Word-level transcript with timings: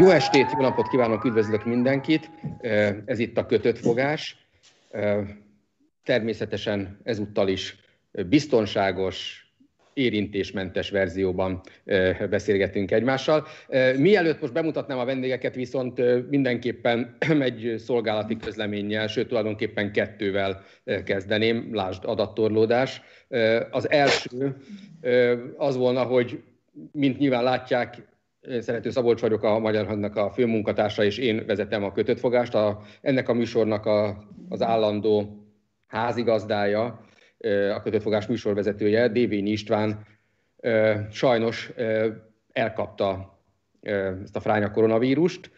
Jó 0.00 0.10
estét, 0.10 0.52
jó 0.52 0.60
napot 0.60 0.88
kívánok, 0.88 1.24
üdvözlök 1.24 1.64
mindenkit. 1.64 2.30
Ez 3.04 3.18
itt 3.18 3.38
a 3.38 3.46
kötött 3.46 3.78
fogás. 3.78 4.36
Természetesen 6.04 7.00
ezúttal 7.02 7.48
is 7.48 7.76
biztonságos, 8.28 9.46
érintésmentes 9.92 10.90
verzióban 10.90 11.60
beszélgetünk 12.30 12.90
egymással. 12.90 13.46
Mielőtt 13.96 14.40
most 14.40 14.52
bemutatnám 14.52 14.98
a 14.98 15.04
vendégeket, 15.04 15.54
viszont 15.54 16.28
mindenképpen 16.30 17.16
egy 17.48 17.74
szolgálati 17.78 18.36
közleménnyel, 18.36 19.06
sőt 19.06 19.28
tulajdonképpen 19.28 19.92
kettővel 19.92 20.64
kezdeném, 21.04 21.74
lásd 21.74 22.04
adattorlódás. 22.04 23.02
Az 23.70 23.90
első 23.90 24.56
az 25.56 25.76
volna, 25.76 26.02
hogy 26.02 26.42
mint 26.92 27.18
nyilván 27.18 27.42
látják, 27.42 28.08
Szerető 28.60 28.90
Szabolcs 28.90 29.20
vagyok, 29.20 29.42
a 29.42 29.58
Magyar 29.58 29.86
Hadnak 29.86 30.16
a 30.16 30.30
főmunkatársa, 30.30 31.04
és 31.04 31.18
én 31.18 31.46
vezetem 31.46 31.84
a 31.84 31.92
kötött 31.92 32.18
fogást. 32.18 32.54
A, 32.54 32.82
ennek 33.00 33.28
a 33.28 33.32
műsornak 33.32 33.86
a, 33.86 34.24
az 34.48 34.62
állandó 34.62 35.44
házigazdája, 35.86 37.04
a 37.74 37.82
kötött 37.82 38.02
fogás 38.02 38.26
műsorvezetője, 38.26 39.08
Dévényi 39.08 39.50
István 39.50 40.06
sajnos 41.10 41.72
elkapta 42.52 43.38
ezt 44.22 44.36
a 44.36 44.40
fránya 44.40 44.70
koronavírust. 44.70 45.50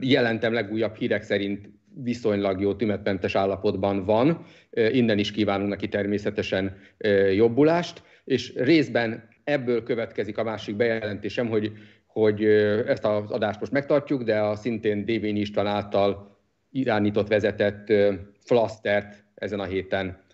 Jelentem 0.00 0.52
legújabb 0.52 0.94
hírek 0.94 1.22
szerint 1.22 1.70
viszonylag 1.94 2.60
jó 2.60 2.74
tünetmentes 2.74 3.34
állapotban 3.34 4.04
van. 4.04 4.44
Innen 4.70 5.18
is 5.18 5.30
kívánunk 5.30 5.68
neki 5.68 5.88
természetesen 5.88 6.76
jobbulást, 7.34 8.02
és 8.24 8.54
részben 8.56 9.28
ebből 9.44 9.82
következik 9.82 10.38
a 10.38 10.42
másik 10.44 10.76
bejelentésem, 10.76 11.48
hogy, 11.48 11.72
hogy 12.12 12.44
ezt 12.86 13.04
az 13.04 13.30
adást 13.30 13.60
most 13.60 13.72
megtartjuk, 13.72 14.22
de 14.22 14.40
a 14.40 14.56
szintén 14.56 15.04
Dévényi 15.04 15.40
István 15.40 15.66
által 15.66 16.38
irányított, 16.70 17.28
vezetett 17.28 17.92
flasztert 18.44 19.24
ezen 19.34 19.60
a 19.60 19.64
héten 19.64 20.24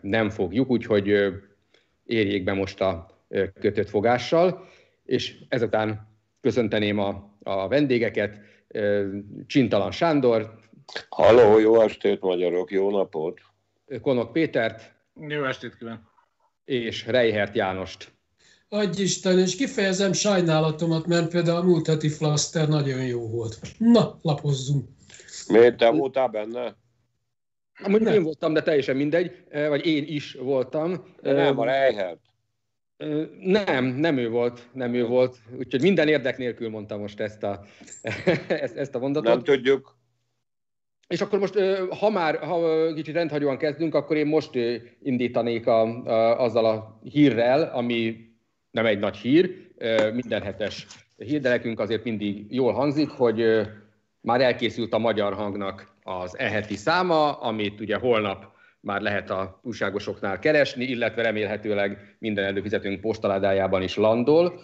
nem 0.00 0.30
fogjuk, 0.30 0.70
úgyhogy 0.70 1.34
érjék 2.04 2.44
be 2.44 2.52
most 2.52 2.80
a 2.80 3.06
kötött 3.60 3.88
fogással, 3.88 4.68
és 5.04 5.36
ezután 5.48 6.08
köszönteném 6.40 6.98
a, 6.98 7.38
a 7.42 7.68
vendégeket, 7.68 8.40
Csintalan 9.46 9.90
Sándor. 9.90 10.58
Halló, 11.08 11.58
jó 11.58 11.80
estét 11.80 12.20
magyarok, 12.20 12.70
jó 12.70 12.90
napot! 12.90 13.40
Konok 14.00 14.32
Pétert. 14.32 14.94
Jó 15.28 15.44
estét 15.44 15.76
kívánok! 15.76 16.00
És 16.64 17.06
Reihert 17.06 17.54
Jánost. 17.54 18.15
Adj 18.68 19.02
Isten, 19.02 19.38
és 19.38 19.56
kifejezem 19.56 20.12
sajnálatomat, 20.12 21.06
mert 21.06 21.30
például 21.30 21.58
a 21.58 21.62
múlt 21.62 21.86
heti 21.86 22.08
flaster 22.08 22.68
nagyon 22.68 23.06
jó 23.06 23.28
volt. 23.28 23.58
Na, 23.78 24.18
lapozzunk. 24.22 24.88
Miért 25.48 25.76
te 25.76 25.90
voltál 25.90 26.28
benne? 26.28 26.76
Amúgy 27.82 28.00
nem. 28.00 28.14
én 28.14 28.22
voltam, 28.22 28.52
de 28.52 28.62
teljesen 28.62 28.96
mindegy, 28.96 29.44
vagy 29.68 29.86
én 29.86 30.04
is 30.06 30.34
voltam. 30.34 31.04
De 31.22 31.32
nem, 31.32 31.58
a 31.58 31.64
Reihert. 31.64 32.20
Nem, 33.40 33.84
nem 33.84 34.18
ő 34.18 34.28
volt, 34.28 34.68
nem 34.72 34.94
ő 34.94 35.06
volt. 35.06 35.36
Úgyhogy 35.58 35.82
minden 35.82 36.08
érdek 36.08 36.38
nélkül 36.38 36.68
mondtam 36.68 37.00
most 37.00 37.20
ezt 37.20 37.42
a, 37.42 37.64
ezt, 38.48 38.76
ezt 38.76 38.94
a 38.94 38.98
mondatot. 38.98 39.28
Nem 39.28 39.42
tudjuk. 39.42 39.98
És 41.08 41.20
akkor 41.20 41.38
most, 41.38 41.58
ha 41.98 42.10
már 42.10 42.38
ha 42.38 42.92
kicsit 42.94 43.14
rendhagyóan 43.14 43.58
kezdünk, 43.58 43.94
akkor 43.94 44.16
én 44.16 44.26
most 44.26 44.50
indítanék 45.02 45.66
a, 45.66 45.82
a, 45.82 46.40
azzal 46.40 46.64
a 46.64 47.00
hírrel, 47.02 47.62
ami 47.62 48.26
nem 48.76 48.86
egy 48.86 48.98
nagy 48.98 49.16
hír, 49.16 49.56
minden 50.12 50.42
hetes 50.42 50.86
hír, 51.16 51.60
azért 51.76 52.04
mindig 52.04 52.46
jól 52.48 52.72
hangzik, 52.72 53.08
hogy 53.08 53.60
már 54.20 54.40
elkészült 54.40 54.92
a 54.94 54.98
magyar 54.98 55.32
hangnak 55.32 55.94
az 56.02 56.38
eheti 56.38 56.76
száma, 56.76 57.32
amit 57.32 57.80
ugye 57.80 57.96
holnap 57.96 58.46
már 58.80 59.00
lehet 59.00 59.30
a 59.30 59.60
újságosoknál 59.62 60.38
keresni, 60.38 60.84
illetve 60.84 61.22
remélhetőleg 61.22 62.16
minden 62.18 62.44
előfizetőnk 62.44 63.00
postaládájában 63.00 63.82
is 63.82 63.96
landol. 63.96 64.60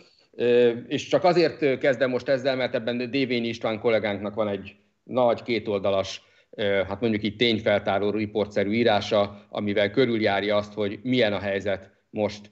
És 0.89 1.09
csak 1.09 1.25
azért 1.25 1.79
kezdem 1.79 2.11
most 2.11 2.29
ezzel, 2.29 2.57
mert 2.57 2.75
ebben 2.75 3.11
Dévényi 3.11 3.49
István 3.49 3.81
kollégánknak 3.81 4.35
van 4.35 4.49
egy 4.49 4.77
nagy 5.05 5.43
kétoldalas, 5.43 6.23
hát 6.59 7.01
mondjuk 7.01 7.23
így 7.23 7.37
tényfeltáró 7.37 8.11
riportszerű 8.11 8.71
írása, 8.71 9.47
amivel 9.49 9.91
körüljárja 9.91 10.57
azt, 10.57 10.73
hogy 10.73 10.99
milyen 11.03 11.33
a 11.33 11.39
helyzet 11.39 11.92
most 12.13 12.51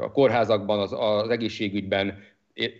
a 0.00 0.10
kórházakban, 0.12 0.78
az, 0.78 0.92
az 0.92 1.28
egészségügyben 1.28 2.18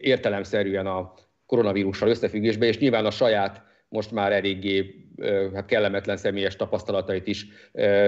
értelemszerűen 0.01 0.87
a 0.87 1.15
koronavírussal 1.47 2.09
összefüggésben, 2.09 2.69
és 2.69 2.79
nyilván 2.79 3.07
a 3.07 3.11
saját 3.11 3.63
most 3.89 4.11
már 4.11 4.33
eléggé 4.33 4.95
hát 5.55 5.67
kellemetlen 5.67 6.17
személyes 6.17 6.57
tapasztalatait 6.57 7.27
is 7.27 7.47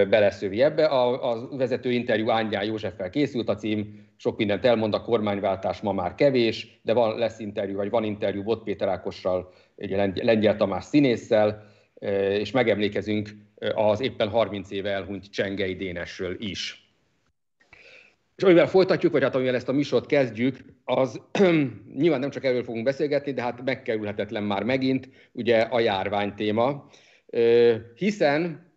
beleszövi 0.09 0.63
ebbe. 0.63 0.85
A, 0.85 1.31
a 1.31 1.57
vezető 1.57 1.93
interjú 1.93 2.31
Ángyán 2.31 2.65
Józseffel 2.65 3.11
készült, 3.11 3.49
a 3.49 3.55
cím 3.55 4.07
sok 4.17 4.37
mindent 4.37 4.65
elmond, 4.65 4.95
a 4.95 5.03
kormányváltás 5.03 5.81
ma 5.81 5.93
már 5.93 6.15
kevés, 6.15 6.81
de 6.83 6.93
van, 6.93 7.19
lesz 7.19 7.39
interjú, 7.39 7.77
vagy 7.77 7.91
van 7.91 8.05
interjú 8.05 8.43
Bot 8.43 8.63
Péter 8.63 8.89
Ákossal, 8.89 9.53
egy 9.77 9.91
Lengyel 10.15 10.57
Tamás 10.57 10.85
színésszel, 10.85 11.65
és 12.39 12.51
megemlékezünk 12.51 13.31
az 13.75 14.01
éppen 14.01 14.29
30 14.29 14.71
éve 14.71 14.91
elhunyt 14.91 15.31
Csengei 15.31 15.77
Dénesről 15.77 16.37
is. 16.39 16.82
És 18.43 18.49
amivel 18.49 18.67
folytatjuk, 18.69 19.13
vagy 19.13 19.23
hát 19.23 19.35
amivel 19.35 19.55
ezt 19.55 19.69
a 19.69 19.73
műsort 19.73 20.07
kezdjük, 20.07 20.59
az 20.85 21.21
nyilván 22.01 22.21
nem 22.21 22.31
csak 22.31 22.45
erről 22.45 22.65
fogunk 22.65 22.85
beszélgetni, 22.85 23.33
de 23.33 23.43
hát 23.43 23.65
megkerülhetetlen 23.65 24.43
már 24.43 24.63
megint 24.63 25.09
ugye 25.33 25.61
a 25.61 25.81
járvány 25.81 26.35
téma, 26.35 26.89
hiszen 27.95 28.71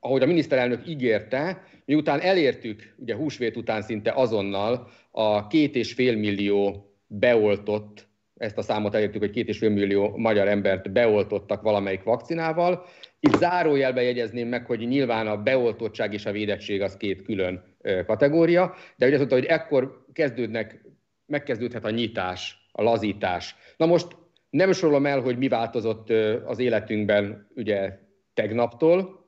ahogy 0.00 0.22
a 0.22 0.26
miniszterelnök 0.26 0.88
ígérte, 0.88 1.62
miután 1.84 2.20
elértük, 2.20 2.94
ugye 2.96 3.14
húsvét 3.14 3.56
után 3.56 3.82
szinte 3.82 4.12
azonnal 4.12 4.88
a 5.10 5.46
két 5.46 5.76
és 5.76 5.92
fél 5.92 6.16
millió 6.16 6.92
beoltott, 7.06 8.08
ezt 8.36 8.58
a 8.58 8.62
számot 8.62 8.94
elértük, 8.94 9.20
hogy 9.20 9.30
két 9.30 9.48
és 9.48 9.58
fél 9.58 9.70
millió 9.70 10.16
magyar 10.16 10.48
embert 10.48 10.92
beoltottak 10.92 11.62
valamelyik 11.62 12.02
vakcinával. 12.02 12.84
Itt 13.20 13.36
zárójelbe 13.36 14.02
jegyezném 14.02 14.48
meg, 14.48 14.66
hogy 14.66 14.78
nyilván 14.78 15.26
a 15.26 15.42
beoltottság 15.42 16.12
és 16.12 16.26
a 16.26 16.32
védettség 16.32 16.82
az 16.82 16.96
két 16.96 17.22
külön 17.22 17.76
kategória, 18.06 18.74
de 18.96 19.06
ugye 19.06 19.16
azt 19.16 19.30
mondta, 19.30 19.34
hogy 19.34 19.58
ekkor 19.58 20.04
kezdődnek, 20.12 20.84
megkezdődhet 21.26 21.84
a 21.84 21.90
nyitás, 21.90 22.68
a 22.72 22.82
lazítás. 22.82 23.56
Na 23.76 23.86
most 23.86 24.06
nem 24.50 24.72
sorolom 24.72 25.06
el, 25.06 25.20
hogy 25.20 25.38
mi 25.38 25.48
változott 25.48 26.10
az 26.44 26.58
életünkben 26.58 27.50
ugye 27.54 27.98
tegnaptól, 28.34 29.26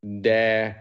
de 0.00 0.76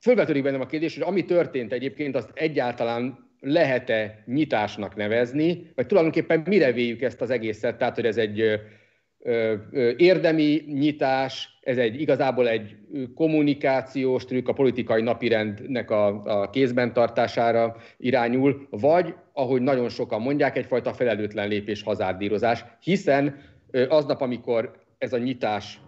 fölvetődik 0.00 0.42
bennem 0.42 0.60
a 0.60 0.66
kérdés, 0.66 0.94
hogy 0.94 1.06
ami 1.06 1.24
történt 1.24 1.72
egyébként, 1.72 2.16
azt 2.16 2.30
egyáltalán 2.34 3.28
lehet-e 3.40 4.22
nyitásnak 4.26 4.96
nevezni, 4.96 5.70
vagy 5.74 5.86
tulajdonképpen 5.86 6.42
mire 6.46 6.72
véljük 6.72 7.02
ezt 7.02 7.20
az 7.20 7.30
egészet, 7.30 7.78
tehát 7.78 7.94
hogy 7.94 8.06
ez 8.06 8.16
egy 8.16 8.60
érdemi 9.96 10.62
nyitás, 10.66 11.58
ez 11.60 11.78
egy 11.78 12.00
igazából 12.00 12.48
egy 12.48 12.76
kommunikációs 13.14 14.24
trükk, 14.24 14.48
a 14.48 14.52
politikai 14.52 15.02
napirendnek 15.02 15.90
a, 15.90 16.22
a 16.24 16.50
kézben 16.50 16.92
tartására 16.92 17.76
irányul, 17.96 18.66
vagy, 18.70 19.14
ahogy 19.32 19.62
nagyon 19.62 19.88
sokan 19.88 20.20
mondják, 20.20 20.56
egyfajta 20.56 20.92
felelőtlen 20.92 21.48
lépés 21.48 21.82
hazárdírozás, 21.82 22.64
hiszen 22.80 23.40
aznap, 23.88 24.20
amikor 24.20 24.72
ez 24.98 25.12
a 25.12 25.18
nyitás, 25.18 25.80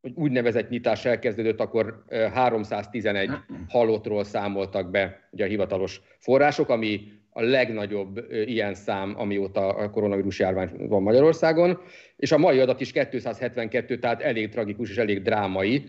vagy 0.00 0.12
úgynevezett 0.14 0.68
nyitás 0.68 1.04
elkezdődött, 1.04 1.60
akkor 1.60 2.04
311 2.32 3.30
halottról 3.68 4.24
számoltak 4.24 4.90
be 4.90 5.28
ugye 5.30 5.44
a 5.44 5.48
hivatalos 5.48 6.00
források, 6.18 6.68
ami 6.68 7.17
a 7.38 7.42
legnagyobb 7.42 8.24
ilyen 8.30 8.74
szám, 8.74 9.14
amióta 9.16 9.68
a 9.68 9.90
koronavírus 9.90 10.38
járvány 10.38 10.70
van 10.88 11.02
Magyarországon, 11.02 11.80
és 12.16 12.32
a 12.32 12.38
mai 12.38 12.58
adat 12.58 12.80
is 12.80 12.92
272, 12.92 13.98
tehát 13.98 14.22
elég 14.22 14.48
tragikus 14.48 14.90
és 14.90 14.96
elég 14.96 15.22
drámai. 15.22 15.84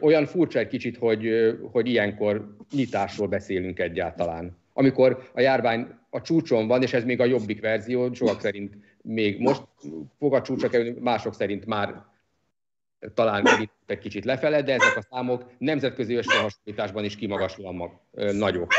Olyan 0.00 0.26
furcsa 0.26 0.58
egy 0.58 0.66
kicsit, 0.66 0.96
hogy, 0.96 1.28
hogy 1.72 1.88
ilyenkor 1.88 2.56
nyitásról 2.72 3.28
beszélünk 3.28 3.78
egyáltalán. 3.78 4.56
Amikor 4.72 5.30
a 5.34 5.40
járvány 5.40 5.86
a 6.10 6.20
csúcson 6.20 6.66
van, 6.66 6.82
és 6.82 6.92
ez 6.92 7.04
még 7.04 7.20
a 7.20 7.24
jobbik 7.24 7.60
verzió, 7.60 8.12
sokak 8.12 8.40
szerint 8.40 8.74
még 9.02 9.40
most 9.40 9.62
fog 10.18 10.34
a 10.34 10.42
csúcsra 10.42 10.68
kerülni, 10.68 11.00
mások 11.00 11.34
szerint 11.34 11.66
már 11.66 12.04
talán 13.14 13.46
egy 13.86 13.98
kicsit 13.98 14.24
lefele, 14.24 14.62
de 14.62 14.72
ezek 14.72 14.96
a 14.96 15.06
számok 15.10 15.44
nemzetközi 15.58 16.14
összehasonlításban 16.14 17.04
is 17.04 17.16
kimagaslóan 17.16 17.74
mag, 17.74 17.90
nagyok. 18.32 18.72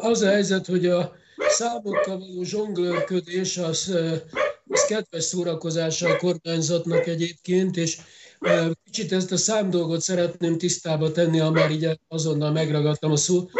Az 0.00 0.22
a 0.22 0.28
helyzet, 0.28 0.66
hogy 0.66 0.86
a 0.86 1.12
számokkal 1.48 2.18
való 2.18 2.42
zsonglőrködés 2.42 3.56
az, 3.56 3.96
az 4.68 4.84
kedves 4.84 5.24
szórakozása 5.24 6.08
a 6.08 6.16
kormányzatnak 6.16 7.06
egyébként, 7.06 7.76
és 7.76 7.98
kicsit 8.84 9.12
ezt 9.12 9.32
a 9.32 9.36
szám 9.36 9.70
dolgot 9.70 10.00
szeretném 10.00 10.58
tisztába 10.58 11.12
tenni, 11.12 11.38
ha 11.38 11.50
már 11.50 11.70
így 11.70 11.88
azonnal 12.08 12.52
megragadtam 12.52 13.10
a 13.10 13.16
szót. 13.16 13.50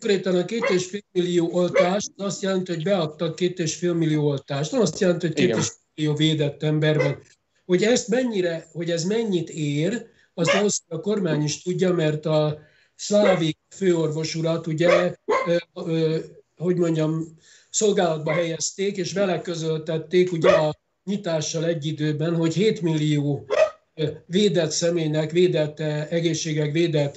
konkrétan 0.00 0.36
a 0.36 0.44
két 0.44 0.68
és 0.68 0.84
fél 0.84 1.04
millió 1.12 1.48
oltást 1.52 2.10
azt 2.16 2.42
jelenti, 2.42 2.72
hogy 2.72 2.82
beadtak 2.82 3.36
két 3.36 3.58
és 3.58 3.74
fél 3.74 3.94
millió 3.94 4.26
oltást. 4.26 4.72
Nem 4.72 4.80
azt 4.80 4.98
jelenti, 5.00 5.26
hogy 5.26 5.34
két 5.34 5.56
és 5.56 5.66
fél 5.66 5.82
millió 5.94 6.14
védett 6.14 6.62
ember 6.62 6.96
van. 6.96 7.18
Hogy 7.64 7.82
ezt 7.82 8.08
mennyire, 8.08 8.66
hogy 8.72 8.90
ez 8.90 9.04
mennyit 9.04 9.50
ér, 9.50 10.06
azt 10.34 10.54
ahhoz 10.54 10.82
a 10.88 11.00
kormány 11.00 11.42
is 11.42 11.62
tudja, 11.62 11.92
mert 11.92 12.26
a 12.26 12.58
Szlávik 12.94 13.58
főorvos 13.76 14.34
urat 14.34 14.66
ugye, 14.66 15.14
hogy 16.56 16.76
mondjam, 16.76 17.38
szolgálatba 17.70 18.32
helyezték, 18.32 18.96
és 18.96 19.12
vele 19.12 19.40
közöltették 19.40 20.32
ugye 20.32 20.50
a 20.50 20.74
nyitással 21.04 21.64
egy 21.64 21.86
időben, 21.86 22.36
hogy 22.36 22.54
7 22.54 22.80
millió 22.80 23.46
védett 24.26 24.70
személynek, 24.70 25.30
védett 25.30 25.80
egészségek, 26.10 26.72
védett 26.72 27.16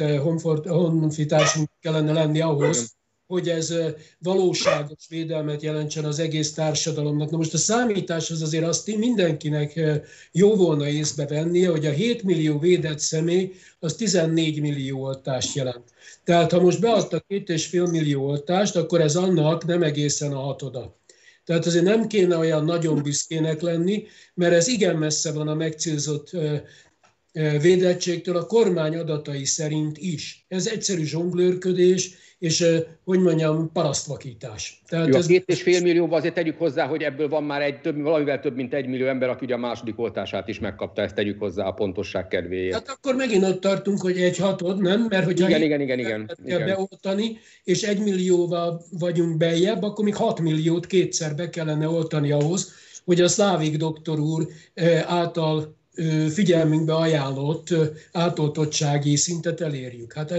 honfitársunk 0.68 1.69
kellene 1.80 2.12
lenni 2.12 2.41
ahhoz, 2.41 2.96
hogy 3.27 3.50
ez 3.50 3.74
valóságos 4.19 5.07
védelmet 5.09 5.62
jelentsen 5.62 6.06
az 6.06 6.19
egész 6.19 6.53
társadalomnak. 6.53 7.31
Na 7.31 7.38
most 7.38 7.53
a 7.53 7.57
számítás 7.57 8.31
az 8.31 8.41
azért 8.41 8.65
azt 8.65 8.97
mindenkinek 8.97 9.79
jó 10.31 10.56
volna 10.56 10.88
észbe 10.88 11.25
vennie, 11.25 11.69
hogy 11.69 11.85
a 11.85 11.91
7 11.91 12.24
millió 12.24 12.59
védett 12.59 13.00
személy 13.00 13.51
az 13.79 13.95
14 13.95 14.62
millió 14.62 15.03
oltást 15.03 15.56
jelent. 15.56 15.83
Tehát 16.24 16.51
ha 16.51 16.62
most 16.62 16.79
beadtak 16.79 17.25
2,5 17.29 17.91
millió 17.91 18.25
oltást, 18.25 18.75
akkor 18.75 19.01
ez 19.01 19.15
annak 19.15 19.65
nem 19.65 19.83
egészen 19.83 20.31
a 20.31 20.39
hatoda. 20.39 20.95
Tehát 21.45 21.65
azért 21.65 21.83
nem 21.83 22.07
kéne 22.07 22.38
olyan 22.38 22.65
nagyon 22.65 23.03
büszkének 23.03 23.62
lenni, 23.62 24.03
mert 24.33 24.53
ez 24.53 24.68
igen 24.68 24.95
messze 24.95 25.31
van 25.31 25.47
a 25.47 25.56
megcélzott 25.56 26.30
védettségtől 27.62 28.38
a 28.38 28.45
kormány 28.45 28.95
adatai 28.95 29.45
szerint 29.45 29.97
is. 29.97 30.45
Ez 30.47 30.68
egyszerű 30.68 31.03
zsonglőrködés, 31.03 32.12
és 32.39 32.65
hogy 33.03 33.19
mondjam, 33.19 33.71
parasztvakítás. 33.71 34.81
Tehát 34.87 35.07
Jó, 35.07 35.15
ez... 35.15 35.25
a 35.25 35.27
két 35.27 35.43
és 35.45 35.61
fél 35.61 35.81
millióban 35.81 36.19
azért 36.19 36.33
tegyük 36.33 36.57
hozzá, 36.57 36.85
hogy 36.85 37.01
ebből 37.01 37.29
van 37.29 37.43
már 37.43 37.61
egy 37.61 37.81
több, 37.81 38.01
valamivel 38.01 38.39
több 38.39 38.55
mint 38.55 38.73
egy 38.73 38.87
millió 38.87 39.07
ember, 39.07 39.29
aki 39.29 39.45
ugye 39.45 39.53
a 39.53 39.57
második 39.57 39.99
oltását 39.99 40.47
is 40.47 40.59
megkapta, 40.59 41.01
ezt 41.01 41.15
tegyük 41.15 41.39
hozzá 41.39 41.65
a 41.65 41.71
pontosság 41.71 42.27
kedvéért. 42.27 42.73
Hát 42.73 42.89
akkor 42.89 43.15
megint 43.15 43.43
ott 43.43 43.61
tartunk, 43.61 44.01
hogy 44.01 44.17
egy 44.17 44.37
hatod, 44.37 44.81
nem? 44.81 45.05
Mert 45.09 45.25
hogyha 45.25 45.47
igen, 45.47 45.61
igen, 45.61 45.81
igen, 45.81 45.99
igen, 45.99 46.31
igen. 46.45 46.65
beoltani, 46.65 47.37
és 47.63 47.83
egy 47.83 47.99
millióval 47.99 48.81
vagyunk 48.91 49.37
bejebb, 49.37 49.83
akkor 49.83 50.05
még 50.05 50.15
hat 50.15 50.39
milliót 50.39 50.85
kétszer 50.85 51.35
be 51.35 51.49
kellene 51.49 51.89
oltani 51.89 52.31
ahhoz, 52.31 52.73
hogy 53.05 53.21
a 53.21 53.27
Szlávik 53.27 53.77
doktor 53.77 54.19
úr 54.19 54.47
által 55.05 55.75
figyelmünkbe 56.33 56.95
ajánlott 56.95 57.73
átoltottsági 58.11 59.15
szintet 59.15 59.61
elérjük. 59.61 60.13
Hát 60.13 60.33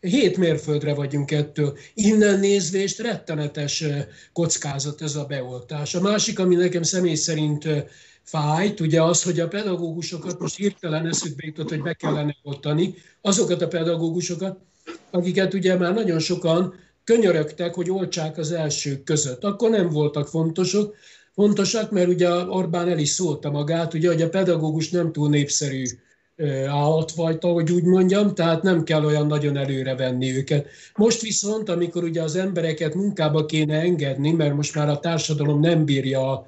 hét 0.00 0.36
mérföldre 0.36 0.94
vagyunk 0.94 1.30
ettől. 1.30 1.76
Innen 1.94 2.40
nézvést 2.40 2.98
rettenetes 2.98 3.84
kockázat 4.32 5.02
ez 5.02 5.16
a 5.16 5.24
beoltás. 5.24 5.94
A 5.94 6.00
másik, 6.00 6.38
ami 6.38 6.54
nekem 6.54 6.82
személy 6.82 7.14
szerint 7.14 7.68
fájt, 8.22 8.80
ugye 8.80 9.02
az, 9.02 9.22
hogy 9.22 9.40
a 9.40 9.48
pedagógusokat 9.48 10.38
most 10.38 10.56
hirtelen 10.56 11.06
eszükbe 11.06 11.46
jutott, 11.46 11.68
hogy 11.68 11.82
be 11.82 11.92
kellene 11.92 12.36
oltani, 12.42 12.94
azokat 13.20 13.62
a 13.62 13.68
pedagógusokat, 13.68 14.58
akiket 15.10 15.54
ugye 15.54 15.76
már 15.76 15.94
nagyon 15.94 16.18
sokan 16.18 16.74
könyörögtek, 17.04 17.74
hogy 17.74 17.90
oltsák 17.90 18.38
az 18.38 18.52
elsők 18.52 19.04
között. 19.04 19.44
Akkor 19.44 19.70
nem 19.70 19.88
voltak 19.88 20.28
fontosok, 20.28 20.94
fontosak, 21.34 21.90
mert 21.90 22.08
ugye 22.08 22.28
Orbán 22.28 22.88
el 22.88 22.98
is 22.98 23.08
szólta 23.08 23.50
magát, 23.50 23.94
ugye, 23.94 24.08
hogy 24.08 24.22
a 24.22 24.28
pedagógus 24.28 24.90
nem 24.90 25.12
túl 25.12 25.28
népszerű 25.28 25.84
állatfajta, 26.66 27.48
hogy 27.48 27.72
úgy 27.72 27.84
mondjam, 27.84 28.34
tehát 28.34 28.62
nem 28.62 28.84
kell 28.84 29.04
olyan 29.04 29.26
nagyon 29.26 29.56
előre 29.56 29.96
venni 29.96 30.36
őket. 30.36 30.66
Most 30.96 31.20
viszont, 31.20 31.68
amikor 31.68 32.04
ugye 32.04 32.22
az 32.22 32.36
embereket 32.36 32.94
munkába 32.94 33.46
kéne 33.46 33.80
engedni, 33.80 34.30
mert 34.30 34.54
most 34.54 34.74
már 34.74 34.88
a 34.88 34.98
társadalom 34.98 35.60
nem 35.60 35.84
bírja 35.84 36.30
a, 36.30 36.46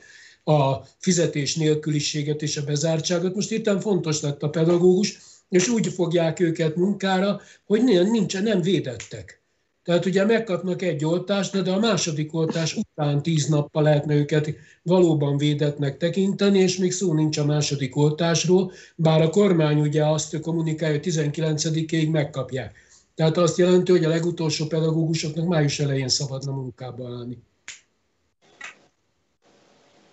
a 0.53 0.87
fizetés 0.99 1.57
nélküliséget 1.57 2.43
és 2.43 2.57
a 2.57 2.65
bezártságot, 2.65 3.35
most 3.35 3.51
itt 3.51 3.81
fontos 3.81 4.21
lett 4.21 4.43
a 4.43 4.49
pedagógus, 4.49 5.19
és 5.49 5.69
úgy 5.69 5.87
fogják 5.87 6.41
őket 6.41 6.77
munkára, 6.77 7.41
hogy 7.65 7.85
nincs, 7.85 8.41
nem 8.41 8.61
védettek. 8.61 9.44
Tehát 9.85 10.05
ugye 10.05 10.25
megkapnak 10.25 10.83
egy 10.83 11.05
oltást, 11.05 11.63
de 11.63 11.73
a 11.73 11.79
második 11.79 12.35
oltás 12.35 12.77
után 12.77 13.23
tíz 13.23 13.47
nappal 13.47 13.83
lehetne 13.83 14.15
őket 14.15 14.51
valóban 14.83 15.37
védetnek 15.37 15.97
tekinteni, 15.97 16.59
és 16.59 16.77
még 16.77 16.93
szó 16.93 17.13
nincs 17.13 17.39
a 17.39 17.45
második 17.45 17.97
oltásról, 17.97 18.73
bár 18.97 19.23
a 19.23 19.31
kormány 19.31 19.81
ugye 19.81 20.07
azt 20.07 20.41
kommunikálja, 20.41 20.99
hogy 20.99 21.13
19-ig 21.13 22.11
megkapják. 22.11 22.75
Tehát 23.15 23.37
azt 23.37 23.59
jelenti, 23.59 23.93
hogy 23.93 24.05
a 24.05 24.09
legutolsó 24.09 24.67
pedagógusoknak 24.67 25.47
május 25.47 25.79
elején 25.81 26.09
szabadna 26.09 26.53
munkába 26.53 27.09
állni. 27.09 27.39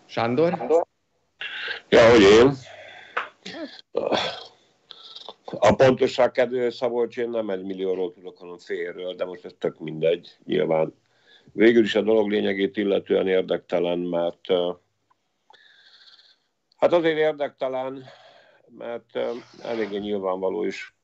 Sándor? 0.05 0.83
Ja, 1.89 2.09
hogy 2.09 2.21
én. 2.21 2.57
A 5.59 5.75
pontosság 5.75 6.31
kedvéért 6.31 6.75
Szabolcs, 6.75 7.17
én 7.17 7.29
nem 7.29 7.49
egy 7.49 7.63
millióról 7.63 8.11
tudok, 8.11 8.37
hanem 8.37 8.57
félről, 8.57 9.15
de 9.15 9.25
most 9.25 9.45
ez 9.45 9.55
tök 9.57 9.79
mindegy, 9.79 10.37
nyilván. 10.43 10.93
Végül 11.53 11.83
is 11.83 11.95
a 11.95 12.01
dolog 12.01 12.29
lényegét 12.29 12.77
illetően 12.77 13.27
érdektelen, 13.27 13.99
mert 13.99 14.47
hát 16.77 16.93
azért 16.93 17.17
érdektelen, 17.17 18.03
mert 18.77 19.19
eléggé 19.63 19.97
nyilvánvaló 19.97 20.63
is. 20.63 20.95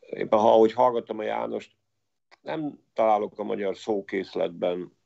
Éppen 0.00 0.38
ha 0.38 0.52
ahogy 0.52 0.72
hallgattam 0.72 1.18
a 1.18 1.22
Jánost, 1.22 1.72
nem 2.40 2.78
találok 2.94 3.38
a 3.38 3.42
magyar 3.42 3.76
szókészletben 3.76 4.96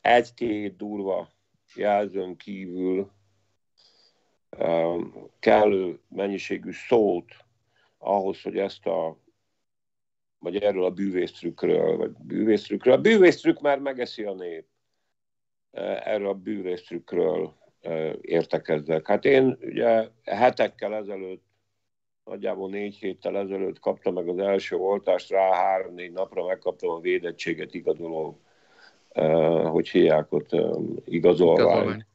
egy-két 0.00 0.76
durva 0.76 1.28
jelzőn 1.74 2.36
kívül 2.36 3.10
kellő 5.38 6.00
mennyiségű 6.08 6.70
szót 6.72 7.30
ahhoz, 7.98 8.42
hogy 8.42 8.58
ezt 8.58 8.86
a 8.86 9.16
vagy 10.38 10.56
erről 10.56 10.84
a 10.84 10.90
bűvésztrükről, 10.90 11.96
vagy 11.96 12.10
bűvésztrükről. 12.10 12.94
A 12.94 13.00
bűvésztrük 13.00 13.60
már 13.60 13.78
megeszi 13.78 14.22
a 14.22 14.34
nép. 14.34 14.64
Erről 16.04 16.28
a 16.28 16.34
bűvésztrükről 16.34 17.54
értekezzek. 18.20 19.06
Hát 19.06 19.24
én 19.24 19.58
ugye 19.60 20.08
hetekkel 20.24 20.94
ezelőtt, 20.94 21.44
nagyjából 22.24 22.70
négy 22.70 22.94
héttel 22.94 23.38
ezelőtt 23.38 23.78
kaptam 23.78 24.14
meg 24.14 24.28
az 24.28 24.38
első 24.38 24.76
oltást, 24.76 25.30
rá 25.30 25.54
három-négy 25.54 26.12
napra 26.12 26.46
megkaptam 26.46 26.90
a 26.90 27.00
védettséget 27.00 27.74
igazoló, 27.74 28.40
hogy 29.64 29.88
hívják 29.88 30.32
ott, 30.32 30.56
igazolványt. 31.04 32.06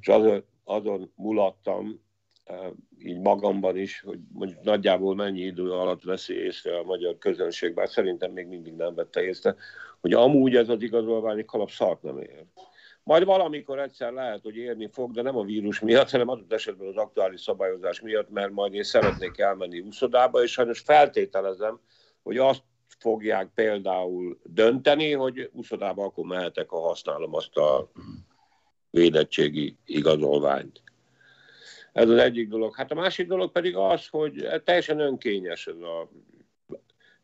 És 0.00 0.08
az, 0.08 0.42
azon 0.68 1.12
mulattam, 1.14 2.00
így 2.98 3.18
magamban 3.18 3.76
is, 3.76 4.00
hogy 4.00 4.18
mondjuk 4.32 4.62
nagyjából 4.62 5.14
mennyi 5.14 5.40
idő 5.40 5.72
alatt 5.72 6.02
veszi 6.02 6.34
észre 6.34 6.78
a 6.78 6.82
magyar 6.82 7.18
közönség, 7.18 7.74
bár 7.74 7.88
szerintem 7.88 8.32
még 8.32 8.46
mindig 8.46 8.74
nem 8.74 8.94
vette 8.94 9.22
észre, 9.22 9.56
hogy 10.00 10.12
amúgy 10.12 10.56
ez 10.56 10.68
az 10.68 10.82
igazolvány 10.82 11.44
kalap 11.44 11.70
szart 11.70 12.02
nem 12.02 12.18
ér. 12.18 12.44
Majd 13.02 13.24
valamikor 13.24 13.78
egyszer 13.78 14.12
lehet, 14.12 14.42
hogy 14.42 14.56
érni 14.56 14.88
fog, 14.92 15.12
de 15.12 15.22
nem 15.22 15.36
a 15.36 15.44
vírus 15.44 15.80
miatt, 15.80 16.10
hanem 16.10 16.28
adott 16.28 16.52
esetben 16.52 16.88
az 16.88 16.96
aktuális 16.96 17.40
szabályozás 17.40 18.00
miatt, 18.00 18.30
mert 18.30 18.50
majd 18.50 18.74
én 18.74 18.82
szeretnék 18.82 19.38
elmenni 19.38 19.80
úszodába, 19.80 20.42
és 20.42 20.50
sajnos 20.50 20.80
feltételezem, 20.80 21.80
hogy 22.22 22.38
azt 22.38 22.62
fogják 22.98 23.50
például 23.54 24.38
dönteni, 24.42 25.12
hogy 25.12 25.50
úszodába 25.52 26.04
akkor 26.04 26.24
mehetek, 26.24 26.68
ha 26.68 26.80
használom 26.80 27.34
azt 27.34 27.56
a 27.56 27.90
védettségi 28.90 29.76
igazolványt. 29.84 30.82
Ez 31.92 32.08
az 32.08 32.18
egyik 32.18 32.48
dolog. 32.48 32.76
Hát 32.76 32.90
a 32.90 32.94
másik 32.94 33.26
dolog 33.26 33.52
pedig 33.52 33.76
az, 33.76 34.06
hogy 34.06 34.46
teljesen 34.64 35.00
önkényes 35.00 35.66
ez 35.66 35.80
a 35.80 36.10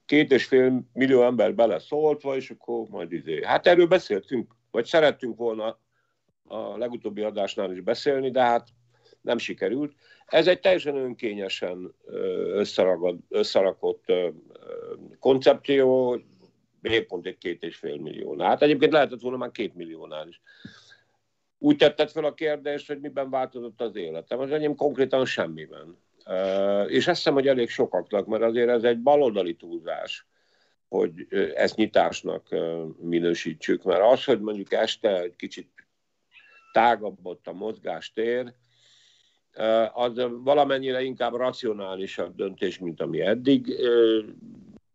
két 0.07 0.33
és 0.33 0.45
fél 0.45 0.83
millió 0.93 1.23
ember 1.23 1.55
beleszóltva, 1.55 2.37
és 2.37 2.51
akkor 2.51 2.87
majd 2.89 3.13
izé. 3.13 3.45
Hát 3.45 3.67
erről 3.67 3.87
beszéltünk, 3.87 4.55
vagy 4.71 4.85
szerettünk 4.85 5.37
volna 5.37 5.79
a 6.47 6.77
legutóbbi 6.77 7.23
adásnál 7.23 7.73
is 7.73 7.81
beszélni, 7.81 8.31
de 8.31 8.41
hát 8.41 8.69
nem 9.21 9.39
sikerült. 9.39 9.93
Ez 10.27 10.47
egy 10.47 10.61
teljesen 10.61 10.97
önkényesen 10.97 11.95
összeragad, 12.53 13.19
összerakott 13.29 14.05
koncepció, 15.19 16.19
pont 17.09 17.27
egy 17.27 17.39
két 17.39 17.63
és 17.63 17.77
fél 17.77 17.97
milliónál. 17.97 18.49
Hát 18.49 18.63
egyébként 18.63 18.93
lehetett 18.93 19.21
volna 19.21 19.37
már 19.37 19.51
két 19.51 19.75
milliónál 19.75 20.29
is 20.29 20.41
úgy 21.65 21.77
tetted 21.77 22.11
fel 22.11 22.25
a 22.25 22.35
kérdést, 22.35 22.87
hogy 22.87 23.01
miben 23.01 23.31
változott 23.31 23.81
az 23.81 23.97
életem. 23.97 24.39
Az 24.39 24.51
enyém 24.51 24.75
konkrétan 24.75 25.25
semmiben. 25.25 25.97
És 26.87 27.07
ezt 27.07 27.17
hiszem, 27.17 27.35
hogy 27.35 27.49
elég 27.49 27.69
sokaknak, 27.69 28.27
mert 28.27 28.43
azért 28.43 28.69
ez 28.69 28.83
egy 28.83 28.99
baloldali 28.99 29.55
túlzás, 29.55 30.27
hogy 30.89 31.27
ezt 31.55 31.77
nyitásnak 31.77 32.49
minősítsük, 32.99 33.83
mert 33.83 34.03
az, 34.03 34.25
hogy 34.25 34.41
mondjuk 34.41 34.73
este 34.73 35.21
egy 35.21 35.37
kicsit 35.37 35.69
tágabb 36.73 37.19
ott 37.23 37.47
a 37.47 37.53
mozgástér, 37.53 38.53
az 39.93 40.27
valamennyire 40.31 41.03
inkább 41.03 41.35
racionálisabb 41.35 42.37
döntés, 42.37 42.79
mint 42.79 43.01
ami 43.01 43.21
eddig 43.21 43.75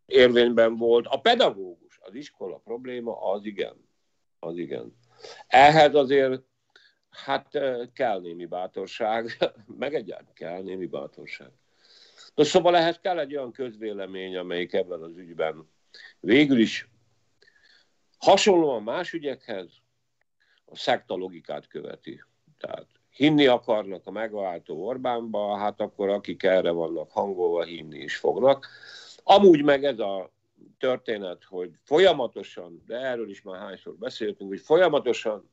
érvényben 0.06 0.78
volt. 0.78 1.06
A 1.08 1.20
pedagógus, 1.20 2.00
az 2.02 2.14
iskola 2.14 2.58
probléma, 2.58 3.32
az 3.32 3.46
igen. 3.46 3.88
Az 4.40 4.58
igen. 4.58 4.98
Ehhez 5.48 5.96
azért 5.96 6.48
hát 7.10 7.60
kell 7.94 8.20
némi 8.20 8.46
bátorság, 8.46 9.38
meg 9.80 9.94
egyáltalán 9.94 10.34
kell 10.34 10.62
némi 10.62 10.86
bátorság. 10.86 11.52
De 12.36 12.44
szóval 12.44 12.76
ehhez 12.76 13.00
kell 13.00 13.20
egy 13.20 13.36
olyan 13.36 13.52
közvélemény, 13.52 14.38
amelyik 14.38 14.74
ebben 14.74 15.02
az 15.02 15.18
ügyben 15.18 15.70
végül 16.20 16.60
is 16.60 16.90
hasonlóan 18.18 18.84
más 18.84 19.14
ügyekhez 19.14 19.68
a 20.66 20.76
szekta 20.76 21.16
logikát 21.16 21.68
követi. 21.68 22.24
Tehát 22.58 22.88
hinni 23.10 23.46
akarnak 23.46 24.06
a 24.06 24.12
megváltó 24.12 24.86
Orbánba, 24.86 25.58
hát 25.58 25.82
akkor 25.82 26.10
akik 26.10 26.44
erre 26.44 26.72
vannak 26.72 27.12
hangolva, 27.12 27.64
hinni 27.64 28.00
is 28.00 28.18
fognak. 28.18 28.68
Amúgy 29.24 29.64
meg 29.64 29.84
ez 29.84 30.00
a 30.00 30.32
történet, 30.78 31.44
hogy 31.44 31.72
folyamatosan, 31.84 32.84
de 32.86 32.96
erről 32.98 33.30
is 33.30 33.42
már 33.42 33.60
hányszor 33.60 33.96
beszéltünk, 33.96 34.50
hogy 34.50 34.60
folyamatosan 34.60 35.50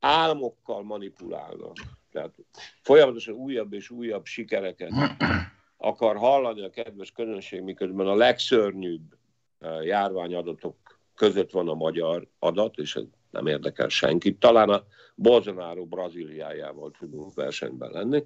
álmokkal 0.00 0.82
manipulálnak. 0.82 1.76
Tehát 2.12 2.34
folyamatosan 2.80 3.34
újabb 3.34 3.72
és 3.72 3.90
újabb 3.90 4.24
sikereket 4.24 4.90
akar 5.76 6.16
hallani 6.16 6.62
a 6.62 6.70
kedves 6.70 7.12
közönség, 7.12 7.62
miközben 7.62 8.06
a 8.06 8.14
legszörnyűbb 8.14 9.16
eh, 9.58 9.84
járványadatok 9.84 10.76
között 11.14 11.50
van 11.50 11.68
a 11.68 11.74
magyar 11.74 12.26
adat, 12.38 12.76
és 12.76 12.96
ez 12.96 13.04
nem 13.30 13.46
érdekel 13.46 13.88
senkit. 13.88 14.38
Talán 14.38 14.68
a 14.68 14.84
Bolsonaro 15.14 15.84
Brazíliájával 15.84 16.90
tudunk 16.98 17.34
versenyben 17.34 17.90
lenni. 17.90 18.24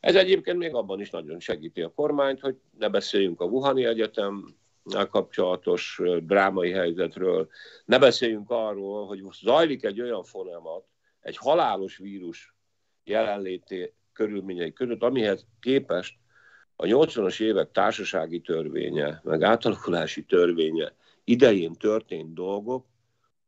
Ez 0.00 0.14
egyébként 0.14 0.58
még 0.58 0.74
abban 0.74 1.00
is 1.00 1.10
nagyon 1.10 1.40
segíti 1.40 1.82
a 1.82 1.92
kormányt, 1.92 2.40
hogy 2.40 2.56
ne 2.78 2.88
beszéljünk 2.88 3.40
a 3.40 3.44
Wuhani 3.44 3.84
Egyetem 3.84 4.54
kapcsolatos 5.10 6.00
drámai 6.20 6.70
helyzetről, 6.70 7.48
ne 7.84 7.98
beszéljünk 7.98 8.50
arról, 8.50 9.06
hogy 9.06 9.22
most 9.22 9.40
zajlik 9.40 9.84
egy 9.84 10.00
olyan 10.00 10.24
folyamat, 10.24 10.84
egy 11.20 11.36
halálos 11.36 11.96
vírus 11.96 12.54
jelenlété 13.04 13.94
körülményei 14.12 14.72
között, 14.72 15.02
amihez 15.02 15.46
képest 15.60 16.14
a 16.76 16.84
80-as 16.84 17.40
évek 17.40 17.70
társasági 17.70 18.40
törvénye, 18.40 19.20
meg 19.24 19.42
átalakulási 19.42 20.24
törvénye 20.24 20.94
idején 21.24 21.72
történt 21.72 22.34
dolgok 22.34 22.86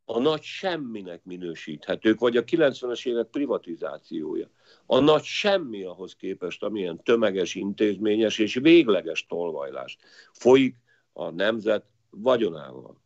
a 0.04 0.18
nagy 0.18 0.42
semminek 0.42 1.24
minősíthetők, 1.24 2.18
vagy 2.18 2.36
a 2.36 2.44
90-es 2.44 3.06
évek 3.06 3.26
privatizációja. 3.26 4.50
A 4.86 4.98
nagy 4.98 5.22
semmi 5.22 5.82
ahhoz 5.84 6.14
képest, 6.14 6.62
amilyen 6.62 7.02
tömeges, 7.02 7.54
intézményes 7.54 8.38
és 8.38 8.54
végleges 8.54 9.26
tolvajlás 9.26 9.96
folyik 10.32 10.76
a 11.12 11.30
nemzet 11.30 11.84
vagyonával. 12.10 13.00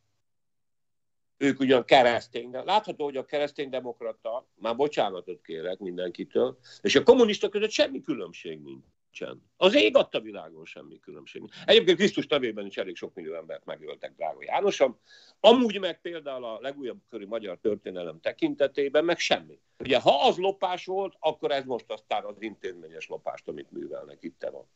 Ők 1.36 1.60
ugyan 1.60 1.84
keresztény, 1.84 2.50
de 2.50 2.62
látható, 2.62 3.04
hogy 3.04 3.16
a 3.16 3.24
kereszténydemokrata, 3.24 4.46
már 4.54 4.76
bocsánatot 4.76 5.40
kérek 5.42 5.78
mindenkitől, 5.78 6.58
és 6.80 6.94
a 6.94 7.02
kommunista 7.02 7.48
között 7.48 7.70
semmi 7.70 8.00
különbség 8.00 8.62
nincs 8.62 8.84
nincsen. 9.18 9.42
Az 9.56 9.74
ég 9.74 9.96
adta 9.96 10.20
világon 10.20 10.64
semmi 10.64 11.00
különbség. 11.00 11.42
Egyébként 11.64 11.98
Krisztus 11.98 12.26
nevében 12.26 12.66
is 12.66 12.76
elég 12.76 12.96
sok 12.96 13.14
millió 13.14 13.34
embert 13.34 13.64
megöltek, 13.64 14.14
drága 14.16 14.42
Jánosom. 14.42 14.98
Amúgy 15.40 15.78
meg 15.80 16.00
például 16.00 16.44
a 16.44 16.58
legújabb 16.60 16.98
körű 17.10 17.26
magyar 17.26 17.58
történelem 17.58 18.20
tekintetében 18.20 19.04
meg 19.04 19.18
semmi. 19.18 19.60
Ugye 19.78 20.00
ha 20.00 20.26
az 20.26 20.36
lopás 20.36 20.84
volt, 20.84 21.16
akkor 21.18 21.50
ez 21.50 21.64
most 21.64 21.90
aztán 21.90 22.24
az 22.24 22.36
intézményes 22.38 23.08
lopást, 23.08 23.48
amit 23.48 23.70
művelnek 23.70 24.18
itt 24.20 24.46
van. 24.50 24.68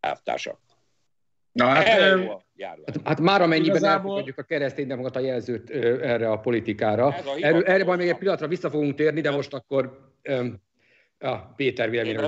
Elvtársak. 0.00 0.60
Na, 1.58 1.66
hát, 1.66 1.86
hát, 1.86 3.00
hát 3.04 3.20
már 3.20 3.42
amennyiben 3.42 3.76
igazából... 3.76 4.10
elfogadjuk 4.10 4.38
a 4.38 4.42
kereszténydemokrata 4.42 5.18
jelzőt 5.18 5.70
ö, 5.70 6.02
erre 6.02 6.30
a 6.30 6.38
politikára. 6.38 7.14
Erről, 7.40 7.64
erre 7.64 7.84
majd 7.84 7.98
még 7.98 8.08
egy 8.08 8.18
pillanatra 8.18 8.48
vissza 8.48 8.70
fogunk 8.70 8.94
térni, 8.94 9.20
de 9.20 9.30
most 9.30 9.54
akkor 9.54 10.10
ö, 10.22 10.46
Ja, 11.20 11.52
Péter 11.56 11.90
véleményre. 11.90 12.26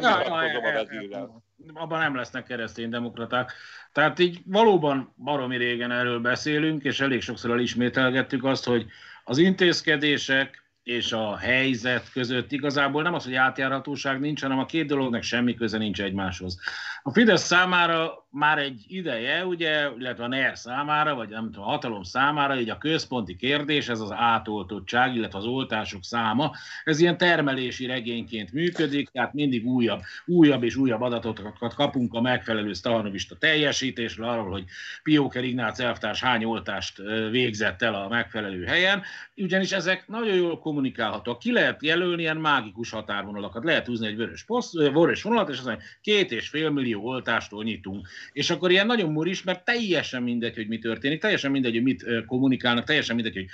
Abban 1.74 1.98
nem 1.98 2.16
lesznek 2.16 2.44
kereszténydemokraták. 2.44 3.52
Tehát 3.92 4.18
így 4.18 4.40
valóban 4.46 5.14
baromi 5.24 5.56
régen 5.56 5.90
erről 5.90 6.20
beszélünk, 6.20 6.84
és 6.84 7.00
elég 7.00 7.20
sokszor 7.20 7.50
elismételgettük 7.50 8.44
azt, 8.44 8.64
hogy 8.64 8.86
az 9.24 9.38
intézkedések 9.38 10.68
és 10.82 11.12
a 11.12 11.36
helyzet 11.36 12.12
között 12.12 12.52
igazából 12.52 13.02
nem 13.02 13.14
az, 13.14 13.24
hogy 13.24 13.34
átjárhatóság 13.34 14.20
nincs, 14.20 14.42
hanem 14.42 14.58
a 14.58 14.66
két 14.66 14.86
dolognak 14.86 15.22
semmi 15.22 15.54
köze 15.54 15.78
nincs 15.78 16.02
egymáshoz. 16.02 16.58
A 17.02 17.12
Fidesz 17.12 17.42
számára 17.42 18.28
már 18.30 18.58
egy 18.58 18.84
ideje, 18.88 19.46
ugye, 19.46 19.88
illetve 19.98 20.24
a 20.24 20.28
NER 20.28 20.58
számára, 20.58 21.14
vagy 21.14 21.28
nem 21.28 21.44
tudom, 21.44 21.68
a 21.68 21.70
hatalom 21.70 22.02
számára, 22.02 22.60
így 22.60 22.70
a 22.70 22.78
központi 22.78 23.36
kérdés, 23.36 23.88
ez 23.88 24.00
az 24.00 24.12
átoltottság, 24.12 25.14
illetve 25.14 25.38
az 25.38 25.44
oltások 25.44 26.04
száma, 26.04 26.52
ez 26.84 27.00
ilyen 27.00 27.16
termelési 27.16 27.86
regényként 27.86 28.52
működik, 28.52 29.08
tehát 29.08 29.32
mindig 29.32 29.66
újabb, 29.66 30.00
újabb 30.26 30.62
és 30.62 30.76
újabb 30.76 31.00
adatokat 31.00 31.74
kapunk 31.74 32.14
a 32.14 32.20
megfelelő 32.20 32.72
stahanovista 32.72 33.36
teljesítésről, 33.36 34.28
arról, 34.28 34.50
hogy 34.50 34.64
Pióker 35.02 35.44
Ignác 35.44 35.78
elvtárs 35.78 36.20
hány 36.20 36.44
oltást 36.44 36.96
végzett 37.30 37.82
el 37.82 37.94
a 37.94 38.08
megfelelő 38.08 38.64
helyen, 38.64 39.02
ugyanis 39.36 39.72
ezek 39.72 40.08
nagyon 40.08 40.34
jól 40.34 40.58
kommunikálhatóak. 40.58 41.38
Ki 41.38 41.52
lehet 41.52 41.82
jelölni 41.82 42.22
ilyen 42.22 42.36
mágikus 42.36 42.90
határvonalakat, 42.90 43.64
lehet 43.64 43.86
húzni 43.86 44.06
egy 44.06 44.16
vörös, 44.16 44.44
poszt, 44.44 44.72
vörös 44.72 45.22
vonalat, 45.22 45.48
és 45.48 45.58
azt 45.58 45.78
két 46.00 46.32
és 46.32 46.48
fél 46.48 46.70
millió 46.70 47.06
oltástól 47.06 47.64
nyitunk 47.64 48.08
és 48.32 48.50
akkor 48.50 48.70
ilyen 48.70 48.86
nagyon 48.86 49.12
muris, 49.12 49.42
mert 49.42 49.64
teljesen 49.64 50.22
mindegy, 50.22 50.54
hogy 50.54 50.68
mi 50.68 50.78
történik, 50.78 51.20
teljesen 51.20 51.50
mindegy, 51.50 51.72
hogy 51.72 51.82
mit 51.82 52.04
kommunikálnak, 52.26 52.84
teljesen 52.84 53.14
mindegy, 53.14 53.34
hogy 53.34 53.46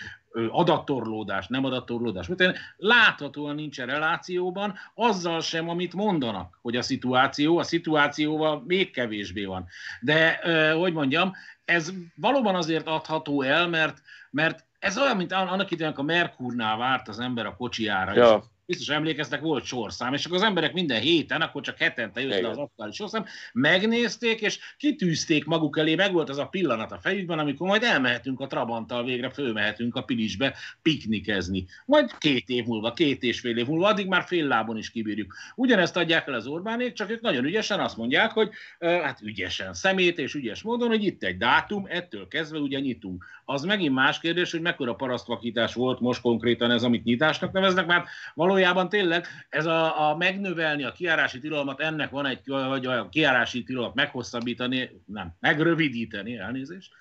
adattorlódás, 0.50 1.46
nem 1.46 1.64
adattorlódás. 1.64 2.26
Mert 2.26 2.58
láthatóan 2.76 3.54
nincsen 3.54 3.86
relációban, 3.86 4.74
azzal 4.94 5.40
sem, 5.40 5.68
amit 5.68 5.94
mondanak, 5.94 6.58
hogy 6.62 6.76
a 6.76 6.82
szituáció, 6.82 7.58
a 7.58 7.62
szituációval 7.62 8.62
még 8.66 8.90
kevésbé 8.90 9.44
van. 9.44 9.66
De, 10.00 10.40
hogy 10.72 10.92
mondjam, 10.92 11.32
ez 11.64 11.92
valóban 12.14 12.54
azért 12.54 12.86
adható 12.86 13.42
el, 13.42 13.68
mert, 13.68 14.02
mert 14.30 14.64
ez 14.78 14.98
olyan, 14.98 15.16
mint 15.16 15.32
annak 15.32 15.70
idején, 15.70 15.92
a 15.92 16.02
Merkurnál 16.02 16.76
várt 16.76 17.08
az 17.08 17.18
ember 17.18 17.46
a 17.46 17.56
kocsiára, 17.56 18.14
ja. 18.14 18.36
és 18.36 18.44
biztos 18.66 18.88
emlékeztek, 18.88 19.40
volt 19.40 19.64
sorszám, 19.64 20.14
és 20.14 20.24
akkor 20.24 20.36
az 20.36 20.42
emberek 20.42 20.72
minden 20.72 21.00
héten, 21.00 21.40
akkor 21.40 21.62
csak 21.62 21.78
hetente 21.78 22.20
jött 22.20 22.40
le 22.40 22.48
az 22.48 22.56
aktuális 22.56 22.94
sorszám, 22.94 23.24
megnézték, 23.52 24.40
és 24.40 24.58
kitűzték 24.76 25.44
maguk 25.44 25.78
elé, 25.78 25.94
meg 25.94 26.12
volt 26.12 26.28
az 26.28 26.38
a 26.38 26.46
pillanat 26.46 26.92
a 26.92 26.98
fejükben, 26.98 27.38
amikor 27.38 27.68
majd 27.68 27.82
elmehetünk 27.82 28.40
a 28.40 28.46
Trabanttal, 28.46 29.04
végre 29.04 29.30
fölmehetünk 29.30 29.94
a 29.94 30.02
Pilisbe 30.02 30.54
piknikezni. 30.82 31.66
Majd 31.86 32.18
két 32.18 32.48
év 32.48 32.64
múlva, 32.64 32.92
két 32.92 33.22
és 33.22 33.40
fél 33.40 33.56
év 33.56 33.66
múlva, 33.66 33.88
addig 33.88 34.06
már 34.06 34.24
fél 34.26 34.46
lábon 34.46 34.76
is 34.76 34.90
kibírjuk. 34.90 35.34
Ugyanezt 35.54 35.96
adják 35.96 36.26
el 36.26 36.34
az 36.34 36.46
Orbánék, 36.46 36.92
csak 36.92 37.10
ők 37.10 37.20
nagyon 37.20 37.44
ügyesen 37.44 37.80
azt 37.80 37.96
mondják, 37.96 38.30
hogy 38.30 38.50
hát 38.78 39.20
ügyesen, 39.22 39.74
szemét 39.74 40.18
és 40.18 40.34
ügyes 40.34 40.62
módon, 40.62 40.88
hogy 40.88 41.04
itt 41.04 41.22
egy 41.22 41.36
dátum, 41.36 41.86
ettől 41.88 42.28
kezdve 42.28 42.58
ugye 42.58 42.78
nyitunk. 42.78 43.24
Az 43.48 43.64
megint 43.64 43.94
más 43.94 44.20
kérdés, 44.20 44.50
hogy 44.50 44.60
mekkora 44.60 44.94
parasztvakítás 44.94 45.74
volt 45.74 46.00
most 46.00 46.20
konkrétan 46.20 46.70
ez, 46.70 46.82
amit 46.82 47.04
nyitásnak 47.04 47.52
neveznek, 47.52 47.86
mert 47.86 48.06
való 48.34 48.56
valójában 48.56 48.88
tényleg 48.88 49.26
ez 49.48 49.66
a, 49.66 50.10
a 50.10 50.16
megnövelni 50.16 50.84
a 50.84 50.92
kiárási 50.92 51.38
tilalmat, 51.38 51.80
ennek 51.80 52.10
van 52.10 52.26
egy, 52.26 52.40
vagy 52.46 52.86
a 52.86 53.08
kiárási 53.08 53.62
tilalmat 53.62 53.94
meghosszabbítani, 53.94 55.02
nem, 55.06 55.34
megrövidíteni, 55.40 56.36
elnézést, 56.36 56.92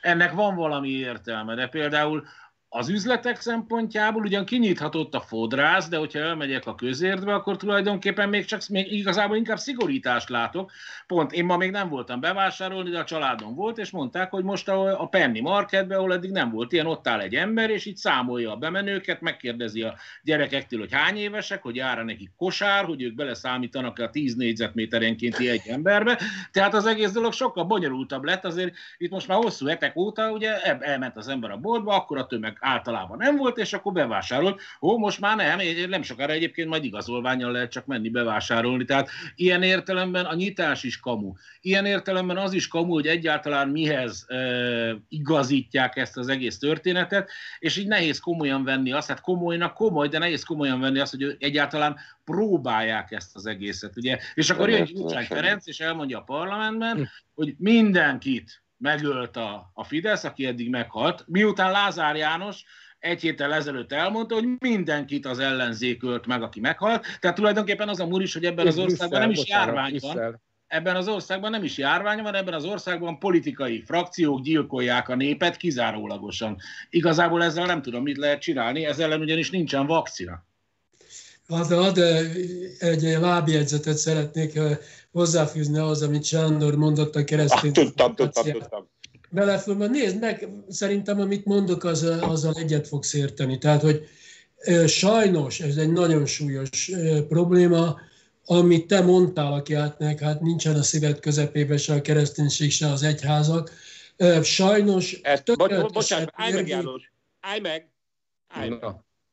ennek 0.00 0.32
van 0.32 0.54
valami 0.54 0.88
értelme, 0.88 1.54
de 1.54 1.66
például 1.66 2.26
az 2.76 2.88
üzletek 2.88 3.40
szempontjából 3.40 4.22
ugyan 4.22 4.44
kinyithatott 4.44 5.14
a 5.14 5.20
fodrász, 5.20 5.88
de 5.88 5.96
hogyha 5.96 6.18
elmegyek 6.18 6.66
a 6.66 6.74
közértbe, 6.74 7.34
akkor 7.34 7.56
tulajdonképpen 7.56 8.28
még 8.28 8.44
csak 8.44 8.68
még 8.68 8.92
igazából 8.92 9.36
inkább 9.36 9.58
szigorítást 9.58 10.28
látok. 10.28 10.70
Pont 11.06 11.32
én 11.32 11.44
ma 11.44 11.56
még 11.56 11.70
nem 11.70 11.88
voltam 11.88 12.20
bevásárolni, 12.20 12.90
de 12.90 12.98
a 12.98 13.04
családom 13.04 13.54
volt, 13.54 13.78
és 13.78 13.90
mondták, 13.90 14.30
hogy 14.30 14.44
most 14.44 14.68
a, 14.68 15.02
a 15.02 15.06
Penny 15.06 15.40
Marketbe, 15.42 15.96
ahol 15.96 16.12
eddig 16.12 16.30
nem 16.30 16.50
volt 16.50 16.72
ilyen, 16.72 16.86
ott 16.86 17.08
áll 17.08 17.20
egy 17.20 17.34
ember, 17.34 17.70
és 17.70 17.86
így 17.86 17.96
számolja 17.96 18.52
a 18.52 18.56
bemenőket, 18.56 19.20
megkérdezi 19.20 19.82
a 19.82 19.94
gyerekektől, 20.22 20.80
hogy 20.80 20.92
hány 20.92 21.16
évesek, 21.16 21.62
hogy 21.62 21.76
jár 21.76 22.04
nekik 22.04 22.30
kosár, 22.36 22.84
hogy 22.84 23.02
ők 23.02 23.14
beleszámítanak 23.14 23.98
a 23.98 24.10
10 24.10 24.34
négyzetméterenkénti 24.34 25.48
egy 25.48 25.68
emberbe. 25.68 26.18
Tehát 26.50 26.74
az 26.74 26.86
egész 26.86 27.12
dolog 27.12 27.32
sokkal 27.32 27.64
bonyolultabb 27.64 28.24
lett, 28.24 28.44
azért 28.44 28.74
itt 28.98 29.10
most 29.10 29.28
már 29.28 29.38
hosszú 29.38 29.66
hetek 29.66 29.96
óta 29.96 30.30
ugye 30.30 30.60
elment 30.80 31.16
az 31.16 31.28
ember 31.28 31.50
a 31.50 31.56
boltba, 31.56 31.94
akkor 31.94 32.18
a 32.18 32.26
tömeg 32.26 32.62
általában 32.64 33.16
nem 33.16 33.36
volt, 33.36 33.58
és 33.58 33.72
akkor 33.72 33.92
bevásárolt. 33.92 34.60
Ó, 34.80 34.98
most 34.98 35.20
már 35.20 35.36
nem, 35.36 35.58
nem 35.88 36.02
sokára 36.02 36.32
egyébként 36.32 36.68
majd 36.68 36.84
igazolványal 36.84 37.52
lehet 37.52 37.70
csak 37.70 37.86
menni 37.86 38.08
bevásárolni. 38.08 38.84
Tehát 38.84 39.10
ilyen 39.34 39.62
értelemben 39.62 40.24
a 40.24 40.34
nyitás 40.34 40.82
is 40.82 41.00
kamu. 41.00 41.32
Ilyen 41.60 41.86
értelemben 41.86 42.36
az 42.36 42.52
is 42.52 42.68
kamu, 42.68 42.92
hogy 42.92 43.06
egyáltalán 43.06 43.68
mihez 43.68 44.24
e, 44.28 44.36
igazítják 45.08 45.96
ezt 45.96 46.16
az 46.16 46.28
egész 46.28 46.58
történetet, 46.58 47.30
és 47.58 47.76
így 47.76 47.86
nehéz 47.86 48.18
komolyan 48.18 48.64
venni 48.64 48.92
azt, 48.92 49.08
hát 49.08 49.20
komolynak 49.20 49.74
komoly, 49.74 50.08
de 50.08 50.18
nehéz 50.18 50.42
komolyan 50.42 50.80
venni 50.80 50.98
azt, 50.98 51.16
hogy 51.16 51.36
egyáltalán 51.38 51.96
próbálják 52.24 53.10
ezt 53.10 53.36
az 53.36 53.46
egészet. 53.46 53.96
Ugye? 53.96 54.18
És 54.34 54.50
akkor 54.50 54.70
jön 54.70 54.84
Gyurcsány 54.84 55.24
Ferenc, 55.24 55.66
és 55.66 55.80
elmondja 55.80 56.18
a 56.18 56.22
parlamentben, 56.22 56.96
hm. 56.96 57.02
hogy 57.34 57.54
mindenkit 57.58 58.63
megölt 58.84 59.36
a, 59.36 59.70
a 59.72 59.84
Fidesz, 59.84 60.24
aki 60.24 60.46
eddig 60.46 60.70
meghalt, 60.70 61.24
miután 61.26 61.70
Lázár 61.70 62.16
János 62.16 62.64
egy 62.98 63.20
héttel 63.20 63.54
ezelőtt 63.54 63.92
elmondta, 63.92 64.34
hogy 64.34 64.48
mindenkit 64.58 65.26
az 65.26 65.38
ellenzék 65.38 66.02
ölt 66.02 66.26
meg, 66.26 66.42
aki 66.42 66.60
meghalt. 66.60 67.06
Tehát 67.20 67.36
tulajdonképpen 67.36 67.88
az 67.88 68.00
a 68.00 68.06
múr 68.06 68.22
is, 68.22 68.32
hogy 68.32 68.44
ebben 68.44 68.66
az 68.66 68.78
országban 68.78 69.20
nem 69.20 69.30
is 69.30 69.48
járvány 69.48 69.96
van. 70.00 70.40
Ebben 70.66 70.96
az 70.96 71.08
országban 71.08 71.50
nem 71.50 71.64
is 71.64 71.78
járvány 71.78 72.22
van, 72.22 72.34
ebben 72.34 72.54
az 72.54 72.64
országban 72.64 73.18
politikai 73.18 73.82
frakciók 73.82 74.40
gyilkolják 74.40 75.08
a 75.08 75.14
népet 75.14 75.56
kizárólagosan. 75.56 76.56
Igazából 76.90 77.44
ezzel 77.44 77.66
nem 77.66 77.82
tudom, 77.82 78.02
mit 78.02 78.16
lehet 78.16 78.40
csinálni, 78.40 78.84
ezzel 78.84 79.06
ellen 79.06 79.20
ugyanis 79.20 79.50
nincsen 79.50 79.86
vakcina. 79.86 80.44
Hát, 81.48 81.68
hát 81.68 81.98
egy 82.78 83.02
lábjegyzetet 83.02 83.96
szeretnék 83.96 84.58
hozzáfűzni 85.12 85.78
ahhoz, 85.78 86.02
amit 86.02 86.24
Sándor 86.24 86.76
mondott 86.76 87.16
a 87.16 87.24
keresztény. 87.24 87.70
Ah, 87.70 87.84
tudtam, 87.84 88.14
tudtam, 88.14 88.44
tudtam. 88.44 88.88
Belefölben 89.30 89.90
nézd 89.90 90.20
meg, 90.20 90.48
szerintem 90.68 91.20
amit 91.20 91.44
mondok, 91.44 91.84
az, 91.84 92.02
azzal 92.02 92.54
egyet 92.56 92.88
fogsz 92.88 93.14
érteni. 93.14 93.58
Tehát, 93.58 93.82
hogy 93.82 94.08
sajnos 94.86 95.60
ez 95.60 95.76
egy 95.76 95.92
nagyon 95.92 96.26
súlyos 96.26 96.90
probléma, 97.28 98.00
amit 98.44 98.86
te 98.86 99.00
mondtál, 99.00 99.52
aki 99.52 99.74
átnek, 99.74 100.20
hát 100.20 100.40
nincsen 100.40 100.74
a 100.74 100.82
szíved 100.82 101.20
közepében 101.20 101.78
se 101.78 101.94
a 101.94 102.00
kereszténység, 102.00 102.70
se 102.70 102.86
az 102.86 103.02
egyházak. 103.02 103.70
Sajnos... 104.42 105.12
Ezt, 105.22 105.56
bo- 105.56 105.92
bocsánat, 105.92 106.30
állj 106.32 106.52
meg, 106.52 106.68
János, 106.68 107.12
állj 107.40 107.60
meg, 107.60 107.88
állj 108.48 108.68
meg. 108.68 108.84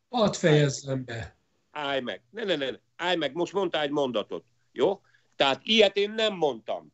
Hadd 0.09 0.33
fejezzem 0.33 1.03
be. 1.05 1.35
Állj 1.71 2.01
meg, 2.01 2.21
ne, 2.29 2.43
ne, 2.43 2.55
ne, 2.55 2.67
állj 2.95 3.15
meg, 3.15 3.33
most 3.33 3.53
mondtál 3.53 3.81
egy 3.81 3.89
mondatot, 3.89 4.43
jó? 4.71 5.01
Tehát 5.35 5.61
ilyet 5.63 5.97
én 5.97 6.11
nem 6.11 6.33
mondtam. 6.33 6.93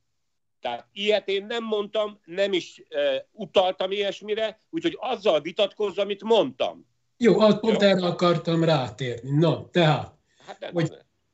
Tehát 0.61 0.87
ilyet 0.93 1.27
én 1.27 1.45
nem 1.45 1.63
mondtam, 1.63 2.19
nem 2.25 2.53
is 2.53 2.83
uh, 2.89 3.21
utaltam 3.31 3.91
ilyesmire, 3.91 4.61
úgyhogy 4.69 4.97
azzal 4.99 5.41
vitatkozz, 5.41 5.97
amit 5.97 6.23
mondtam. 6.23 6.85
Jó, 7.17 7.39
azt 7.39 7.59
pont 7.59 7.81
erre 7.81 8.05
akartam 8.05 8.63
rátérni. 8.63 9.37
Na, 9.37 9.69
tehát, 9.69 10.13
hát, 10.45 10.69
hogy 10.73 10.91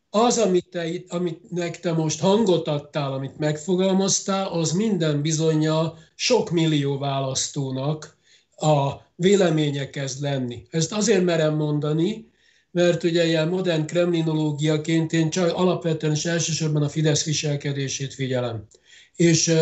az, 0.10 0.38
amit 0.38 0.70
te, 0.70 0.88
amit 1.08 1.80
te 1.82 1.94
most 1.94 2.20
hangot 2.20 2.68
adtál, 2.68 3.14
amit 3.14 3.38
megfogalmaztál, 3.38 4.48
az 4.48 4.72
minden 4.72 5.22
bizonyja 5.22 5.98
sok 6.16 6.50
millió 6.50 6.98
választónak 6.98 8.18
a 8.56 8.92
véleménye 9.16 9.90
kezd 9.90 10.22
lenni. 10.22 10.68
Ezt 10.70 10.94
azért 10.94 11.24
merem 11.24 11.56
mondani, 11.56 12.32
mert 12.74 13.04
ugye 13.04 13.26
ilyen 13.26 13.48
modern 13.48 13.86
kremlinológiaként 13.86 15.14
én 15.14 15.30
csak 15.30 15.54
alapvetően 15.54 16.14
és 16.14 16.26
elsősorban 16.26 16.84
a 16.84 16.90
Fidesz 16.90 17.24
viselkedését 17.24 18.14
figyelem. 18.14 18.68
És 19.16 19.54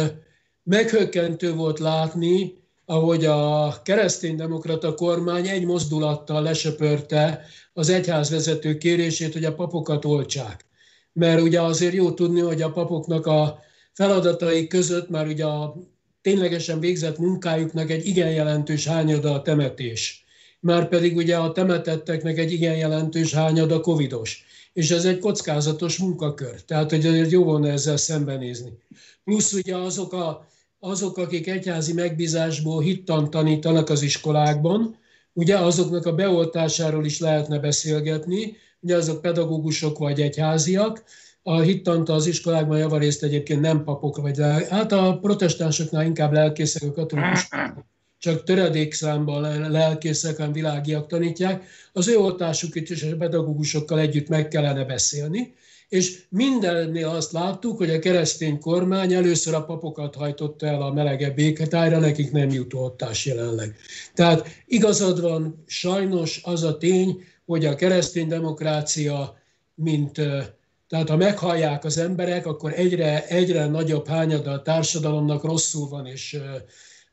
meghökkentő 0.63 1.53
volt 1.53 1.80
látni, 1.80 2.60
ahogy 2.86 3.25
a 3.25 3.75
kereszténydemokrata 3.84 4.94
kormány 4.94 5.48
egy 5.48 5.65
mozdulattal 5.65 6.41
lesöpörte 6.41 7.46
az 7.74 7.89
egyházvezető 7.89 8.77
kérését, 8.77 9.34
hogy 9.34 9.46
a 9.46 9.56
papokat 9.56 10.06
oltsák. 10.06 10.65
Mert 11.13 11.41
ugye 11.41 11.62
azért 11.62 11.94
jó 11.94 12.12
tudni, 12.12 12.39
hogy 12.39 12.62
a 12.62 12.72
papoknak 12.72 13.25
a 13.25 13.59
feladatai 13.94 14.68
között 14.68 15.09
már 15.09 15.27
ugye 15.27 15.46
a 15.46 15.75
ténylegesen 16.22 16.79
végzett 16.79 17.18
munkájuknak 17.18 17.90
egy 17.90 18.05
igen 18.05 18.31
jelentős 18.31 18.88
hányada 18.88 19.33
a 19.33 19.42
temetés. 19.42 20.21
Már 20.62 20.88
pedig 20.88 21.16
ugye 21.16 21.38
a 21.38 21.52
temetetteknek 21.52 22.38
egy 22.38 22.52
igen 22.52 22.78
jelentős 22.78 23.34
hányada 23.34 23.80
covidos. 23.80 24.46
És 24.74 24.92
ez 24.92 25.06
egy 25.06 25.20
kockázatos 25.20 25.98
munkakör. 25.98 26.62
Tehát, 26.62 26.90
hogy 26.90 27.32
jó 27.32 27.44
volna 27.44 27.68
ezzel 27.68 27.98
szembenézni. 27.98 28.78
Plusz 29.24 29.54
ugye 29.54 29.76
azok, 29.76 30.14
a, 30.14 30.48
azok 30.80 31.18
akik 31.18 31.48
egyházi 31.48 31.94
megbízásból 31.94 32.82
hittan 32.82 33.30
tanítanak 33.30 33.90
az 33.90 34.02
iskolákban, 34.02 35.00
ugye 35.34 35.58
azoknak 35.58 36.06
a 36.06 36.16
beoltásáról 36.16 37.06
is 37.06 37.20
lehetne 37.20 37.60
beszélgetni, 37.60 38.56
ugye 38.80 38.96
azok 38.96 39.22
pedagógusok 39.22 39.98
vagy 39.98 40.22
egyháziak, 40.22 41.04
a 41.44 41.60
hittanta 41.60 42.14
az 42.14 42.26
iskolákban 42.26 42.78
javarészt 42.78 43.24
egyébként 43.24 43.62
nem 43.62 43.84
papok, 43.84 44.18
vagy 44.18 44.38
hát 44.70 44.92
a 44.92 45.18
protestánsoknál 45.22 46.06
inkább 46.06 46.32
lelkészek, 46.32 46.84
a 46.84 46.92
katolikusok 46.92 47.50
csak 48.22 48.44
töredékszámban 48.44 49.72
lelkészek, 49.72 50.38
hanem 50.38 50.51
világiak 50.51 51.07
tanítják, 51.07 51.64
az 51.94 52.07
ő 52.07 52.18
oltásukat 52.18 52.90
is 52.90 53.03
a 53.03 53.16
pedagógusokkal 53.16 54.00
együtt 54.00 54.27
meg 54.27 54.48
kellene 54.48 54.84
beszélni, 54.84 55.53
és 55.90 56.24
mindennél 56.29 57.07
azt 57.07 57.31
láttuk, 57.31 57.77
hogy 57.77 57.90
a 57.90 58.00
keresztény 58.00 58.60
kormány 58.60 59.14
először 59.14 59.53
a 59.53 59.66
papokat 59.66 60.16
hajtotta 60.16 60.66
el 60.66 60.81
a 60.81 60.94
melegebb 60.94 61.36
béketájra, 61.36 62.00
nekik 62.00 62.31
nem 62.31 62.50
jut 62.50 62.74
oltás 62.74 63.25
jelenleg. 63.25 63.75
Tehát 64.14 64.48
igazad 64.66 65.22
van, 65.22 65.64
sajnos 65.68 66.42
az 66.44 66.64
a 66.64 66.77
tény, 66.77 67.24
hogy 67.46 67.66
a 67.66 67.75
keresztény 67.75 68.27
demokrácia, 68.27 69.38
mint 69.75 70.22
tehát 70.88 71.10
ha 71.10 71.18
meghallják 71.18 71.84
az 71.84 71.98
emberek, 71.98 72.46
akkor 72.46 72.74
egyre, 72.75 73.27
egyre 73.27 73.68
nagyobb 73.68 74.07
hányada 74.07 74.51
a 74.51 74.62
társadalomnak 74.62 75.44
rosszul 75.44 75.90
van, 75.90 76.05
és 76.05 76.40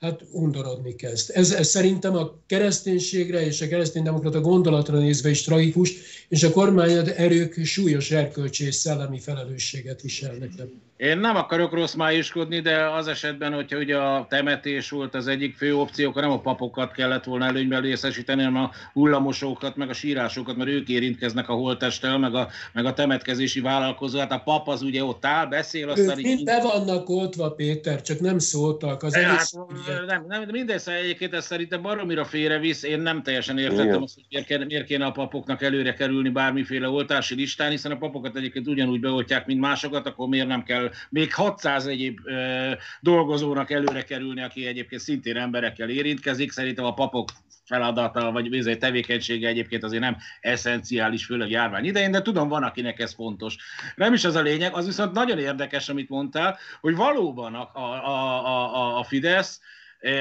hát 0.00 0.24
undorodni 0.30 0.94
kezd. 0.94 1.30
Ez, 1.34 1.50
ez 1.50 1.68
szerintem 1.68 2.16
a 2.16 2.34
kereszténységre 2.46 3.46
és 3.46 3.60
a 3.60 3.68
kereszténydemokrata 3.68 4.40
gondolatra 4.40 4.98
nézve 4.98 5.30
is 5.30 5.42
tragikus, 5.42 5.94
és 6.28 6.42
a 6.42 6.50
kormányod 6.50 7.12
erők 7.16 7.64
súlyos 7.64 8.10
erkölcsi 8.10 8.64
és 8.64 8.74
szellemi 8.74 9.18
felelősséget 9.18 10.00
viselnek. 10.00 10.50
Én 10.98 11.18
nem 11.18 11.36
akarok 11.36 11.72
rossz 11.72 11.94
májuskodni, 11.94 12.60
de 12.60 12.90
az 12.90 13.06
esetben, 13.06 13.52
hogyha 13.52 13.78
ugye 13.78 13.96
a 13.96 14.26
temetés 14.28 14.90
volt 14.90 15.14
az 15.14 15.26
egyik 15.26 15.56
fő 15.56 15.76
opció, 15.76 16.08
akkor 16.08 16.22
nem 16.22 16.30
a 16.30 16.40
papokat 16.40 16.92
kellett 16.92 17.24
volna 17.24 17.44
előnyben 17.44 17.80
részesíteni, 17.80 18.42
hanem 18.42 18.62
a 18.62 18.70
hullamosókat, 18.92 19.76
meg 19.76 19.88
a 19.88 19.92
sírásokat, 19.92 20.56
mert 20.56 20.70
ők 20.70 20.88
érintkeznek 20.88 21.48
a 21.48 21.52
holtesttel, 21.52 22.18
meg 22.18 22.34
a, 22.34 22.48
meg 22.72 22.84
a 22.84 22.92
temetkezési 22.92 23.60
vállalkozó. 23.60 24.18
Hát 24.18 24.32
a 24.32 24.38
pap 24.38 24.68
az 24.68 24.82
ugye 24.82 25.04
ott 25.04 25.24
áll, 25.24 25.46
beszél, 25.46 25.88
aztán... 25.88 26.18
Ők 26.18 26.24
mind 26.24 26.44
be 26.44 26.60
vannak 26.62 27.08
oltva, 27.08 27.50
Péter, 27.50 28.02
csak 28.02 28.20
nem 28.20 28.38
szóltak. 28.38 29.02
Az 29.02 29.16
hát, 29.16 29.50
nem, 30.06 30.24
nem, 30.28 30.48
mindegy, 30.50 30.82
egyébként 31.02 31.34
ez 31.34 31.44
szerintem 31.44 31.82
baromira 31.82 32.24
félrevisz. 32.24 32.82
Én 32.82 33.00
nem 33.00 33.22
teljesen 33.22 33.58
értettem 33.58 34.02
azt, 34.02 34.14
hogy 34.14 34.24
miért 34.28 34.46
kéne, 34.46 34.64
miért 34.64 34.86
kéne 34.86 35.04
a 35.04 35.10
papoknak 35.10 35.62
előre 35.62 35.94
kerülni 35.94 36.17
bármiféle 36.22 36.88
oltási 36.88 37.34
listán, 37.34 37.70
hiszen 37.70 37.92
a 37.92 37.96
papokat 37.96 38.36
egyébként 38.36 38.66
ugyanúgy 38.66 39.00
beoltják, 39.00 39.46
mint 39.46 39.60
másokat, 39.60 40.06
akkor 40.06 40.28
miért 40.28 40.46
nem 40.46 40.62
kell 40.62 40.90
még 41.10 41.34
600 41.34 41.86
egyéb 41.86 42.18
ö, 42.24 42.72
dolgozónak 43.00 43.70
előre 43.70 44.04
kerülni, 44.04 44.42
aki 44.42 44.66
egyébként 44.66 45.02
szintén 45.02 45.36
emberekkel 45.36 45.88
érintkezik. 45.88 46.50
Szerintem 46.50 46.84
a 46.84 46.94
papok 46.94 47.28
feladata, 47.68 48.32
vagy 48.32 48.48
bizony 48.48 48.78
tevékenysége 48.78 49.48
egyébként 49.48 49.84
azért 49.84 50.02
nem 50.02 50.16
eszenciális, 50.40 51.24
főleg 51.24 51.50
járvány 51.50 51.84
idején, 51.84 52.10
de 52.10 52.22
tudom, 52.22 52.48
van, 52.48 52.62
akinek 52.62 52.98
ez 52.98 53.14
fontos. 53.14 53.56
Nem 53.94 54.12
is 54.12 54.24
az 54.24 54.34
a 54.34 54.40
lényeg, 54.40 54.74
az 54.74 54.86
viszont 54.86 55.12
nagyon 55.12 55.38
érdekes, 55.38 55.88
amit 55.88 56.08
mondtál, 56.08 56.58
hogy 56.80 56.96
valóban 56.96 57.54
a, 57.54 57.70
a, 57.74 58.06
a, 58.06 58.74
a, 58.74 58.98
a 58.98 59.02
Fidesz 59.02 59.60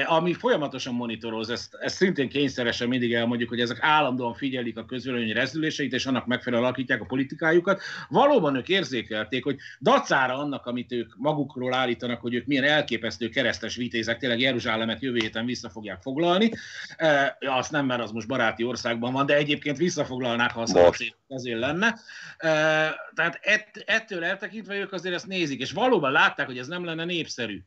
ami 0.06 0.32
folyamatosan 0.32 0.94
monitoroz, 0.94 1.50
ezt, 1.50 1.74
ezt 1.74 1.96
szintén 1.96 2.28
kényszeresen 2.28 2.88
mindig 2.88 3.14
elmondjuk, 3.14 3.48
hogy 3.48 3.60
ezek 3.60 3.78
állandóan 3.80 4.34
figyelik 4.34 4.76
a 4.76 4.84
közvélemény 4.84 5.32
rezdüléseit, 5.32 5.92
és 5.92 6.06
annak 6.06 6.26
megfelelően 6.26 6.68
alakítják 6.68 7.00
a 7.00 7.04
politikájukat. 7.04 7.82
Valóban 8.08 8.56
ők 8.56 8.68
érzékelték, 8.68 9.44
hogy 9.44 9.56
dacára 9.80 10.38
annak, 10.38 10.66
amit 10.66 10.92
ők 10.92 11.14
magukról 11.16 11.74
állítanak, 11.74 12.20
hogy 12.20 12.34
ők 12.34 12.46
milyen 12.46 12.64
elképesztő 12.64 13.28
keresztes 13.28 13.76
vitézek, 13.76 14.18
tényleg 14.18 14.40
Jeruzsálemet 14.40 15.02
jövő 15.02 15.18
héten 15.18 15.46
vissza 15.46 15.70
fogják 15.70 16.02
foglalni. 16.02 16.50
E, 16.96 17.36
azt 17.40 17.70
nem, 17.70 17.86
mert 17.86 18.02
az 18.02 18.10
most 18.10 18.28
baráti 18.28 18.64
országban 18.64 19.12
van, 19.12 19.26
de 19.26 19.36
egyébként 19.36 19.76
visszafoglalnák, 19.76 20.50
ha 20.50 20.60
az 20.60 20.78
ezért 21.28 21.58
lenne. 21.58 21.86
E, 22.36 22.48
tehát 23.14 23.38
ett, 23.42 23.82
ettől 23.86 24.24
eltekintve 24.24 24.74
ők 24.74 24.92
azért 24.92 25.14
ezt 25.14 25.26
nézik, 25.26 25.60
és 25.60 25.72
valóban 25.72 26.12
látták, 26.12 26.46
hogy 26.46 26.58
ez 26.58 26.66
nem 26.66 26.84
lenne 26.84 27.04
népszerű 27.04 27.62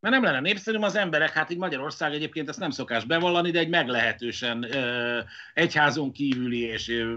mert 0.00 0.14
nem 0.14 0.24
lenne 0.24 0.40
népszerű, 0.40 0.78
az 0.78 0.96
emberek, 0.96 1.32
hát 1.32 1.50
így 1.50 1.58
Magyarország 1.58 2.12
egyébként 2.12 2.48
ezt 2.48 2.58
nem 2.58 2.70
szokás 2.70 3.04
bevallani, 3.04 3.50
de 3.50 3.58
egy 3.58 3.68
meglehetősen 3.68 4.62
ö, 4.62 5.18
egyházon 5.54 6.12
kívüli, 6.12 6.60
és 6.60 6.88
ö, 6.88 7.16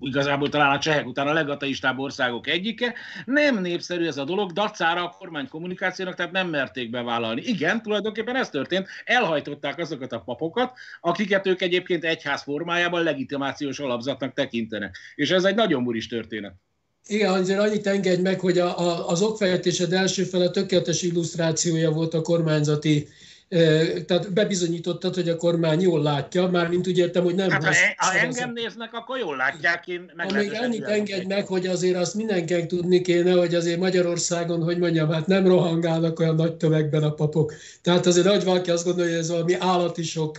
igazából 0.00 0.48
talán 0.48 0.72
a 0.72 0.78
csehek 0.78 1.06
után 1.06 1.26
a 1.26 1.32
legateistább 1.32 1.98
országok 1.98 2.46
egyike. 2.46 2.94
Nem 3.24 3.60
népszerű 3.60 4.06
ez 4.06 4.16
a 4.16 4.24
dolog, 4.24 4.52
dacára 4.52 5.04
a 5.04 5.14
kormány 5.18 5.48
kommunikációnak, 5.48 6.14
tehát 6.14 6.32
nem 6.32 6.48
merték 6.48 6.90
bevállalni. 6.90 7.42
Igen, 7.42 7.82
tulajdonképpen 7.82 8.36
ez 8.36 8.50
történt, 8.50 8.88
elhajtották 9.04 9.78
azokat 9.78 10.12
a 10.12 10.20
papokat, 10.20 10.78
akiket 11.00 11.46
ők 11.46 11.62
egyébként 11.62 12.04
egyház 12.04 12.42
formájában 12.42 13.02
legitimációs 13.02 13.78
alapzatnak 13.78 14.32
tekintenek. 14.32 14.96
És 15.14 15.30
ez 15.30 15.44
egy 15.44 15.54
nagyon 15.54 15.84
buris 15.84 16.06
történet. 16.06 16.54
Igen, 17.06 17.32
azért 17.32 17.58
annyit 17.58 17.86
engedj 17.86 18.22
meg, 18.22 18.40
hogy 18.40 18.58
a, 18.58 18.78
a, 18.78 19.08
az 19.08 19.22
okfejtésed 19.22 19.92
első 19.92 20.24
fele 20.24 20.50
tökéletes 20.50 21.02
illusztrációja 21.02 21.90
volt 21.90 22.14
a 22.14 22.22
kormányzati 22.22 23.08
tehát 24.06 24.32
bebizonyítottad, 24.32 25.14
hogy 25.14 25.28
a 25.28 25.36
kormány 25.36 25.80
jól 25.80 26.02
látja, 26.02 26.46
mármint 26.46 26.86
úgy 26.86 26.98
értem, 26.98 27.24
hogy 27.24 27.34
nem... 27.34 27.50
Hát, 27.50 27.64
ha, 27.64 27.70
e, 27.70 27.94
ha 27.96 28.18
engem 28.18 28.52
néznek, 28.52 28.92
akkor 28.92 29.18
jól 29.18 29.36
látják, 29.36 29.86
én 29.86 30.10
meg 30.16 30.32
Még 30.32 30.52
ennyit 30.52 30.84
engedj 30.84 31.26
meg, 31.26 31.46
hogy 31.46 31.66
azért 31.66 31.96
azt 31.96 32.14
mindenkinek 32.14 32.66
tudni 32.66 33.00
kéne, 33.00 33.32
hogy 33.32 33.54
azért 33.54 33.78
Magyarországon, 33.78 34.62
hogy 34.62 34.78
mondjam, 34.78 35.10
hát 35.10 35.26
nem 35.26 35.46
rohangálnak 35.46 36.20
olyan 36.20 36.34
nagy 36.34 36.54
tömegben 36.54 37.02
a 37.02 37.10
papok. 37.10 37.52
Tehát 37.82 38.06
azért 38.06 38.26
nagy 38.26 38.44
valaki 38.44 38.70
azt 38.70 38.84
gondolja, 38.84 39.10
hogy 39.10 39.20
ez 39.20 39.30
valami 39.30 39.54
állati 39.58 40.02
sok 40.02 40.36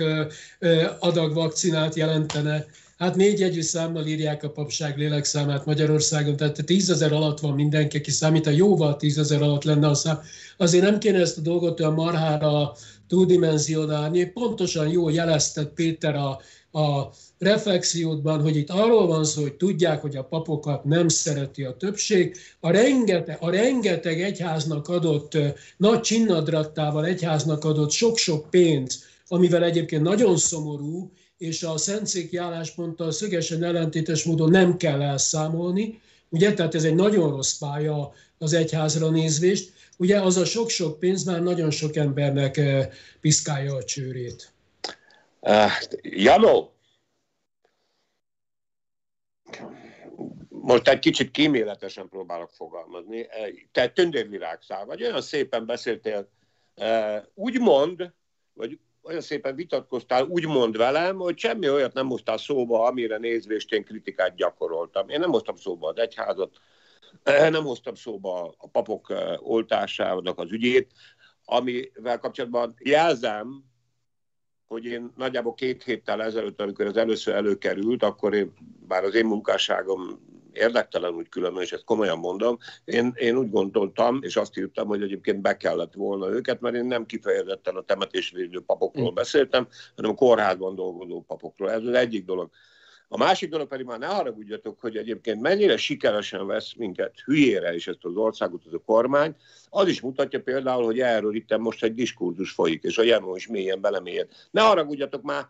adag 0.99 1.33
vakcinát 1.33 1.95
jelentene. 1.95 2.65
Hát 2.97 3.15
négy 3.15 3.39
jegyű 3.39 3.61
számmal 3.61 4.05
írják 4.05 4.43
a 4.43 4.49
papság 4.49 4.97
lélekszámát 4.97 5.65
Magyarországon, 5.65 6.35
tehát 6.35 6.65
tízezer 6.65 7.13
alatt 7.13 7.39
van 7.39 7.53
mindenki, 7.53 7.97
aki 7.97 8.11
számít, 8.11 8.47
a 8.47 8.49
jóval 8.49 8.95
tízezer 8.95 9.41
alatt 9.41 9.63
lenne 9.63 9.87
a 9.87 9.93
szám. 9.93 10.19
Azért 10.57 10.83
nem 10.83 10.99
kéne 10.99 11.19
ezt 11.19 11.37
a 11.37 11.41
dolgot 11.41 11.79
olyan 11.79 11.93
marhára 11.93 12.73
túldimenzionálni. 13.07 14.25
Pontosan 14.25 14.87
jó 14.87 15.09
jelezted 15.09 15.67
Péter 15.67 16.15
a, 16.15 16.39
a 16.79 17.09
reflexiódban, 17.37 18.41
hogy 18.41 18.55
itt 18.55 18.69
arról 18.69 19.07
van 19.07 19.25
szó, 19.25 19.41
hogy 19.41 19.53
tudják, 19.53 20.01
hogy 20.01 20.15
a 20.15 20.23
papokat 20.23 20.83
nem 20.83 21.07
szereti 21.07 21.63
a 21.63 21.77
többség. 21.77 22.37
A 22.59 22.71
rengeteg, 22.71 23.37
a 23.39 23.49
rengeteg 23.49 24.21
egyháznak 24.21 24.87
adott, 24.87 25.37
nagy 25.77 26.01
csinnadrattával 26.01 27.05
egyháznak 27.05 27.63
adott 27.63 27.91
sok-sok 27.91 28.49
pénz, 28.49 29.03
amivel 29.27 29.63
egyébként 29.63 30.01
nagyon 30.01 30.37
szomorú, 30.37 31.11
és 31.37 31.63
a 31.63 31.77
szentszéki 31.77 32.37
állásponttal 32.37 33.11
szögesen 33.11 33.63
ellentétes 33.63 34.23
módon 34.23 34.49
nem 34.49 34.77
kell 34.77 35.01
elszámolni, 35.01 36.01
ugye, 36.29 36.53
tehát 36.53 36.75
ez 36.75 36.83
egy 36.83 36.95
nagyon 36.95 37.29
rossz 37.29 37.57
pálya 37.57 38.13
az 38.37 38.53
egyházra 38.53 39.09
nézvést, 39.09 39.73
ugye 39.97 40.21
az 40.21 40.37
a 40.37 40.45
sok-sok 40.45 40.99
pénz 40.99 41.23
már 41.23 41.43
nagyon 41.43 41.71
sok 41.71 41.95
embernek 41.95 42.57
eh, 42.57 42.89
piszkálja 43.21 43.75
a 43.75 43.83
csőrét. 43.83 44.53
Uh, 45.39 45.71
Janó, 46.01 46.73
most 50.49 50.87
egy 50.87 50.99
kicsit 50.99 51.31
kíméletesen 51.31 52.09
próbálok 52.09 52.49
fogalmazni. 52.49 53.27
Eh, 53.29 53.49
te 53.71 53.89
tündérvirágszál 53.89 54.85
vagy, 54.85 55.03
olyan 55.03 55.21
szépen 55.21 55.65
beszéltél, 55.65 56.29
uh, 56.75 57.23
úgy 57.33 57.59
mond, 57.59 58.13
vagy 58.53 58.79
olyan 59.05 59.21
szépen 59.21 59.55
vitatkoztál, 59.55 60.25
úgy 60.25 60.47
mond 60.47 60.77
velem, 60.77 61.17
hogy 61.17 61.37
semmi 61.37 61.69
olyat 61.69 61.93
nem 61.93 62.07
hoztál 62.07 62.37
szóba, 62.37 62.85
amire 62.85 63.17
nézvést 63.17 63.71
én 63.71 63.83
kritikát 63.83 64.35
gyakoroltam. 64.35 65.09
Én 65.09 65.19
nem 65.19 65.31
hoztam 65.31 65.55
szóba 65.55 65.89
az 65.89 65.97
egyházat, 65.97 66.57
nem 67.49 67.63
hoztam 67.63 67.95
szóba 67.95 68.55
a 68.57 68.67
papok 68.67 69.13
oltásának 69.37 70.39
az 70.39 70.51
ügyét, 70.51 70.91
amivel 71.45 72.19
kapcsolatban 72.19 72.75
jelzem, 72.83 73.63
hogy 74.67 74.85
én 74.85 75.13
nagyjából 75.15 75.53
két 75.53 75.83
héttel 75.83 76.23
ezelőtt, 76.23 76.61
amikor 76.61 76.85
ez 76.85 76.95
először 76.95 77.35
előkerült, 77.35 78.03
akkor 78.03 78.33
én, 78.33 78.53
bár 78.87 79.03
az 79.03 79.13
én 79.13 79.25
munkásságom 79.25 80.19
érdektelen 80.57 81.13
úgy 81.13 81.29
különben, 81.29 81.63
és 81.63 81.71
ezt 81.71 81.83
komolyan 81.83 82.19
mondom, 82.19 82.57
én, 82.85 83.13
én 83.15 83.37
úgy 83.37 83.49
gondoltam, 83.49 84.19
és 84.21 84.35
azt 84.35 84.57
írtam, 84.57 84.87
hogy 84.87 85.01
egyébként 85.01 85.41
be 85.41 85.57
kellett 85.57 85.93
volna 85.93 86.29
őket, 86.29 86.61
mert 86.61 86.75
én 86.75 86.85
nem 86.85 87.05
kifejezetten 87.05 87.75
a 87.75 87.81
temetésvédő 87.81 88.61
papokról 88.61 89.11
mm. 89.11 89.13
beszéltem, 89.13 89.67
hanem 89.95 90.11
a 90.11 90.15
kórházban 90.15 90.75
dolgozó 90.75 91.21
papokról. 91.21 91.71
Ez 91.71 91.83
az 91.83 91.93
egyik 91.93 92.25
dolog. 92.25 92.49
A 93.07 93.17
másik 93.17 93.49
dolog 93.49 93.67
pedig 93.67 93.85
már 93.85 93.99
ne 93.99 94.07
haragudjatok, 94.07 94.79
hogy 94.79 94.97
egyébként 94.97 95.41
mennyire 95.41 95.77
sikeresen 95.77 96.47
vesz 96.47 96.73
minket 96.73 97.19
hülyére 97.25 97.75
is 97.75 97.87
ezt 97.87 98.05
az 98.05 98.15
országot, 98.15 98.65
az 98.65 98.73
a 98.73 98.81
kormány, 98.85 99.35
az 99.69 99.87
is 99.87 100.01
mutatja 100.01 100.41
például, 100.41 100.83
hogy 100.83 100.99
erről 100.99 101.35
itt 101.35 101.57
most 101.57 101.83
egy 101.83 101.93
diskurzus 101.93 102.51
folyik, 102.51 102.83
és 102.83 102.97
a 102.97 103.03
Janó 103.03 103.35
is 103.35 103.47
mélyen 103.47 103.81
belemélyed. 103.81 104.29
Ne 104.51 104.61
haragudjatok 104.61 105.21
már, 105.21 105.47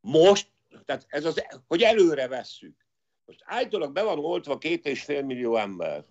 most, 0.00 0.48
tehát 0.84 1.04
ez 1.08 1.24
az, 1.24 1.44
hogy 1.66 1.82
előre 1.82 2.28
vesszük. 2.28 2.87
Most 3.28 3.42
állítólag 3.44 3.92
be 3.92 4.02
van 4.02 4.18
oltva 4.18 4.58
két 4.58 4.86
és 4.86 5.02
fél 5.02 5.22
millió 5.22 5.56
ember. 5.56 6.04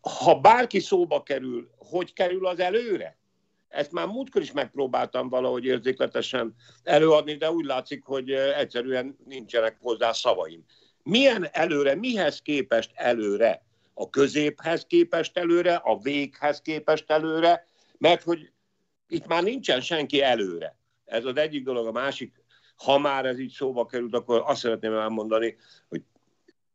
Ha 0.00 0.40
bárki 0.40 0.80
szóba 0.80 1.22
kerül, 1.22 1.70
hogy 1.76 2.12
kerül 2.12 2.46
az 2.46 2.60
előre? 2.60 3.18
Ezt 3.68 3.92
már 3.92 4.06
múltkor 4.06 4.42
is 4.42 4.52
megpróbáltam 4.52 5.28
valahogy 5.28 5.64
érzékletesen 5.64 6.54
előadni, 6.82 7.34
de 7.34 7.50
úgy 7.50 7.64
látszik, 7.64 8.04
hogy 8.04 8.30
egyszerűen 8.30 9.16
nincsenek 9.24 9.76
hozzá 9.80 10.12
szavaim. 10.12 10.64
Milyen 11.02 11.48
előre, 11.52 11.94
mihez 11.94 12.42
képest 12.42 12.90
előre? 12.94 13.64
A 13.94 14.10
középhez 14.10 14.86
képest 14.86 15.38
előre, 15.38 15.74
a 15.74 15.98
véghez 15.98 16.60
képest 16.60 17.10
előre, 17.10 17.66
mert 17.98 18.22
hogy 18.22 18.52
itt 19.08 19.26
már 19.26 19.42
nincsen 19.42 19.80
senki 19.80 20.22
előre. 20.22 20.76
Ez 21.04 21.24
az 21.24 21.36
egyik 21.36 21.64
dolog, 21.64 21.86
a 21.86 21.92
másik, 21.92 22.39
ha 22.84 22.98
már 22.98 23.26
ez 23.26 23.38
így 23.38 23.52
szóba 23.52 23.86
került, 23.86 24.14
akkor 24.14 24.42
azt 24.46 24.60
szeretném 24.60 24.92
elmondani, 24.92 25.56
hogy 25.88 26.02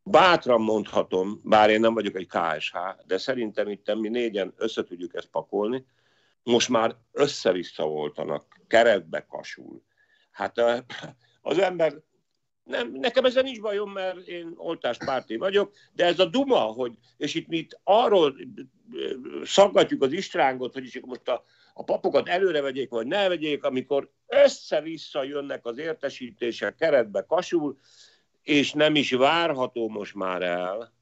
bátran 0.04 0.62
mondhatom, 0.62 1.42
bár 1.44 1.70
én 1.70 1.80
nem 1.80 1.94
vagyok 1.94 2.16
egy 2.16 2.28
KSH, 2.28 2.78
de 3.06 3.18
szerintem 3.18 3.70
itt 3.70 3.96
mi 3.96 4.10
négyen 4.10 4.54
össze 4.58 4.84
tudjuk 4.84 5.16
ezt 5.16 5.28
pakolni, 5.28 5.86
most 6.44 6.70
már 6.70 6.96
össze-vissza 7.12 7.86
voltanak, 7.86 8.60
keretbe 8.68 9.26
kasul. 9.30 9.82
Hát 10.32 10.60
az 11.42 11.58
ember, 11.58 11.94
nem, 12.64 12.92
nekem 12.92 13.26
ezzel 13.26 13.44
nincs 13.44 13.62
bajom, 13.62 13.92
mert 13.92 14.28
én 14.28 14.54
oltáspárti 14.56 15.38
vagyok, 15.38 15.74
de 15.94 16.06
ez 16.06 16.20
a 16.20 16.26
duma, 16.26 16.60
hogy, 16.60 16.94
és 17.18 17.36
itt 17.36 17.48
mi 17.48 17.58
itt 17.58 17.80
arról 17.84 18.36
szaggatjuk 19.44 20.02
az 20.02 20.12
istrángot, 20.12 20.74
hogy 20.74 20.84
is 20.84 21.00
most 21.02 21.28
a, 21.28 21.44
a 21.78 21.84
papokat 21.84 22.28
előre 22.28 22.62
vegyék, 22.62 22.90
vagy 22.90 23.08
ne 23.08 23.28
vegyék, 23.28 23.64
amikor 23.64 24.12
össze-vissza 24.28 25.24
jönnek 25.24 25.66
az 25.66 25.78
értesítések, 25.78 26.76
keretbe 26.76 27.26
kasul, 27.28 27.78
és 28.42 28.74
nem 28.74 28.96
is 28.96 29.12
várható 29.12 29.90
most 29.90 30.16
már 30.16 30.42
el, 30.42 30.94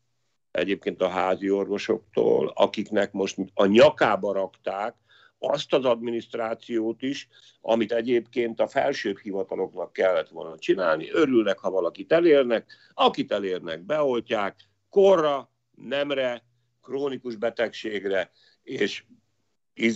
egyébként 0.52 1.02
a 1.02 1.08
házi 1.08 1.50
orvosoktól, 1.50 2.52
akiknek 2.56 3.12
most 3.12 3.38
a 3.54 3.66
nyakába 3.66 4.34
rakták 4.34 4.96
azt 5.40 5.74
az 5.74 5.86
adminisztrációt 5.86 7.02
is, 7.02 7.28
amit 7.62 7.92
egyébként 7.92 8.60
a 8.60 8.68
felsőbb 8.68 9.18
hivataloknak 9.18 9.94
kellett 9.94 10.30
volna 10.30 10.58
csinálni. 10.58 11.12
Örülnek, 11.12 11.60
ha 11.60 11.70
valakit 11.70 12.12
elérnek, 12.12 12.66
akit 12.94 13.32
elérnek, 13.32 13.82
beoltják, 13.82 14.56
korra, 14.90 15.50
nemre, 15.76 16.44
krónikus 16.82 17.36
betegségre 17.36 18.32
és 18.64 19.04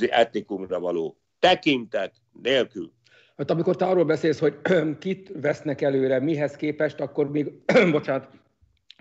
etnikumra 0.09 0.79
való 0.79 1.17
tekintet 1.39 2.13
nélkül. 2.41 2.91
Hát 3.37 3.51
amikor 3.51 3.75
te 3.75 3.85
arról 3.85 4.05
beszélsz, 4.05 4.39
hogy 4.39 4.57
kit 4.99 5.31
vesznek 5.41 5.81
előre, 5.81 6.19
mihez 6.19 6.55
képest, 6.55 6.99
akkor 6.99 7.31
még, 7.31 7.51
bocsánat, 7.91 8.29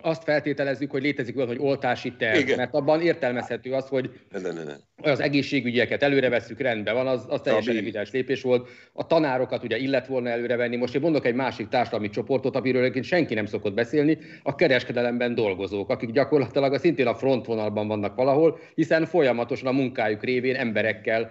azt 0.02 0.22
feltételezzük, 0.22 0.90
hogy 0.90 1.02
létezik 1.02 1.36
olyan, 1.36 1.48
hogy 1.48 1.58
oltási 1.60 2.12
terv, 2.12 2.38
Igen. 2.38 2.56
mert 2.56 2.74
abban 2.74 3.00
értelmezhető 3.00 3.72
az, 3.72 3.88
hogy 3.88 4.10
ne, 4.30 4.40
ne, 4.40 4.64
ne. 4.64 4.74
az 5.10 5.20
egészségügyeket 5.20 6.02
előre 6.02 6.28
veszük, 6.28 6.60
rendben 6.60 6.94
van, 6.94 7.06
az, 7.06 7.24
az 7.28 7.40
teljesen 7.40 7.76
evidens 7.76 8.10
lépés 8.10 8.42
volt. 8.42 8.68
A 8.92 9.06
tanárokat 9.06 9.64
ugye 9.64 9.76
illet 9.76 10.06
volna 10.06 10.28
előrevenni. 10.28 10.76
Most 10.76 10.94
én 10.94 11.00
mondok 11.00 11.26
egy 11.26 11.34
másik 11.34 11.68
társadalmi 11.68 12.08
csoportot, 12.08 12.56
amiről 12.56 12.80
egyébként 12.80 13.04
senki 13.04 13.34
nem 13.34 13.46
szokott 13.46 13.74
beszélni, 13.74 14.18
a 14.42 14.54
kereskedelemben 14.54 15.34
dolgozók, 15.34 15.90
akik 15.90 16.10
gyakorlatilag 16.10 16.72
a 16.72 16.78
szintén 16.78 17.06
a 17.06 17.14
frontvonalban 17.14 17.88
vannak 17.88 18.14
valahol, 18.14 18.58
hiszen 18.74 19.06
folyamatosan 19.06 19.68
a 19.68 19.72
munkájuk 19.72 20.22
révén 20.22 20.54
emberekkel 20.54 21.30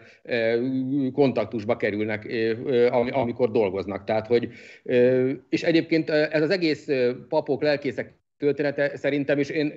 kontaktusba 1.14 1.78
kerülnek, 1.78 2.28
amikor 3.12 3.52
dolgoznak. 3.52 4.04
Tehát, 4.04 4.28
hogy, 4.28 4.50
és 5.50 5.64
egyébként 5.64 6.10
ez 6.10 6.42
az 6.42 6.50
egész 6.50 6.88
papok, 7.30 7.62
lelkészek 7.62 8.24
története 8.38 8.96
szerintem, 8.96 9.40
és 9.40 9.50
én 9.50 9.72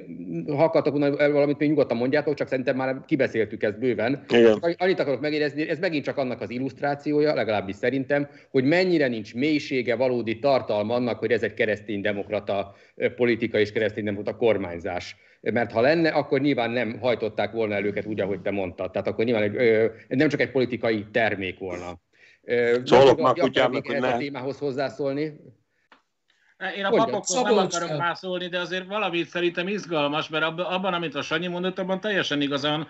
hallgatok 0.47 0.99
valamit 1.16 1.59
még 1.59 1.68
nyugodtan 1.68 1.97
mondjátok, 1.97 2.35
csak 2.35 2.49
szerintem 2.49 2.77
már 2.77 3.05
kibeszéltük 3.07 3.62
ezt 3.62 3.79
bőven. 3.79 4.25
Igen. 4.29 4.75
Annyit 4.77 5.01
akarok 5.01 5.21
megérezni, 5.21 5.68
ez 5.68 5.79
megint 5.79 6.05
csak 6.05 6.16
annak 6.16 6.40
az 6.40 6.51
illusztrációja, 6.51 7.35
legalábbis 7.35 7.77
szerintem, 7.77 8.29
hogy 8.51 8.64
mennyire 8.64 9.09
nincs 9.09 9.35
mélysége, 9.35 9.94
valódi 9.94 10.38
tartalma 10.38 10.94
annak, 10.94 11.18
hogy 11.18 11.33
ez 11.33 11.42
egy 11.42 11.55
kereszténydemokrata 11.55 12.75
politika 13.16 13.59
és 13.59 13.73
kereszténydemokrata 13.73 14.37
kormányzás. 14.38 15.16
Mert 15.40 15.73
ha 15.73 15.81
lenne, 15.81 16.09
akkor 16.09 16.40
nyilván 16.40 16.71
nem 16.71 16.99
hajtották 17.01 17.53
volna 17.53 17.75
el 17.75 17.85
őket 17.85 18.07
úgy, 18.07 18.21
ahogy 18.21 18.40
te 18.40 18.51
mondtad. 18.51 18.90
Tehát 18.90 19.09
akkor 19.09 19.25
nyilván 19.25 19.42
egy, 19.42 19.90
nem 20.09 20.29
csak 20.29 20.40
egy 20.40 20.51
politikai 20.51 21.07
termék 21.12 21.59
volna. 21.59 22.01
Szólok 22.85 23.21
már 23.21 23.35
kutyámnak, 23.35 23.87
hogy 23.87 24.01
ne. 24.01 24.09
a 24.09 24.18
témához 24.18 24.59
hozzászólni. 24.59 25.40
Én 26.77 26.85
a 26.85 26.90
papokhoz 26.90 27.42
nem 27.42 27.59
akarok 27.59 27.99
mászolni, 27.99 28.49
de 28.49 28.59
azért 28.59 28.87
valamit 28.87 29.29
szerintem 29.29 29.68
izgalmas, 29.68 30.29
mert 30.29 30.44
abban, 30.44 30.94
amit 30.94 31.14
a 31.14 31.23
Sanyi 31.23 31.47
mondott, 31.47 31.79
abban 31.79 32.01
teljesen 32.01 32.40
igazán, 32.40 32.87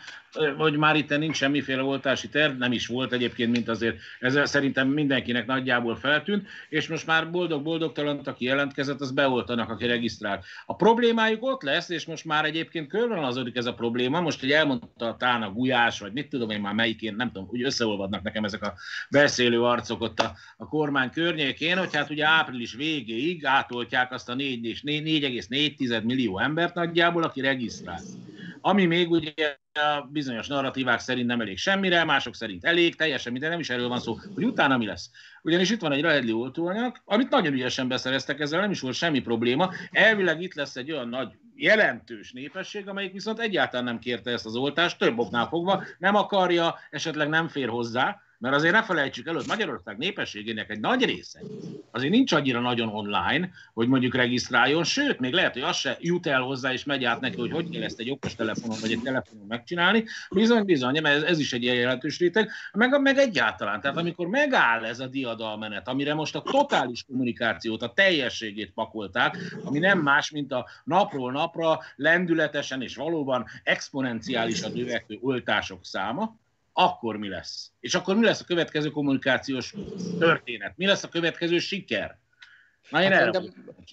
hogy 0.58 0.76
már 0.76 0.96
itt 0.96 1.18
nincs 1.18 1.36
semmiféle 1.36 1.82
oltási 1.82 2.28
terv, 2.28 2.58
nem 2.58 2.72
is 2.72 2.86
volt 2.86 3.12
egyébként, 3.12 3.50
mint 3.50 3.68
azért 3.68 3.96
ezzel 4.20 4.46
szerintem 4.46 4.88
mindenkinek 4.88 5.46
nagyjából 5.46 5.96
feltűnt, 5.96 6.48
és 6.68 6.88
most 6.88 7.06
már 7.06 7.30
boldog-boldogtalan, 7.30 8.18
aki 8.18 8.44
jelentkezett, 8.44 9.00
az 9.00 9.10
beoltanak, 9.10 9.70
aki 9.70 9.86
regisztrál. 9.86 10.44
A 10.66 10.76
problémájuk 10.76 11.44
ott 11.44 11.62
lesz, 11.62 11.88
és 11.88 12.06
most 12.06 12.24
már 12.24 12.44
egyébként 12.44 12.88
körvonalazódik 12.88 13.56
ez 13.56 13.66
a 13.66 13.74
probléma, 13.74 14.20
most, 14.20 14.40
hogy 14.40 14.50
elmondta 14.52 15.06
a 15.06 15.16
Tána 15.16 15.52
Gulyás, 15.52 16.00
vagy 16.00 16.12
mit 16.12 16.28
tudom 16.28 16.50
én 16.50 16.60
már 16.60 16.74
melyikén, 16.74 17.14
nem 17.16 17.32
tudom, 17.32 17.48
úgy 17.50 17.62
összeolvadnak 17.62 18.22
nekem 18.22 18.44
ezek 18.44 18.62
a 18.62 18.74
beszélő 19.10 19.62
arcok 19.62 20.00
ott 20.00 20.20
a, 20.20 20.32
a 20.56 20.68
kormány 20.68 21.10
környékén, 21.10 21.78
hogy 21.78 21.94
hát 21.94 22.10
ugye 22.10 22.26
április 22.26 22.74
végéig 22.74 23.46
átoltják 23.58 24.12
azt 24.12 24.28
a 24.28 24.34
4,4 24.34 26.04
millió 26.04 26.38
embert 26.38 26.74
nagyjából, 26.74 27.22
aki 27.22 27.40
regisztrál. 27.40 28.00
Ami 28.60 28.84
még 28.84 29.10
ugye 29.10 29.32
bizonyos 30.10 30.46
narratívák 30.46 31.00
szerint 31.00 31.26
nem 31.26 31.40
elég 31.40 31.58
semmire, 31.58 32.04
mások 32.04 32.34
szerint 32.34 32.64
elég, 32.64 32.96
teljesen 32.96 33.32
minden, 33.32 33.50
nem 33.50 33.60
is 33.60 33.70
erről 33.70 33.88
van 33.88 34.00
szó, 34.00 34.18
hogy 34.34 34.44
utána 34.44 34.76
mi 34.76 34.86
lesz. 34.86 35.10
Ugyanis 35.42 35.70
itt 35.70 35.80
van 35.80 35.92
egy 35.92 36.02
Rahedli 36.02 36.32
oltóanyag, 36.32 36.96
amit 37.04 37.30
nagyon 37.30 37.52
ügyesen 37.52 37.88
beszereztek, 37.88 38.40
ezzel 38.40 38.60
nem 38.60 38.70
is 38.70 38.80
volt 38.80 38.94
semmi 38.94 39.20
probléma. 39.20 39.70
Elvileg 39.90 40.42
itt 40.42 40.54
lesz 40.54 40.76
egy 40.76 40.92
olyan 40.92 41.08
nagy 41.08 41.28
jelentős 41.54 42.32
népesség, 42.32 42.88
amelyik 42.88 43.12
viszont 43.12 43.38
egyáltalán 43.38 43.84
nem 43.84 43.98
kérte 43.98 44.30
ezt 44.30 44.46
az 44.46 44.56
oltást, 44.56 44.98
több 44.98 45.18
oknál 45.18 45.46
fogva, 45.46 45.84
nem 45.98 46.14
akarja, 46.14 46.74
esetleg 46.90 47.28
nem 47.28 47.48
fér 47.48 47.68
hozzá, 47.68 48.20
mert 48.38 48.54
azért 48.54 48.74
ne 48.74 48.82
felejtsük 48.82 49.26
el, 49.26 49.34
hogy 49.34 49.46
Magyarország 49.46 49.98
népességének 49.98 50.70
egy 50.70 50.80
nagy 50.80 51.04
része 51.04 51.40
azért 51.90 52.12
nincs 52.12 52.32
annyira 52.32 52.60
nagyon 52.60 52.88
online, 52.88 53.50
hogy 53.74 53.88
mondjuk 53.88 54.14
regisztráljon, 54.14 54.84
sőt, 54.84 55.18
még 55.18 55.32
lehet, 55.32 55.52
hogy 55.52 55.62
az 55.62 55.76
se 55.76 55.96
jut 56.00 56.26
el 56.26 56.40
hozzá, 56.40 56.72
és 56.72 56.84
megy 56.84 57.04
át 57.04 57.20
neki, 57.20 57.40
hogy 57.40 57.50
hogy 57.50 57.70
kell 57.70 57.82
ezt 57.82 57.98
egy 57.98 58.10
okos 58.10 58.34
telefonon 58.34 58.76
vagy 58.80 58.92
egy 58.92 59.02
telefonon 59.02 59.46
megcsinálni. 59.48 60.04
Bizony, 60.30 60.64
bizony, 60.64 61.00
mert 61.02 61.16
ez, 61.16 61.22
ez 61.22 61.38
is 61.38 61.52
egy 61.52 61.62
ilyen 61.62 61.74
jelentős 61.74 62.18
réteg, 62.18 62.50
meg, 62.72 63.00
meg 63.00 63.18
egyáltalán. 63.18 63.80
Tehát 63.80 63.96
amikor 63.96 64.26
megáll 64.26 64.84
ez 64.84 65.00
a 65.00 65.06
diadalmenet, 65.06 65.88
amire 65.88 66.14
most 66.14 66.34
a 66.34 66.42
totális 66.42 67.04
kommunikációt, 67.04 67.82
a 67.82 67.92
teljességét 67.92 68.70
pakolták, 68.70 69.36
ami 69.64 69.78
nem 69.78 69.98
más, 69.98 70.30
mint 70.30 70.52
a 70.52 70.66
napról 70.84 71.32
napra 71.32 71.78
lendületesen 71.96 72.82
és 72.82 72.96
valóban 72.96 73.46
exponenciálisan 73.62 74.72
növekvő 74.72 75.18
oltások 75.20 75.84
száma, 75.84 76.36
akkor 76.80 77.16
mi 77.16 77.28
lesz? 77.28 77.70
És 77.80 77.94
akkor 77.94 78.16
mi 78.16 78.24
lesz 78.24 78.40
a 78.40 78.44
következő 78.44 78.88
kommunikációs 78.88 79.74
történet? 80.18 80.72
Mi 80.76 80.86
lesz 80.86 81.04
a 81.04 81.08
következő 81.08 81.58
siker? 81.58 82.18
Na, 82.90 83.02
én 83.02 83.10
hát 83.10 83.42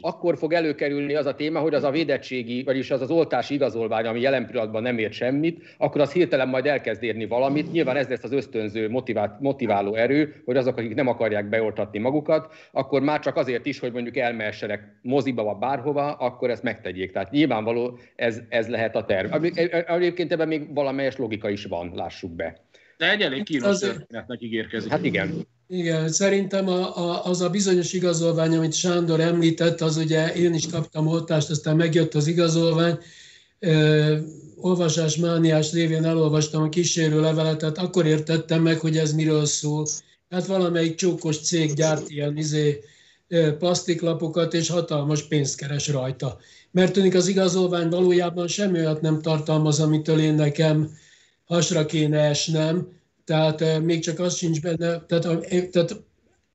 akkor 0.02 0.38
fog 0.38 0.54
előkerülni 0.54 1.15
az 1.15 1.26
a 1.26 1.36
téma, 1.36 1.60
hogy 1.60 1.74
az 1.74 1.84
a 1.84 1.91
védettségi, 1.91 2.63
vagyis 2.63 2.91
az 2.91 3.02
az 3.02 3.12
oltási 3.12 3.54
igazolvány, 3.54 4.06
ami 4.06 4.19
jelen 4.19 4.45
pillanatban 4.45 4.82
nem 4.82 4.98
ért 4.98 5.13
semmit, 5.13 5.76
akkor 5.78 6.02
az 6.02 6.12
hirtelen 6.12 6.48
majd 6.48 6.65
elkezd 6.65 7.04
érni 7.04 7.26
valamit. 7.26 7.71
Nyilván 7.71 7.95
ez 7.95 8.08
lesz 8.08 8.24
az 8.24 8.32
ösztönző, 8.32 8.89
motivál, 8.89 9.38
motiváló 9.41 9.95
erő, 9.95 10.41
hogy 10.45 10.58
azok, 10.58 10.78
akik 10.78 10.93
nem 10.93 11.08
akarják 11.08 11.50
beoltatni 11.50 12.00
magukat, 12.00 12.54
akkor 12.71 13.02
már 13.02 13.19
csak 13.19 13.36
azért 13.36 13.65
is, 13.65 13.80
hogy 13.80 13.91
mondjuk 13.91 14.17
elmehessenek 14.17 15.00
moziba 15.02 15.43
vagy 15.43 15.58
bárhova, 15.58 16.13
akkor 16.13 16.50
ezt 16.50 16.63
megtegyék. 16.63 17.12
Tehát 17.12 17.32
nyilvánvaló 17.32 18.00
ez, 18.15 18.41
ez 18.50 18.67
lehet 18.67 18.95
a 18.95 19.06
terv. 19.06 19.45
Egyébként 19.88 20.32
ebben 20.32 20.48
még 20.48 20.74
valamelyes 20.74 21.17
logika 21.17 21.50
is 21.50 21.65
van, 21.65 21.91
lássuk 21.95 22.32
be. 22.32 22.64
De 22.97 23.12
egy 23.12 23.21
elég 23.21 23.43
kínos 23.43 23.67
az... 23.67 23.79
történetnek 23.79 24.41
ígérkezik. 24.41 24.91
Hát 24.91 25.03
igen. 25.03 25.47
Igen, 25.67 26.10
szerintem 26.10 26.67
a, 26.67 26.97
a, 26.97 27.25
az 27.25 27.41
a 27.41 27.49
bizonyos 27.49 27.93
igazolvány, 27.93 28.55
amit 28.55 28.73
Sándor 28.73 29.19
említett, 29.19 29.81
az 29.81 29.97
ugye 29.97 30.34
én 30.34 30.53
is 30.53 30.67
kaptam 30.67 31.08
oltást, 31.08 31.49
aztán 31.49 31.75
megjött 31.75 32.13
az 32.13 32.27
igazolvány, 32.27 32.97
ö, 33.60 34.17
olvasás 34.55 35.15
mániás 35.15 35.71
révén 35.71 36.05
elolvastam 36.05 36.63
a 36.63 36.69
kísérő 36.69 37.21
levelet, 37.21 37.58
tehát 37.58 37.77
akkor 37.77 38.05
értettem 38.05 38.62
meg, 38.62 38.79
hogy 38.79 38.97
ez 38.97 39.13
miről 39.13 39.45
szól. 39.45 39.88
Hát 40.29 40.45
valamelyik 40.45 40.95
csókos 40.95 41.39
cég 41.39 41.73
gyárt 41.73 42.10
ilyen 42.10 42.38
izé, 42.38 42.79
plastiklapokat, 43.60 44.53
és 44.53 44.69
hatalmas 44.69 45.27
pénzt 45.27 45.58
keres 45.58 45.88
rajta. 45.88 46.38
Mert 46.71 46.93
tűnik 46.93 47.15
az 47.15 47.27
igazolvány 47.27 47.89
valójában 47.89 48.47
semmi 48.47 48.79
olyat 48.79 49.01
nem 49.01 49.21
tartalmaz, 49.21 49.79
amitől 49.79 50.19
én 50.19 50.34
nekem 50.34 50.97
hasra 51.45 51.86
kéne 51.86 52.19
esnem, 52.19 52.88
tehát 53.25 53.81
még 53.81 53.99
csak 53.99 54.19
az 54.19 54.36
sincs 54.36 54.62
benne, 54.62 55.05
tehát, 55.05 55.47
tehát 55.71 56.03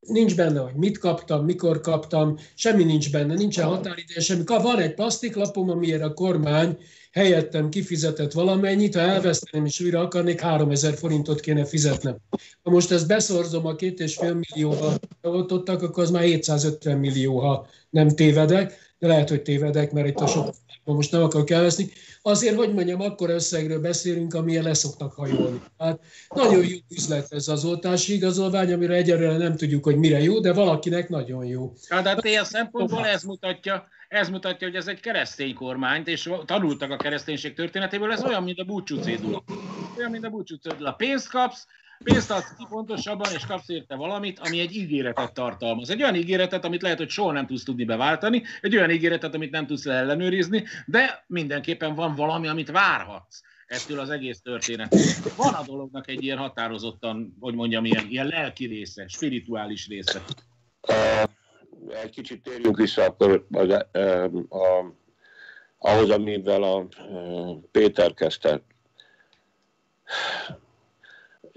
nincs 0.01 0.37
benne, 0.37 0.61
hogy 0.61 0.75
mit 0.75 0.99
kaptam, 0.99 1.45
mikor 1.45 1.81
kaptam, 1.81 2.39
semmi 2.55 2.85
nincs 2.85 3.11
benne, 3.11 3.35
nincsen 3.35 3.67
határideje, 3.67 4.21
semmi. 4.21 4.43
Van 4.47 4.79
egy 4.79 4.95
plastiklapom, 4.95 5.71
amiért 5.71 6.03
a 6.03 6.15
kormány 6.15 6.79
helyettem 7.13 7.69
kifizetett 7.69 8.33
valamennyit, 8.33 8.95
ha 8.95 9.01
elveszteném 9.01 9.67
és 9.67 9.81
újra 9.81 10.01
akarnék, 10.01 10.41
3000 10.41 10.95
forintot 10.95 11.41
kéne 11.41 11.65
fizetnem. 11.65 12.17
Ha 12.63 12.71
most 12.71 12.91
ezt 12.91 13.07
beszorzom 13.07 13.67
a 13.67 13.75
két 13.75 14.01
és 14.01 14.17
fél 14.17 14.35
millióval 14.35 14.95
oltottak, 15.23 15.83
akkor 15.83 16.03
az 16.03 16.11
már 16.11 16.23
750 16.23 16.99
millió, 16.99 17.39
ha 17.39 17.67
nem 17.91 18.09
tévedek, 18.09 18.95
de 18.99 19.07
lehet, 19.07 19.29
hogy 19.29 19.43
tévedek, 19.43 19.93
mert 19.93 20.09
itt 20.09 20.21
a 20.21 20.27
sok 20.27 20.55
most 20.85 21.13
nem 21.13 21.23
akarok 21.23 21.51
elveszni. 21.51 21.91
Azért, 22.23 22.57
hogy 22.57 22.75
mondjam, 22.75 23.01
akkor 23.01 23.31
összegről 23.31 23.81
beszélünk, 23.81 24.35
amilyen 24.35 24.63
leszoktak 24.63 25.13
hajolni. 25.13 25.63
Hát 25.79 26.01
nagyon 26.35 26.67
jó 26.67 26.77
üzlet 26.91 27.33
ez 27.33 27.49
az 27.49 27.65
oltási 27.65 28.13
igazolvány, 28.13 28.73
amire 28.73 28.95
egyelőre 28.95 29.37
nem 29.37 29.57
tudjuk, 29.57 29.85
hogy 29.85 29.97
mire 29.97 30.21
jó, 30.21 30.41
de 30.41 30.53
valakinek 30.53 31.09
nagyon 31.09 31.45
jó. 31.45 31.73
Hát, 31.89 32.07
hát 32.07 32.25
ilyen 32.25 32.45
szempontból 32.45 33.07
ez 33.07 33.23
mutatja, 33.23 33.89
ez 34.09 34.29
mutatja, 34.29 34.67
hogy 34.67 34.77
ez 34.77 34.87
egy 34.87 35.01
keresztény 35.01 35.55
kormányt, 35.55 36.09
és 36.09 36.31
tanultak 36.45 36.91
a 36.91 36.97
kereszténység 36.97 37.55
történetéből, 37.55 38.13
ez 38.13 38.25
olyan, 38.25 38.43
mint 38.43 38.59
a 38.59 38.65
búcsú 38.65 38.97
cédula. 38.97 39.43
Olyan, 39.99 40.11
mint 40.11 40.25
a 40.25 40.29
búcsú 40.31 40.57
cédula. 40.57 40.93
Pénzt 40.93 41.29
kapsz, 41.29 41.67
pénzt 42.05 42.31
adsz 42.31 42.55
ki 42.59 42.67
pontosabban, 42.69 43.33
és 43.33 43.47
kapsz 43.47 43.69
érte 43.69 43.95
valamit, 43.95 44.39
ami 44.39 44.61
egy 44.61 44.77
ígéretet 44.77 45.33
tartalmaz. 45.33 45.91
Egy 45.91 46.03
olyan 46.03 46.15
ígéretet, 46.15 46.65
amit 46.65 46.83
lehet, 46.83 46.99
hogy 46.99 47.09
soha 47.09 47.33
nem 47.33 47.47
tudsz 47.47 47.63
tudni 47.63 47.85
beváltani, 47.85 48.43
egy 48.61 48.77
olyan 48.77 48.91
ígéretet, 48.91 49.35
amit 49.35 49.51
nem 49.51 49.67
tudsz 49.67 49.87
ellenőrizni, 49.87 50.65
de 50.87 51.25
mindenképpen 51.27 51.95
van 51.95 52.15
valami, 52.15 52.49
amit 52.49 52.71
várhatsz 52.71 53.43
ettől 53.67 53.99
az 53.99 54.11
egész 54.11 54.41
történet. 54.41 54.95
Van 55.37 55.55
a 55.55 55.63
dolognak 55.67 56.09
egy 56.09 56.23
ilyen 56.23 56.39
határozottan, 56.39 57.37
hogy 57.41 57.55
mondjam, 57.55 57.85
ilyen, 57.85 58.07
ilyen 58.09 58.27
lelki 58.27 58.67
része, 58.67 59.09
spirituális 59.09 59.89
része. 59.89 60.23
egy 62.03 62.11
kicsit 62.11 62.43
térjünk 62.43 62.77
vissza 62.77 63.03
akkor 63.03 63.47
az, 63.51 63.69
a, 63.71 63.89
a, 64.49 64.95
ahhoz, 65.79 66.11
amivel 66.11 66.63
a, 66.63 66.77
a 66.79 67.55
Péter 67.71 68.15
kezdte 68.15 68.63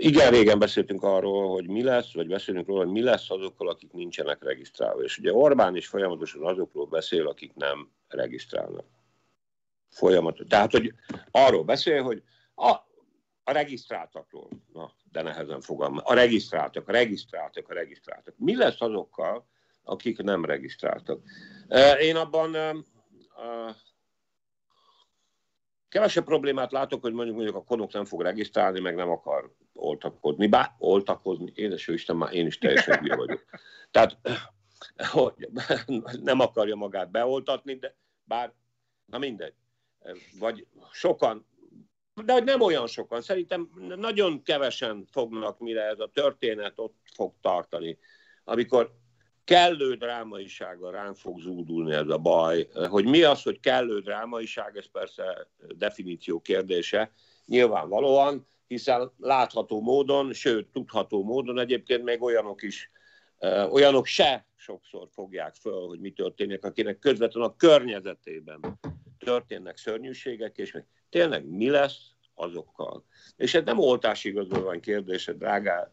igen, 0.03 0.31
régen 0.31 0.59
beszéltünk 0.59 1.03
arról, 1.03 1.49
hogy 1.49 1.67
mi 1.67 1.83
lesz, 1.83 2.13
vagy 2.13 2.27
beszélünk 2.27 2.67
róla, 2.67 2.83
hogy 2.83 2.91
mi 2.91 3.01
lesz 3.01 3.29
azokkal, 3.29 3.69
akik 3.69 3.91
nincsenek 3.91 4.43
regisztrálva. 4.43 5.01
És 5.01 5.17
ugye 5.17 5.33
Orbán 5.33 5.75
is 5.75 5.87
folyamatosan 5.87 6.45
azokról 6.45 6.85
beszél, 6.85 7.27
akik 7.27 7.53
nem 7.53 7.91
regisztrálnak. 8.07 8.85
Folyamatosan. 9.89 10.47
Tehát, 10.47 10.71
hogy 10.71 10.93
arról 11.31 11.63
beszél, 11.63 12.03
hogy 12.03 12.23
a, 12.55 12.69
a 13.43 13.51
regisztráltakról, 13.51 14.49
na, 14.73 14.91
de 15.11 15.21
nehezen 15.21 15.61
fogalmaz, 15.61 16.03
a 16.05 16.13
regisztráltak, 16.13 16.87
a 16.87 16.91
regisztráltak, 16.91 17.69
a 17.69 17.73
regisztráltak. 17.73 18.33
Mi 18.37 18.55
lesz 18.55 18.81
azokkal, 18.81 19.47
akik 19.83 20.17
nem 20.17 20.45
regisztráltak? 20.45 21.21
Én 21.99 22.15
abban 22.15 22.55
kevesebb 25.89 26.25
problémát 26.25 26.71
látok, 26.71 27.01
hogy 27.01 27.13
mondjuk, 27.13 27.35
mondjuk 27.35 27.57
a 27.57 27.63
konok 27.63 27.93
nem 27.93 28.05
fog 28.05 28.21
regisztrálni, 28.21 28.79
meg 28.79 28.95
nem 28.95 29.09
akar 29.09 29.51
oltakodni, 29.73 30.47
bár 30.47 30.75
oltakozni, 30.77 31.51
édes 31.55 31.87
Isten, 31.87 32.15
már 32.15 32.33
én 32.33 32.45
is 32.45 32.57
teljesen 32.57 32.99
hülye 32.99 33.15
vagyok. 33.15 33.45
Tehát, 33.91 34.17
hogy 35.11 35.49
nem 36.21 36.39
akarja 36.39 36.75
magát 36.75 37.11
beoltatni, 37.11 37.75
de 37.75 37.95
bár, 38.23 38.53
na 39.05 39.17
mindegy. 39.17 39.53
Vagy 40.39 40.67
sokan, 40.91 41.45
de 42.25 42.33
hogy 42.33 42.43
nem 42.43 42.61
olyan 42.61 42.87
sokan, 42.87 43.21
szerintem 43.21 43.69
nagyon 43.95 44.43
kevesen 44.43 45.07
fognak, 45.11 45.59
mire 45.59 45.81
ez 45.81 45.99
a 45.99 46.09
történet 46.13 46.73
ott 46.75 46.97
fog 47.13 47.33
tartani. 47.41 47.97
Amikor 48.43 49.01
kellő 49.43 49.95
drámaisága 49.95 50.91
rám 50.91 51.13
fog 51.13 51.39
zúdulni 51.39 51.93
ez 51.93 52.07
a 52.07 52.17
baj. 52.17 52.69
Hogy 52.89 53.05
mi 53.05 53.21
az, 53.21 53.43
hogy 53.43 53.59
kellő 53.59 53.99
drámaiság, 53.99 54.77
ez 54.77 54.91
persze 54.91 55.47
definíció 55.75 56.41
kérdése, 56.41 57.11
nyilvánvalóan, 57.45 58.47
hiszen 58.73 59.11
látható 59.17 59.81
módon, 59.81 60.33
sőt, 60.33 60.67
tudható 60.67 61.23
módon 61.23 61.59
egyébként 61.59 62.03
még 62.03 62.21
olyanok 62.21 62.61
is, 62.61 62.91
olyanok 63.69 64.05
se 64.05 64.47
sokszor 64.55 65.07
fogják 65.11 65.55
föl, 65.55 65.87
hogy 65.87 65.99
mi 65.99 66.11
történik, 66.11 66.63
akinek 66.63 66.99
közvetlenül 66.99 67.49
a 67.49 67.55
környezetében 67.55 68.79
történnek 69.19 69.77
szörnyűségek, 69.77 70.57
és 70.57 70.71
még 70.71 70.83
tényleg 71.09 71.45
mi 71.45 71.69
lesz 71.69 72.11
azokkal. 72.33 73.05
És 73.35 73.53
ez 73.53 73.63
nem 73.63 73.79
oltási 73.79 74.29
igazolvány 74.29 74.79
kérdése, 74.79 75.33
drágá. 75.33 75.91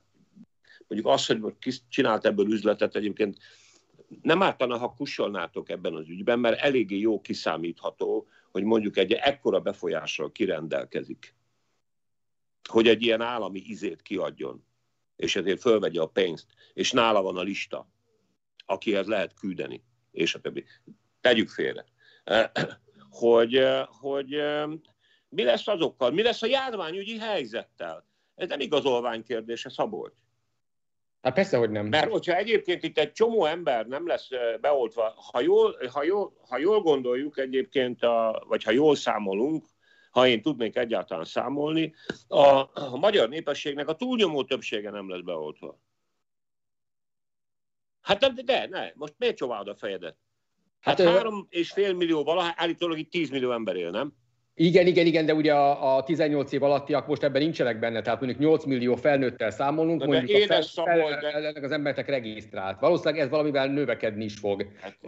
Mondjuk 0.88 1.12
az, 1.12 1.27
hogy 1.27 1.59
ki 1.59 1.71
csinált 1.88 2.27
ebből 2.27 2.53
üzletet, 2.53 2.97
egyébként 2.97 3.38
nem 4.23 4.43
ártana, 4.43 4.79
ha 4.79 4.95
kussolnátok 4.95 5.69
ebben 5.69 5.95
az 5.95 6.09
ügyben, 6.09 6.38
mert 6.38 6.61
eléggé 6.61 6.99
jó 6.99 7.21
kiszámítható, 7.21 8.27
hogy 8.51 8.64
mondjuk 8.64 8.97
egy 8.97 9.12
ekkora 9.12 9.61
befolyással 9.61 10.33
kirendelkezik, 10.33 11.35
hogy 12.68 12.88
egy 12.88 13.03
ilyen 13.03 13.20
állami 13.20 13.59
izét 13.59 14.03
kiadjon, 14.03 14.64
és 15.16 15.37
ezért 15.37 15.61
fölvegye 15.61 16.01
a 16.01 16.07
pénzt, 16.07 16.46
és 16.73 16.92
nála 16.92 17.23
van 17.23 17.37
a 17.37 17.42
lista, 17.42 17.88
akihez 18.66 19.07
lehet 19.07 19.35
küldeni, 19.35 19.85
és 20.11 20.35
a 20.35 20.40
többi. 20.40 20.64
Tegyük 21.20 21.49
félre. 21.49 21.85
Hogy, 23.11 23.62
hogy 23.87 24.37
mi 25.29 25.42
lesz 25.42 25.68
azokkal, 25.68 26.11
mi 26.11 26.23
lesz 26.23 26.42
a 26.42 26.46
járványügyi 26.46 27.18
helyzettel. 27.18 28.07
Ez 28.35 28.49
nem 28.49 28.61
igazolvány 28.61 29.23
kérdése, 29.23 29.70
Szabolcs. 29.70 30.14
Hát 31.23 31.35
persze, 31.35 31.57
hogy 31.57 31.70
nem. 31.70 31.87
Mert 31.87 32.11
hogyha 32.11 32.37
egyébként 32.37 32.83
itt 32.83 32.99
egy 32.99 33.12
csomó 33.12 33.44
ember 33.44 33.87
nem 33.87 34.07
lesz 34.07 34.29
beoltva, 34.61 35.14
ha 35.33 35.40
jól, 35.40 35.77
ha 35.92 36.03
jól, 36.03 36.33
ha 36.49 36.59
jól 36.59 36.81
gondoljuk 36.81 37.38
egyébként, 37.38 38.03
a, 38.03 38.44
vagy 38.49 38.62
ha 38.62 38.70
jól 38.70 38.96
számolunk, 38.96 39.66
ha 40.11 40.27
én 40.27 40.42
tudnék 40.42 40.77
egyáltalán 40.77 41.25
számolni, 41.25 41.94
a, 42.29 42.44
a 42.75 42.96
magyar 42.96 43.29
népességnek 43.29 43.88
a 43.88 43.94
túlnyomó 43.94 44.44
többsége 44.44 44.90
nem 44.90 45.11
lesz 45.11 45.20
beoltva. 45.20 45.79
Hát 48.01 48.18
de, 48.18 48.42
de 48.42 48.66
ne, 48.66 48.90
most 48.94 49.14
miért 49.18 49.37
csomálod 49.37 49.68
a 49.68 49.75
fejedet? 49.75 50.16
Hát, 50.81 51.01
hát 51.01 51.09
három 51.09 51.46
és 51.51 51.70
fél 51.70 51.94
millió 51.94 52.25
valahogy 52.25 52.53
állítólag 52.57 52.99
itt 52.99 53.11
10 53.11 53.31
millió 53.31 53.53
ember 53.53 53.77
él, 53.77 53.90
nem? 53.90 54.12
Igen, 54.55 54.87
igen, 54.87 55.07
igen, 55.07 55.27
de 55.27 55.35
ugye 55.35 55.55
a, 55.55 55.96
a 55.96 56.03
18 56.03 56.53
év 56.53 56.62
alattiak 56.62 57.07
most 57.07 57.23
ebben 57.23 57.42
nincsenek 57.42 57.79
benne, 57.79 58.03
tehát 58.03 58.20
mondjuk 58.20 58.40
8 58.40 58.64
millió 58.64 58.94
felnőttel 58.94 59.51
számolunk, 59.51 60.01
de 60.01 60.07
mondjuk 60.07 60.46
de 60.46 60.55
a 60.55 60.62
fel, 60.62 60.85
fel, 60.85 61.53
de... 61.53 61.61
az 61.61 61.73
embereknek 61.73 62.09
regisztrált. 62.09 62.81
Valószínűleg 62.81 63.20
ez 63.20 63.29
valamivel 63.29 63.66
növekedni 63.66 64.25
is 64.25 64.38
fog. 64.38 64.73
Hát 64.81 64.99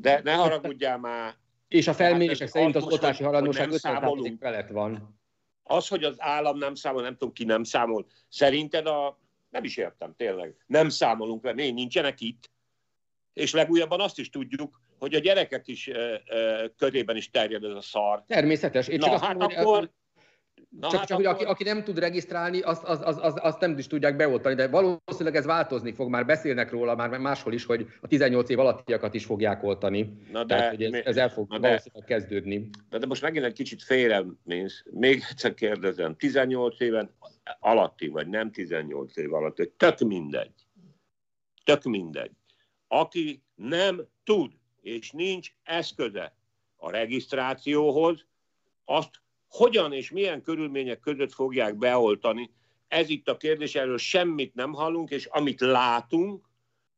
de 0.00 0.20
ne 0.24 0.32
haragudjál 0.32 0.98
már. 0.98 1.34
És 1.70 1.88
a 1.88 1.92
felmérések 1.92 2.40
hát 2.40 2.48
szerint 2.48 2.76
az 2.76 2.84
oltási 2.84 3.22
halandóság 3.22 3.70
50 3.70 4.36
felett 4.40 4.68
van. 4.68 5.18
Az, 5.62 5.88
hogy 5.88 6.04
az 6.04 6.14
állam 6.18 6.58
nem 6.58 6.74
számol, 6.74 7.02
nem 7.02 7.12
tudom 7.16 7.32
ki 7.32 7.44
nem 7.44 7.64
számol, 7.64 8.06
szerinted 8.28 8.86
a, 8.86 9.18
nem 9.50 9.64
is 9.64 9.76
értem 9.76 10.14
tényleg, 10.16 10.54
nem 10.66 10.88
számolunk 10.88 11.42
vele, 11.42 11.70
nincsenek 11.70 12.20
itt, 12.20 12.50
és 13.32 13.52
legújabban 13.52 14.00
azt 14.00 14.18
is 14.18 14.30
tudjuk, 14.30 14.80
hogy 14.98 15.14
a 15.14 15.18
gyerekek 15.18 15.68
is 15.68 15.88
ö, 15.88 16.14
ö, 16.28 16.64
körében 16.76 17.16
is 17.16 17.30
terjed 17.30 17.64
ez 17.64 17.74
a 17.74 17.80
szar. 17.80 18.24
Természetes. 18.26 18.88
Én 18.88 18.98
csak 18.98 19.08
Na, 19.08 19.14
azt 19.14 19.24
hát 19.24 19.36
mondom, 19.36 19.58
akkor... 19.58 19.90
Na, 20.78 20.90
csak, 20.90 20.98
hát 20.98 21.08
csak 21.08 21.18
akkor... 21.18 21.32
aki, 21.32 21.44
aki 21.44 21.64
nem 21.64 21.84
tud 21.84 21.98
regisztrálni, 21.98 22.60
azt, 22.60 22.84
azt, 22.84 23.02
azt, 23.02 23.18
azt, 23.18 23.38
azt 23.38 23.60
nem 23.60 23.78
is 23.78 23.86
tudják 23.86 24.16
beoltani, 24.16 24.54
de 24.54 24.68
valószínűleg 24.68 25.36
ez 25.36 25.44
változni 25.44 25.92
fog, 25.92 26.10
már 26.10 26.26
beszélnek 26.26 26.70
róla, 26.70 26.94
már 26.94 27.18
máshol 27.18 27.52
is, 27.52 27.64
hogy 27.64 27.86
a 28.00 28.06
18 28.06 28.50
év 28.50 28.58
alattiakat 28.58 29.14
is 29.14 29.24
fogják 29.24 29.62
oltani. 29.62 30.12
Na 30.32 30.44
de, 30.44 30.54
Tehát, 30.54 30.70
hogy 30.70 30.82
ez, 30.82 31.04
ez 31.04 31.16
el 31.16 31.28
fog 31.28 31.48
na 31.48 31.60
valószínűleg 31.60 32.08
de, 32.08 32.14
kezdődni. 32.14 32.68
De, 32.88 32.98
de 32.98 33.06
most 33.06 33.22
megint 33.22 33.44
egy 33.44 33.52
kicsit 33.52 33.82
félre 33.82 34.24
mész. 34.42 34.84
Még 34.90 35.22
egyszer 35.30 35.54
kérdezem, 35.54 36.16
18 36.16 36.80
éven 36.80 37.10
alatti, 37.60 38.08
vagy 38.08 38.28
nem 38.28 38.50
18 38.50 39.16
év 39.16 39.34
alatt, 39.34 39.72
tök 39.76 39.98
mindegy. 39.98 40.52
Tök 41.64 41.82
mindegy. 41.82 42.30
Aki 42.88 43.42
nem 43.54 44.06
tud 44.24 44.52
és 44.80 45.10
nincs 45.10 45.52
eszköze 45.62 46.34
a 46.76 46.90
regisztrációhoz, 46.90 48.26
azt 48.84 49.20
hogyan 49.50 49.92
és 49.92 50.10
milyen 50.10 50.42
körülmények 50.42 51.00
között 51.00 51.32
fogják 51.32 51.76
beoltani. 51.76 52.50
Ez 52.88 53.08
itt 53.08 53.28
a 53.28 53.36
kérdés, 53.36 53.74
erről 53.74 53.98
semmit 53.98 54.54
nem 54.54 54.72
hallunk, 54.72 55.10
és 55.10 55.26
amit 55.26 55.60
látunk, 55.60 56.48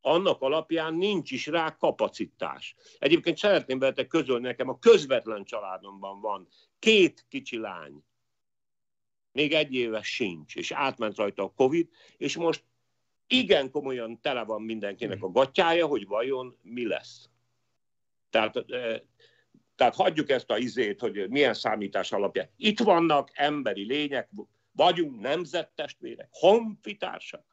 annak 0.01 0.41
alapján 0.41 0.95
nincs 0.95 1.31
is 1.31 1.47
rá 1.47 1.77
kapacitás. 1.77 2.75
Egyébként 2.99 3.37
szeretném 3.37 3.79
veletek 3.79 4.07
közölni 4.07 4.47
nekem, 4.47 4.69
a 4.69 4.79
közvetlen 4.79 5.45
családomban 5.45 6.21
van 6.21 6.49
két 6.79 7.27
kicsi 7.29 7.59
lány, 7.59 8.05
még 9.33 9.53
egy 9.53 9.75
éves 9.75 10.15
sincs, 10.15 10.57
és 10.57 10.71
átment 10.71 11.17
rajta 11.17 11.43
a 11.43 11.53
Covid, 11.57 11.89
és 12.17 12.37
most 12.37 12.65
igen 13.27 13.71
komolyan 13.71 14.21
tele 14.21 14.45
van 14.45 14.63
mindenkinek 14.63 15.23
a 15.23 15.31
gatyája, 15.31 15.87
hogy 15.87 16.07
vajon 16.07 16.59
mi 16.63 16.87
lesz. 16.87 17.29
Tehát, 18.31 18.65
tehát 19.83 19.97
hagyjuk 19.97 20.31
ezt 20.31 20.51
a 20.51 20.59
izét, 20.59 21.01
hogy 21.01 21.29
milyen 21.29 21.55
számítás 21.55 22.13
alapján. 22.13 22.49
Itt 22.57 22.81
vannak 22.81 23.31
emberi 23.33 23.85
lények, 23.85 24.29
vagyunk 24.73 25.21
nemzettestvérek, 25.21 26.29
honfitársak, 26.31 27.45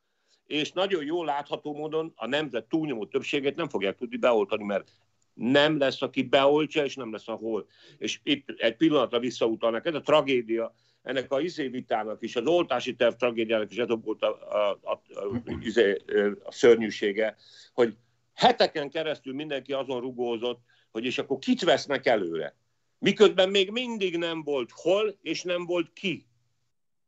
és 0.46 0.72
nagyon 0.72 1.04
jól 1.06 1.26
látható 1.26 1.74
módon 1.74 2.13
a 2.15 2.28
nemzet 2.28 2.65
túlnyomó 2.65 3.06
többségét 3.06 3.56
nem 3.56 3.70
fogják 3.70 3.96
tudni 3.96 4.18
beoltani, 4.18 4.63
mert 4.63 4.89
nem 5.34 5.78
lesz, 5.78 6.02
aki 6.02 6.24
beoltja, 6.24 6.84
és 6.84 6.96
nem 6.96 7.12
lesz 7.12 7.28
ahol. 7.28 7.68
És 7.98 8.20
itt 8.24 8.50
egy 8.58 8.76
pillanatra 8.76 9.20
visszautalnak, 9.20 9.86
ez 9.86 9.94
a 9.94 10.02
tragédia, 10.02 10.74
ennek 11.02 11.32
a 11.32 11.42
izé 11.42 11.68
vitának 11.68 12.24
is, 12.24 12.36
az 12.36 12.46
oltási 12.46 12.96
terv 12.96 13.13
tragédiának 13.13 13.72
is 13.72 13.78
ez 13.78 13.88
volt 14.04 14.22
a, 14.22 14.28
a, 14.28 14.80
a, 14.82 14.92
a, 14.92 15.42
izé, 15.62 15.98
a 16.44 16.52
szörnyűsége, 16.52 17.36
hogy 17.74 17.96
Heteken 18.34 18.89
keresztül 18.89 19.34
mindenki 19.34 19.74
azon 19.74 20.02
rugózott, 20.02 20.60
hogy 20.91 21.06
és 21.06 21.17
akkor 21.17 21.39
kit 21.39 21.63
vesznek 21.63 22.06
előre. 22.06 22.56
Miközben 22.97 23.49
még 23.49 23.71
mindig 23.71 24.17
nem 24.17 24.43
volt 24.43 24.71
hol, 24.71 25.17
és 25.21 25.41
nem 25.41 25.65
volt 25.65 25.93
ki. 25.93 26.28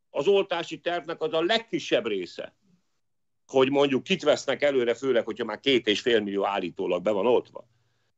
Az 0.10 0.28
oltási 0.28 0.80
tervnek 0.80 1.22
az 1.22 1.34
a 1.34 1.42
legkisebb 1.42 2.08
része, 2.08 2.56
hogy 3.48 3.70
mondjuk 3.70 4.04
kit 4.04 4.24
vesznek 4.24 4.62
előre, 4.62 4.94
főleg, 4.94 5.26
hogyha 5.26 5.46
már 5.46 5.60
két 5.60 5.88
és 5.88 6.02
fél 6.02 6.20
millió 6.20 6.46
állítólag 6.46 7.02
be 7.02 7.12
van 7.12 7.28
oltva. 7.28 7.68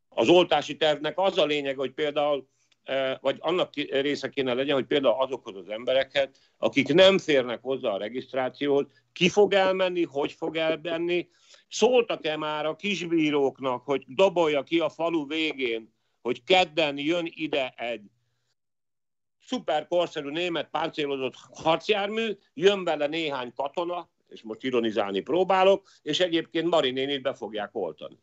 Az 0.10 0.30
oltási 0.30 0.78
tervnek 0.78 1.18
az 1.18 1.38
a 1.38 1.46
lényeg, 1.46 1.78
hogy 1.78 1.92
például 1.92 2.48
vagy 3.22 3.38
annak 3.40 3.74
része 3.76 4.30
kéne 4.30 4.54
legyen, 4.54 4.76
hogy 4.76 4.86
például 4.86 5.22
azokhoz 5.22 5.56
az 5.56 5.70
embereket, 5.70 6.38
akik 6.58 6.94
nem 6.94 7.18
férnek 7.18 7.62
hozzá 7.62 7.90
a 7.90 7.98
regisztrációhoz, 7.98 8.86
ki 9.14 9.30
fog 9.30 9.54
elmenni, 9.54 10.04
hogy 10.04 10.32
fog 10.32 10.56
elmenni, 10.56 11.28
Szóltak-e 11.74 12.38
már 12.38 12.66
a 12.66 12.76
kisbíróknak, 12.76 13.86
hogy 13.86 14.04
dobolja 14.08 14.64
ki 14.64 14.80
a 14.80 14.90
falu 14.90 15.28
végén, 15.28 15.94
hogy 16.22 16.44
kedden 16.44 16.98
jön 16.98 17.26
ide 17.30 17.70
egy 17.70 18.02
szuper 19.42 19.88
korszerű 19.88 20.30
német 20.30 20.70
páncélozott 20.70 21.34
harcjármű, 21.54 22.38
jön 22.54 22.84
vele 22.84 23.08
néhány 23.08 23.54
katona, 23.54 24.10
és 24.28 24.42
most 24.42 24.64
ironizálni 24.64 25.20
próbálok, 25.20 25.90
és 26.02 26.20
egyébként 26.20 26.70
Marinénit 26.70 27.22
be 27.22 27.34
fogják 27.34 27.76
oltani. 27.76 28.20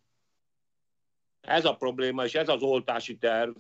Ez 1.41 1.65
a 1.65 1.77
probléma, 1.77 2.25
és 2.25 2.35
ez 2.35 2.49
az 2.49 2.63
oltási 2.63 3.17
terv, 3.17 3.51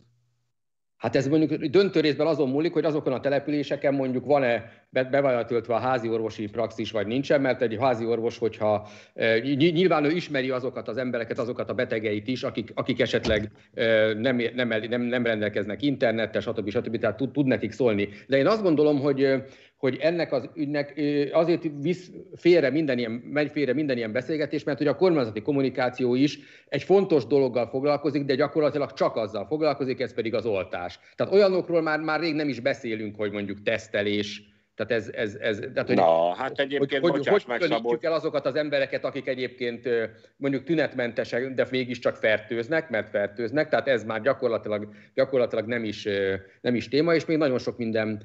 Hát 1.00 1.16
ez 1.16 1.28
mondjuk 1.28 1.64
döntő 1.64 2.00
részben 2.00 2.26
azon 2.26 2.48
múlik, 2.48 2.72
hogy 2.72 2.84
azokon 2.84 3.12
a 3.12 3.20
településeken 3.20 3.94
mondjuk 3.94 4.24
van-e 4.24 4.72
be 4.90 5.20
van 5.20 5.46
töltve 5.46 5.74
a 5.74 5.78
házi 5.78 6.08
orvosi 6.08 6.46
praxis, 6.46 6.90
vagy 6.90 7.06
nincsen, 7.06 7.40
mert 7.40 7.62
egy 7.62 7.76
házi 7.80 8.04
orvos, 8.04 8.38
hogyha 8.38 8.88
e, 9.14 9.38
nyilván 9.38 10.04
ő 10.04 10.10
ismeri 10.10 10.50
azokat 10.50 10.88
az 10.88 10.96
embereket, 10.96 11.38
azokat 11.38 11.70
a 11.70 11.74
betegeit 11.74 12.28
is, 12.28 12.42
akik, 12.42 12.70
akik 12.74 13.00
esetleg 13.00 13.50
e, 13.74 14.12
nem, 14.12 14.40
nem, 14.54 14.68
nem, 14.88 15.02
nem 15.02 15.24
rendelkeznek 15.24 15.82
internettel, 15.82 16.40
stb. 16.40 16.70
stb. 16.70 16.98
Tehát 16.98 17.16
tud, 17.16 17.30
tud 17.30 17.46
nekik 17.46 17.72
szólni. 17.72 18.08
De 18.26 18.36
én 18.36 18.46
azt 18.46 18.62
gondolom, 18.62 19.00
hogy 19.00 19.42
hogy 19.80 19.96
ennek 20.00 20.32
az 20.32 20.48
ügynek 20.54 21.00
azért 21.32 21.66
visz 21.80 22.10
félre 22.36 22.70
minden 22.70 22.98
ilyen, 22.98 23.10
megy 23.10 23.50
félre 23.50 23.72
minden 23.72 23.96
ilyen 23.96 24.12
beszélgetés, 24.12 24.64
mert 24.64 24.78
hogy 24.78 24.86
a 24.86 24.96
kormányzati 24.96 25.42
kommunikáció 25.42 26.14
is 26.14 26.38
egy 26.68 26.82
fontos 26.82 27.26
dologgal 27.26 27.66
foglalkozik, 27.66 28.24
de 28.24 28.34
gyakorlatilag 28.34 28.92
csak 28.92 29.16
azzal 29.16 29.46
foglalkozik, 29.46 30.00
ez 30.00 30.14
pedig 30.14 30.34
az 30.34 30.46
oltás. 30.46 30.98
Tehát 31.16 31.32
olyanokról 31.32 31.82
már, 31.82 32.00
már 32.00 32.20
rég 32.20 32.34
nem 32.34 32.48
is 32.48 32.60
beszélünk, 32.60 33.16
hogy 33.16 33.32
mondjuk 33.32 33.62
tesztelés, 33.62 34.42
tehát 34.86 35.02
ez, 35.02 35.10
ez, 35.14 35.34
ez 35.40 35.58
tehát, 35.74 35.88
hogy, 35.88 35.96
Na, 35.96 36.34
hát 36.34 36.58
egyébként 36.58 37.02
hogy, 37.02 37.10
hogy, 37.10 37.26
hogy 37.26 37.44
meg, 37.46 37.98
el 38.00 38.12
azokat 38.12 38.46
az 38.46 38.54
embereket, 38.54 39.04
akik 39.04 39.28
egyébként 39.28 39.88
mondjuk 40.36 40.64
tünetmentesek, 40.64 41.54
de 41.54 41.66
mégiscsak 41.70 42.16
fertőznek, 42.16 42.90
mert 42.90 43.08
fertőznek, 43.08 43.68
tehát 43.68 43.88
ez 43.88 44.04
már 44.04 44.20
gyakorlatilag, 44.20 44.88
gyakorlatilag 45.14 45.66
nem, 45.66 45.84
is, 45.84 46.08
nem 46.60 46.74
is 46.74 46.88
téma, 46.88 47.14
és 47.14 47.24
még 47.24 47.36
nagyon 47.36 47.58
sok 47.58 47.78
minden 47.78 48.22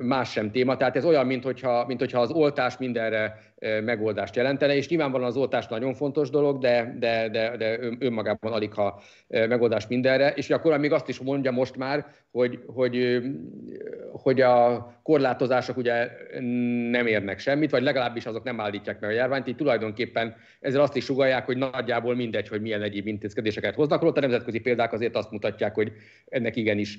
más 0.00 0.30
sem 0.30 0.50
téma. 0.50 0.76
Tehát 0.76 0.96
ez 0.96 1.04
olyan, 1.04 1.26
mint 1.26 1.44
hogyha, 1.44 1.86
mint 1.86 2.00
hogyha 2.00 2.20
az 2.20 2.30
oltás 2.30 2.76
mindenre 2.76 3.52
megoldást 3.84 4.36
jelentene, 4.36 4.74
és 4.74 4.88
nyilvánvalóan 4.88 5.28
az 5.28 5.36
oltás 5.36 5.66
nagyon 5.66 5.94
fontos 5.94 6.30
dolog, 6.30 6.58
de, 6.58 6.96
de, 6.98 7.28
de, 7.28 7.56
de 7.56 7.78
önmagában 7.98 8.52
alig 8.52 8.72
ha 8.72 9.02
megoldás 9.26 9.86
mindenre, 9.86 10.32
és 10.32 10.50
akkor 10.50 10.78
még 10.78 10.92
azt 10.92 11.08
is 11.08 11.18
mondja 11.20 11.50
most 11.50 11.76
már, 11.76 12.06
hogy, 12.30 12.62
hogy, 12.66 13.22
hogy 14.12 14.40
a 14.40 14.86
korlátozások 15.02 15.76
ugye 15.82 16.10
nem 16.90 17.06
érnek 17.06 17.38
semmit, 17.38 17.70
vagy 17.70 17.82
legalábbis 17.82 18.26
azok 18.26 18.44
nem 18.44 18.60
állítják 18.60 19.00
meg 19.00 19.10
a 19.10 19.12
járványt, 19.12 19.48
így 19.48 19.56
tulajdonképpen 19.56 20.36
ezzel 20.60 20.80
azt 20.80 20.96
is 20.96 21.04
sugalják, 21.04 21.46
hogy 21.46 21.56
nagyjából 21.56 22.14
mindegy, 22.14 22.48
hogy 22.48 22.60
milyen 22.60 22.82
egyéb 22.82 23.06
intézkedéseket 23.06 23.74
hoznak, 23.74 23.98
holott 23.98 24.16
a 24.16 24.20
nemzetközi 24.20 24.60
példák 24.60 24.92
azért 24.92 25.16
azt 25.16 25.30
mutatják, 25.30 25.74
hogy 25.74 25.92
ennek 26.28 26.56
igenis 26.56 26.98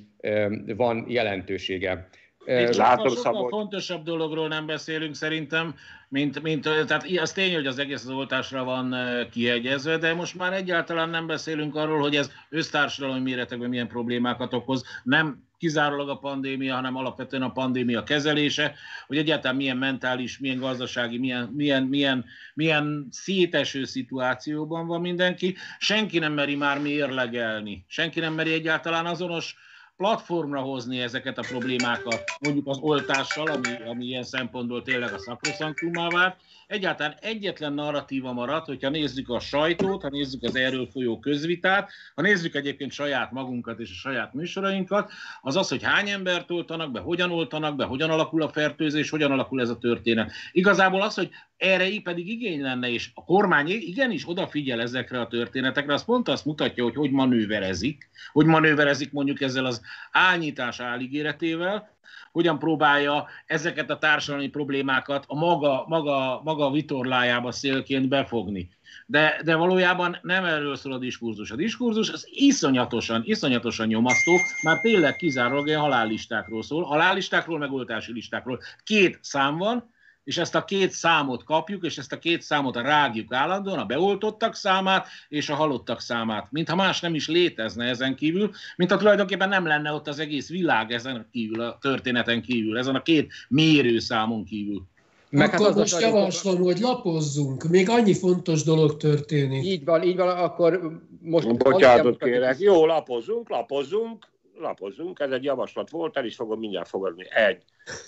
van 0.75 1.05
jelentősége. 1.07 2.09
Látom, 2.45 3.07
sokkal 3.07 3.09
Szabolcs. 3.09 3.49
fontosabb 3.49 4.03
dologról 4.03 4.47
nem 4.47 4.65
beszélünk 4.65 5.15
szerintem, 5.15 5.75
mint, 6.09 6.41
mint 6.41 6.63
tehát 6.63 7.05
az 7.21 7.31
tény, 7.31 7.53
hogy 7.53 7.67
az 7.67 7.79
egész 7.79 8.03
az 8.03 8.09
oltásra 8.09 8.63
van 8.63 8.95
kiegyezve, 9.31 9.97
de 9.97 10.13
most 10.13 10.35
már 10.35 10.53
egyáltalán 10.53 11.09
nem 11.09 11.27
beszélünk 11.27 11.75
arról, 11.75 11.99
hogy 11.99 12.15
ez 12.15 12.31
össztársadalmi 12.49 13.21
méretekben 13.21 13.69
milyen 13.69 13.87
problémákat 13.87 14.53
okoz. 14.53 14.83
Nem 15.03 15.43
kizárólag 15.63 16.09
a 16.09 16.17
pandémia, 16.17 16.75
hanem 16.75 16.95
alapvetően 16.95 17.41
a 17.41 17.51
pandémia 17.51 18.03
kezelése, 18.03 18.73
hogy 19.07 19.17
egyáltalán 19.17 19.55
milyen 19.55 19.77
mentális, 19.77 20.39
milyen 20.39 20.59
gazdasági, 20.59 21.17
milyen, 21.17 21.49
milyen, 21.53 21.83
milyen, 21.83 22.25
milyen 22.53 23.07
széteső 23.11 23.83
szituációban 23.85 24.87
van 24.87 25.01
mindenki. 25.01 25.55
Senki 25.77 26.19
nem 26.19 26.33
meri 26.33 26.55
már 26.55 26.79
mérlegelni, 26.79 27.85
senki 27.87 28.19
nem 28.19 28.33
meri 28.33 28.53
egyáltalán 28.53 29.05
azonos 29.05 29.55
platformra 29.97 30.61
hozni 30.61 30.99
ezeket 30.99 31.37
a 31.37 31.45
problémákat, 31.47 32.23
mondjuk 32.39 32.67
az 32.67 32.77
oltással, 32.77 33.47
ami, 33.47 33.89
ami 33.89 34.05
ilyen 34.05 34.23
szempontból 34.23 34.81
tényleg 34.81 35.13
a 35.13 35.19
szakroszankumá 35.19 36.09
vált. 36.09 36.35
Egyáltalán 36.73 37.15
egyetlen 37.21 37.73
narratíva 37.73 38.33
maradt, 38.33 38.65
hogyha 38.65 38.89
nézzük 38.89 39.29
a 39.29 39.39
sajtót, 39.39 40.01
ha 40.01 40.09
nézzük 40.09 40.43
az 40.43 40.55
erről 40.55 40.87
folyó 40.91 41.19
közvitát, 41.19 41.91
ha 42.15 42.21
nézzük 42.21 42.55
egyébként 42.55 42.91
saját 42.91 43.31
magunkat 43.31 43.79
és 43.79 43.89
a 43.89 43.93
saját 43.93 44.33
műsorainkat, 44.33 45.11
az 45.41 45.55
az, 45.55 45.69
hogy 45.69 45.83
hány 45.83 46.09
embert 46.09 46.51
oltanak 46.51 46.91
be, 46.91 46.99
hogyan 46.99 47.31
oltanak 47.31 47.75
be, 47.75 47.85
hogyan 47.85 48.09
alakul 48.09 48.41
a 48.41 48.49
fertőzés, 48.49 49.09
hogyan 49.09 49.31
alakul 49.31 49.61
ez 49.61 49.69
a 49.69 49.77
történet. 49.77 50.31
Igazából 50.51 51.01
az, 51.01 51.15
hogy 51.15 51.29
erre 51.57 52.01
pedig 52.03 52.27
igény 52.27 52.61
lenne, 52.61 52.89
és 52.89 53.09
a 53.13 53.23
kormány 53.23 53.67
igenis 53.67 54.27
odafigyel 54.27 54.81
ezekre 54.81 55.19
a 55.19 55.27
történetekre, 55.27 55.93
az 55.93 56.05
pont 56.05 56.27
azt 56.27 56.45
mutatja, 56.45 56.83
hogy 56.83 56.95
hogy 56.95 57.11
manőverezik, 57.11 58.09
hogy 58.31 58.45
manőverezik 58.45 59.11
mondjuk 59.11 59.41
ezzel 59.41 59.65
az 59.65 59.81
álnyítás 60.11 60.79
álígéretével, 60.79 61.92
hogyan 62.31 62.59
próbálja 62.59 63.27
ezeket 63.45 63.89
a 63.89 63.97
társadalmi 63.97 64.47
problémákat 64.47 65.23
a 65.27 65.35
maga, 65.35 65.85
maga, 65.87 66.41
maga 66.43 66.71
vitorlájába 66.71 67.51
szélként 67.51 68.07
befogni. 68.07 68.69
De, 69.05 69.41
de 69.43 69.55
valójában 69.55 70.17
nem 70.21 70.45
erről 70.45 70.75
szól 70.75 70.93
a 70.93 70.97
diskurzus. 70.97 71.51
A 71.51 71.55
diskurzus 71.55 72.09
az 72.09 72.27
iszonyatosan, 72.31 73.21
iszonyatosan 73.25 73.87
nyomasztó, 73.87 74.31
már 74.63 74.79
tényleg 74.79 75.15
kizárólag 75.15 75.67
ilyen 75.67 75.79
halállistákról 75.79 76.63
szól, 76.63 76.83
halállistákról, 76.83 77.57
megoltási 77.57 78.11
listákról. 78.11 78.59
Két 78.83 79.19
szám 79.21 79.57
van, 79.57 79.91
és 80.23 80.37
ezt 80.37 80.55
a 80.55 80.63
két 80.63 80.91
számot 80.91 81.43
kapjuk, 81.43 81.83
és 81.83 81.97
ezt 81.97 82.11
a 82.11 82.19
két 82.19 82.41
számot 82.41 82.75
rágjuk 82.75 83.33
állandóan, 83.33 83.79
a 83.79 83.85
beoltottak 83.85 84.55
számát 84.55 85.07
és 85.29 85.49
a 85.49 85.55
halottak 85.55 86.01
számát. 86.01 86.47
Mintha 86.51 86.75
más 86.75 86.99
nem 86.99 87.15
is 87.15 87.27
létezne 87.27 87.85
ezen 87.85 88.15
kívül, 88.15 88.51
mint 88.75 88.91
ha 88.91 88.97
tulajdonképpen 88.97 89.49
nem 89.49 89.65
lenne 89.65 89.91
ott 89.91 90.07
az 90.07 90.19
egész 90.19 90.49
világ 90.49 90.91
ezen 90.91 91.27
kívül, 91.31 91.61
a 91.61 91.77
történeten 91.81 92.41
kívül, 92.41 92.77
ezen 92.77 92.95
a 92.95 93.01
két 93.01 93.31
mérőszámon 93.49 94.43
kívül. 94.43 94.81
Meg 95.29 95.49
hát 95.49 95.59
akkor 95.59 95.67
hát 95.67 95.77
most 95.77 96.01
javaslom, 96.01 96.61
hogy 96.61 96.79
lapozzunk. 96.79 97.63
Még 97.63 97.89
annyi 97.89 98.13
fontos 98.13 98.63
dolog 98.63 98.97
történik. 98.97 99.65
Így 99.65 99.85
van, 99.85 100.03
így 100.03 100.15
van, 100.15 100.27
akkor 100.27 100.99
most... 101.21 101.57
Bocsánatot 101.57 102.23
kérek. 102.23 102.59
Jó, 102.59 102.85
lapozzunk, 102.85 103.49
lapozzunk 103.49 104.31
lapozzunk, 104.57 105.19
ez 105.19 105.31
egy 105.31 105.43
javaslat 105.43 105.89
volt, 105.89 106.17
el 106.17 106.25
is 106.25 106.35
fogom 106.35 106.59
mindjárt 106.59 106.87
fogadni. 106.87 107.25
Egy. 107.29 107.63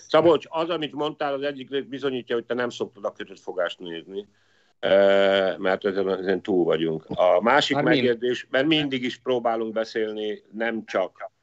Szabolcs, 0.07 0.45
az, 0.49 0.69
amit 0.69 0.93
mondtál, 0.93 1.33
az 1.33 1.41
egyik 1.41 1.87
bizonyítja, 1.87 2.35
hogy 2.35 2.45
te 2.45 2.53
nem 2.53 2.69
szoktad 2.69 3.05
a 3.05 3.11
kötött 3.11 3.39
fogást 3.39 3.79
nézni, 3.79 4.27
mert 5.57 5.85
ezen, 5.85 6.09
ezen 6.09 6.41
túl 6.41 6.63
vagyunk. 6.63 7.05
A 7.07 7.41
másik 7.41 7.75
Már 7.75 7.83
megjegyzés, 7.83 8.47
mert 8.49 8.65
mindig 8.65 9.03
is 9.03 9.17
próbálunk 9.17 9.73
beszélni 9.73 10.43
nem 10.51 10.85
csak 10.85 11.33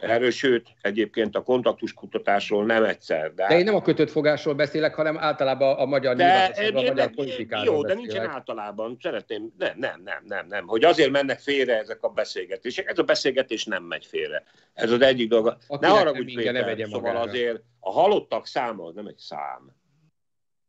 Erről 0.00 0.30
sőt, 0.30 0.68
egyébként 0.80 1.36
a 1.36 1.42
kontaktuskutatásról 1.42 2.64
nem 2.64 2.84
egyszer. 2.84 3.34
De, 3.34 3.46
de 3.46 3.58
én 3.58 3.64
nem 3.64 3.74
a 3.74 3.82
kötött 3.82 4.10
fogásról 4.10 4.54
beszélek, 4.54 4.94
hanem 4.94 5.18
általában 5.18 5.76
a 5.76 5.84
magyar 5.84 6.16
de, 6.16 6.52
a 6.74 6.82
magyar 6.82 7.10
politikáról 7.10 7.74
Jó, 7.74 7.80
beszélek. 7.80 8.02
de 8.04 8.12
nincsen 8.12 8.34
általában. 8.34 8.96
Szeretném, 9.00 9.52
nem, 9.58 9.78
nem, 9.78 10.02
nem, 10.04 10.22
nem, 10.26 10.46
nem. 10.46 10.66
Hogy 10.66 10.84
azért 10.84 11.10
mennek 11.10 11.38
félre 11.38 11.78
ezek 11.78 12.02
a 12.02 12.08
beszélgetések. 12.08 12.88
Ez 12.88 12.98
a 12.98 13.02
beszélgetés 13.02 13.64
nem 13.64 13.82
megy 13.82 14.06
félre. 14.06 14.42
Ez 14.72 14.90
az 14.90 15.00
egyik 15.00 15.28
dolog. 15.28 15.56
ne 15.80 15.88
arra, 15.88 16.14
hogy 16.14 16.34
Péter, 16.34 16.52
ne 16.52 16.84
szóval 16.84 17.00
magára. 17.00 17.20
azért 17.20 17.62
a 17.80 17.90
halottak 17.90 18.46
száma 18.46 18.84
az 18.84 18.94
nem 18.94 19.06
egy 19.06 19.18
szám. 19.18 19.78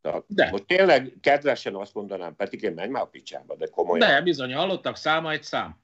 Tehát 0.01 0.24
de. 0.28 0.49
Most 0.51 0.65
tényleg 0.65 1.17
kedvesen 1.22 1.76
azt 1.76 1.93
mondanám, 1.93 2.36
én 2.61 2.74
menj 2.74 2.89
már 2.91 3.01
a 3.01 3.05
picsába, 3.05 3.55
de 3.55 3.67
komolyan. 3.67 4.09
De 4.09 4.22
bizony, 4.22 4.53
a 4.53 4.57
halottak 4.57 4.95
száma 4.95 5.32
egy 5.32 5.43
szám. 5.43 5.80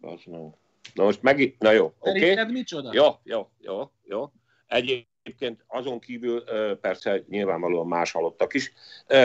Az 0.00 0.20
nem. 0.24 0.62
Na 0.94 1.04
most 1.04 1.22
megint, 1.22 1.58
na 1.58 1.70
jó, 1.70 1.92
oké. 1.98 2.32
Okay. 2.32 2.52
micsoda? 2.52 2.90
Jó, 2.92 3.06
jó, 3.22 3.48
jó, 3.58 3.90
jó. 4.04 4.32
Egyébként 4.66 5.64
azon 5.66 5.98
kívül 5.98 6.44
persze 6.80 7.24
nyilvánvalóan 7.28 7.86
más 7.86 8.12
halottak 8.12 8.54
is, 8.54 8.72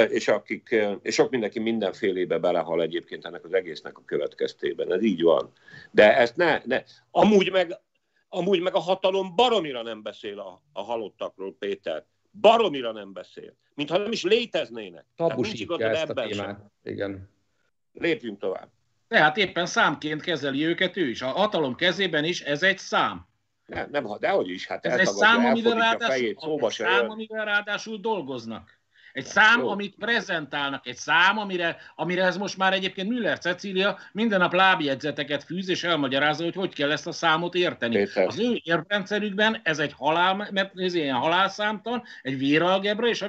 és, 0.09 0.27
akik, 0.27 0.75
és 1.01 1.13
sok 1.13 1.29
mindenki 1.29 1.59
mindenfélébe 1.59 2.37
belehal 2.37 2.81
egyébként 2.81 3.25
ennek 3.25 3.45
az 3.45 3.53
egésznek 3.53 3.97
a 3.97 4.03
következtében. 4.05 4.93
Ez 4.93 5.03
így 5.03 5.21
van. 5.21 5.51
De 5.91 6.17
ezt 6.17 6.35
ne, 6.35 6.61
ne. 6.65 6.83
Amúgy 7.11 7.51
meg, 7.51 7.79
amúgy 8.29 8.61
meg 8.61 8.75
a 8.75 8.79
hatalom 8.79 9.35
baromira 9.35 9.81
nem 9.81 10.01
beszél 10.01 10.39
a, 10.39 10.61
a 10.73 10.81
halottakról, 10.81 11.55
Péter. 11.59 12.05
Baromira 12.31 12.91
nem 12.91 13.13
beszél. 13.13 13.55
Mintha 13.75 13.97
nem 13.97 14.11
is 14.11 14.23
léteznének. 14.23 15.05
Tabusítja 15.15 15.89
ezt 15.89 16.09
a 16.09 16.13
témát. 16.13 16.33
Sem. 16.33 16.71
Igen. 16.83 17.29
Lépjünk 17.93 18.39
tovább. 18.39 18.69
Tehát 19.09 19.37
éppen 19.37 19.65
számként 19.65 20.21
kezeli 20.21 20.65
őket 20.65 20.97
ő 20.97 21.09
is. 21.09 21.21
A 21.21 21.27
hatalom 21.27 21.75
kezében 21.75 22.23
is 22.23 22.41
ez 22.41 22.63
egy 22.63 22.77
szám. 22.77 23.27
Nem, 23.65 23.87
nem 23.91 24.17
dehogy 24.19 24.49
is. 24.49 24.67
Hát 24.67 24.85
ez 24.85 24.99
egy 24.99 25.07
szám, 25.07 25.45
amivel 25.45 25.73
ráadásul, 25.73 26.15
fejét, 26.15 26.39
szám, 26.69 27.09
amivel 27.09 27.45
ráadásul 27.45 27.97
dolgoznak. 27.97 28.78
Egy 29.13 29.25
szám, 29.25 29.59
Jó. 29.59 29.69
amit 29.69 29.95
prezentálnak, 29.95 30.87
egy 30.87 30.95
szám, 30.95 31.37
amire, 31.37 31.77
amire 31.95 32.23
ez 32.23 32.37
most 32.37 32.57
már 32.57 32.73
egyébként 32.73 33.09
Müller 33.09 33.37
Cecília 33.37 33.97
minden 34.11 34.39
nap 34.39 34.53
lábjegyzeteket 34.53 35.43
fűz, 35.43 35.69
és 35.69 35.83
elmagyarázza, 35.83 36.43
hogy 36.43 36.55
hogy 36.55 36.73
kell 36.73 36.91
ezt 36.91 37.07
a 37.07 37.11
számot 37.11 37.55
érteni. 37.55 37.95
Péter. 37.95 38.27
Az 38.27 38.39
ő 38.39 38.61
érrendszerükben 38.63 39.59
ez 39.63 39.79
egy 39.79 39.93
halál, 39.97 40.47
mert 40.51 40.79
ez 40.79 40.93
ilyen 40.93 41.15
halálszámtan, 41.15 42.03
egy 42.21 42.37
véralgebra, 42.37 43.07
és 43.07 43.21
a 43.21 43.27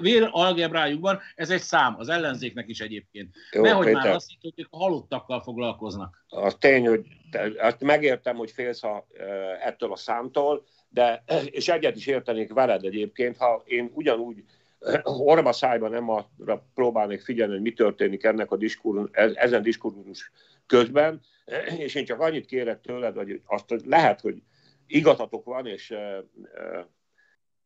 véralgebrájukban 0.00 1.20
ez 1.34 1.50
egy 1.50 1.62
szám, 1.62 1.94
az 1.98 2.08
ellenzéknek 2.08 2.68
is 2.68 2.80
egyébként. 2.80 3.34
Jó, 3.52 3.62
Nehogy 3.62 3.84
Péter. 3.84 4.02
már 4.02 4.14
azt 4.14 4.28
hitték, 4.28 4.54
hogy 4.54 4.66
a 4.70 4.76
halottakkal 4.76 5.40
foglalkoznak. 5.40 6.24
Az 6.28 6.56
tény, 6.58 6.86
hogy 6.86 7.06
azt 7.58 7.80
megértem, 7.80 8.36
hogy 8.36 8.50
félsz 8.50 8.82
a, 8.82 9.06
ettől 9.64 9.92
a 9.92 9.96
számtól, 9.96 10.64
de, 10.88 11.24
és 11.44 11.68
egyet 11.68 11.96
is 11.96 12.06
értenék 12.06 12.52
veled 12.52 12.84
egyébként, 12.84 13.36
ha 13.36 13.62
én 13.66 13.90
ugyanúgy 13.94 14.44
orba 15.04 15.52
szájban 15.52 15.90
nem 15.90 16.08
arra 16.08 16.66
próbálnék 16.74 17.20
figyelni, 17.20 17.52
hogy 17.52 17.62
mi 17.62 17.72
történik 17.72 18.24
ennek 18.24 18.50
a 18.50 18.56
diskurzus, 18.56 19.10
ezen 19.34 19.62
diskurzus 19.62 20.30
közben, 20.66 21.20
és 21.76 21.94
én 21.94 22.04
csak 22.04 22.20
annyit 22.20 22.46
kérek 22.46 22.80
tőled, 22.80 23.16
hogy 23.16 23.42
azt 23.44 23.68
hogy 23.68 23.84
lehet, 23.84 24.20
hogy 24.20 24.42
igatatok 24.86 25.44
van, 25.44 25.66
és, 25.66 25.94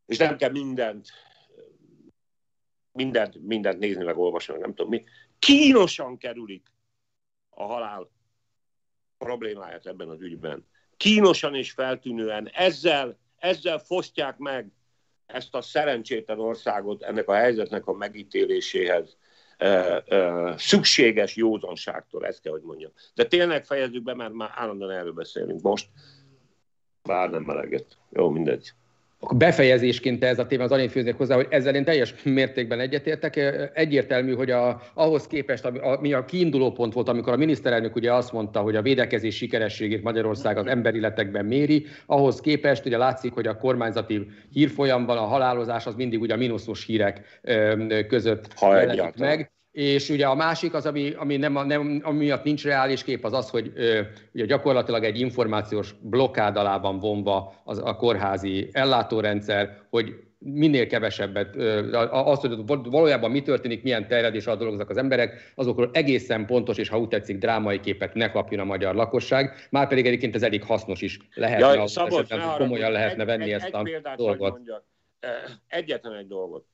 és 0.06 0.16
nem 0.16 0.36
kell 0.36 0.50
mindent, 0.50 1.08
mindent, 2.92 3.42
mindent 3.42 3.78
nézni, 3.78 4.04
meg 4.04 4.18
olvasni, 4.18 4.58
nem 4.58 4.74
tudom 4.74 4.90
mi. 4.90 5.04
Kínosan 5.38 6.18
kerülik 6.18 6.72
a 7.50 7.64
halál 7.64 8.10
problémáját 9.18 9.86
ebben 9.86 10.08
az 10.08 10.20
ügyben. 10.20 10.66
Kínosan 10.96 11.54
és 11.54 11.72
feltűnően 11.72 12.48
ezzel, 12.52 13.18
ezzel 13.36 13.78
fosztják 13.78 14.38
meg 14.38 14.72
ezt 15.26 15.54
a 15.54 15.60
szerencsétlen 15.60 16.38
országot 16.38 17.02
ennek 17.02 17.28
a 17.28 17.34
helyzetnek 17.34 17.86
a 17.86 17.92
megítéléséhez 17.92 19.16
szükséges 20.56 21.36
józanságtól, 21.36 22.26
ezt 22.26 22.40
kell, 22.40 22.52
hogy 22.52 22.62
mondjam. 22.62 22.92
De 23.14 23.24
tényleg 23.24 23.64
fejezzük 23.64 24.02
be, 24.02 24.14
mert 24.14 24.32
már 24.32 24.50
állandóan 24.54 24.90
erről 24.90 25.12
beszélünk 25.12 25.62
most. 25.62 25.88
Bár 27.02 27.30
nem 27.30 27.42
meleget. 27.42 27.98
Jó, 28.10 28.28
mindegy 28.28 28.72
akkor 29.24 29.36
befejezésként 29.36 30.24
ez 30.24 30.38
a 30.38 30.46
téma, 30.46 30.62
az 30.62 30.72
annyit 30.72 30.90
főznék 30.90 31.16
hozzá, 31.16 31.34
hogy 31.34 31.46
ezzel 31.50 31.74
én 31.74 31.84
teljes 31.84 32.14
mértékben 32.22 32.80
egyetértek. 32.80 33.36
Egyértelmű, 33.74 34.34
hogy 34.34 34.50
a, 34.50 34.82
ahhoz 34.94 35.26
képest, 35.26 35.64
ami 35.64 35.78
a, 35.78 35.98
mi 36.00 36.12
a 36.12 36.24
kiinduló 36.24 36.72
pont 36.72 36.92
volt, 36.92 37.08
amikor 37.08 37.32
a 37.32 37.36
miniszterelnök 37.36 37.96
ugye 37.96 38.12
azt 38.12 38.32
mondta, 38.32 38.60
hogy 38.60 38.76
a 38.76 38.82
védekezés 38.82 39.36
sikerességét 39.36 40.02
Magyarország 40.02 40.56
az 40.56 40.66
emberilletekben 40.66 41.44
méri, 41.44 41.86
ahhoz 42.06 42.40
képest 42.40 42.86
ugye 42.86 42.96
látszik, 42.96 43.32
hogy 43.32 43.46
a 43.46 43.56
kormányzati 43.56 44.26
hírfolyamban 44.52 45.16
a 45.16 45.24
halálozás 45.24 45.86
az 45.86 45.94
mindig 45.94 46.20
ugye 46.20 46.34
a 46.34 46.36
mínuszos 46.36 46.86
hírek 46.86 47.40
között 48.08 48.48
jelenik 48.60 49.16
meg. 49.16 49.52
És 49.74 50.08
ugye 50.08 50.26
a 50.26 50.34
másik 50.34 50.74
az, 50.74 50.86
ami, 50.86 51.12
ami 51.16 51.36
nem, 51.36 51.66
nem, 51.66 52.00
ami 52.02 52.18
miatt 52.18 52.44
nincs 52.44 52.64
reális 52.64 53.04
kép, 53.04 53.24
az 53.24 53.32
az, 53.32 53.50
hogy 53.50 53.72
ö, 53.74 54.00
ugye 54.32 54.44
gyakorlatilag 54.44 55.04
egy 55.04 55.20
információs 55.20 55.94
blokkád 56.00 56.56
alában 56.56 56.98
vonva 56.98 57.62
az, 57.64 57.78
a 57.78 57.96
kórházi 57.96 58.68
ellátórendszer, 58.72 59.78
hogy 59.90 60.14
minél 60.38 60.86
kevesebbet, 60.86 61.56
azt, 62.10 62.40
hogy 62.40 62.64
valójában 62.66 63.30
mi 63.30 63.42
történik, 63.42 63.82
milyen 63.82 64.08
terjedés 64.08 64.46
alatt 64.46 64.58
dolgoznak 64.58 64.90
az 64.90 64.96
emberek, 64.96 65.52
azokról 65.54 65.90
egészen 65.92 66.46
pontos, 66.46 66.78
és 66.78 66.88
ha 66.88 66.98
úgy 66.98 67.08
tetszik, 67.08 67.38
drámai 67.38 67.80
képet 67.80 68.14
ne 68.14 68.30
kapjon 68.30 68.60
a 68.60 68.64
magyar 68.64 68.94
lakosság. 68.94 69.68
Már 69.70 69.88
pedig 69.88 70.06
egyébként 70.06 70.34
ez 70.34 70.42
elég 70.42 70.64
hasznos 70.64 71.00
is 71.00 71.18
lehetne, 71.34 71.74
ja, 71.74 71.86
Szabolcs, 71.86 72.30
esetben 72.30 72.56
komolyan 72.58 72.92
lehetne 72.92 73.24
venni 73.24 73.44
egy, 73.44 73.50
ezt 73.50 73.64
egy 73.64 74.00
a 74.02 74.14
dolgot. 74.16 74.60
Egyetlen 75.68 76.14
egy 76.14 76.26
dolgot. 76.26 76.64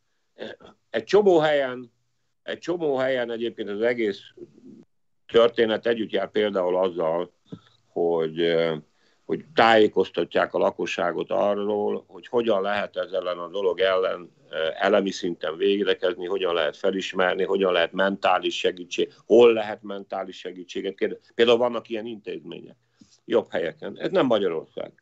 Egy 0.91 1.05
csomó 1.05 1.39
helyen, 1.39 1.99
egy 2.43 2.59
csomó 2.59 2.97
helyen 2.97 3.31
egyébként 3.31 3.69
az 3.69 3.81
egész 3.81 4.21
történet 5.27 5.87
együtt 5.87 6.11
jár 6.11 6.31
például 6.31 6.77
azzal, 6.77 7.33
hogy 7.87 8.57
hogy 9.31 9.45
tájékoztatják 9.55 10.55
a 10.55 10.59
lakosságot 10.59 11.31
arról, 11.31 12.05
hogy 12.07 12.27
hogyan 12.27 12.63
lehet 12.63 12.97
ezzel 12.97 13.29
ellen 13.29 13.39
a 13.39 13.49
dolog 13.49 13.81
ellen 13.81 14.33
elemi 14.79 15.11
szinten 15.11 15.57
végrekezni, 15.57 16.27
hogyan 16.27 16.55
lehet 16.55 16.77
felismerni, 16.77 17.45
hogyan 17.45 17.73
lehet 17.73 17.93
mentális 17.93 18.59
segítség, 18.59 19.13
hol 19.27 19.53
lehet 19.53 19.83
mentális 19.83 20.39
segítséget 20.39 20.95
kérni. 20.95 21.17
Például 21.35 21.59
vannak 21.59 21.89
ilyen 21.89 22.07
intézmények 22.07 22.77
jobb 23.25 23.51
helyeken. 23.51 23.99
Ez 23.99 24.11
nem 24.11 24.27
Magyarország. 24.27 24.93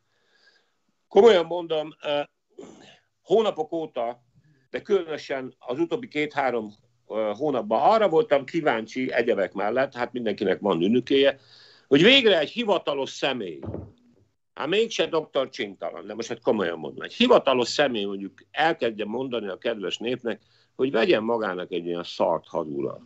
Komolyan 1.07 1.45
mondom, 1.45 1.95
hónapok 3.21 3.71
óta, 3.71 4.23
de 4.69 4.81
különösen 4.81 5.55
az 5.59 5.79
utóbbi 5.79 6.07
két-három 6.07 6.73
hónapban 7.37 7.91
arra 7.91 8.09
voltam 8.09 8.45
kíváncsi 8.45 9.11
egyebek 9.11 9.53
mellett, 9.53 9.93
hát 9.93 10.13
mindenkinek 10.13 10.59
van 10.59 10.81
ünükéje, 10.81 11.39
hogy 11.87 12.03
végre 12.03 12.39
egy 12.39 12.49
hivatalos 12.49 13.09
személy, 13.09 13.59
Hát 14.59 14.67
mégse 14.67 15.05
doktor 15.05 15.49
Csintalan, 15.49 16.05
de 16.05 16.13
most 16.13 16.27
hát 16.27 16.41
komolyan 16.41 16.79
mondom. 16.79 17.01
Egy 17.01 17.13
hivatalos 17.13 17.67
személy 17.67 18.03
mondjuk 18.03 18.33
elkezdje 18.51 19.05
mondani 19.05 19.47
a 19.47 19.57
kedves 19.57 19.97
népnek, 19.97 20.41
hogy 20.75 20.91
vegyen 20.91 21.23
magának 21.23 21.71
egy 21.71 21.85
ilyen 21.85 22.03
szart 22.03 22.47
hadula, 22.47 23.01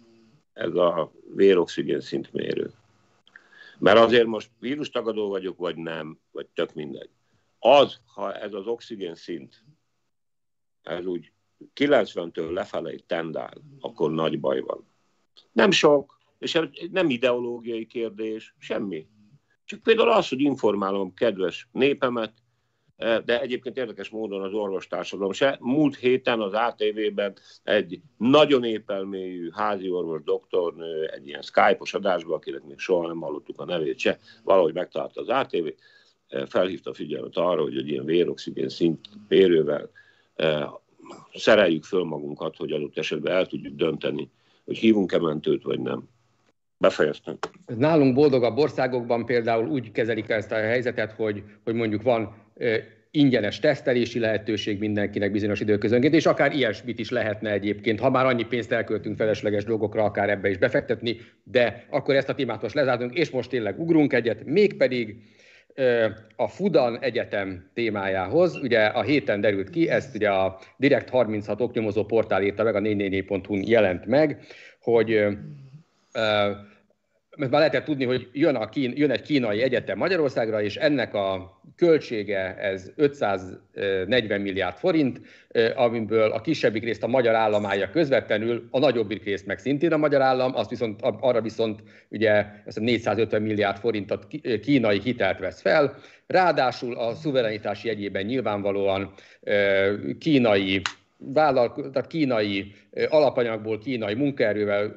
ez 0.54 0.76
a 0.76 1.12
véroxigén 1.36 2.00
szintmérő. 2.00 2.72
Mert 3.80 3.98
azért 3.98 4.26
most 4.26 4.50
vírustagadó 4.60 5.30
vagyok, 5.30 5.58
vagy 5.58 5.76
nem, 5.76 6.20
vagy 6.32 6.48
tök 6.54 6.74
mindegy. 6.74 7.10
Az, 7.60 8.00
ha 8.06 8.34
ez 8.34 8.54
az 8.54 8.68
oxigén 8.68 9.16
szint, 9.16 9.64
ez 10.84 11.06
úgy 11.06 11.33
90-től 11.76 12.52
lefelé 12.52 12.96
tendál, 12.96 13.54
akkor 13.80 14.12
nagy 14.12 14.40
baj 14.40 14.60
van. 14.60 14.88
Nem 15.52 15.72
sok, 15.72 16.22
és 16.40 16.60
nem 16.92 17.10
ideológiai 17.10 17.86
kérdés, 17.86 18.56
semmi. 18.58 19.08
Csak 19.66 19.84
például 19.84 20.12
az, 20.12 20.30
hogy 20.30 20.42
informálom 20.42 21.14
kedves 21.14 21.68
népemet, 21.72 22.34
eh, 22.96 23.20
de 23.20 23.42
egyébként 23.42 23.78
érdekes 23.78 24.10
módon 24.10 24.42
az 24.42 24.54
orvostársadalom 24.54 25.32
se. 25.32 25.58
Múlt 25.60 25.96
héten 25.96 26.42
az 26.42 26.54
ATV-ben 26.54 27.34
egy 27.64 28.02
nagyon 28.18 28.64
épelmélyű 28.64 29.50
házi 29.52 29.90
orvos 29.90 30.24
doktornő 30.24 31.06
egy 31.06 31.28
ilyen 31.28 31.42
Skype-os 31.42 31.94
adásban, 31.94 32.36
akinek 32.36 32.64
még 32.64 32.80
soha 32.80 33.08
nem 33.08 33.22
hallottuk 33.22 33.60
a 33.60 33.66
nevét 33.66 34.00
se, 34.00 34.20
valahogy 34.44 34.74
megtalálta 34.74 35.22
az 35.22 35.30
ATV, 35.30 35.68
eh, 36.28 36.46
felhívta 36.46 36.90
a 36.90 36.94
figyelmet 36.94 37.38
arra, 37.38 37.62
hogy 37.62 37.78
egy 37.78 37.88
ilyen 37.88 38.06
véroxigén 38.06 38.70
szint 38.70 39.10
mérővel 39.28 39.90
eh, 40.36 40.68
szereljük 41.34 41.84
föl 41.84 42.04
magunkat, 42.04 42.56
hogy 42.56 42.72
adott 42.72 42.98
esetben 42.98 43.34
el 43.34 43.46
tudjuk 43.46 43.76
dönteni, 43.76 44.30
hogy 44.66 44.78
hívunk-e 44.78 45.20
mentőt, 45.20 45.64
vagy 45.64 45.80
nem. 45.80 46.10
Befejeztem. 46.78 47.38
Nálunk 47.78 48.16
boldogabb 48.16 48.58
országokban 48.58 49.26
például 49.26 49.68
úgy 49.68 49.92
kezelik 49.92 50.30
ezt 50.30 50.52
a 50.52 50.56
helyzetet, 50.56 51.12
hogy, 51.12 51.44
hogy 51.64 51.74
mondjuk 51.74 52.02
van 52.02 52.36
ingyenes 53.16 53.60
tesztelési 53.60 54.20
lehetőség 54.20 54.80
mindenkinek 54.80 55.32
bizonyos 55.32 55.60
időközönként, 55.60 56.14
és 56.14 56.26
akár 56.26 56.56
ilyesmit 56.56 57.00
is 57.00 57.10
lehetne 57.10 57.52
egyébként, 57.52 58.00
ha 58.00 58.10
már 58.10 58.26
annyi 58.26 58.44
pénzt 58.44 58.72
elköltünk 58.72 59.18
felesleges 59.18 59.64
dolgokra, 59.64 60.04
akár 60.04 60.30
ebbe 60.30 60.50
is 60.50 60.58
befektetni, 60.58 61.18
de 61.44 61.86
akkor 61.90 62.16
ezt 62.16 62.30
a 62.30 62.36
témát 62.36 62.62
most 62.62 62.76
lezártunk, 62.76 63.14
és 63.14 63.30
most 63.30 63.50
tényleg 63.50 63.80
ugrunk 63.80 64.14
egyet, 64.14 64.46
mégpedig 64.46 65.16
a 66.36 66.48
Fudan 66.48 67.00
Egyetem 67.00 67.70
témájához. 67.74 68.56
Ugye 68.56 68.86
a 68.86 69.02
héten 69.02 69.42
derült 69.42 69.70
ki, 69.70 69.90
ezt 69.90 70.16
ugye 70.16 70.30
a 70.30 70.60
Direkt 70.78 71.10
36 71.10 71.62
oknyomozó 71.62 72.06
portál 72.06 72.44
írta 72.44 72.64
meg, 72.64 72.76
a 72.76 72.80
444.hu 72.80 73.56
jelent 73.56 74.06
meg, 74.06 74.40
hogy 74.82 75.26
mert 77.36 77.52
már 77.52 77.60
lehetett 77.60 77.86
tudni, 77.86 78.06
hogy 78.06 78.30
jön, 78.32 78.56
a 78.56 78.70
kín, 78.70 78.94
jön 78.96 79.12
egy 79.12 79.22
kínai 79.22 79.62
egyetem 79.62 79.98
Magyarországra, 79.98 80.62
és 80.62 80.76
ennek 80.76 81.14
a 81.14 81.60
költsége 81.76 82.58
ez 82.58 82.92
540 82.96 84.42
milliárd 84.42 84.78
forint, 84.78 85.22
amiből 85.76 86.32
a 86.32 86.42
kisebbik 86.42 86.84
részt 86.84 87.04
a 87.04 87.08
magyar 87.08 87.36
állam 87.36 87.66
állja 87.66 87.90
közvetlenül, 87.90 88.68
a 88.72 88.80
nagyobbik 88.80 89.24
részt 89.24 89.46
meg 89.46 89.60
szintén 89.60 89.94
a 89.94 89.98
magyar 89.98 90.22
állam, 90.22 90.56
azt 90.56 90.70
viszont, 90.70 91.00
arra 91.02 91.42
viszont 91.42 91.84
ugye 92.10 92.46
ezt 92.66 92.78
a 92.78 92.82
450 92.82 93.42
milliárd 93.42 93.78
forintot 93.78 94.28
kínai 94.62 95.00
hitelt 95.00 95.40
vesz 95.40 95.62
fel, 95.62 95.96
ráadásul 96.28 96.98
a 96.98 97.14
szuverenitás 97.14 97.84
jegyében 97.84 98.26
nyilvánvalóan 98.26 99.14
kínai 100.20 100.82
vállal, 101.18 101.92
kínai 102.08 102.74
alapanyagból, 103.10 103.78
kínai 103.78 104.14
munkaerővel 104.14 104.96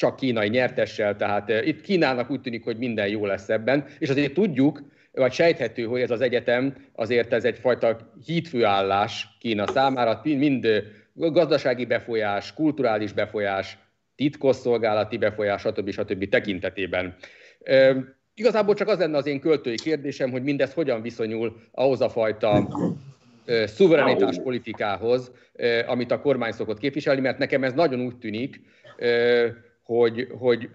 csak 0.00 0.16
kínai 0.16 0.48
nyertessel, 0.48 1.16
tehát 1.16 1.50
eh, 1.50 1.66
itt 1.66 1.80
Kínának 1.80 2.30
úgy 2.30 2.40
tűnik, 2.40 2.64
hogy 2.64 2.76
minden 2.76 3.08
jó 3.08 3.26
lesz 3.26 3.48
ebben, 3.48 3.84
és 3.98 4.08
azért 4.08 4.32
tudjuk, 4.32 4.82
vagy 5.12 5.32
sejthető, 5.32 5.84
hogy 5.84 6.00
ez 6.00 6.10
az 6.10 6.20
egyetem 6.20 6.74
azért 6.92 7.32
ez 7.32 7.44
egyfajta 7.44 8.12
hídfőállás 8.26 9.28
Kína 9.40 9.66
számára, 9.66 10.20
mind 10.24 10.66
gazdasági 11.14 11.84
befolyás, 11.84 12.54
kulturális 12.54 13.12
befolyás, 13.12 13.78
titkosszolgálati 14.16 15.16
befolyás, 15.16 15.60
stb. 15.60 15.90
stb. 15.90 16.28
tekintetében. 16.28 17.14
Igazából 18.34 18.74
csak 18.74 18.88
az 18.88 18.98
lenne 18.98 19.16
az 19.16 19.26
én 19.26 19.40
költői 19.40 19.74
kérdésem, 19.74 20.30
hogy 20.30 20.42
mindez 20.42 20.74
hogyan 20.74 21.02
viszonyul 21.02 21.60
ahhoz 21.72 22.00
a 22.00 22.08
fajta 22.08 22.68
szuverenitás 23.64 24.36
politikához, 24.42 25.32
amit 25.86 26.10
a 26.10 26.20
kormány 26.20 26.52
szokott 26.52 26.78
képviselni, 26.78 27.20
mert 27.20 27.38
nekem 27.38 27.64
ez 27.64 27.72
nagyon 27.72 28.00
úgy 28.00 28.16
tűnik, 28.16 28.60
hogy, 29.98 30.28
hogy 30.38 30.68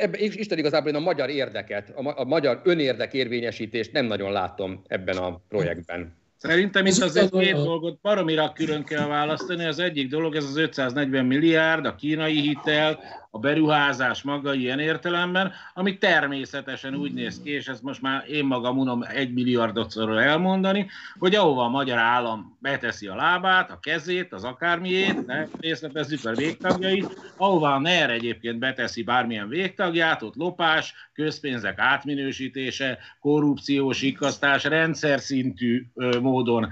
ebben 0.00 0.20
Isten 0.20 0.58
igazából 0.58 0.90
én 0.90 0.96
a 0.96 1.00
magyar 1.00 1.28
érdeket, 1.28 1.92
a, 1.96 2.20
a 2.20 2.24
magyar 2.24 2.60
önérdek 2.64 3.12
érvényesítést 3.12 3.92
nem 3.92 4.06
nagyon 4.06 4.32
látom 4.32 4.82
ebben 4.86 5.16
a 5.16 5.40
projektben. 5.48 6.16
Szerintem 6.36 6.86
itt 6.86 7.02
azért 7.02 7.30
két 7.30 7.54
dolgot 7.54 8.00
baromira 8.00 8.52
külön 8.52 8.84
kell 8.84 9.06
választani. 9.06 9.64
Az 9.64 9.78
egyik 9.78 10.08
dolog, 10.08 10.34
ez 10.34 10.44
az 10.44 10.56
540 10.56 11.24
milliárd, 11.26 11.86
a 11.86 11.94
kínai 11.94 12.40
hitel, 12.40 12.98
a 13.30 13.38
beruházás 13.38 14.22
maga 14.22 14.54
ilyen 14.54 14.78
értelemben, 14.78 15.52
ami 15.74 15.98
természetesen 15.98 16.94
úgy 16.94 17.12
néz 17.12 17.40
ki, 17.42 17.50
és 17.50 17.66
ezt 17.66 17.82
most 17.82 18.02
már 18.02 18.24
én 18.28 18.44
magam 18.44 18.78
unom 18.78 19.02
egy 19.02 19.32
milliárdotszor 19.32 20.18
elmondani, 20.18 20.90
hogy 21.18 21.34
ahova 21.34 21.64
a 21.64 21.68
magyar 21.68 21.98
állam 21.98 22.56
beteszi 22.60 23.06
a 23.06 23.14
lábát, 23.14 23.70
a 23.70 23.78
kezét, 23.80 24.32
az 24.32 24.44
akármiét, 24.44 25.26
ne 25.26 25.46
részletezzük 25.60 26.24
a 26.24 26.34
végtagjait, 26.34 27.32
ahova 27.36 27.74
a 27.74 27.78
NER 27.78 28.10
egyébként 28.10 28.58
beteszi 28.58 29.02
bármilyen 29.02 29.48
végtagját, 29.48 30.22
ott 30.22 30.34
lopás, 30.34 30.94
közpénzek 31.12 31.78
átminősítése, 31.78 32.98
korrupciós 33.20 34.02
ikasztás, 34.02 34.64
rendszer 34.64 35.20
szintű 35.20 35.86
módon 36.20 36.68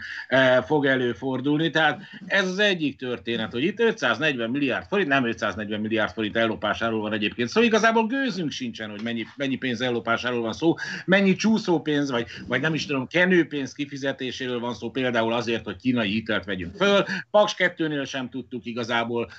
fog 0.65 0.87
előfordulni. 0.87 1.71
Tehát 1.71 2.01
ez 2.27 2.49
az 2.49 2.59
egyik 2.59 2.99
történet, 2.99 3.53
hogy 3.53 3.65
itt 3.65 3.81
540 3.81 4.51
milliárd 4.51 4.87
forint, 4.87 5.09
nem 5.09 5.27
540 5.27 5.81
milliárd 5.81 6.13
forint 6.13 6.37
ellopásáról 6.47 7.01
van 7.01 7.13
egyébként 7.13 7.49
szó. 7.49 7.63
Igazából 7.63 8.07
gőzünk 8.07 8.51
sincsen, 8.51 8.91
hogy 8.91 9.03
mennyi, 9.03 9.27
mennyi 9.37 9.57
pénz 9.57 9.81
ellopásáról 9.81 10.41
van 10.41 10.53
szó, 10.53 10.75
mennyi 11.05 11.35
csúszópénz, 11.35 12.11
vagy, 12.11 12.27
vagy 12.47 12.61
nem 12.61 12.75
is 12.75 12.87
tudom, 12.87 13.07
kenőpénz 13.07 13.73
kifizetéséről 13.73 14.61
van 14.61 14.75
szó, 14.75 14.91
például 14.91 15.33
azért, 15.33 15.65
hogy 15.65 15.77
kínai 15.77 16.11
hitelt 16.11 16.45
vegyünk 16.45 16.77
föl. 16.77 17.05
Paks 17.31 17.55
2-nél 17.59 18.09
sem 18.09 18.29
tudtuk 18.29 18.67
igazából, 18.67 19.31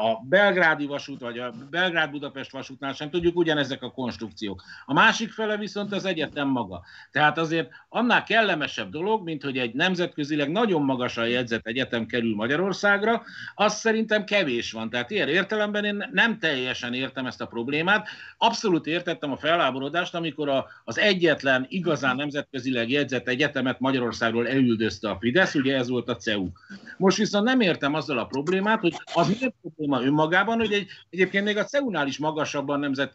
a 0.00 0.24
belgrádi 0.28 0.86
vasút, 0.86 1.20
vagy 1.20 1.38
a 1.38 1.52
Belgrád-Budapest 1.70 2.52
vasútnál 2.52 2.92
sem 2.92 3.10
tudjuk 3.10 3.36
ugyanezek 3.36 3.82
a 3.82 3.90
konstrukciók. 3.90 4.62
A 4.84 4.92
másik 4.92 5.30
fele 5.30 5.56
viszont 5.56 5.92
az 5.92 6.04
egyetem 6.04 6.48
maga. 6.48 6.82
Tehát 7.10 7.38
azért 7.38 7.70
annál 7.88 8.24
kellemesebb 8.24 8.90
dolog, 8.90 9.24
mint 9.24 9.42
hogy 9.42 9.58
egy 9.58 9.74
nemzetközileg 9.74 10.50
nagyon 10.50 10.82
magasan 10.82 11.28
jegyzett 11.28 11.66
egyetem 11.66 12.06
kerül 12.06 12.34
Magyarországra, 12.34 13.22
az 13.54 13.74
szerintem 13.74 14.24
kevés 14.24 14.72
van. 14.72 14.90
Tehát 14.90 15.10
ilyen 15.10 15.28
értelemben 15.28 15.84
én 15.84 16.08
nem 16.12 16.38
teljesen 16.40 16.94
értem 16.94 17.26
ezt 17.26 17.40
a 17.40 17.46
problémát. 17.46 18.08
Abszolút 18.38 18.86
értettem 18.86 19.32
a 19.32 19.36
felháborodást, 19.36 20.14
amikor 20.14 20.48
a, 20.48 20.66
az 20.84 20.98
egyetlen 20.98 21.66
igazán 21.68 22.16
nemzetközileg 22.16 22.90
jegyzett 22.90 23.28
egyetemet 23.28 23.80
Magyarországról 23.80 24.48
elüldözte 24.48 25.10
a 25.10 25.18
Fidesz, 25.20 25.54
ugye 25.54 25.76
ez 25.76 25.88
volt 25.88 26.08
a 26.08 26.16
CEU. 26.16 26.48
Most 26.96 27.16
viszont 27.16 27.44
nem 27.44 27.60
értem 27.60 27.94
azzal 27.94 28.18
a 28.18 28.24
problémát, 28.26 28.80
hogy 28.80 28.94
az 29.14 29.28
miért 29.28 29.54
probléma 29.60 30.02
önmagában, 30.02 30.58
hogy 30.58 30.72
egy, 30.72 30.86
egyébként 31.10 31.44
még 31.44 31.56
a 31.56 31.64
CEU-nál 31.64 32.06
is 32.06 32.18
magasabban, 32.18 32.80
nemzet, 32.80 33.12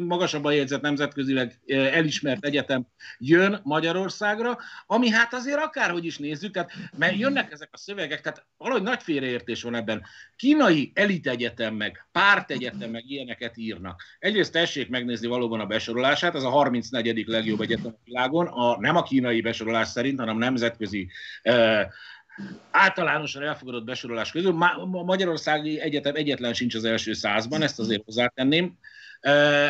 magasabban 0.00 0.54
jegyzett 0.54 0.80
nemzetközileg 0.80 1.60
elismert 1.66 2.44
egyetem 2.44 2.86
jön 3.18 3.60
Magyarországra, 3.62 4.58
ami 4.86 5.10
hát 5.10 5.34
azért 5.34 5.62
akárhogy 5.62 6.04
is 6.04 6.18
nézzük, 6.18 6.52
tehát, 6.52 6.72
mert 6.98 7.18
jönnek 7.18 7.52
ezek 7.52 7.68
a 7.72 7.76
szövegek, 7.76 8.20
tehát 8.20 8.46
valahogy 8.56 8.82
nagy 8.82 9.02
félreértés 9.02 9.62
van 9.62 9.74
ebben. 9.74 10.02
Kínai 10.36 10.92
elitegyetem 10.94 11.74
meg, 11.74 12.06
pártegyetem 12.36 12.90
meg 12.90 13.10
ilyeneket 13.10 13.56
írnak. 13.56 14.02
Egyrészt 14.18 14.52
tessék 14.52 14.88
megnézni 14.88 15.26
valóban 15.26 15.60
a 15.60 15.66
besorolását, 15.66 16.34
ez 16.34 16.42
a 16.42 16.48
34. 16.48 17.26
legjobb 17.26 17.60
egyetem 17.60 17.92
a 17.94 18.00
világon, 18.04 18.46
a, 18.46 18.80
nem 18.80 18.96
a 18.96 19.02
kínai 19.02 19.40
besorolás 19.40 19.88
szerint, 19.88 20.18
hanem 20.18 20.38
nemzetközi 20.38 21.08
eh, 21.42 21.86
általánosan 22.70 23.42
elfogadott 23.42 23.84
besorolás 23.84 24.30
közül. 24.30 24.52
Ma, 24.52 24.84
Magyarországi 24.84 25.80
Egyetem 25.80 26.14
egyetlen 26.14 26.52
sincs 26.52 26.74
az 26.74 26.84
első 26.84 27.12
százban, 27.12 27.62
ezt 27.62 27.78
azért 27.78 28.04
hozzátenném. 28.04 28.78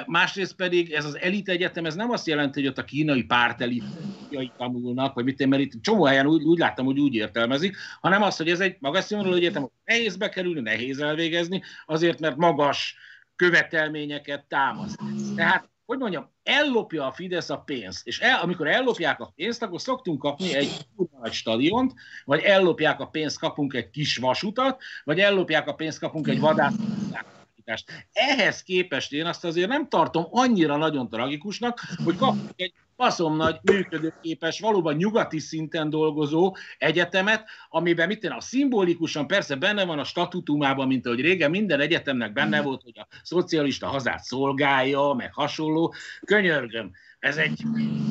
Másrészt 0.06 0.56
pedig 0.56 0.92
ez 0.92 1.04
az 1.04 1.18
elit 1.18 1.48
egyetem, 1.48 1.84
ez 1.86 1.94
nem 1.94 2.10
azt 2.10 2.26
jelenti, 2.26 2.60
hogy 2.60 2.68
ott 2.68 2.78
a 2.78 2.84
kínai 2.84 3.22
párt 3.22 3.60
elitjai 3.60 4.52
tanulnak, 4.56 5.14
vagy 5.14 5.24
mit 5.24 5.40
én, 5.40 5.48
mert 5.48 5.62
itt 5.62 5.82
csomó 5.82 6.04
helyen 6.04 6.26
úgy, 6.26 6.42
úgy 6.42 6.58
láttam, 6.58 6.84
hogy 6.84 6.98
úgy 6.98 7.14
értelmezik, 7.14 7.76
hanem 8.00 8.22
az, 8.22 8.36
hogy 8.36 8.48
ez 8.48 8.60
egy 8.60 8.76
magas 8.78 9.04
színvonalú 9.04 9.36
egyetem, 9.36 9.70
nehéz 9.84 10.16
bekerülni, 10.16 10.60
nehéz 10.60 10.98
elvégezni, 10.98 11.62
azért, 11.86 12.20
mert 12.20 12.36
magas 12.36 12.96
követelményeket 13.36 14.44
támaszt. 14.44 14.98
Tehát 15.36 15.68
hogy 15.86 15.98
mondjam, 15.98 16.30
ellopja 16.42 17.06
a 17.06 17.12
Fidesz 17.12 17.50
a 17.50 17.58
pénzt, 17.58 18.06
és 18.06 18.20
el, 18.20 18.40
amikor 18.42 18.66
ellopják 18.66 19.20
a 19.20 19.32
pénzt, 19.36 19.62
akkor 19.62 19.80
szoktunk 19.80 20.18
kapni 20.18 20.54
egy 20.54 20.70
nagy 21.20 21.32
stadiont, 21.32 21.94
vagy 22.24 22.40
ellopják 22.40 23.00
a 23.00 23.06
pénzt, 23.06 23.38
kapunk 23.38 23.74
egy 23.74 23.90
kis 23.90 24.16
vasutat, 24.16 24.82
vagy 25.04 25.20
ellopják 25.20 25.68
a 25.68 25.74
pénzt, 25.74 25.98
kapunk 25.98 26.28
egy 26.28 26.40
vadászat 26.40 27.35
alapítást. 27.66 28.08
Ehhez 28.12 28.62
képest 28.62 29.12
én 29.12 29.26
azt 29.26 29.44
azért 29.44 29.68
nem 29.68 29.88
tartom 29.88 30.26
annyira 30.30 30.76
nagyon 30.76 31.08
tragikusnak, 31.08 31.80
hogy 32.04 32.16
kapunk 32.16 32.50
egy 32.56 32.72
faszom 32.96 33.36
nagy, 33.36 33.58
működőképes, 33.62 34.60
valóban 34.60 34.94
nyugati 34.96 35.38
szinten 35.38 35.90
dolgozó 35.90 36.56
egyetemet, 36.78 37.44
amiben 37.68 38.06
mit 38.06 38.24
a 38.24 38.40
szimbolikusan 38.40 39.26
persze 39.26 39.56
benne 39.56 39.84
van 39.84 39.98
a 39.98 40.04
statutumában, 40.04 40.86
mint 40.86 41.06
ahogy 41.06 41.20
régen 41.20 41.50
minden 41.50 41.80
egyetemnek 41.80 42.32
benne 42.32 42.62
volt, 42.62 42.82
hogy 42.82 42.98
a 42.98 43.06
szocialista 43.22 43.86
hazát 43.86 44.22
szolgálja, 44.22 45.12
meg 45.12 45.34
hasonló. 45.34 45.94
Könyörgöm, 46.24 46.92
ez 47.18 47.36
egy 47.36 47.62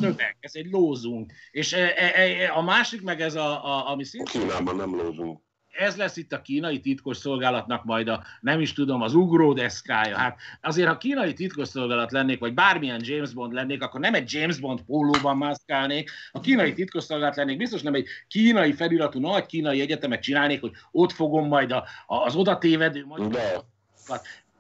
szöveg, 0.01 0.37
ez 0.39 0.51
egy 0.55 0.71
lózunk. 0.71 1.31
És 1.51 1.73
e, 1.73 1.93
e, 1.95 2.11
e, 2.15 2.53
a 2.53 2.61
másik 2.61 3.01
meg 3.01 3.21
ez, 3.21 3.35
a, 3.35 3.65
a, 3.65 3.89
ami 3.89 4.03
szintén... 4.03 4.41
Kínában 4.41 4.75
nem 4.75 4.95
lózunk 4.95 5.44
ez 5.78 5.95
lesz 5.95 6.17
itt 6.17 6.32
a 6.32 6.41
kínai 6.41 6.80
titkos 6.80 7.17
szolgálatnak 7.17 7.84
majd 7.84 8.07
a, 8.07 8.23
nem 8.41 8.59
is 8.59 8.73
tudom, 8.73 9.01
az 9.01 9.13
ugródeszkája. 9.13 10.17
Hát 10.17 10.39
azért, 10.61 10.88
ha 10.88 10.97
kínai 10.97 11.34
titkos 11.34 11.67
szolgálat 11.67 12.11
lennék, 12.11 12.39
vagy 12.39 12.53
bármilyen 12.53 13.01
James 13.03 13.34
Bond 13.34 13.53
lennék, 13.53 13.82
akkor 13.82 13.99
nem 13.99 14.13
egy 14.13 14.34
James 14.34 14.59
Bond 14.59 14.82
pólóban 14.82 15.38
mászkálnék, 15.38 16.11
a 16.32 16.39
kínai 16.39 16.73
titkos 16.73 17.03
szolgálat 17.03 17.36
lennék, 17.36 17.57
biztos 17.57 17.82
nem 17.82 17.93
egy 17.93 18.07
kínai 18.28 18.73
feliratú 18.73 19.19
nagy 19.19 19.45
kínai 19.45 19.82
egyetemet 19.82 20.21
csinálnék, 20.21 20.61
hogy 20.61 20.71
ott 20.91 21.11
fogom 21.11 21.47
majd 21.47 21.71
a, 21.71 21.84
a, 22.05 22.15
az 22.15 22.36
oda 22.36 22.57
tévedő 22.57 23.05
magyar 23.05 23.63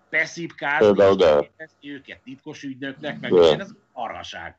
beszipkázni, 0.09 1.49
őket 1.81 2.19
titkos 2.23 2.63
ügynöknek, 2.63 3.19
meg 3.19 3.33
ez 3.33 3.69
arraság. 3.93 4.57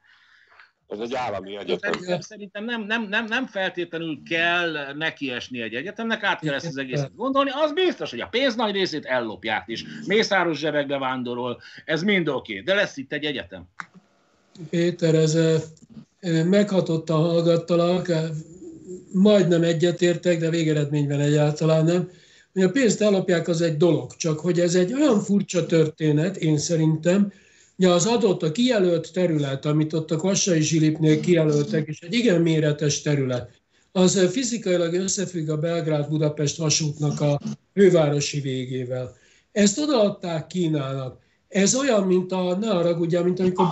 Ez 0.89 0.99
egy 0.99 1.15
állami 1.15 1.57
egyetem. 1.57 1.93
Szerintem, 1.93 2.21
szerintem 2.21 2.65
nem, 2.65 2.83
nem, 2.83 3.09
nem, 3.09 3.25
nem 3.25 3.47
feltétlenül 3.47 4.23
kell 4.29 4.95
nekiesni 4.97 5.61
egy 5.61 5.75
egyetemnek, 5.75 6.23
át 6.23 6.41
kell 6.41 6.55
ezt 6.55 6.67
az 6.67 6.77
egészet 6.77 7.17
gondolni. 7.17 7.51
Az 7.55 7.73
biztos, 7.73 8.11
hogy 8.11 8.21
a 8.21 8.27
pénz 8.27 8.55
nagy 8.55 8.75
részét 8.75 9.05
ellopják 9.05 9.65
is. 9.67 9.85
Mészáros 10.07 10.59
zsebekbe 10.59 10.99
vándorol, 10.99 11.61
ez 11.85 12.03
mind 12.03 12.29
oké, 12.29 12.53
okay. 12.53 12.65
de 12.65 12.75
lesz 12.75 12.97
itt 12.97 13.13
egy 13.13 13.25
egyetem. 13.25 13.65
Péter, 14.71 15.15
ez 15.15 15.39
meghatott 16.45 17.11
a 17.11 17.17
hallgattalak, 17.17 18.13
majdnem 19.13 19.63
egyetértek, 19.63 20.39
de 20.39 20.51
végeredményben 20.51 21.21
egyáltalán 21.21 21.85
nem. 21.85 22.11
Hogy 22.53 22.63
a 22.63 22.71
pénzt 22.71 23.03
ellopják, 23.03 23.49
az 23.49 23.61
egy 23.61 23.77
dolog, 23.77 24.17
csak 24.17 24.41
hogy 24.41 24.61
ez 24.61 24.75
egy 24.75 24.93
olyan 24.93 25.21
furcsa 25.21 25.67
történet, 25.67 26.37
én 26.37 26.59
szerintem, 26.59 27.33
Ja, 27.79 27.93
az 27.93 28.07
adott 28.07 28.43
a 28.43 28.53
kijelölt 28.53 29.13
terület, 29.13 29.65
amit 29.65 29.93
ott 29.93 30.11
a 30.11 30.17
Kassai 30.17 30.61
Zsilipnél 30.61 31.21
kijelöltek, 31.21 31.89
és 31.89 32.01
egy 32.01 32.15
igen 32.15 32.41
méretes 32.41 33.03
terület, 33.03 33.61
az 33.93 34.29
fizikailag 34.31 34.95
összefügg 34.95 35.49
a 35.49 35.59
Belgrád-Budapest 35.59 36.57
vasútnak 36.57 37.21
a 37.21 37.41
fővárosi 37.75 38.41
végével. 38.41 39.17
Ezt 39.53 39.79
odaadták 39.79 40.47
Kínának. 40.47 41.19
Ez 41.49 41.75
olyan, 41.75 42.07
mint 42.07 42.33
a, 42.33 42.57
ne 42.57 42.69
haragudjál, 42.69 43.23
mint 43.23 43.41
amikor 43.41 43.67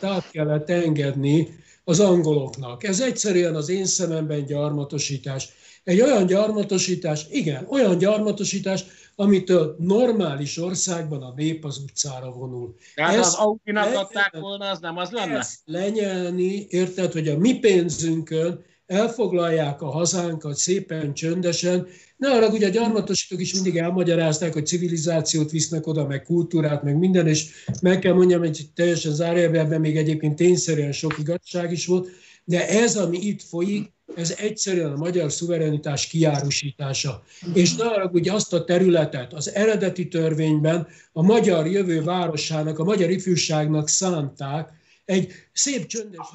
át 0.00 0.30
kellett 0.30 0.70
engedni 0.70 1.48
az 1.84 2.00
angoloknak. 2.00 2.84
Ez 2.84 3.00
egyszerűen 3.00 3.54
az 3.54 3.68
én 3.68 3.86
szememben 3.86 4.44
gyarmatosítás. 4.44 5.48
Egy 5.84 6.00
olyan 6.00 6.26
gyarmatosítás, 6.26 7.26
igen, 7.30 7.66
olyan 7.68 7.98
gyarmatosítás, 7.98 8.84
amitől 9.14 9.76
normális 9.78 10.58
országban 10.58 11.22
a 11.22 11.32
nép 11.36 11.64
az 11.64 11.78
utcára 11.78 12.30
vonul. 12.30 12.74
Tehát 12.94 13.18
az 13.18 13.34
Aukinak 13.34 13.96
adták 13.96 14.36
volna, 14.40 14.70
az 14.70 14.80
nem 14.80 14.96
az 14.96 15.10
lenne? 15.10 15.38
Ezt 15.38 15.60
lenyelni, 15.64 16.66
érted, 16.68 17.12
hogy 17.12 17.28
a 17.28 17.38
mi 17.38 17.58
pénzünkön 17.58 18.64
elfoglalják 18.86 19.82
a 19.82 19.90
hazánkat 19.90 20.56
szépen, 20.56 21.14
csöndesen. 21.14 21.86
Ne 22.16 22.30
arra, 22.30 22.50
hogy 22.50 22.64
a 22.64 22.68
gyarmatosítók 22.68 23.40
is 23.40 23.54
mindig 23.54 23.76
elmagyarázták, 23.76 24.52
hogy 24.52 24.66
civilizációt 24.66 25.50
visznek 25.50 25.86
oda, 25.86 26.06
meg 26.06 26.22
kultúrát, 26.22 26.82
meg 26.82 26.98
minden, 26.98 27.26
és 27.26 27.64
meg 27.82 27.98
kell 27.98 28.12
mondjam, 28.12 28.40
hogy 28.40 28.66
teljesen 28.74 29.14
zárójelben 29.14 29.80
még 29.80 29.96
egyébként 29.96 30.36
tényszerűen 30.36 30.92
sok 30.92 31.18
igazság 31.18 31.72
is 31.72 31.86
volt, 31.86 32.08
de 32.44 32.68
ez, 32.68 32.96
ami 32.96 33.18
itt 33.18 33.42
folyik, 33.42 33.92
ez 34.16 34.34
egyszerűen 34.38 34.92
a 34.92 34.96
magyar 34.96 35.32
szuverenitás 35.32 36.06
kiárusítása. 36.06 37.22
És 37.54 37.74
ne 37.74 38.00
hogy 38.00 38.28
azt 38.28 38.52
a 38.52 38.64
területet 38.64 39.32
az 39.32 39.54
eredeti 39.54 40.08
törvényben 40.08 40.88
a 41.12 41.22
magyar 41.22 41.66
jövő 41.66 42.02
városának, 42.02 42.78
a 42.78 42.84
magyar 42.84 43.10
ifjúságnak 43.10 43.88
szánták, 43.88 44.80
egy 45.04 45.32
szép 45.52 45.86
csöndes 45.86 46.26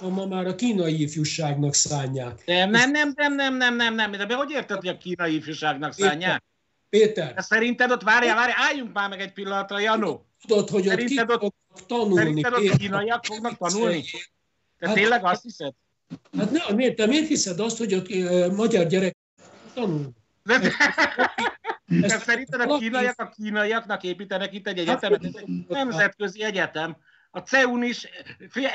van 0.00 0.12
ma 0.12 0.26
már 0.26 0.46
a 0.46 0.54
kínai 0.54 1.02
ifjúságnak 1.02 1.74
szánják. 1.74 2.42
Nem, 2.46 2.70
nem, 2.70 2.90
nem, 2.90 3.12
nem, 3.14 3.34
nem, 3.34 3.56
nem, 3.56 3.76
nem, 3.76 3.94
nem. 3.94 4.10
De 4.10 4.34
hogy 4.34 4.50
érted, 4.50 4.76
hogy 4.76 4.88
a 4.88 4.98
kínai 4.98 5.34
ifjúságnak 5.34 5.92
szánják? 5.92 6.42
Péter. 6.88 7.34
De 7.34 7.40
szerinted 7.40 7.90
ott, 7.90 8.02
várjál, 8.02 8.34
várjál, 8.34 8.58
álljunk 8.60 8.92
már 8.92 9.08
meg 9.08 9.20
egy 9.20 9.32
pillanatra, 9.32 9.80
Janó. 9.80 10.26
Tudod, 10.46 10.68
hogy 10.68 10.88
ott 10.88 11.04
ki 11.04 11.20
ott, 11.20 11.54
tanulni. 11.86 12.14
Szerinted 12.16 12.52
ott 12.52 12.76
kínaiak 12.76 13.24
fognak 13.24 13.56
tanulni? 13.56 14.04
Te 14.78 14.86
hát, 14.86 14.94
tényleg 14.94 15.24
azt 15.24 15.42
hiszed? 15.42 15.72
Hát 16.38 16.50
nem, 16.50 16.76
miért, 16.76 16.96
te 16.96 17.06
miért 17.06 17.26
hiszed 17.26 17.60
azt, 17.60 17.78
hogy 17.78 17.94
ott 17.94 18.08
magyar 18.56 18.86
gyerek 18.86 19.16
tanul? 19.74 20.10
De, 20.42 20.58
de, 21.86 22.00
de 22.00 22.08
szerinted 22.08 22.60
a 22.60 22.78
kínaiak 22.78 23.20
a 23.20 23.28
kínaiaknak 23.28 24.02
építenek 24.02 24.52
itt 24.54 24.66
egy 24.66 24.78
egyetemet? 24.78 25.24
Ez 25.24 25.34
egy 25.34 25.64
nemzetközi 25.68 26.42
egyetem. 26.42 26.96
A 27.30 27.38
CEUN 27.38 27.82
is 27.82 28.08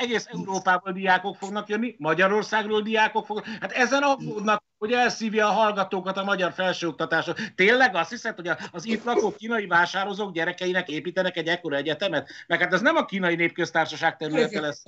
egész 0.00 0.26
Európából 0.32 0.92
diákok 0.92 1.36
fognak 1.36 1.68
jönni, 1.68 1.94
Magyarországról 1.98 2.82
diákok 2.82 3.26
fognak. 3.26 3.46
Hát 3.60 3.72
ezen 3.72 4.02
aggódnak, 4.02 4.62
hogy 4.78 4.92
elszívja 4.92 5.46
a 5.46 5.52
hallgatókat 5.52 6.16
a 6.16 6.24
magyar 6.24 6.52
felsőoktatásra. 6.52 7.34
Tényleg 7.54 7.94
azt 7.94 8.10
hiszed, 8.10 8.34
hogy 8.34 8.50
az 8.72 8.86
itt 8.86 9.04
lakó 9.04 9.34
kínai 9.36 9.66
vásározók 9.66 10.32
gyerekeinek 10.32 10.88
építenek 10.88 11.36
egy 11.36 11.46
ekkora 11.46 11.76
egyetemet? 11.76 12.28
Meg 12.46 12.60
hát 12.60 12.72
ez 12.72 12.80
nem 12.80 12.96
a 12.96 13.04
kínai 13.04 13.34
népköztársaság 13.34 14.16
területe 14.16 14.60
lesz. 14.60 14.82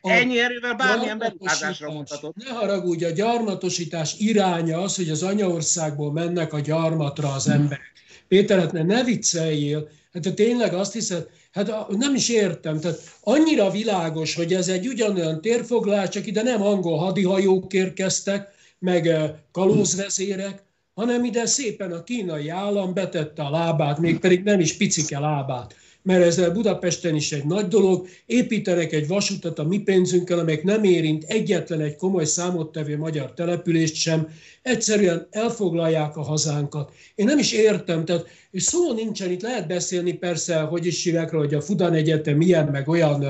Ennyi 0.00 0.40
erővel 0.40 0.74
bármilyen 0.74 1.18
beruházásra 1.18 1.92
mondhatod. 1.92 2.34
Ne 2.36 2.50
haragudj, 2.50 3.04
a 3.04 3.10
gyarmatosítás 3.10 4.14
iránya 4.18 4.80
az, 4.80 4.96
hogy 4.96 5.10
az 5.10 5.22
anyaországból 5.22 6.12
mennek 6.12 6.52
a 6.52 6.60
gyarmatra 6.60 7.32
az 7.32 7.48
emberek. 7.48 7.92
Péter, 8.28 8.58
hát 8.58 8.72
ne, 8.72 8.82
ne 8.82 9.04
vicceljél. 9.04 9.88
Hát 10.12 10.22
te 10.22 10.32
tényleg 10.32 10.74
azt 10.74 10.92
hiszed, 10.92 11.26
Hát 11.58 11.88
nem 11.88 12.14
is 12.14 12.28
értem. 12.28 12.80
Tehát 12.80 12.98
annyira 13.20 13.70
világos, 13.70 14.34
hogy 14.34 14.54
ez 14.54 14.68
egy 14.68 14.86
ugyanolyan 14.86 15.40
térfoglalás, 15.40 16.08
csak 16.08 16.26
ide 16.26 16.42
nem 16.42 16.62
angol 16.62 16.98
hadihajók 16.98 17.72
érkeztek, 17.72 18.48
meg 18.78 19.06
eh, 19.06 19.30
kalózvezérek, 19.52 20.62
hanem 20.94 21.24
ide 21.24 21.46
szépen 21.46 21.92
a 21.92 22.02
kínai 22.02 22.48
állam 22.48 22.94
betette 22.94 23.42
a 23.42 23.50
lábát, 23.50 23.98
még 23.98 24.18
pedig 24.18 24.42
nem 24.42 24.60
is 24.60 24.76
picike 24.76 25.18
lábát. 25.18 25.74
Mert 26.08 26.24
ez 26.24 26.52
Budapesten 26.52 27.14
is 27.14 27.32
egy 27.32 27.44
nagy 27.44 27.68
dolog, 27.68 28.08
építenek 28.26 28.92
egy 28.92 29.06
vasutat 29.06 29.58
a 29.58 29.64
mi 29.64 29.78
pénzünkkel, 29.78 30.38
amelyek 30.38 30.62
nem 30.62 30.84
érint 30.84 31.24
egyetlen 31.24 31.80
egy 31.80 31.96
komoly 31.96 32.24
számottevő 32.24 32.96
magyar 32.98 33.34
települést 33.34 33.94
sem, 33.94 34.28
egyszerűen 34.62 35.26
elfoglalják 35.30 36.16
a 36.16 36.22
hazánkat. 36.22 36.92
Én 37.14 37.26
nem 37.26 37.38
is 37.38 37.52
értem, 37.52 38.04
tehát 38.04 38.26
és 38.50 38.62
szó 38.62 38.92
nincsen, 38.92 39.30
itt 39.30 39.42
lehet 39.42 39.66
beszélni 39.66 40.12
persze, 40.12 40.60
hogy 40.60 40.86
is 40.86 41.04
hívják 41.04 41.30
hogy 41.30 41.54
a 41.54 41.60
Fudan 41.60 41.94
Egyetem 41.94 42.36
milyen, 42.36 42.68
meg 42.68 42.88
olyan 42.88 43.26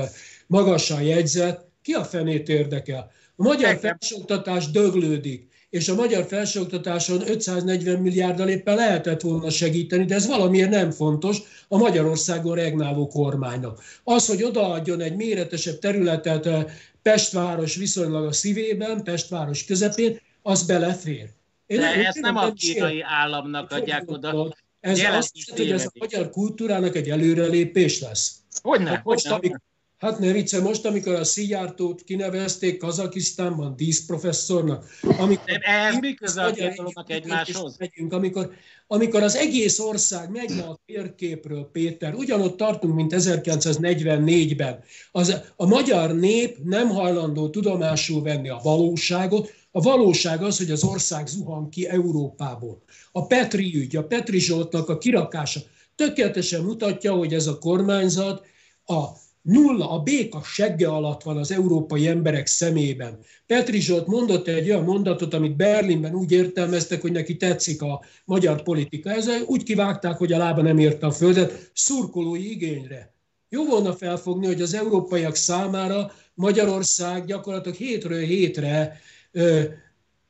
magasan 0.47 1.01
jegyzett, 1.01 1.67
ki 1.81 1.93
a 1.93 2.03
fenét 2.03 2.49
érdekel? 2.49 3.11
A 3.35 3.43
magyar 3.43 3.77
felsőoktatás 3.77 4.71
döglődik 4.71 5.48
és 5.69 5.87
a 5.87 5.95
magyar 5.95 6.25
felsőoktatáson 6.25 7.29
540 7.29 7.99
milliárddal 7.99 8.49
éppen 8.49 8.75
lehetett 8.75 9.21
volna 9.21 9.49
segíteni, 9.49 10.05
de 10.05 10.15
ez 10.15 10.27
valamiért 10.27 10.69
nem 10.69 10.91
fontos 10.91 11.37
a 11.67 11.77
Magyarországon 11.77 12.55
regnáló 12.55 13.07
kormánynak. 13.07 13.83
Az, 14.03 14.27
hogy 14.27 14.43
odaadjon 14.43 15.01
egy 15.01 15.15
méretesebb 15.15 15.79
területet 15.79 16.45
eh, 16.45 16.65
Pestváros 17.01 17.75
viszonylag 17.75 18.25
a 18.25 18.31
szívében, 18.31 19.03
Pestváros 19.03 19.65
közepén, 19.65 20.19
az 20.41 20.63
belefér. 20.63 21.29
Én 21.65 21.79
de 21.79 22.05
ezt 22.05 22.19
nem 22.19 22.35
a 22.35 22.51
kínai 22.53 23.01
államnak 23.01 23.71
adják 23.71 24.11
oda. 24.11 24.55
Ez 24.79 24.99
azt 24.99 25.31
hogy 25.55 25.71
ez 25.71 25.85
a 25.85 25.91
magyar 25.99 26.29
kultúrának 26.29 26.95
egy 26.95 27.09
előrelépés 27.09 28.01
lesz. 28.01 28.35
Hogyne, 28.61 28.89
hát 28.89 29.03
most, 29.03 29.27
amikor, 29.27 29.59
Hát 29.99 30.19
ne 30.19 30.31
vicce, 30.31 30.61
most, 30.61 30.85
amikor 30.85 31.13
a 31.13 31.23
Szijjártót 31.23 32.03
kinevezték 32.03 32.77
Kazakisztánban 32.77 33.75
díszprofesszornak, 33.75 34.85
amikor... 35.01 35.59
Ez 35.61 35.97
mi 35.99 36.13
köze 36.13 36.43
a 36.43 36.51
két 36.51 36.83
egymáshoz? 37.07 37.77
Megyünk, 37.77 38.13
amikor, 38.13 38.51
amikor 38.87 39.23
az 39.23 39.35
egész 39.35 39.79
ország 39.79 40.29
megy 40.29 40.51
a 40.51 40.79
térképről, 40.85 41.69
Péter, 41.71 42.13
ugyanott 42.13 42.57
tartunk, 42.57 42.95
mint 42.95 43.13
1944-ben. 43.15 44.83
Az, 45.11 45.41
a 45.55 45.65
magyar 45.65 46.15
nép 46.15 46.57
nem 46.63 46.89
hajlandó 46.89 47.49
tudomásul 47.49 48.21
venni 48.21 48.49
a 48.49 48.59
valóságot, 48.63 49.53
a 49.71 49.81
valóság 49.81 50.43
az, 50.43 50.57
hogy 50.57 50.71
az 50.71 50.83
ország 50.83 51.27
zuhan 51.27 51.69
ki 51.69 51.87
Európából. 51.87 52.81
A 53.11 53.25
Petri 53.25 53.75
ügy, 53.75 53.95
a 53.95 54.03
Petri 54.03 54.39
Zsoltnak 54.39 54.89
a 54.89 54.97
kirakása 54.97 55.59
tökéletesen 55.95 56.63
mutatja, 56.63 57.13
hogy 57.13 57.33
ez 57.33 57.47
a 57.47 57.57
kormányzat 57.57 58.45
a 58.85 59.27
Nulla, 59.49 59.89
a 59.91 59.99
béka 59.99 60.41
segge 60.43 60.87
alatt 60.87 61.23
van 61.23 61.37
az 61.37 61.51
európai 61.51 62.07
emberek 62.07 62.47
szemében. 62.47 63.19
Petri 63.45 63.79
Zsolt 63.79 64.07
mondott 64.07 64.47
egy 64.47 64.69
olyan 64.69 64.83
mondatot, 64.83 65.33
amit 65.33 65.55
Berlinben 65.55 66.13
úgy 66.13 66.31
értelmeztek, 66.31 67.01
hogy 67.01 67.11
neki 67.11 67.37
tetszik 67.37 67.81
a 67.81 68.03
magyar 68.25 68.63
politika. 68.63 69.11
Ezzel 69.11 69.41
úgy 69.45 69.63
kivágták, 69.63 70.17
hogy 70.17 70.33
a 70.33 70.37
lába 70.37 70.61
nem 70.61 70.77
érte 70.77 71.05
a 71.05 71.11
földet, 71.11 71.71
szurkolói 71.73 72.51
igényre. 72.51 73.13
Jó 73.49 73.65
volna 73.65 73.93
felfogni, 73.93 74.45
hogy 74.45 74.61
az 74.61 74.73
európaiak 74.73 75.35
számára 75.35 76.11
Magyarország 76.33 77.25
gyakorlatilag 77.25 77.77
hétről 77.77 78.19
hétre 78.19 78.99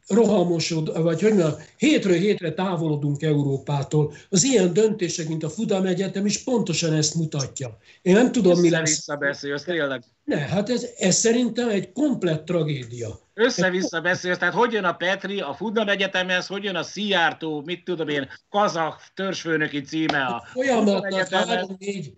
rohamosod, 0.09 1.01
vagy 1.01 1.21
hogy 1.21 1.33
mondjam, 1.33 1.53
hétről 1.77 2.17
hétre 2.17 2.53
távolodunk 2.53 3.21
Európától. 3.21 4.13
Az 4.29 4.43
ilyen 4.43 4.73
döntések, 4.73 5.27
mint 5.27 5.43
a 5.43 5.49
Fudam 5.49 5.85
Egyetem 5.85 6.25
is 6.25 6.43
pontosan 6.43 6.93
ezt 6.93 7.15
mutatja. 7.15 7.77
Én 8.01 8.13
nem 8.13 8.31
tudom, 8.31 8.59
mi 8.59 8.69
lesz. 8.69 9.07
Össze-vissza 9.09 9.65
tényleg. 9.65 10.03
Ne, 10.23 10.37
hát 10.37 10.69
ez, 10.69 10.87
ez 10.97 11.15
szerintem 11.15 11.69
egy 11.69 11.91
komplett 11.91 12.45
tragédia. 12.45 13.19
Össze-vissza 13.33 14.01
beszélsz, 14.01 14.37
tehát 14.37 14.53
hogy 14.53 14.73
jön 14.73 14.83
a 14.83 14.93
Petri 14.93 15.39
a 15.39 15.53
Fudam 15.53 15.89
Egyetemhez, 15.89 16.47
hogy 16.47 16.63
jön 16.63 16.75
a 16.75 16.83
Szijjártó, 16.83 17.61
mit 17.65 17.83
tudom 17.83 18.07
én, 18.07 18.27
kazak 18.49 19.01
törzsfőnöki 19.13 19.81
címe 19.81 20.23
a 20.23 20.43
Folyamatnak 20.53 21.27
három-négy 21.29 22.13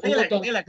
Tényleg, 0.00 0.28
tényleg, 0.40 0.66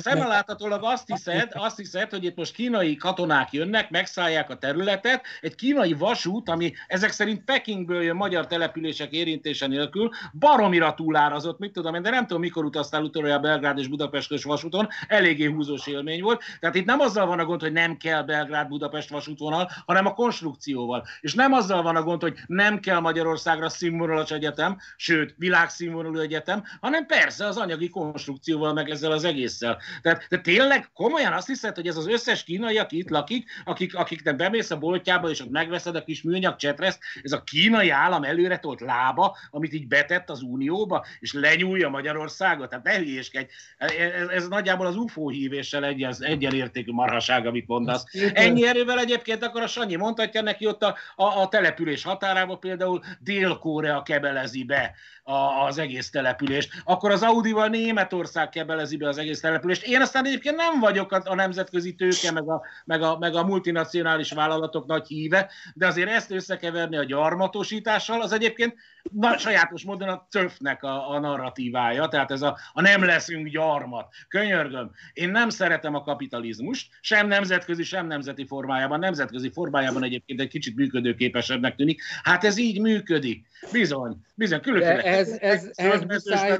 szemmeláthatólag 0.00 0.80
azt 0.84 1.06
hiszed, 1.06 1.50
azt 1.54 1.76
hiszed, 1.76 2.10
hogy 2.10 2.24
itt 2.24 2.36
most 2.36 2.54
kínai 2.54 2.96
katonák 2.96 3.52
jönnek, 3.52 3.90
megszállják 3.90 4.50
a 4.50 4.58
területet, 4.58 5.24
egy 5.40 5.54
kínai 5.54 5.92
vasút, 5.92 6.48
ami 6.48 6.72
ezek 6.86 7.10
szerint 7.10 7.44
Pekingből 7.44 8.02
jön 8.02 8.16
magyar 8.16 8.46
települések 8.46 9.12
érintése 9.12 9.66
nélkül, 9.66 10.10
baromira 10.38 10.94
túlárazott, 10.94 11.58
mit 11.58 11.72
tudom 11.72 11.94
én, 11.94 12.02
de 12.02 12.10
nem 12.10 12.26
tudom, 12.26 12.42
mikor 12.42 12.64
utaztál 12.64 13.02
utoljára 13.02 13.40
Belgrád 13.40 13.78
és 13.78 13.88
Budapest 13.88 14.42
vasúton, 14.42 14.88
eléggé 15.08 15.44
húzós 15.44 15.86
élmény 15.86 16.22
volt. 16.22 16.42
Tehát 16.60 16.76
itt 16.76 16.84
nem 16.84 17.00
azzal 17.00 17.26
van 17.26 17.38
a 17.38 17.44
gond, 17.44 17.60
hogy 17.60 17.72
nem 17.72 17.96
kell 17.96 18.22
Belgrád-Budapest 18.22 19.08
vasútvonal, 19.08 19.70
hanem 19.86 20.06
a 20.06 20.14
konstrukcióval. 20.14 21.06
És 21.20 21.34
nem 21.34 21.52
azzal 21.52 21.82
van 21.82 21.96
a 21.96 22.02
gond, 22.02 22.22
hogy 22.22 22.38
nem 22.46 22.80
kell 22.80 22.98
Magyarországra 22.98 23.68
színvonalas 23.68 24.30
egyetem, 24.30 24.78
sőt, 24.96 25.34
világszínvonalú 25.36 26.18
egyetem, 26.18 26.62
hanem 26.80 27.06
persze 27.06 27.46
az 27.46 27.56
anyagi 27.56 27.88
konstrukció 27.88 28.40
korrupcióval, 28.42 28.72
meg 28.72 28.90
ezzel 28.90 29.12
az 29.12 29.24
egésszel. 29.24 29.78
Tehát 30.02 30.26
de 30.28 30.38
tényleg 30.38 30.90
komolyan 30.94 31.32
azt 31.32 31.46
hiszed, 31.46 31.74
hogy 31.74 31.86
ez 31.86 31.96
az 31.96 32.06
összes 32.06 32.44
kínai, 32.44 32.78
aki 32.78 32.98
itt 32.98 33.08
lakik, 33.08 33.50
akik, 33.64 33.94
akiknek 33.94 34.36
bemész 34.36 34.70
a 34.70 34.78
boltjába, 34.78 35.30
és 35.30 35.40
ott 35.40 35.50
megveszed 35.50 35.96
a 35.96 36.04
kis 36.04 36.22
műanyag 36.22 36.56
csetreszt, 36.56 36.98
ez 37.22 37.32
a 37.32 37.42
kínai 37.42 37.90
állam 37.90 38.24
előre 38.24 38.58
tolt 38.58 38.80
lába, 38.80 39.36
amit 39.50 39.72
így 39.72 39.86
betett 39.86 40.30
az 40.30 40.42
Unióba, 40.42 41.04
és 41.20 41.32
lenyúlja 41.32 41.88
Magyarországot. 41.88 42.68
Tehát 42.68 42.84
ne 42.84 42.96
hülyéskedj. 42.96 43.50
Ez, 43.78 44.28
ez 44.28 44.48
nagyjából 44.48 44.86
az 44.86 44.96
UFO 44.96 45.28
hívéssel 45.28 45.84
egyen, 45.84 46.14
egyenértékű 46.18 46.92
marhaság, 46.92 47.46
amit 47.46 47.66
mondasz. 47.66 48.04
Ennyi 48.32 48.66
erővel 48.66 48.98
egyébként 48.98 49.44
akkor 49.44 49.62
a 49.62 49.66
Sanyi 49.66 49.96
mondhatja 49.96 50.42
neki 50.42 50.66
ott 50.66 50.82
a, 50.82 50.96
a, 51.16 51.24
a 51.24 51.48
település 51.48 52.02
határába 52.02 52.56
például 52.56 53.02
Dél-Korea 53.18 54.02
kebelezi 54.02 54.64
be 54.64 54.94
a, 55.22 55.64
az 55.66 55.78
egész 55.78 56.10
települést, 56.10 56.70
akkor 56.84 57.10
az 57.10 57.22
Audival 57.22 57.68
Németország 57.68 58.31
kebelezi 58.50 58.96
be 58.96 59.08
az 59.08 59.18
egész 59.18 59.40
települést. 59.40 59.86
Én 59.86 60.00
aztán 60.00 60.26
egyébként 60.26 60.56
nem 60.56 60.80
vagyok 60.80 61.12
a, 61.12 61.20
a 61.24 61.34
nemzetközi 61.34 61.94
tőke, 61.94 62.32
meg 62.32 62.48
a, 62.48 62.62
meg, 62.84 63.02
a, 63.02 63.18
meg 63.18 63.34
a 63.34 63.44
multinacionális 63.44 64.32
vállalatok 64.32 64.86
nagy 64.86 65.06
híve, 65.06 65.50
de 65.74 65.86
azért 65.86 66.10
ezt 66.10 66.30
összekeverni 66.30 66.96
a 66.96 67.04
gyarmatosítással, 67.04 68.22
az 68.22 68.32
egyébként 68.32 68.74
na, 69.10 69.38
sajátos 69.38 69.84
módon 69.84 70.08
a 70.08 70.26
cöfnek 70.30 70.82
a, 70.82 71.10
a 71.10 71.18
narratívája, 71.18 72.08
tehát 72.08 72.30
ez 72.30 72.42
a, 72.42 72.58
a 72.72 72.80
nem 72.80 73.04
leszünk 73.04 73.48
gyarmat. 73.48 74.08
Könyörgöm, 74.28 74.90
én 75.12 75.30
nem 75.30 75.48
szeretem 75.48 75.94
a 75.94 76.02
kapitalizmust, 76.02 76.90
sem 77.00 77.26
nemzetközi, 77.26 77.82
sem 77.82 78.06
nemzeti 78.06 78.46
formájában, 78.46 78.98
nemzetközi 78.98 79.50
formájában 79.50 80.04
egyébként 80.04 80.40
egy 80.40 80.48
kicsit 80.48 80.76
működőképesebbnek 80.76 81.74
tűnik. 81.74 82.02
Hát 82.22 82.44
ez 82.44 82.58
így 82.58 82.80
működik. 82.80 83.46
Bizony, 83.72 84.16
bizony, 84.34 84.60
különféle 84.60 85.02
ez, 85.02 85.28
ez, 85.40 85.70
ez 85.74 86.02
muszáj, 86.02 86.58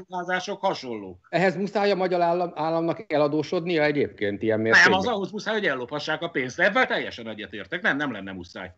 hasonló. 0.59 1.19
Ehhez 1.29 1.55
muszáj 1.55 1.91
a 1.91 1.95
magyar 1.95 2.21
állam, 2.21 2.51
államnak 2.55 3.13
eladósodnia 3.13 3.83
egyébként 3.83 4.41
ilyen 4.41 4.59
mértékben? 4.59 4.91
Nem, 4.91 4.99
az 4.99 5.07
ahhoz 5.07 5.31
muszáj, 5.31 5.53
hogy 5.53 5.65
ellophassák 5.65 6.21
a 6.21 6.27
pénzt. 6.27 6.59
Ebben 6.59 6.87
teljesen 6.87 7.27
egyetértek. 7.27 7.81
Nem, 7.81 7.97
nem 7.97 8.11
lenne 8.11 8.31
muszáj. 8.31 8.71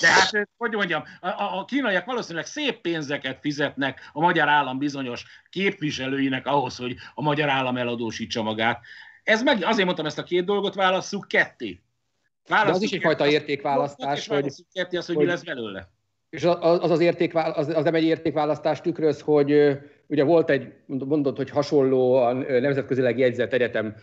De 0.00 0.08
hát, 0.08 0.48
hogy 0.56 0.72
mondjam, 0.72 1.02
a, 1.20 1.28
a 1.28 1.64
kínaiak 1.64 2.04
valószínűleg 2.04 2.46
szép 2.46 2.80
pénzeket 2.80 3.38
fizetnek 3.40 4.10
a 4.12 4.20
magyar 4.20 4.48
állam 4.48 4.78
bizonyos 4.78 5.24
képviselőinek 5.50 6.46
ahhoz, 6.46 6.76
hogy 6.76 6.96
a 7.14 7.22
magyar 7.22 7.48
állam 7.48 7.76
eladósítsa 7.76 8.42
magát. 8.42 8.80
Ez 9.22 9.42
meg, 9.42 9.64
azért 9.64 9.84
mondtam 9.84 10.06
ezt 10.06 10.18
a 10.18 10.22
két 10.22 10.44
dolgot, 10.44 10.74
válasszuk 10.74 11.28
ketté. 11.28 11.80
Válasszuk 12.48 12.70
De 12.70 12.76
az 12.76 12.82
is 12.82 12.92
egyfajta 12.92 13.26
értékválasztás, 13.26 14.26
hogy, 14.26 14.52
ketté 14.72 14.96
az, 14.96 15.06
hogy, 15.06 15.14
hogy 15.14 15.24
mi 15.24 15.30
lesz 15.30 15.42
belőle. 15.42 15.88
És 16.30 16.44
az, 16.44 16.90
az, 16.90 17.00
értékvál, 17.00 17.50
az, 17.50 17.68
az 17.68 17.84
nem 17.84 17.94
egy 17.94 18.04
értékválasztás 18.04 18.80
tükröz, 18.80 19.20
hogy 19.20 19.78
ugye 20.10 20.24
volt 20.24 20.50
egy, 20.50 20.72
mondott, 20.86 21.36
hogy 21.36 21.50
hasonló 21.50 22.14
a 22.14 22.32
nemzetközileg 22.32 23.18
jegyzett 23.18 23.52
egyetem 23.52 23.94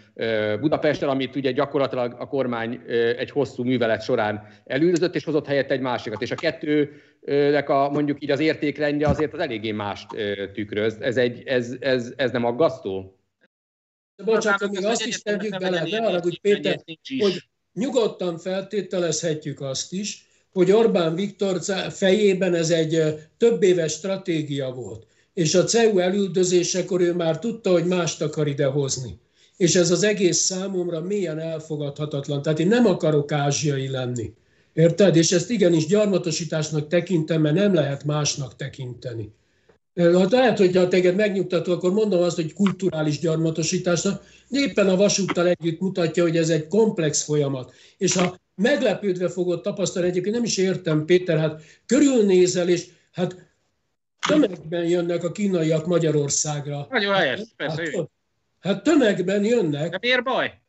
Budapesten, 0.59 1.09
amit 1.09 1.35
ugye 1.35 1.51
gyakorlatilag 1.51 2.15
a 2.19 2.27
kormány 2.27 2.81
egy 3.17 3.31
hosszú 3.31 3.63
művelet 3.63 4.01
során 4.01 4.47
elűzött, 4.65 5.15
és 5.15 5.23
hozott 5.23 5.45
helyett 5.45 5.71
egy 5.71 5.79
másikat. 5.79 6.21
És 6.21 6.31
a 6.31 6.35
kettőnek 6.35 7.69
a, 7.69 7.89
mondjuk 7.89 8.23
így 8.23 8.31
az 8.31 8.39
értékrendje 8.39 9.07
azért 9.07 9.33
az 9.33 9.39
eléggé 9.39 9.71
mást 9.71 10.07
tükröz. 10.53 10.97
Ez, 10.99 11.17
egy, 11.17 11.43
ez, 11.45 11.75
ez, 11.79 12.13
ez 12.15 12.31
nem 12.31 12.45
aggasztó? 12.45 13.19
Bocsánat, 14.25 14.71
még 14.71 14.85
azt 14.85 15.05
is 15.05 15.21
tegyük 15.21 15.57
bele, 15.57 15.83
de 15.83 16.19
hogy 16.19 16.41
Péter, 16.41 16.83
hogy 17.17 17.43
nyugodtan 17.73 18.37
feltételezhetjük 18.37 19.61
azt 19.61 19.93
is, 19.93 20.25
hogy 20.51 20.71
Orbán 20.71 21.15
Viktor 21.15 21.59
fejében 21.89 22.53
ez 22.53 22.69
egy 22.69 22.99
több 23.37 23.63
éves 23.63 23.91
stratégia 23.91 24.71
volt. 24.71 25.07
És 25.37 25.55
a 25.55 25.63
CEU 25.63 25.99
elüldözésekor 25.99 27.01
ő 27.01 27.13
már 27.13 27.39
tudta, 27.39 27.71
hogy 27.71 27.85
mást 27.85 28.21
akar 28.21 28.47
idehozni. 28.47 29.19
És 29.57 29.75
ez 29.75 29.91
az 29.91 30.03
egész 30.03 30.37
számomra 30.37 31.01
mélyen 31.01 31.39
elfogadhatatlan. 31.39 32.41
Tehát 32.41 32.59
én 32.59 32.67
nem 32.67 32.85
akarok 32.85 33.31
ázsiai 33.31 33.87
lenni. 33.87 34.33
Érted? 34.73 35.15
És 35.15 35.31
ezt 35.31 35.49
igenis 35.49 35.85
gyarmatosításnak 35.85 36.87
tekintem, 36.87 37.41
mert 37.41 37.55
nem 37.55 37.73
lehet 37.73 38.03
másnak 38.03 38.55
tekinteni. 38.55 39.33
Hát 39.95 40.31
lehet, 40.31 40.57
hogy 40.57 40.75
ha 40.75 40.87
téged 40.87 41.15
megnyugtató, 41.15 41.71
akkor 41.71 41.93
mondom 41.93 42.21
azt, 42.21 42.35
hogy 42.35 42.53
kulturális 42.53 43.19
gyarmatosításnak, 43.19 44.23
de 44.47 44.59
éppen 44.59 44.89
a 44.89 44.95
vasúttal 44.95 45.47
együtt 45.47 45.79
mutatja, 45.79 46.23
hogy 46.23 46.37
ez 46.37 46.49
egy 46.49 46.67
komplex 46.67 47.23
folyamat. 47.23 47.73
És 47.97 48.13
ha 48.13 48.35
meglepődve 48.55 49.29
fogod 49.29 49.61
tapasztalni, 49.61 50.09
egyébként 50.09 50.35
nem 50.35 50.43
is 50.43 50.57
értem, 50.57 51.05
Péter, 51.05 51.37
hát 51.37 51.61
körülnézel, 51.85 52.69
és 52.69 52.85
hát 53.11 53.46
tömegben 54.27 54.85
jönnek 54.85 55.23
a 55.23 55.31
kínaiak 55.31 55.85
Magyarországra. 55.85 56.87
Nagyon 56.89 57.13
helyes, 57.13 57.41
persze. 57.55 57.81
Hát, 57.81 58.09
Hát 58.59 58.83
tömegben 58.83 59.43
jönnek. 59.43 59.89
De 59.89 59.97
miért 60.01 60.23
baj? 60.23 60.59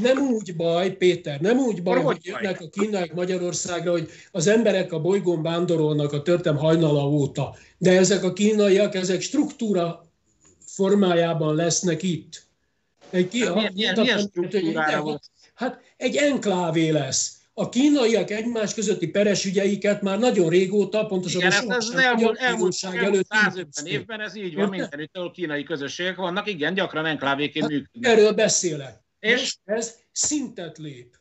Nem 0.00 0.18
úgy 0.18 0.56
baj, 0.56 0.90
Péter, 0.96 1.40
nem 1.40 1.58
úgy 1.58 1.82
baj, 1.82 2.02
hogy 2.02 2.18
jönnek 2.22 2.60
a 2.60 2.68
kínaiak 2.68 3.12
Magyarországra, 3.12 3.90
hogy 3.90 4.10
az 4.30 4.46
emberek 4.46 4.92
a 4.92 5.00
bolygón 5.00 5.42
vándorolnak 5.42 6.12
a 6.12 6.22
törtem 6.22 6.56
hajnala 6.56 7.08
óta. 7.08 7.56
De 7.78 7.96
ezek 7.96 8.24
a 8.24 8.32
kínaiak, 8.32 8.94
ezek 8.94 9.20
struktúra 9.20 10.06
formájában 10.64 11.54
lesznek 11.54 12.02
itt. 12.02 12.42
Egy 13.10 13.28
ki, 13.28 13.38
milyen, 13.38 13.72
milyen, 13.74 14.00
milyen 14.00 14.18
struktúrára 14.18 15.02
van? 15.02 15.20
Hát 15.54 15.80
egy 15.96 16.16
enklávé 16.16 16.88
lesz. 16.88 17.35
A 17.58 17.68
kínaiak 17.68 18.30
egymás 18.30 18.74
közötti 18.74 19.08
peres 19.08 19.44
ügyeiket 19.44 20.02
már 20.02 20.18
nagyon 20.18 20.48
régóta, 20.48 21.06
pontosabban 21.06 21.50
Igen, 21.50 21.70
ez, 21.70 21.88
ez 21.88 21.98
elmúlt, 21.98 22.38
elmúlt, 22.38 22.76
elmúlt 22.82 23.26
150 23.28 23.86
évben 23.86 24.20
ez 24.20 24.36
így 24.36 24.54
van, 24.54 24.68
mindenütt, 24.68 25.16
ahol 25.16 25.30
kínai 25.30 25.62
közösségek 25.62 26.16
vannak, 26.16 26.46
igen, 26.48 26.74
gyakran 26.74 27.06
enklávéként 27.06 27.64
hát, 27.64 27.72
működnek. 27.74 28.12
Erről 28.12 28.32
beszélek. 28.32 29.04
És 29.18 29.56
ez 29.64 29.94
szintet 30.12 30.78
lép. 30.78 31.16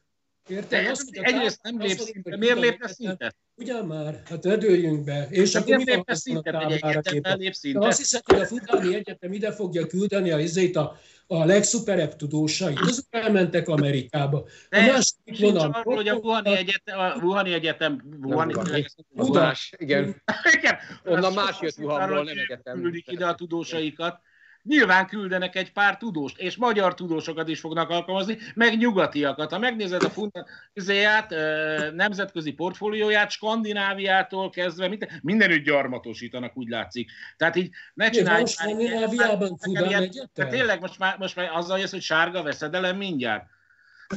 Érted? 0.50 0.88
Azt, 0.88 1.10
egyrészt 1.12 1.60
nem 1.62 1.80
lép 1.80 1.98
szintet. 1.98 2.38
Miért 2.38 2.60
lépne 2.60 2.88
szintet? 2.88 3.36
Ugyan 3.56 3.86
már, 3.86 4.22
hát 4.26 4.46
ödöljünk 4.46 5.04
be. 5.04 5.28
És 5.30 5.52
De 5.52 5.60
akkor 5.60 5.76
miért 5.76 5.90
lépne 5.90 6.16
szintet 6.16 6.64
egy 6.64 6.72
egyetemben 6.82 7.38
lép 7.38 7.54
szintet? 7.54 7.84
Azt 7.84 7.98
hiszem, 7.98 8.22
hogy 8.26 8.40
a 8.40 8.46
Futáni 8.46 8.96
Egyetem 8.96 9.34
ide 9.34 9.52
fogja 9.52 9.88
küldeni 9.88 10.32
a, 10.32 10.40
izét 10.40 10.76
a, 10.76 10.98
a 11.28 11.46
legszuperebb 11.46 12.16
tudósait. 12.16 12.80
Azok 12.80 13.06
elmentek 13.10 13.68
Amerikába. 13.68 14.38
A 14.70 14.80
másik 14.80 15.40
vonal. 15.40 15.72
Arról, 15.72 15.96
hogy 15.96 16.08
a 16.08 16.16
Wuhani 16.16 16.56
Egyetem, 16.56 17.00
a 17.00 17.16
Wuhani 17.16 17.54
Egyetem, 17.54 18.02
Wuhani, 18.22 18.54
Wuhani, 18.54 19.56
igen. 19.78 20.22
igen. 20.58 20.78
Onnan 21.06 21.34
más 21.34 21.62
jött 21.62 21.78
Wuhanból, 21.78 22.24
nem 22.24 22.38
egyetem. 22.38 22.82
Küldik 22.82 23.12
ide 23.12 23.26
a 23.26 23.36
tudósaikat 23.36 24.22
nyilván 24.66 25.07
küldenek 25.07 25.55
egy 25.55 25.72
pár 25.72 25.97
tudóst, 25.97 26.39
és 26.39 26.55
magyar 26.55 26.93
tudósokat 26.93 27.49
is 27.49 27.59
fognak 27.59 27.89
alkalmazni, 27.89 28.38
meg 28.55 28.78
nyugatiakat. 28.78 29.51
Ha 29.51 29.59
megnézed 29.59 30.03
a 30.03 30.09
fundazéját, 30.09 31.34
nemzetközi 31.93 32.51
portfólióját, 32.51 33.30
Skandináviától 33.30 34.49
kezdve, 34.49 34.88
minden, 34.88 35.09
mindenütt 35.22 35.66
gyarmatosítanak, 35.66 36.57
úgy 36.57 36.68
látszik. 36.68 37.11
Tehát 37.38 37.55
így 37.55 37.70
ne 37.93 38.09
csinálj. 38.09 38.45
Skandináviában 38.45 39.57
Fudán 39.57 40.09
Tehát 40.34 40.51
tényleg 40.51 40.82
most 40.82 40.99
már, 40.99 41.18
most 41.18 41.36
már 41.36 41.49
azzal 41.53 41.80
jössz, 41.80 41.91
hogy 41.91 42.01
sárga 42.01 42.43
veszedelem 42.43 42.97
mindjárt. 42.97 43.45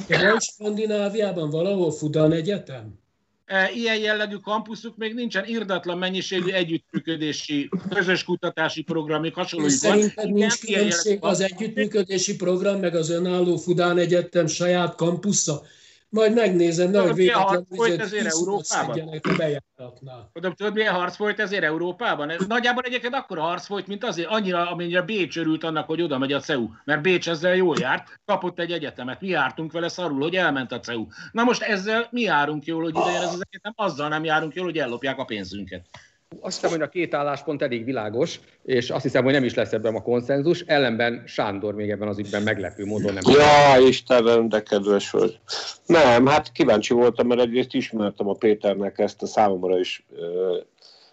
Van 0.09 0.40
Skandináviában 0.40 1.51
valahol 1.51 1.92
Fudan 1.92 2.32
Egyetem? 2.32 3.07
E, 3.49 3.70
ilyen 3.72 3.99
jellegű 3.99 4.36
kampuszuk 4.36 4.96
még 4.96 5.14
nincsen, 5.14 5.44
irdatlan 5.46 5.99
mennyiségű 5.99 6.51
együttműködési, 6.51 7.68
közös 7.90 8.24
kutatási 8.24 8.82
programjuk 8.82 9.34
hasonlójuk 9.34 9.74
Szerinted 9.74 10.32
nincs 10.32 10.61
különbség 10.61 11.18
az 11.20 11.40
együttműködési 11.40 12.36
program, 12.36 12.80
meg 12.80 12.94
az 12.94 13.11
önálló 13.11 13.57
Fudán 13.57 13.99
Egyetem 13.99 14.46
saját 14.46 14.94
kampusza? 14.94 15.62
Majd 16.11 16.35
megnézem, 16.35 16.91
nehogy 16.91 17.15
véletlenül 17.15 17.67
folyt 17.75 18.01
ezért 18.01 18.27
Európában. 18.27 19.09
a 19.09 19.35
bejáratnál. 19.37 20.31
Tudod, 20.33 20.75
milyen 20.75 20.95
harc 20.95 21.17
folyt 21.17 21.41
ezért 21.41 21.63
Európában? 21.63 22.31
Ez 22.31 22.47
nagyjából 22.47 22.83
egyébként 22.83 23.15
akkor 23.15 23.39
harc 23.39 23.67
folyt, 23.67 23.87
mint 23.87 24.05
azért, 24.05 24.29
annyira, 24.29 24.71
amennyire 24.71 25.03
Bécs 25.03 25.39
örült 25.39 25.65
annak, 25.65 25.87
hogy 25.87 26.03
oda 26.03 26.19
megy 26.19 26.33
a 26.33 26.41
CEU. 26.41 26.69
Mert 26.85 27.03
Bécs 27.03 27.29
ezzel 27.29 27.55
jól 27.55 27.77
járt, 27.81 28.21
kapott 28.25 28.59
egy 28.59 28.73
egyetemet. 28.73 29.21
Mi 29.21 29.29
jártunk 29.29 29.73
vele 29.73 29.89
szarul, 29.89 30.21
hogy 30.21 30.37
elment 30.37 30.73
a 30.73 30.81
CEU. 30.81 31.07
Na 31.33 31.45
most 31.45 31.63
ezzel 31.63 32.09
mi 32.11 32.21
járunk 32.21 32.65
jól, 32.65 32.83
hogy 32.83 32.97
ide 32.97 33.17
ez 33.19 33.33
az 33.33 33.43
egyetem, 33.49 33.73
azzal 33.77 34.09
nem 34.09 34.25
járunk 34.25 34.55
jól, 34.55 34.65
hogy 34.65 34.79
ellopják 34.79 35.19
a 35.19 35.25
pénzünket. 35.25 35.87
Azt 36.41 36.55
hiszem, 36.55 36.70
hogy 36.70 36.87
a 36.87 36.89
két 36.89 37.14
álláspont 37.14 37.62
elég 37.62 37.85
világos, 37.85 38.41
és 38.64 38.91
azt 38.91 39.03
hiszem, 39.03 39.24
hogy 39.24 39.33
nem 39.33 39.45
is 39.45 39.55
lesz 39.55 39.72
ebben 39.72 39.95
a 39.95 40.03
konszenzus, 40.03 40.61
ellenben 40.61 41.22
Sándor 41.26 41.74
még 41.74 41.91
ebben 41.91 42.09
az 42.09 42.18
ügyben 42.18 42.43
meglepő 42.43 42.85
módon 42.85 43.12
nem. 43.12 43.22
Ja, 43.26 43.87
Istenem, 43.87 44.49
de 44.49 44.62
kedves 44.62 45.11
vagy. 45.11 45.41
Nem, 45.87 46.26
hát 46.26 46.53
kíváncsi 46.53 46.95
voltam, 46.95 47.26
mert 47.26 47.41
egyrészt 47.41 47.74
ismertem 47.74 48.29
a 48.29 48.33
Péternek 48.33 48.99
ezt 48.99 49.22
a 49.22 49.26
számomra 49.26 49.79
is 49.79 50.07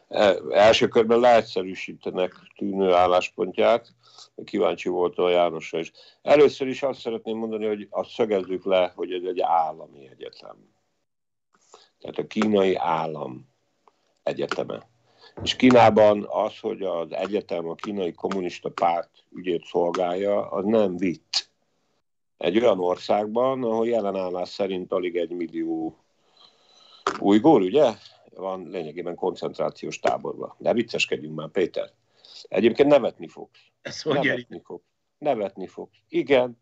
e, 0.10 0.36
első 0.50 0.88
körben 0.88 1.20
leegyszerűsítenek 1.20 2.34
tűnő 2.58 2.94
álláspontját. 2.94 3.88
Kíváncsi 4.46 4.90
volt 4.90 5.18
a 5.18 5.30
Jánosra 5.30 5.80
is. 5.80 5.92
Először 6.22 6.68
is 6.68 6.84
azt 6.84 7.00
szeretném 7.00 7.38
mondani, 7.38 7.66
hogy 7.66 7.88
azt 7.90 8.10
szögezzük 8.10 8.66
le, 8.66 8.92
hogy 8.96 9.12
ez 9.12 9.24
egy 9.26 9.42
állami 9.42 10.10
egyetem. 10.12 10.56
Tehát 12.00 12.18
a 12.18 12.28
kínai 12.28 12.76
állam 12.76 13.48
egyeteme. 14.24 14.94
És 15.44 15.56
Kínában 15.56 16.26
az, 16.30 16.60
hogy 16.60 16.82
az 16.82 17.12
egyetem 17.12 17.70
a 17.70 17.76
kínai 17.76 18.14
kommunista 18.14 18.70
párt 18.70 19.10
ügyét 19.32 19.66
szolgálja, 19.66 20.50
az 20.50 20.66
nem 20.66 20.98
vitt. 20.98 21.50
Egy 22.38 22.58
olyan 22.58 22.80
országban, 22.80 23.64
ahol 23.64 23.88
jelenállás 23.88 24.50
szerint 24.50 24.92
alig 24.92 25.16
egy 25.16 25.30
millió 25.30 25.98
újgór, 27.20 27.62
ugye? 27.62 27.92
Van 28.36 28.68
lényegében 28.70 29.16
koncentrációs 29.16 30.00
táborban. 30.00 30.56
De 30.58 30.74
vicceskedjünk 30.74 31.36
már, 31.36 31.50
Péter. 31.50 31.92
Egyébként 32.44 32.90
nevetni 32.90 33.28
fogsz. 33.28 33.60
Ez 33.82 34.02
nevetni 34.04 34.62
fogsz. 34.64 34.86
Nevetni 35.18 35.68
fogsz. 35.68 35.98
Igen, 36.10 36.60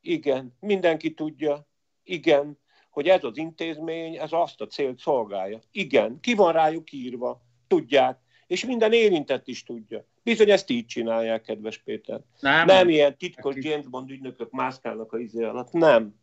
igen, 0.00 0.56
mindenki 0.60 1.14
tudja, 1.14 1.66
igen, 2.02 2.58
hogy 2.90 3.08
ez 3.08 3.24
az 3.24 3.36
intézmény, 3.36 4.16
ez 4.16 4.32
azt 4.32 4.60
a 4.60 4.66
célt 4.66 4.98
szolgálja. 4.98 5.58
Igen, 5.70 6.20
ki 6.20 6.34
van 6.34 6.52
rájuk 6.52 6.92
írva, 6.92 7.42
tudják, 7.66 8.18
és 8.46 8.64
minden 8.64 8.92
érintett 8.92 9.48
is 9.48 9.64
tudja. 9.64 10.04
Bizony 10.22 10.50
ezt 10.50 10.70
így 10.70 10.86
csinálják, 10.86 11.42
kedves 11.42 11.78
Péter. 11.78 12.20
Nem, 12.40 12.66
nem 12.66 12.88
ilyen 12.88 13.16
titkos 13.18 13.54
James 13.58 13.86
Bond 13.86 14.10
ügynökök 14.10 14.50
mászkálnak 14.50 15.12
a 15.12 15.18
izé 15.18 15.44
alatt, 15.44 15.72
nem. 15.72 16.14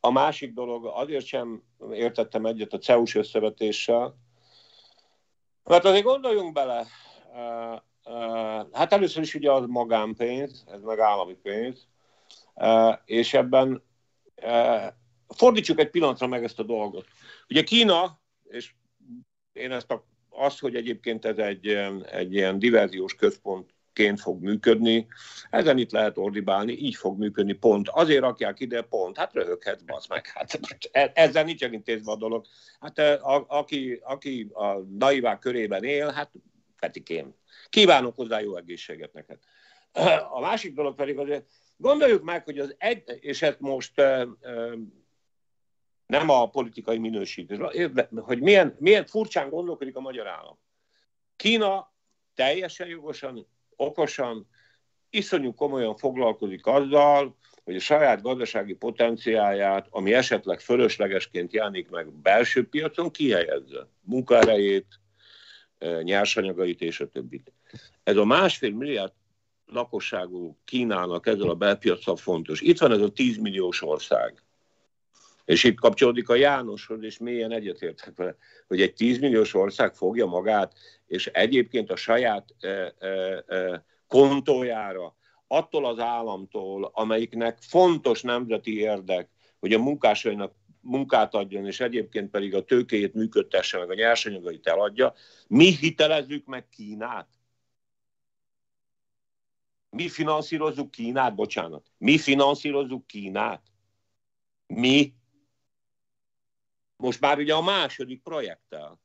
A 0.00 0.10
másik 0.10 0.52
dolog, 0.52 0.86
azért 0.86 1.24
sem 1.24 1.62
értettem 1.92 2.46
egyet 2.46 2.72
a 2.72 2.78
CEUS 2.78 3.14
összevetéssel, 3.14 4.16
mert 5.64 5.84
azért 5.84 6.04
gondoljunk 6.04 6.52
bele, 6.52 6.86
hát 8.72 8.92
először 8.92 9.22
is 9.22 9.34
ugye 9.34 9.52
az 9.52 9.66
magánpénz, 9.66 10.64
ez 10.66 10.82
meg 10.82 10.98
állami 10.98 11.34
pénz, 11.34 11.86
és 13.04 13.34
ebben 13.34 13.82
fordítsuk 15.28 15.78
egy 15.78 15.90
pillanatra 15.90 16.26
meg 16.26 16.44
ezt 16.44 16.58
a 16.58 16.62
dolgot. 16.62 17.06
Ugye 17.48 17.62
Kína, 17.62 18.20
és 18.48 18.74
én 19.52 19.72
ezt 19.72 19.90
a, 19.90 20.04
az, 20.36 20.58
hogy 20.58 20.74
egyébként 20.74 21.24
ez 21.24 21.38
egy, 21.38 21.66
egy 22.10 22.34
ilyen 22.34 22.58
diverziós 22.58 23.14
központként 23.14 24.20
fog 24.20 24.42
működni, 24.42 25.06
ezen 25.50 25.78
itt 25.78 25.90
lehet 25.90 26.18
ordibálni, 26.18 26.72
így 26.72 26.94
fog 26.94 27.18
működni, 27.18 27.52
pont. 27.52 27.88
Azért 27.88 28.20
rakják 28.20 28.60
ide, 28.60 28.82
pont. 28.82 29.18
Hát 29.18 29.32
röhöghetsz, 29.32 29.82
basz 29.82 30.08
meg. 30.08 30.26
Hát 30.34 30.60
e, 30.92 31.10
ezzel 31.14 31.44
nincs 31.44 31.62
intézve 31.62 32.12
a 32.12 32.16
dolog. 32.16 32.46
Hát 32.80 32.98
a, 32.98 33.44
aki, 33.48 34.00
aki 34.02 34.48
a 34.52 34.78
naivák 34.98 35.38
körében 35.38 35.84
él, 35.84 36.10
hát 36.10 36.30
Petikém. 36.80 37.34
Kívánok 37.68 38.14
hozzá 38.14 38.40
jó 38.40 38.56
egészséget 38.56 39.12
neked. 39.12 39.38
A 40.30 40.40
másik 40.40 40.74
dolog 40.74 40.94
pedig 40.94 41.18
azért, 41.18 41.46
gondoljuk 41.76 42.22
meg, 42.22 42.44
hogy 42.44 42.58
az 42.58 42.74
egy, 42.78 43.02
és 43.20 43.42
ezt 43.42 43.60
most 43.60 44.02
nem 46.06 46.30
a 46.30 46.48
politikai 46.48 46.98
minősítés, 46.98 47.58
hogy 48.16 48.40
milyen, 48.40 48.76
milyen 48.78 49.06
furcsán 49.06 49.48
gondolkodik 49.48 49.96
a 49.96 50.00
magyar 50.00 50.26
állam. 50.26 50.58
Kína 51.36 51.92
teljesen 52.34 52.88
jogosan, 52.88 53.46
okosan, 53.76 54.48
iszonyú 55.10 55.54
komolyan 55.54 55.96
foglalkozik 55.96 56.66
azzal, 56.66 57.36
hogy 57.64 57.76
a 57.76 57.80
saját 57.80 58.22
gazdasági 58.22 58.74
potenciáját, 58.74 59.86
ami 59.90 60.14
esetleg 60.14 60.60
fölöslegesként 60.60 61.52
jelenik 61.52 61.90
meg 61.90 62.12
belső 62.12 62.68
piacon, 62.68 63.10
kihelyezze. 63.10 63.88
Munkaerejét, 64.00 64.86
nyersanyagait 66.02 66.80
és 66.80 67.00
a 67.00 67.08
többit. 67.08 67.52
Ez 68.02 68.16
a 68.16 68.24
másfél 68.24 68.70
milliárd 68.70 69.12
lakosságú 69.66 70.58
Kínának 70.64 71.26
ezzel 71.26 71.48
a 71.48 71.54
belpiacsal 71.54 72.16
fontos. 72.16 72.60
Itt 72.60 72.78
van 72.78 72.92
ez 72.92 73.00
a 73.00 73.12
10 73.12 73.36
milliós 73.36 73.82
ország. 73.82 74.42
És 75.46 75.64
itt 75.64 75.80
kapcsolódik 75.80 76.28
a 76.28 76.34
Jánoshoz, 76.34 77.02
és 77.02 77.18
mélyen 77.18 77.52
egyetértek 77.52 78.16
vele, 78.16 78.36
hogy 78.66 78.80
egy 78.80 78.94
10 78.94 79.18
milliós 79.18 79.54
ország 79.54 79.94
fogja 79.94 80.26
magát, 80.26 80.72
és 81.06 81.26
egyébként 81.26 81.90
a 81.90 81.96
saját 81.96 82.54
e, 82.60 82.94
e, 82.98 83.08
e, 83.46 83.84
kontójára, 84.06 85.16
attól 85.46 85.86
az 85.86 85.98
államtól, 85.98 86.90
amelyiknek 86.94 87.58
fontos 87.60 88.22
nemzeti 88.22 88.78
érdek, 88.78 89.30
hogy 89.58 89.72
a 89.72 89.78
munkásainak 89.78 90.54
munkát 90.80 91.34
adjon, 91.34 91.66
és 91.66 91.80
egyébként 91.80 92.30
pedig 92.30 92.54
a 92.54 92.64
tőkéjét 92.64 93.14
működtesse, 93.14 93.78
meg 93.78 93.90
a 93.90 93.94
nyersanyagait 93.94 94.66
eladja, 94.66 95.14
mi 95.48 95.76
hitelezzük 95.76 96.46
meg 96.46 96.68
Kínát? 96.68 97.28
Mi 99.90 100.08
finanszírozzuk 100.08 100.90
Kínát, 100.90 101.34
bocsánat. 101.34 101.86
Mi 101.98 102.18
finanszírozzuk 102.18 103.06
Kínát. 103.06 103.62
Mi 104.66 105.14
most 106.96 107.20
már 107.20 107.38
ugye 107.38 107.54
a 107.54 107.62
második 107.62 108.22
projekttel. 108.22 109.00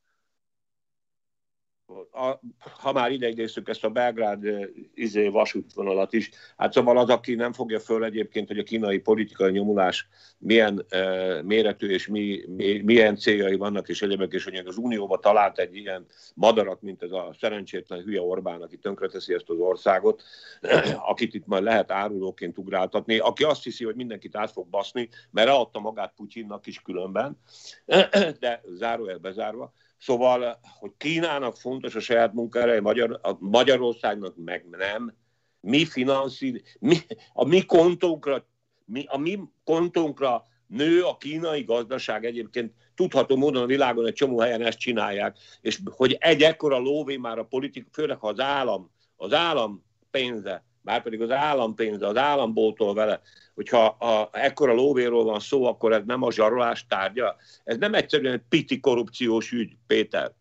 A, 2.11 2.39
ha 2.79 2.91
már 2.91 3.11
ideidézzük 3.11 3.69
ezt 3.69 3.83
a 3.83 3.89
Belgrád 3.89 4.45
izé, 4.93 5.27
vasútvonalat 5.27 6.13
is, 6.13 6.29
hát 6.57 6.73
szóval 6.73 6.97
az, 6.97 7.09
aki 7.09 7.35
nem 7.35 7.53
fogja 7.53 7.79
föl 7.79 8.03
egyébként, 8.03 8.47
hogy 8.47 8.59
a 8.59 8.63
kínai 8.63 8.99
politikai 8.99 9.51
nyomulás 9.51 10.07
milyen 10.37 10.85
uh, 10.91 11.41
méretű 11.41 11.89
és 11.89 12.07
mi, 12.07 12.43
mi, 12.47 12.81
milyen 12.81 13.15
céljai 13.15 13.55
vannak 13.55 13.89
és 13.89 14.01
egyébként, 14.01 14.33
és 14.33 14.43
hogy 14.43 14.55
az 14.55 14.77
Unióba 14.77 15.17
talált 15.17 15.59
egy 15.59 15.75
ilyen 15.75 16.05
madarat, 16.35 16.81
mint 16.81 17.03
ez 17.03 17.11
a 17.11 17.35
szerencsétlen 17.39 18.03
hülye 18.03 18.21
Orbán, 18.21 18.61
aki 18.61 18.77
tönkreteszi 18.77 19.33
ezt 19.33 19.49
az 19.49 19.57
országot, 19.57 20.23
akit 21.11 21.33
itt 21.33 21.45
majd 21.45 21.63
lehet 21.63 21.91
árulóként 21.91 22.57
ugráltatni, 22.57 23.17
aki 23.17 23.43
azt 23.43 23.63
hiszi, 23.63 23.85
hogy 23.85 23.95
mindenkit 23.95 24.35
át 24.35 24.51
fog 24.51 24.67
baszni, 24.67 25.09
mert 25.31 25.47
leadta 25.47 25.79
magát 25.79 26.13
Putyinnak 26.15 26.67
is 26.67 26.81
különben, 26.81 27.37
de 28.39 28.61
zárójel 28.73 29.17
bezárva, 29.17 29.73
Szóval, 30.01 30.59
hogy 30.79 30.91
Kínának 30.97 31.55
fontos 31.55 31.95
a 31.95 31.99
saját 31.99 32.33
munkára, 32.33 32.81
Magyar, 32.81 33.19
Magyarországnak 33.39 34.35
meg 34.35 34.65
nem. 34.69 35.13
Mi 35.59 35.85
finanszír, 35.85 36.61
mi, 36.79 36.97
a 37.33 37.45
mi 37.45 37.65
kontónkra, 37.65 38.47
mi, 38.85 39.05
a 39.07 39.17
mi 39.17 39.39
kontónkra 39.63 40.45
nő 40.67 41.03
a 41.03 41.17
kínai 41.17 41.63
gazdaság 41.63 42.25
egyébként 42.25 42.73
tudható 42.95 43.35
módon 43.35 43.63
a 43.63 43.65
világon 43.65 44.07
egy 44.07 44.13
csomó 44.13 44.39
helyen 44.39 44.61
ezt 44.61 44.77
csinálják, 44.77 45.37
és 45.61 45.79
hogy 45.85 46.17
egy 46.19 46.41
ekkora 46.41 46.77
lóvé 46.77 47.17
már 47.17 47.37
a 47.37 47.45
politika, 47.45 47.89
főleg 47.91 48.17
ha 48.17 48.27
az 48.27 48.39
állam, 48.39 48.91
az 49.15 49.33
állam 49.33 49.85
pénze 50.11 50.65
pedig 50.83 51.21
az 51.21 51.31
állam 51.31 51.75
pénze, 51.75 52.07
az 52.07 52.17
állam 52.17 52.53
bótol 52.53 52.93
vele, 52.93 53.21
hogyha 53.55 53.85
a, 53.85 54.29
ekkora 54.31 54.73
lóvéről 54.73 55.23
van 55.23 55.39
szó, 55.39 55.65
akkor 55.65 55.93
ez 55.93 56.01
nem 56.05 56.21
a 56.21 56.31
zsarolás 56.31 56.85
tárgya. 56.87 57.35
Ez 57.63 57.77
nem 57.77 57.93
egyszerűen 57.93 58.33
egy 58.33 58.43
piti 58.49 58.79
korrupciós 58.79 59.51
ügy, 59.51 59.77
Péter. 59.87 60.31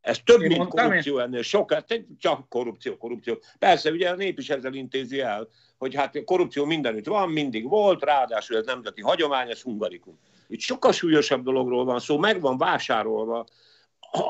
Ez 0.00 0.18
több, 0.24 0.40
Én 0.40 0.46
mint 0.46 0.58
mondtam, 0.58 0.86
korrupció 0.86 1.18
ennél, 1.18 1.42
sok, 1.42 1.72
hát 1.72 2.04
csak 2.18 2.48
korrupció, 2.48 2.96
korrupció. 2.96 3.38
Persze, 3.58 3.90
ugye 3.90 4.10
a 4.10 4.14
nép 4.14 4.38
is 4.38 4.50
ezzel 4.50 4.74
intézi 4.74 5.20
el, 5.20 5.48
hogy 5.78 5.94
hát 5.94 6.24
korrupció 6.24 6.64
mindenütt 6.64 7.06
van, 7.06 7.30
mindig 7.30 7.68
volt, 7.68 8.04
ráadásul 8.04 8.56
ez 8.56 8.66
nemzeti 8.66 9.00
hagyomány, 9.00 9.50
ez 9.50 9.60
hungarikum. 9.60 10.18
Itt 10.48 10.60
sokkal 10.60 10.92
súlyosabb 10.92 11.44
dologról 11.44 11.84
van 11.84 12.00
szó, 12.00 12.18
meg 12.18 12.40
van 12.40 12.58
vásárolva 12.58 13.46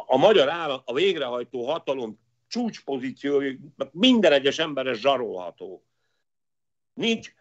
a 0.07 0.17
magyar 0.17 0.49
állam, 0.49 0.81
a 0.85 0.95
végrehajtó 0.95 1.65
hatalom 1.65 2.19
csúcspozíció, 2.49 3.42
minden 3.92 4.32
egyes 4.32 4.59
emberre 4.59 4.94
zsarolható. 4.94 5.86
Nincs 6.94 7.32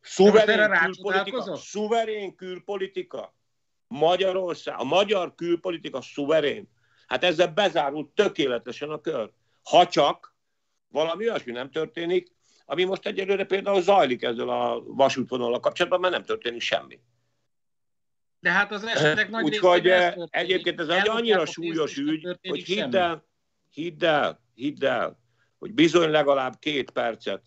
szuverén 0.00 0.70
külpolitika, 0.70 1.56
szuverén 1.56 2.34
külpolitika. 2.34 3.34
Magyarország, 3.86 4.74
a 4.78 4.84
magyar 4.84 5.34
külpolitika 5.34 6.00
szuverén. 6.00 6.68
Hát 7.06 7.24
ezzel 7.24 7.48
bezárult 7.48 8.08
tökéletesen 8.08 8.90
a 8.90 9.00
kör. 9.00 9.30
Ha 9.62 9.86
csak 9.86 10.36
valami 10.88 11.28
olyasmi 11.28 11.52
nem 11.52 11.70
történik, 11.70 12.32
ami 12.64 12.84
most 12.84 13.06
egyelőre 13.06 13.44
például 13.44 13.82
zajlik 13.82 14.22
ezzel 14.22 14.48
a 14.48 14.82
vasútvonal 14.86 15.60
kapcsolatban, 15.60 16.00
mert 16.00 16.12
nem 16.12 16.24
történik 16.24 16.60
semmi. 16.60 17.00
De 18.40 18.50
hát 18.50 18.72
az 18.72 18.84
esetek 18.84 19.30
nagy 19.30 19.44
Úgyhogy 19.44 19.86
egyébként 20.30 20.80
ez 20.80 20.88
egy 20.88 21.08
annyira 21.08 21.46
súlyos 21.46 21.96
ügy, 21.96 22.38
hogy 22.48 22.64
hidd 22.64 22.96
el, 22.96 23.24
hidd 23.74 24.04
el, 24.04 24.40
hidd 24.54 24.84
el, 24.84 25.18
hogy 25.58 25.72
bizony 25.74 26.10
legalább 26.10 26.58
két 26.58 26.90
percet 26.90 27.42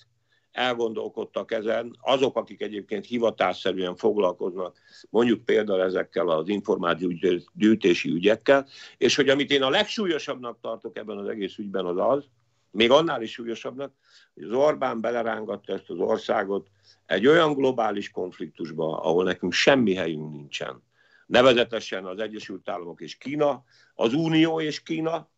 elgondolkodtak 0.52 1.52
ezen, 1.52 1.98
azok, 2.02 2.38
akik 2.38 2.62
egyébként 2.62 3.06
hivatásszerűen 3.06 3.96
foglalkoznak, 3.96 4.78
mondjuk 5.10 5.46
például 5.46 5.82
ezekkel 5.82 6.30
az 6.30 6.48
információgyűjtési 6.48 8.10
ügyekkel, 8.10 8.68
és 8.98 9.16
hogy 9.16 9.30
amit 9.30 9.52
én 9.52 9.62
a 9.62 9.70
legsúlyosabbnak 9.70 10.60
tartok 10.62 10.98
ebben 10.98 11.18
az 11.18 11.28
egész 11.28 11.58
ügyben 11.58 11.86
az 11.86 11.98
az, 11.98 12.26
még 12.72 12.92
annál 12.92 13.22
is 13.22 13.32
súlyosabbnak, 13.32 13.94
hogy 14.34 14.44
az 14.44 14.52
Orbán 14.52 15.02
belerángatta 15.02 15.74
ezt 15.74 15.90
az 15.90 15.98
országot 15.98 16.68
egy 17.06 17.28
olyan 17.28 17.54
globális 17.54 18.10
konfliktusba, 18.10 19.00
ahol 19.02 19.24
nekünk 19.24 19.54
semmi 19.54 19.94
helyünk 19.94 20.32
nincsen. 20.32 20.84
Nevezetesen 21.26 22.06
az 22.06 22.20
Egyesült 22.20 22.70
Államok 22.70 23.02
és 23.02 23.18
Kína, 23.18 23.64
az 23.94 24.14
Unió 24.14 24.62
és 24.62 24.84
Kína, 24.84 25.30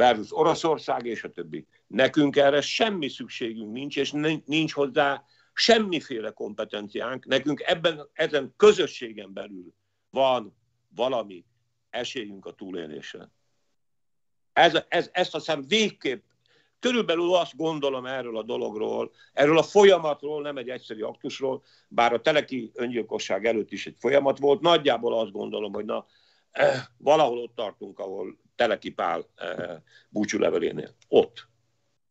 versus 0.00 0.36
Oroszország 0.36 1.06
és 1.06 1.24
a 1.24 1.30
többi. 1.30 1.66
Nekünk 1.86 2.36
erre 2.36 2.60
semmi 2.60 3.08
szükségünk 3.08 3.72
nincs, 3.72 3.96
és 3.96 4.10
nincs 4.44 4.72
hozzá 4.72 5.24
semmiféle 5.52 6.30
kompetenciánk. 6.30 7.26
Nekünk 7.26 7.60
ebben, 7.60 8.08
ezen 8.12 8.54
közösségen 8.56 9.32
belül 9.32 9.74
van 10.10 10.56
valami 10.94 11.44
esélyünk 11.90 12.46
a 12.46 12.52
túlélésre. 12.52 13.30
Ez, 14.52 14.84
ez, 14.88 15.08
ezt 15.12 15.34
aztán 15.34 15.64
végképp 15.68 16.24
körülbelül 16.78 17.34
azt 17.34 17.56
gondolom 17.56 18.06
erről 18.06 18.36
a 18.36 18.42
dologról, 18.42 19.10
erről 19.32 19.58
a 19.58 19.62
folyamatról, 19.62 20.42
nem 20.42 20.56
egy 20.56 20.68
egyszerű 20.68 21.02
aktusról, 21.02 21.62
bár 21.88 22.12
a 22.12 22.20
teleki 22.20 22.70
öngyilkosság 22.74 23.46
előtt 23.46 23.72
is 23.72 23.86
egy 23.86 23.96
folyamat 23.98 24.38
volt, 24.38 24.60
nagyjából 24.60 25.18
azt 25.18 25.32
gondolom, 25.32 25.72
hogy 25.72 25.84
na, 25.84 26.06
eh, 26.50 26.82
valahol 26.96 27.38
ott 27.38 27.54
tartunk, 27.54 27.98
ahol 27.98 28.38
Teleki 28.60 28.90
Pál 28.90 29.26
eh, 29.36 29.76
búcsúlevelénél. 30.08 30.94
Ott. 31.08 31.48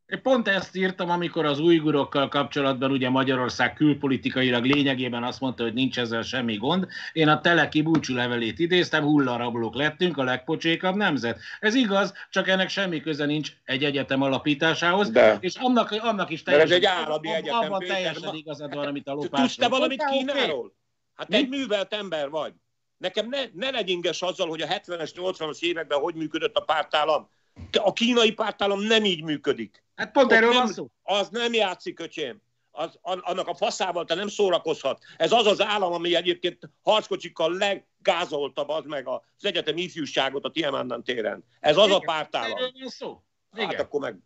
Én 0.05 0.21
pont 0.21 0.47
ezt 0.47 0.75
írtam, 0.75 1.09
amikor 1.09 1.45
az 1.45 1.59
újgurokkal 1.59 2.27
kapcsolatban 2.27 2.91
ugye 2.91 3.09
Magyarország 3.09 3.73
külpolitikailag 3.73 4.65
lényegében 4.65 5.23
azt 5.23 5.39
mondta, 5.39 5.63
hogy 5.63 5.73
nincs 5.73 5.99
ezzel 5.99 6.21
semmi 6.21 6.55
gond. 6.55 6.87
Én 7.13 7.27
a 7.27 7.41
Teleki 7.41 7.81
búcsúlevelét 7.81 8.59
idéztem, 8.59 9.03
hullarablók 9.03 9.75
lettünk, 9.75 10.17
a 10.17 10.23
legpocsékabb 10.23 10.95
nemzet. 10.95 11.39
Ez 11.59 11.75
igaz, 11.75 12.13
csak 12.29 12.47
ennek 12.47 12.69
semmi 12.69 13.01
köze 13.01 13.25
nincs 13.25 13.51
egy 13.63 13.83
egyetem 13.83 14.21
alapításához, 14.21 15.09
De. 15.09 15.37
és 15.39 15.55
annak, 15.55 15.91
annak 15.91 16.29
is 16.29 16.43
teljesen, 16.43 16.69
ez 16.69 16.75
egy 16.75 16.85
állami 16.85 17.29
egyetem. 17.29 17.59
Abban 17.59 17.79
teljesen 17.79 18.35
igazad 18.35 18.75
van, 18.75 18.87
amit 18.87 19.07
a 19.07 19.13
lopásról. 19.13 19.41
Tudsz 19.41 19.55
te 19.55 19.67
valamit 19.67 20.05
Kínáról? 20.05 20.73
Hát 21.15 21.33
egy 21.33 21.49
művelt 21.49 21.93
ember 21.93 22.29
vagy. 22.29 22.53
Nekem 22.99 23.29
ne, 23.29 23.43
ne 23.53 23.69
legyinges 23.69 24.21
azzal, 24.21 24.47
hogy 24.47 24.61
a 24.61 24.67
70-es, 24.67 25.11
80-as 25.15 25.61
években 25.61 25.99
hogy 25.99 26.15
működött 26.15 26.55
a 26.55 26.61
pártállam. 26.61 27.29
A 27.71 27.93
kínai 27.93 28.31
pártállam 28.31 28.81
nem 28.81 29.05
így 29.05 29.23
működik. 29.23 29.83
Hát 29.95 30.11
pont 30.11 30.31
erről 30.31 30.53
van 30.53 30.67
szó. 30.67 30.87
Az 31.03 31.29
nem 31.29 31.53
játszik, 31.53 31.99
öcsém. 31.99 32.41
Az, 32.71 32.99
annak 33.01 33.47
a 33.47 33.55
faszával 33.55 34.05
te 34.05 34.15
nem 34.15 34.27
szórakozhat. 34.27 35.03
Ez 35.17 35.31
az 35.31 35.45
az 35.45 35.61
állam, 35.61 35.93
ami 35.93 36.15
egyébként 36.15 36.69
harckocsikkal 36.81 37.57
legázolta 37.57 38.65
az 38.65 38.85
meg 38.85 39.07
az 39.07 39.45
egyetem 39.45 39.77
ifjúságot 39.77 40.45
a 40.45 40.51
Tiamannan 40.51 41.03
téren. 41.03 41.43
Ez 41.59 41.77
az 41.77 41.85
Igen, 41.85 41.97
a 41.97 41.99
pártállam. 41.99 42.57
Erről 42.57 42.71
van 42.79 42.87
szó. 42.87 43.23
Hát 43.51 43.61
Igen. 43.61 43.75
Hát 43.75 43.85
akkor 43.85 43.99
meg 43.99 44.17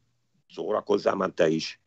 szórakozzál 0.50 1.16
már 1.16 1.30
te 1.30 1.48
is. 1.48 1.82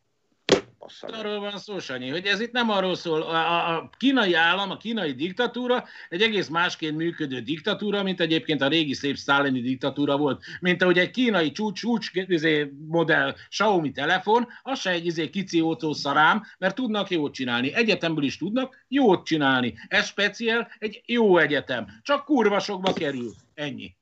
Bassza 0.79 1.07
arról 1.07 1.39
van 1.39 1.57
szó, 1.57 1.79
Sanyi, 1.79 2.09
hogy 2.09 2.25
ez 2.25 2.39
itt 2.39 2.51
nem 2.51 2.69
arról 2.69 2.95
szól, 2.95 3.21
a, 3.21 3.75
a 3.75 3.89
kínai 3.97 4.33
állam, 4.33 4.71
a 4.71 4.77
kínai 4.77 5.11
diktatúra 5.11 5.85
egy 6.09 6.21
egész 6.21 6.47
másként 6.47 6.97
működő 6.97 7.39
diktatúra, 7.39 8.03
mint 8.03 8.19
egyébként 8.19 8.61
a 8.61 8.67
régi 8.67 8.93
szép 8.93 9.15
szálini 9.15 9.61
diktatúra 9.61 10.17
volt, 10.17 10.43
mint 10.59 10.81
ahogy 10.81 10.97
egy 10.97 11.11
kínai 11.11 11.51
csúcs, 11.51 11.79
csúcs 11.79 12.11
izé, 12.13 12.73
modell 12.87 13.35
Xiaomi 13.49 13.91
telefon, 13.91 14.47
az 14.61 14.79
se 14.79 14.89
egy 14.89 15.05
izé, 15.05 15.29
kici 15.29 15.59
ótó 15.59 15.93
szarám, 15.93 16.43
mert 16.57 16.75
tudnak 16.75 17.09
jót 17.09 17.33
csinálni. 17.33 17.73
Egyetemből 17.73 18.23
is 18.23 18.37
tudnak 18.37 18.85
jót 18.87 19.25
csinálni. 19.25 19.73
Ez 19.87 20.05
speciál 20.05 20.71
egy 20.79 21.01
jó 21.05 21.37
egyetem. 21.37 21.87
Csak 22.01 22.25
kurva 22.25 22.59
sokba 22.59 22.93
kerül. 22.93 23.33
Ennyi. 23.53 23.95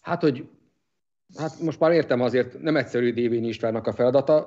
Hát, 0.00 0.20
hogy 0.20 0.44
Hát 1.36 1.60
most 1.60 1.80
már 1.80 1.92
értem 1.92 2.20
azért, 2.20 2.62
nem 2.62 2.76
egyszerű 2.76 3.12
Dévényi 3.12 3.48
Istvánnak 3.48 3.86
a 3.86 3.92
feladata. 3.92 4.46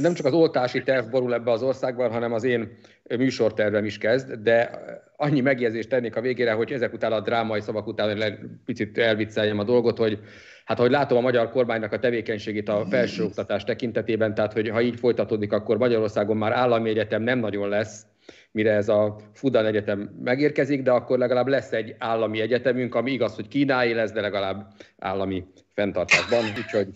Nem 0.00 0.14
csak 0.14 0.26
az 0.26 0.32
oltási 0.32 0.82
terv 0.82 1.10
borul 1.10 1.34
ebbe 1.34 1.50
az 1.50 1.62
országban, 1.62 2.10
hanem 2.10 2.32
az 2.32 2.44
én 2.44 2.78
műsortervem 3.16 3.84
is 3.84 3.98
kezd, 3.98 4.32
de 4.32 4.70
annyi 5.16 5.40
megjegyzést 5.40 5.88
tennék 5.88 6.16
a 6.16 6.20
végére, 6.20 6.52
hogy 6.52 6.72
ezek 6.72 6.92
után 6.92 7.12
a 7.12 7.20
drámai 7.20 7.60
szavak 7.60 7.86
után 7.86 8.60
picit 8.64 8.98
elvicceljem 8.98 9.58
a 9.58 9.64
dolgot, 9.64 9.98
hogy 9.98 10.18
hát 10.64 10.78
ahogy 10.78 10.90
látom 10.90 11.18
a 11.18 11.20
magyar 11.20 11.50
kormánynak 11.50 11.92
a 11.92 11.98
tevékenységét 11.98 12.68
a 12.68 12.86
felsőoktatás 12.90 13.64
tekintetében, 13.64 14.34
tehát 14.34 14.52
hogy 14.52 14.68
ha 14.68 14.80
így 14.80 14.98
folytatódik, 14.98 15.52
akkor 15.52 15.78
Magyarországon 15.78 16.36
már 16.36 16.52
állami 16.52 16.90
egyetem 16.90 17.22
nem 17.22 17.38
nagyon 17.38 17.68
lesz, 17.68 18.06
mire 18.52 18.72
ez 18.72 18.88
a 18.88 19.16
Fudan 19.32 19.66
Egyetem 19.66 20.16
megérkezik, 20.22 20.82
de 20.82 20.90
akkor 20.90 21.18
legalább 21.18 21.46
lesz 21.46 21.72
egy 21.72 21.94
állami 21.98 22.40
egyetemünk, 22.40 22.94
ami 22.94 23.12
igaz, 23.12 23.34
hogy 23.34 23.48
kínái 23.48 23.92
lesz, 23.92 24.12
de 24.12 24.20
legalább 24.20 24.72
állami 24.98 25.44
fenntartásban, 25.74 26.44
úgyhogy 26.56 26.88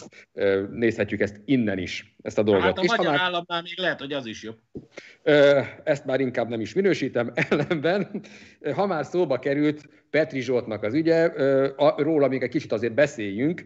nézhetjük 0.71 1.21
ezt 1.21 1.41
innen 1.45 1.79
is, 1.79 2.17
ezt 2.23 2.39
a 2.39 2.43
dolgot. 2.43 2.65
Hát 2.65 2.79
a 2.79 2.85
magyar 2.87 3.13
már, 3.13 3.21
államnál 3.21 3.63
még 3.63 3.79
lehet, 3.79 4.01
hogy 4.01 4.13
az 4.13 4.27
is 4.27 4.43
jobb. 4.43 4.59
Ezt 5.85 6.05
már 6.05 6.21
inkább 6.21 6.49
nem 6.49 6.61
is 6.61 6.75
minősítem, 6.75 7.33
ellenben, 7.51 8.23
ha 8.75 8.87
már 8.87 9.05
szóba 9.05 9.39
került 9.39 9.89
Petri 10.11 10.41
Zsoltnak 10.41 10.83
az 10.83 10.95
ügye, 10.95 11.33
róla 11.97 12.29
még 12.29 12.43
egy 12.43 12.51
kicsit 12.51 12.73
azért 12.73 12.95
beszéljünk, 12.95 13.65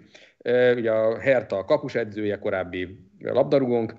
ugye 0.76 0.90
a 0.90 1.18
Herta 1.18 1.64
kapusedzője, 1.64 2.38
korábbi 2.38 2.98
labdarúgónk, 3.18 3.94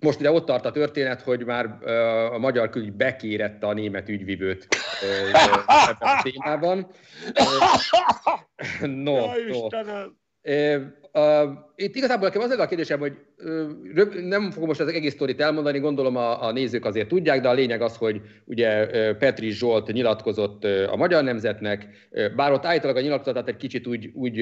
most 0.00 0.20
ugye 0.20 0.30
ott 0.30 0.46
tart 0.46 0.64
a 0.64 0.70
történet, 0.70 1.22
hogy 1.22 1.44
már 1.44 1.66
a 2.32 2.38
magyar 2.38 2.70
külügy 2.70 2.92
bekérette 2.92 3.66
a 3.66 3.72
német 3.72 4.08
ügyvivőt 4.08 4.68
ebben 5.32 5.96
a 5.98 6.22
témában. 6.22 6.86
No, 8.80 9.26
no. 9.48 9.68
Itt 11.76 11.94
igazából 11.94 12.28
nekem 12.28 12.42
az 12.42 12.50
a 12.50 12.66
kérdésem, 12.66 12.98
hogy 12.98 13.12
nem 14.22 14.50
fogom 14.50 14.68
most 14.68 14.80
az 14.80 14.92
egész 14.92 15.12
sztorit 15.12 15.40
elmondani, 15.40 15.78
gondolom 15.78 16.16
a, 16.16 16.44
a 16.44 16.52
nézők 16.52 16.84
azért 16.84 17.08
tudják, 17.08 17.40
de 17.40 17.48
a 17.48 17.52
lényeg 17.52 17.82
az, 17.82 17.96
hogy 17.96 18.20
ugye 18.44 18.86
Petri 19.14 19.50
Zsolt 19.50 19.92
nyilatkozott 19.92 20.64
a 20.64 20.96
Magyar 20.96 21.24
Nemzetnek, 21.24 21.86
bár 22.36 22.52
ott 22.52 22.64
állítólag 22.64 22.96
a 22.96 23.00
nyilatkozatát 23.00 23.48
egy 23.48 23.56
kicsit 23.56 23.86
úgy, 23.86 24.10
úgy 24.14 24.38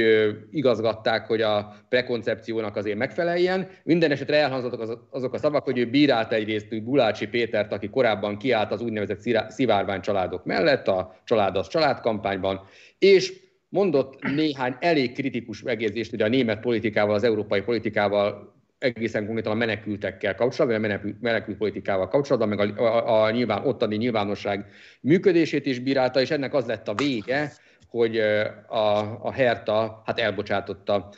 igazgatták, 0.50 1.26
hogy 1.26 1.40
a 1.40 1.76
prekoncepciónak 1.88 2.76
azért 2.76 2.98
megfeleljen. 2.98 3.68
Minden 3.84 4.10
esetre 4.10 4.36
elhangzottak 4.36 4.98
azok 5.10 5.34
a 5.34 5.38
szavak, 5.38 5.64
hogy 5.64 5.78
ő 5.78 5.90
bírálta 5.90 6.34
egyrészt 6.34 6.82
Bulácsi 6.82 7.28
Pétert, 7.28 7.72
aki 7.72 7.88
korábban 7.88 8.38
kiállt 8.38 8.72
az 8.72 8.82
úgynevezett 8.82 9.50
szivárvány 9.50 10.00
családok 10.00 10.44
mellett, 10.44 10.88
a 10.88 11.20
család 11.24 11.56
az 11.56 11.68
családkampányban, 11.68 12.60
és 12.98 13.44
mondott 13.68 14.22
néhány 14.22 14.76
elég 14.80 15.12
kritikus 15.12 15.62
megjegyzést 15.62 16.12
ugye 16.12 16.24
a 16.24 16.28
német 16.28 16.60
politikával, 16.60 17.14
az 17.14 17.24
európai 17.24 17.60
politikával, 17.60 18.54
egészen 18.78 19.24
konkrétan 19.24 19.52
a 19.52 19.54
menekültekkel 19.54 20.34
kapcsolatban, 20.34 20.78
a 20.78 20.86
menekült, 20.86 21.20
menekült 21.20 21.56
politikával 21.56 22.08
kapcsolatban, 22.08 22.48
meg 22.48 22.78
a, 22.78 22.82
a, 22.82 23.22
a 23.22 23.30
nyilván, 23.30 23.66
ottani 23.66 23.96
nyilvánosság 23.96 24.66
működését 25.00 25.66
is 25.66 25.78
bírálta, 25.78 26.20
és 26.20 26.30
ennek 26.30 26.54
az 26.54 26.66
lett 26.66 26.88
a 26.88 26.94
vége, 26.94 27.52
hogy 27.88 28.18
a, 28.66 28.98
a 29.22 29.32
Herta 29.32 30.02
hát 30.06 30.18
elbocsátotta 30.18 31.08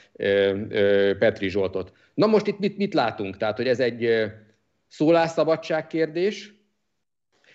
Petri 1.19 1.49
Zsoltot. 1.49 1.93
Na 2.15 2.27
most 2.27 2.47
itt 2.47 2.59
mit, 2.59 2.77
mit 2.77 2.95
látunk? 2.95 3.37
Tehát, 3.37 3.57
hogy 3.57 3.69
ez 3.69 3.81
egy 3.81 4.25
szólásszabadság 4.87 5.87
kérdés. 5.87 6.55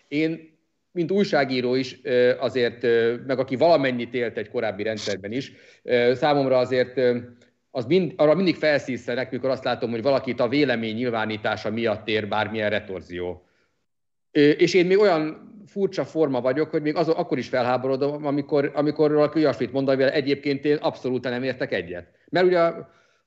Én 0.07 0.52
mint 0.93 1.11
újságíró 1.11 1.75
is 1.75 1.99
azért, 2.39 2.81
meg 3.27 3.39
aki 3.39 3.55
valamennyit 3.55 4.13
élt 4.13 4.37
egy 4.37 4.49
korábbi 4.49 4.83
rendszerben 4.83 5.31
is, 5.31 5.51
számomra 6.13 6.57
azért 6.57 7.01
az 7.71 7.85
mind, 7.85 8.13
arra 8.15 8.35
mindig 8.35 8.55
felszíszenek, 8.55 9.31
mikor 9.31 9.49
azt 9.49 9.63
látom, 9.63 9.91
hogy 9.91 10.01
valakit 10.01 10.39
a 10.39 10.47
vélemény 10.47 10.95
nyilvánítása 10.95 11.71
miatt 11.71 12.07
ér 12.07 12.27
bármilyen 12.27 12.69
retorzió. 12.69 13.45
És 14.31 14.73
én 14.73 14.85
még 14.85 14.99
olyan 14.99 15.51
furcsa 15.65 16.05
forma 16.05 16.41
vagyok, 16.41 16.69
hogy 16.69 16.81
még 16.81 16.95
az, 16.95 17.09
akkor 17.09 17.37
is 17.37 17.47
felháborodom, 17.47 18.25
amikor, 18.25 18.71
amikor 18.73 19.11
valaki 19.11 19.39
olyasmit 19.39 19.71
mond, 19.71 19.87
amivel 19.87 20.09
egyébként 20.11 20.65
én 20.65 20.75
abszolút 20.75 21.23
nem 21.23 21.43
értek 21.43 21.71
egyet. 21.71 22.07
Mert 22.29 22.45
ugye 22.45 22.71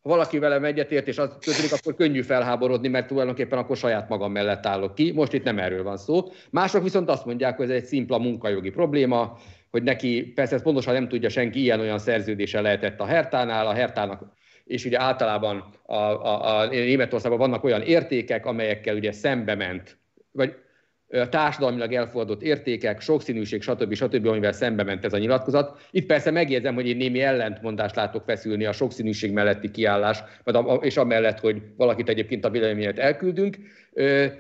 ha 0.07 0.13
valaki 0.13 0.39
velem 0.39 0.65
egyetért, 0.65 1.09
és 1.09 1.19
az 1.19 1.37
történik, 1.41 1.73
akkor 1.73 1.95
könnyű 1.95 2.23
felháborodni, 2.23 2.89
mert 2.89 3.07
tulajdonképpen 3.07 3.59
akkor 3.59 3.77
saját 3.77 4.09
magam 4.09 4.33
mellett 4.33 4.67
állok 4.67 4.95
ki. 4.95 5.13
Most 5.13 5.33
itt 5.33 5.45
nem 5.45 5.59
erről 5.59 5.83
van 5.83 5.97
szó. 5.97 6.25
Mások 6.51 6.83
viszont 6.83 7.09
azt 7.09 7.25
mondják, 7.25 7.57
hogy 7.57 7.71
ez 7.71 7.77
egy 7.77 7.85
szimpla 7.85 8.19
munkajogi 8.19 8.71
probléma, 8.71 9.39
hogy 9.71 9.83
neki, 9.83 10.23
persze 10.23 10.55
ezt 10.55 10.65
pontosan 10.65 10.95
nem 10.95 11.09
tudja 11.09 11.29
senki, 11.29 11.61
ilyen-olyan 11.61 11.99
szerződése 11.99 12.61
lehetett 12.61 13.01
a 13.01 13.05
Hertánál, 13.05 13.67
a 13.67 13.73
Hertának 13.73 14.35
és 14.65 14.85
ugye 14.85 15.01
általában 15.01 15.65
a, 15.83 15.95
a, 15.95 16.59
a 16.59 16.67
Németországban 16.67 17.39
vannak 17.39 17.65
olyan 17.65 17.83
értékek, 17.83 18.47
amelyekkel 18.47 18.97
ugye 18.97 19.13
szembe 19.13 19.55
ment, 19.55 19.99
vagy 20.33 20.55
társadalmilag 21.31 21.93
elfogadott 21.93 22.43
értékek, 22.43 23.01
sokszínűség, 23.01 23.63
stb. 23.63 23.95
stb., 23.95 24.27
amivel 24.27 24.53
szembe 24.53 24.83
ment 24.83 25.05
ez 25.05 25.13
a 25.13 25.19
nyilatkozat. 25.19 25.87
Itt 25.91 26.07
persze 26.07 26.31
megjegyzem, 26.31 26.75
hogy 26.75 26.89
én 26.89 26.97
némi 26.97 27.21
ellentmondást 27.21 27.97
látok 27.97 28.25
feszülni 28.25 28.65
a 28.65 28.73
sokszínűség 28.73 29.33
melletti 29.33 29.71
kiállás, 29.71 30.23
és 30.81 30.97
amellett, 30.97 31.41
hogy 31.41 31.63
valakit 31.77 32.09
egyébként 32.09 32.45
a 32.45 32.51
véleményet 32.51 32.99
elküldünk. 32.99 33.57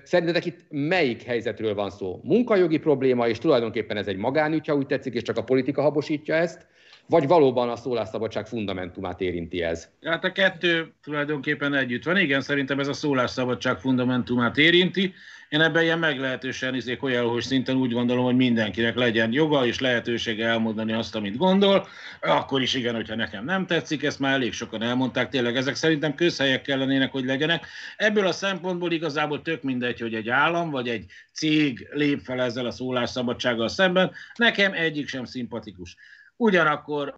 Szerintetek 0.02 0.44
itt 0.44 0.60
melyik 0.68 1.22
helyzetről 1.22 1.74
van 1.74 1.90
szó? 1.90 2.20
Munkajogi 2.22 2.78
probléma, 2.78 3.28
és 3.28 3.38
tulajdonképpen 3.38 3.96
ez 3.96 4.06
egy 4.06 4.16
magánügy, 4.16 4.66
ha 4.66 4.74
úgy 4.74 4.86
tetszik, 4.86 5.14
és 5.14 5.22
csak 5.22 5.36
a 5.36 5.44
politika 5.44 5.82
habosítja 5.82 6.34
ezt, 6.34 6.66
vagy 7.06 7.26
valóban 7.26 7.68
a 7.68 7.76
szólásszabadság 7.76 8.46
fundamentumát 8.46 9.20
érinti 9.20 9.62
ez? 9.62 9.88
Hát 10.04 10.24
a 10.24 10.32
kettő 10.32 10.92
tulajdonképpen 11.02 11.74
együtt 11.74 12.04
van. 12.04 12.18
Igen, 12.18 12.40
szerintem 12.40 12.80
ez 12.80 12.88
a 12.88 12.92
szólásszabadság 12.92 13.78
fundamentumát 13.78 14.58
érinti. 14.58 15.14
Én 15.48 15.60
ebben 15.60 15.82
ilyen 15.82 15.98
meglehetősen 15.98 16.74
izék 16.74 17.02
olyan, 17.02 17.40
szinten 17.40 17.76
úgy 17.76 17.92
gondolom, 17.92 18.24
hogy 18.24 18.36
mindenkinek 18.36 18.94
legyen 18.94 19.32
joga 19.32 19.66
és 19.66 19.80
lehetősége 19.80 20.46
elmondani 20.46 20.92
azt, 20.92 21.14
amit 21.14 21.36
gondol. 21.36 21.86
Akkor 22.20 22.62
is 22.62 22.74
igen, 22.74 22.94
hogyha 22.94 23.14
nekem 23.14 23.44
nem 23.44 23.66
tetszik, 23.66 24.02
ezt 24.02 24.18
már 24.18 24.32
elég 24.32 24.52
sokan 24.52 24.82
elmondták. 24.82 25.28
Tényleg 25.28 25.56
ezek 25.56 25.74
szerintem 25.74 26.14
közhelyek 26.14 26.62
kellenének, 26.62 27.12
hogy 27.12 27.24
legyenek. 27.24 27.66
Ebből 27.96 28.26
a 28.26 28.32
szempontból 28.32 28.92
igazából 28.92 29.42
tök 29.42 29.62
mindegy, 29.62 30.00
hogy 30.00 30.14
egy 30.14 30.28
állam 30.28 30.70
vagy 30.70 30.88
egy 30.88 31.04
cég 31.32 31.88
lép 31.90 32.20
fel 32.20 32.40
ezzel 32.40 32.66
a 32.66 32.70
szólásszabadsággal 32.70 33.68
szemben. 33.68 34.12
Nekem 34.34 34.72
egyik 34.72 35.08
sem 35.08 35.24
szimpatikus. 35.24 35.96
Ugyanakkor 36.36 37.16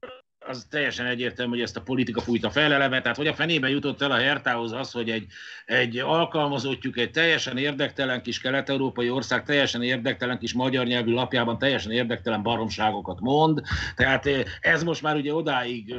az 0.49 0.67
teljesen 0.71 1.07
egyértelmű, 1.07 1.53
hogy 1.53 1.61
ezt 1.61 1.77
a 1.77 1.83
politika 1.83 2.21
fújta 2.21 2.51
feleleve, 2.51 3.01
tehát 3.01 3.17
hogy 3.17 3.27
a 3.27 3.35
fenébe 3.35 3.69
jutott 3.69 4.03
el 4.03 4.11
a 4.11 4.17
Hertához 4.17 4.73
az, 4.73 4.93
hogy 4.93 5.11
egy, 5.11 5.27
egy 5.67 5.99
alkalmazottjuk, 5.99 6.99
egy 6.99 7.11
teljesen 7.11 7.57
érdektelen 7.57 8.23
kis 8.23 8.41
kelet-európai 8.41 9.11
ország, 9.11 9.45
teljesen 9.45 9.83
érdektelen 9.83 10.39
kis 10.39 10.53
magyar 10.53 10.87
nyelvű 10.87 11.13
lapjában 11.13 11.59
teljesen 11.59 11.93
érdektelen 11.93 12.43
baromságokat 12.43 13.21
mond, 13.21 13.61
tehát 13.97 14.29
ez 14.61 14.83
most 14.83 15.03
már 15.03 15.17
ugye 15.17 15.35
odáig 15.35 15.95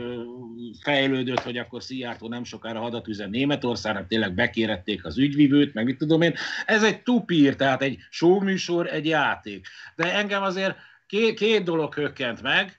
fejlődött, 0.82 1.40
hogy 1.40 1.58
akkor 1.58 1.84
Szijjártó 1.84 2.28
nem 2.28 2.44
sokára 2.44 2.80
hadat 2.80 3.08
üzen 3.08 3.30
Németországnak, 3.30 4.08
tényleg 4.08 4.34
bekérették 4.34 5.06
az 5.06 5.18
ügyvivőt, 5.18 5.74
meg 5.74 5.86
mit 5.86 5.98
tudom 5.98 6.22
én. 6.22 6.36
Ez 6.66 6.84
egy 6.84 7.02
tupír, 7.02 7.56
tehát 7.56 7.82
egy 7.82 7.98
showműsor, 8.10 8.88
egy 8.88 9.06
játék. 9.06 9.68
De 9.96 10.14
engem 10.14 10.44
azért 10.44 10.76
két, 11.08 11.38
két 11.38 11.64
dolog 11.64 11.94
hökkent 11.94 12.42
meg, 12.42 12.79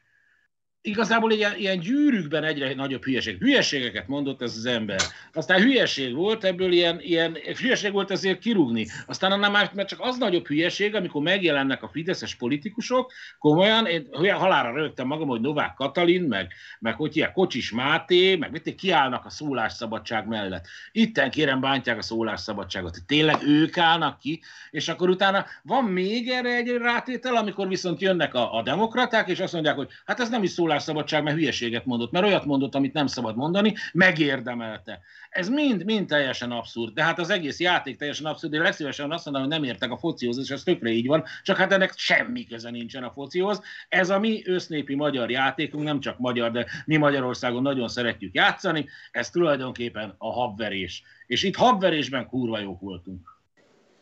igazából 0.82 1.32
ilyen, 1.32 1.56
ilyen 1.56 1.78
gyűrűkben 1.78 2.44
egyre 2.44 2.74
nagyobb 2.74 3.04
hülyeség. 3.04 3.38
Hülyeségeket 3.38 4.08
mondott 4.08 4.42
ez 4.42 4.56
az 4.56 4.66
ember. 4.66 5.00
Aztán 5.32 5.60
hülyeség 5.60 6.14
volt, 6.14 6.44
ebből 6.44 6.72
ilyen, 6.72 7.00
ilyen 7.00 7.38
hülyeség 7.60 7.92
volt 7.92 8.10
ezért 8.10 8.38
kirúgni. 8.38 8.86
Aztán 9.06 9.32
annál 9.32 9.50
már 9.50 9.70
mert 9.74 9.88
csak 9.88 10.00
az 10.00 10.18
nagyobb 10.18 10.46
hülyeség, 10.46 10.94
amikor 10.94 11.22
megjelennek 11.22 11.82
a 11.82 11.88
fideszes 11.88 12.34
politikusok, 12.34 13.12
komolyan, 13.38 13.86
én 13.86 14.08
halára 14.32 14.72
rögtem 14.72 15.06
magam, 15.06 15.28
hogy 15.28 15.40
Novák 15.40 15.74
Katalin, 15.74 16.22
meg, 16.22 16.52
meg 16.78 16.94
hogy 16.94 17.16
ilyen 17.16 17.32
Kocsis 17.32 17.70
Máté, 17.70 18.36
meg 18.36 18.50
mit 18.50 18.74
kiállnak 18.74 19.24
a 19.24 19.30
szólásszabadság 19.30 20.26
mellett. 20.26 20.66
Itten 20.92 21.30
kérem 21.30 21.60
bántják 21.60 21.98
a 21.98 22.02
szólásszabadságot. 22.02 22.98
Tényleg 23.06 23.36
ők 23.46 23.78
állnak 23.78 24.18
ki, 24.18 24.40
és 24.70 24.88
akkor 24.88 25.08
utána 25.08 25.46
van 25.62 25.84
még 25.84 26.28
erre 26.28 26.56
egy 26.56 26.68
rátétel, 26.68 27.36
amikor 27.36 27.68
viszont 27.68 28.00
jönnek 28.00 28.34
a, 28.34 28.54
a 28.54 28.62
demokraták, 28.62 29.28
és 29.28 29.40
azt 29.40 29.52
mondják, 29.52 29.76
hogy 29.76 29.88
hát 30.04 30.20
ez 30.20 30.28
nem 30.28 30.42
is 30.42 30.50
szól 30.50 30.69
szólásszabadság, 30.70 31.22
mert 31.22 31.36
hülyeséget 31.36 31.84
mondott, 31.84 32.10
mert 32.10 32.26
olyat 32.26 32.44
mondott, 32.44 32.74
amit 32.74 32.92
nem 32.92 33.06
szabad 33.06 33.36
mondani, 33.36 33.74
megérdemelte. 33.92 35.00
Ez 35.30 35.48
mind, 35.48 35.84
mind 35.84 36.06
teljesen 36.06 36.50
abszurd. 36.50 36.94
De 36.94 37.02
hát 37.02 37.18
az 37.18 37.30
egész 37.30 37.60
játék 37.60 37.96
teljesen 37.96 38.26
abszurd. 38.26 38.52
Én 38.52 38.62
legszívesen 38.62 39.12
azt 39.12 39.24
mondom, 39.24 39.42
hogy 39.42 39.50
nem 39.52 39.64
értek 39.64 39.90
a 39.90 39.98
focihoz, 39.98 40.38
és 40.38 40.50
ez 40.50 40.62
tökre 40.62 40.90
így 40.90 41.06
van, 41.06 41.24
csak 41.42 41.56
hát 41.56 41.72
ennek 41.72 41.92
semmi 41.96 42.46
köze 42.46 42.70
nincsen 42.70 43.02
a 43.02 43.10
focihoz. 43.10 43.62
Ez 43.88 44.10
a 44.10 44.18
mi 44.18 44.42
össznépi 44.44 44.94
magyar 44.94 45.30
játékunk, 45.30 45.84
nem 45.84 46.00
csak 46.00 46.18
magyar, 46.18 46.50
de 46.50 46.66
mi 46.84 46.96
Magyarországon 46.96 47.62
nagyon 47.62 47.88
szeretjük 47.88 48.34
játszani, 48.34 48.88
ez 49.10 49.30
tulajdonképpen 49.30 50.14
a 50.18 50.32
habverés. 50.32 51.02
És 51.26 51.42
itt 51.42 51.56
habverésben 51.56 52.26
kurva 52.26 52.60
jók 52.60 52.80
voltunk. 52.80 53.29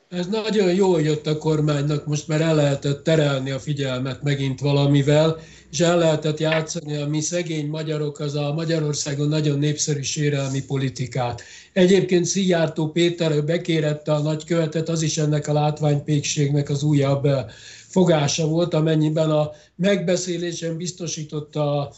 Ez 0.09 0.27
nagyon 0.27 0.75
jól 0.75 1.03
jött 1.03 1.27
a 1.27 1.39
kormánynak, 1.39 2.07
most 2.07 2.29
már 2.29 2.41
el 2.41 2.55
lehetett 2.55 3.05
terelni 3.05 3.51
a 3.51 3.59
figyelmet 3.59 4.23
megint 4.23 4.61
valamivel, 4.61 5.41
és 5.71 5.81
el 5.81 5.99
lehetett 5.99 6.39
játszani 6.39 6.97
a 6.97 7.07
mi 7.07 7.21
szegény 7.21 7.67
magyarok, 7.67 8.21
az 8.21 8.35
a 8.35 8.53
Magyarországon 8.53 9.29
nagyon 9.29 9.59
népszerű 9.59 10.01
sérelmi 10.01 10.65
politikát. 10.65 11.43
Egyébként 11.73 12.25
Szijjártó 12.25 12.91
Péter 12.91 13.45
bekérette 13.45 14.13
a 14.13 14.23
nagykövetet, 14.23 14.89
az 14.89 15.03
is 15.03 15.19
ennek 15.19 15.49
a 15.49 15.53
látványpékségnek 15.53 16.71
az 16.71 16.83
újabb 16.83 17.25
eh, 17.25 17.45
fogása 17.87 18.47
volt, 18.47 18.75
amennyiben 18.75 19.31
a 19.31 19.51
megbeszélésen 19.77 20.77
biztosította 20.77 21.93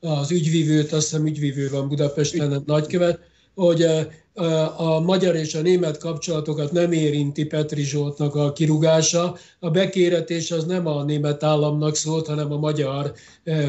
az 0.00 0.30
ügyvívőt, 0.30 0.92
azt 0.92 1.08
hiszem 1.08 1.26
ügyvívő 1.26 1.68
van 1.70 1.88
Budapesten, 1.88 2.52
a 2.52 2.62
nagykövet, 2.66 3.18
hogy 3.56 3.82
a 4.76 5.00
magyar 5.00 5.34
és 5.34 5.54
a 5.54 5.60
német 5.60 5.98
kapcsolatokat 5.98 6.72
nem 6.72 6.92
érinti 6.92 7.44
Petri 7.44 7.82
Zsoltnak 7.82 8.34
a 8.34 8.52
kirúgása. 8.52 9.36
A 9.60 9.70
bekéretés 9.70 10.50
az 10.50 10.64
nem 10.64 10.86
a 10.86 11.02
német 11.02 11.42
államnak 11.42 11.94
szólt, 11.94 12.26
hanem 12.26 12.52
a 12.52 12.58
magyar 12.58 13.12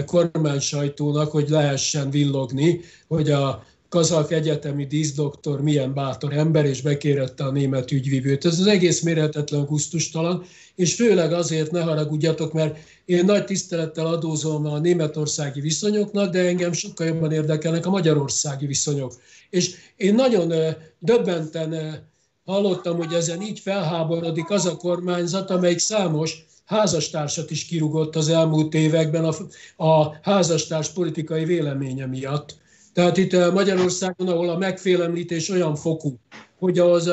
kormánysajtónak, 0.05 1.31
hogy 1.31 1.49
lehessen 1.49 2.09
villogni, 2.09 2.79
hogy 3.07 3.31
a 3.31 3.63
kazak 3.89 4.31
egyetemi 4.31 4.85
díszdoktor 4.85 5.61
milyen 5.61 5.93
bátor 5.93 6.33
ember, 6.33 6.65
és 6.65 6.81
bekérette 6.81 7.43
a 7.43 7.51
német 7.51 7.91
ügyvívőt. 7.91 8.45
Ez 8.45 8.59
az 8.59 8.65
egész 8.65 9.01
mérhetetlen 9.01 9.65
gusztustalan, 9.65 10.43
és 10.75 10.95
főleg 10.95 11.33
azért 11.33 11.71
ne 11.71 11.81
haragudjatok, 11.81 12.53
mert 12.53 12.77
én 13.05 13.25
nagy 13.25 13.45
tisztelettel 13.45 14.05
adózom 14.05 14.65
a 14.65 14.79
németországi 14.79 15.61
viszonyoknak, 15.61 16.31
de 16.31 16.39
engem 16.39 16.71
sokkal 16.71 17.07
jobban 17.07 17.31
érdekelnek 17.31 17.85
a 17.85 17.89
magyarországi 17.89 18.65
viszonyok. 18.65 19.13
És 19.49 19.75
én 19.95 20.15
nagyon 20.15 20.53
döbbenten 20.99 21.99
hallottam, 22.45 22.97
hogy 22.97 23.13
ezen 23.13 23.41
így 23.41 23.59
felháborodik 23.59 24.49
az 24.49 24.65
a 24.65 24.77
kormányzat, 24.77 25.49
amelyik 25.49 25.79
számos 25.79 26.45
házastársat 26.65 27.51
is 27.51 27.65
kirúgott 27.65 28.15
az 28.15 28.29
elmúlt 28.29 28.73
években 28.73 29.25
a, 29.25 29.33
a 29.85 30.15
házastárs 30.21 30.89
politikai 30.89 31.45
véleménye 31.45 32.05
miatt. 32.05 32.55
Tehát 32.97 33.17
itt 33.17 33.51
Magyarországon, 33.53 34.27
ahol 34.27 34.49
a 34.49 34.57
megfélemlítés 34.57 35.49
olyan 35.49 35.75
fokú, 35.75 36.19
hogy 36.59 36.79
az 36.79 37.11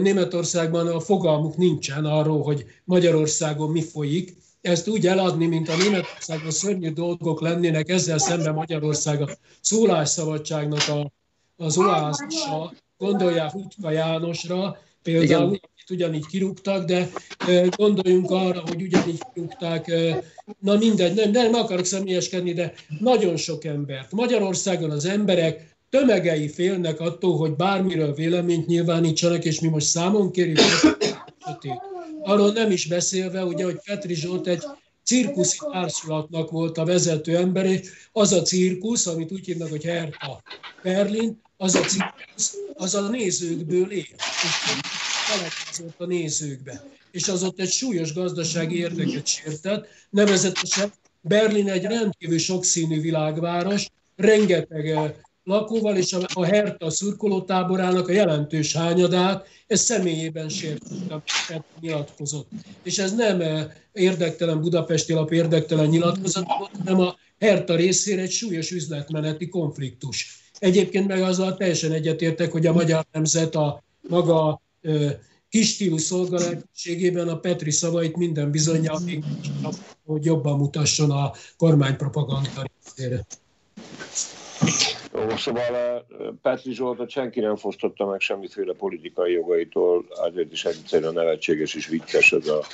Németországban 0.00 0.86
a 0.86 1.00
fogalmuk 1.00 1.56
nincsen 1.56 2.04
arról, 2.04 2.42
hogy 2.42 2.64
Magyarországon 2.84 3.70
mi 3.70 3.82
folyik, 3.82 4.36
ezt 4.60 4.88
úgy 4.88 5.06
eladni, 5.06 5.46
mint 5.46 5.68
a 5.68 5.76
Németországban 5.76 6.50
szörnyű 6.50 6.92
dolgok 6.92 7.40
lennének, 7.40 7.88
ezzel 7.88 8.18
szemben 8.18 8.54
Magyarország 8.54 9.20
a 9.20 9.28
szólásszabadságnak 9.60 10.88
a, 10.88 11.12
az 11.56 11.78
oázisa, 11.78 12.72
gondolják 12.98 13.54
Utka 13.54 13.90
Jánosra, 13.90 14.78
például, 15.02 15.54
Igen. 15.54 15.60
Ugyanígy 15.90 16.26
kirúgtak, 16.26 16.84
de 16.84 17.08
gondoljunk 17.76 18.30
arra, 18.30 18.62
hogy 18.66 18.82
ugyanígy 18.82 19.20
kirúgták, 19.34 19.92
na 20.58 20.76
mindegy, 20.76 21.14
nem, 21.14 21.30
nem 21.30 21.54
akarok 21.54 21.84
személyeskedni, 21.84 22.52
de 22.52 22.72
nagyon 22.98 23.36
sok 23.36 23.64
embert. 23.64 24.12
Magyarországon 24.12 24.90
az 24.90 25.04
emberek 25.04 25.76
tömegei 25.90 26.48
félnek 26.48 27.00
attól, 27.00 27.36
hogy 27.36 27.56
bármiről 27.56 28.14
véleményt 28.14 28.66
nyilvánítsanak, 28.66 29.44
és 29.44 29.60
mi 29.60 29.68
most 29.68 29.86
számon 29.86 30.30
kérjük, 30.30 30.58
arról 32.22 32.52
nem 32.52 32.70
is 32.70 32.86
beszélve, 32.86 33.44
ugye, 33.44 33.64
hogy 33.64 33.80
Petri 33.84 34.14
Zsolt 34.14 34.46
egy 34.46 34.62
cirkuszi 35.04 35.58
társulatnak 35.72 36.50
volt 36.50 36.78
a 36.78 36.84
vezető 36.84 37.36
emberé. 37.36 37.80
Az 38.12 38.32
a 38.32 38.42
cirkusz, 38.42 39.06
amit 39.06 39.32
úgy 39.32 39.46
hívnak, 39.46 39.68
hogy 39.68 39.84
Herta 39.84 40.42
Berlin, 40.82 41.40
az 41.56 41.74
a 41.74 41.80
cirkusz, 41.80 42.56
az 42.74 42.94
a 42.94 43.08
nézőkből 43.08 43.90
él. 43.90 44.04
Belekezdett 45.36 46.00
a 46.00 46.06
nézőkbe. 46.06 46.84
És 47.10 47.28
az 47.28 47.42
ott 47.42 47.60
egy 47.60 47.70
súlyos 47.70 48.14
gazdasági 48.14 48.76
érdeket 48.76 49.26
sértett, 49.26 49.86
nevezetesen 50.10 50.92
Berlin 51.20 51.70
egy 51.70 51.84
rendkívül 51.84 52.38
sokszínű 52.38 53.00
világváros, 53.00 53.86
rengeteg 54.16 54.88
eh, 54.88 55.12
lakóval, 55.44 55.96
és 55.96 56.16
a 56.32 56.44
Herta 56.44 56.90
szurkolótáborának 56.90 58.08
a 58.08 58.12
jelentős 58.12 58.72
hányadát 58.76 59.46
ez 59.66 59.80
személyében 59.80 60.48
sértett, 60.48 61.30
nyilatkozott. 61.80 62.50
És 62.82 62.98
ez 62.98 63.14
nem 63.14 63.40
eh, 63.40 63.66
érdektelen 63.92 64.60
budapesti 64.60 65.12
lap 65.12 65.32
érdektelen 65.32 65.86
nyilatkozat 65.86 66.46
hanem 66.46 67.00
a 67.00 67.16
Herta 67.38 67.76
részére 67.76 68.22
egy 68.22 68.30
súlyos 68.30 68.70
üzletmeneti 68.70 69.48
konfliktus. 69.48 70.40
Egyébként 70.58 71.06
meg 71.06 71.22
azzal 71.22 71.56
teljesen 71.56 71.92
egyetértek, 71.92 72.52
hogy 72.52 72.66
a 72.66 72.72
magyar 72.72 73.04
nemzet 73.12 73.54
a 73.54 73.82
maga 74.00 74.60
kis 75.48 75.68
stílú 75.68 75.96
szolgálatségében 75.96 77.28
a 77.28 77.38
Petri 77.38 77.70
szavait 77.70 78.16
minden 78.16 78.50
bizonyal 78.50 78.98
hogy 80.06 80.24
jobban 80.24 80.58
mutasson 80.58 81.10
a 81.10 81.32
kormánypropaganda 81.56 82.48
részére. 82.84 83.26
Jó, 85.14 85.36
szóval 85.36 86.06
Petri 86.42 86.72
Zsoltot 86.72 87.10
senki 87.10 87.40
nem 87.40 87.56
fosztotta 87.56 88.06
meg 88.06 88.20
semmiféle 88.20 88.72
politikai 88.72 89.32
jogaitól, 89.32 90.04
azért 90.08 90.52
is 90.52 90.64
egyszerűen 90.64 91.12
nevetséges 91.12 91.74
és 91.74 91.86
vicces 91.86 92.32
ez 92.32 92.48
a, 92.48 92.64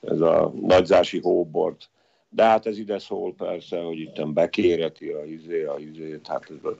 ez 0.00 0.20
a 0.20 0.52
nagyzási 0.60 1.20
hóbort. 1.20 1.88
De 2.28 2.42
hát 2.44 2.66
ez 2.66 2.78
ide 2.78 2.98
szól 2.98 3.34
persze, 3.34 3.78
hogy 3.78 3.98
itt 3.98 4.26
bekéreti 4.26 5.08
a 5.08 5.24
izé, 5.24 5.64
a 5.64 5.78
izét, 5.78 6.26
hát 6.26 6.50
ez 6.50 6.72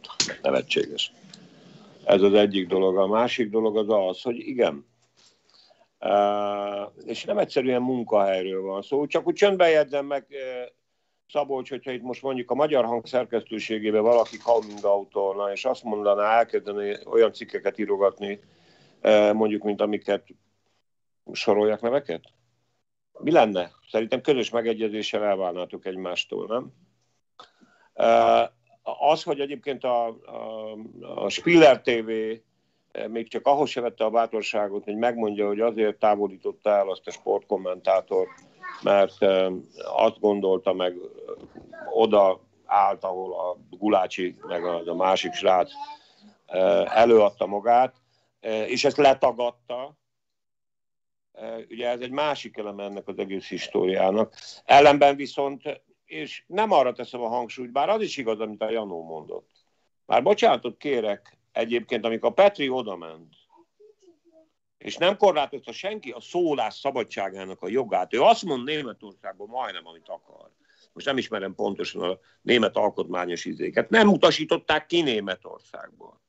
nevetséges. 0.43 1.13
Ez 2.05 2.23
az 2.23 2.35
egyik 2.35 2.67
dolog. 2.67 2.97
A 2.97 3.07
másik 3.07 3.51
dolog 3.51 3.77
az 3.77 3.87
az, 3.89 4.23
hogy 4.23 4.39
igen, 4.39 4.91
Uh, 6.05 6.93
és 7.05 7.25
nem 7.25 7.39
egyszerűen 7.39 7.83
munkahelyről 7.83 8.63
van 8.63 8.83
szó, 8.83 9.07
csak 9.07 9.27
úgy 9.27 9.35
csöndben 9.35 9.71
jegyzem 9.71 10.07
meg 10.07 10.27
Szabolcs, 11.33 11.69
hogyha 11.69 11.91
itt 11.91 12.03
most 12.03 12.23
mondjuk 12.23 12.51
a 12.51 12.55
magyar 12.55 12.85
hang 12.85 13.07
szerkesztőségébe 13.07 14.01
valaki 14.01 14.37
coming 14.37 14.85
out 14.85 15.53
és 15.53 15.65
azt 15.65 15.83
mondaná, 15.83 16.39
elkezdeni 16.39 16.97
olyan 17.05 17.33
cikkeket 17.33 17.79
írogatni, 17.79 18.41
mondjuk, 19.33 19.63
mint 19.63 19.81
amiket 19.81 20.27
soroljak 21.33 21.81
neveket? 21.81 22.25
Mi 23.19 23.31
lenne? 23.31 23.71
Szerintem 23.91 24.21
közös 24.21 24.51
megegyezéssel 24.51 25.25
elválnátok 25.25 25.87
egymástól, 25.87 26.47
nem? 26.47 26.73
Eh, 28.83 29.11
az, 29.11 29.23
hogy 29.23 29.41
egyébként 29.41 29.85
a, 29.85 30.07
a, 30.07 30.77
a 31.15 31.29
Spiller 31.29 31.81
TV 31.81 32.11
eh, 32.11 33.09
még 33.09 33.29
csak 33.29 33.47
ahhoz 33.47 33.71
se 33.71 33.81
vette 33.81 34.05
a 34.05 34.11
bátorságot, 34.11 34.85
hogy 34.85 34.97
megmondja, 34.97 35.47
hogy 35.47 35.61
azért 35.61 35.99
távolította 35.99 36.71
el 36.71 36.89
azt 36.89 37.07
a 37.07 37.11
sportkommentátort, 37.11 38.31
mert 38.83 39.17
azt 39.95 40.21
gondolta 40.21 40.73
meg, 40.73 40.97
oda 41.93 42.41
állt, 42.65 43.05
ahol 43.05 43.33
a 43.33 43.77
Gulácsi, 43.77 44.37
meg 44.47 44.65
a, 44.65 44.83
a 44.87 44.95
másik 44.95 45.33
srác 45.33 45.71
előadta 46.85 47.47
magát, 47.47 47.95
és 48.67 48.85
ezt 48.85 48.97
letagadta. 48.97 49.97
Ugye 51.69 51.89
ez 51.89 52.01
egy 52.01 52.11
másik 52.11 52.57
eleme 52.57 52.85
ennek 52.85 53.09
az 53.09 53.19
egész 53.19 53.49
históriának. 53.49 54.35
Ellenben 54.65 55.17
viszont, 55.17 55.83
és 56.13 56.45
nem 56.47 56.71
arra 56.71 56.93
teszem 56.93 57.21
a 57.21 57.29
hangsúlyt, 57.29 57.73
bár 57.73 57.89
az 57.89 58.03
is 58.03 58.17
igaz, 58.17 58.41
amit 58.41 58.63
a 58.63 58.71
Janó 58.71 59.05
mondott. 59.05 59.51
Már 60.07 60.23
bocsánatot 60.23 60.77
kérek 60.77 61.39
egyébként, 61.53 62.05
amikor 62.05 62.31
a 62.31 62.33
Petri 62.33 62.69
odament, 62.69 63.35
és 64.79 64.97
nem 64.97 65.17
korlátozta 65.17 65.73
senki 65.73 66.11
a 66.11 66.21
szólás 66.21 66.75
szabadságának 66.75 67.63
a 67.63 67.69
jogát. 67.69 68.15
Ő 68.15 68.21
azt 68.21 68.43
mond 68.43 68.65
Németországban 68.65 69.49
majdnem, 69.49 69.87
amit 69.87 70.09
akar. 70.09 70.51
Most 70.93 71.07
nem 71.07 71.19
ismerem 71.19 71.55
pontosan 71.55 72.03
a 72.03 72.19
német 72.43 72.77
alkotmányos 72.77 73.45
izéket. 73.45 73.91
Nem 73.91 74.09
utasították 74.09 74.87
ki 74.87 75.01
Németországból. 75.01 76.21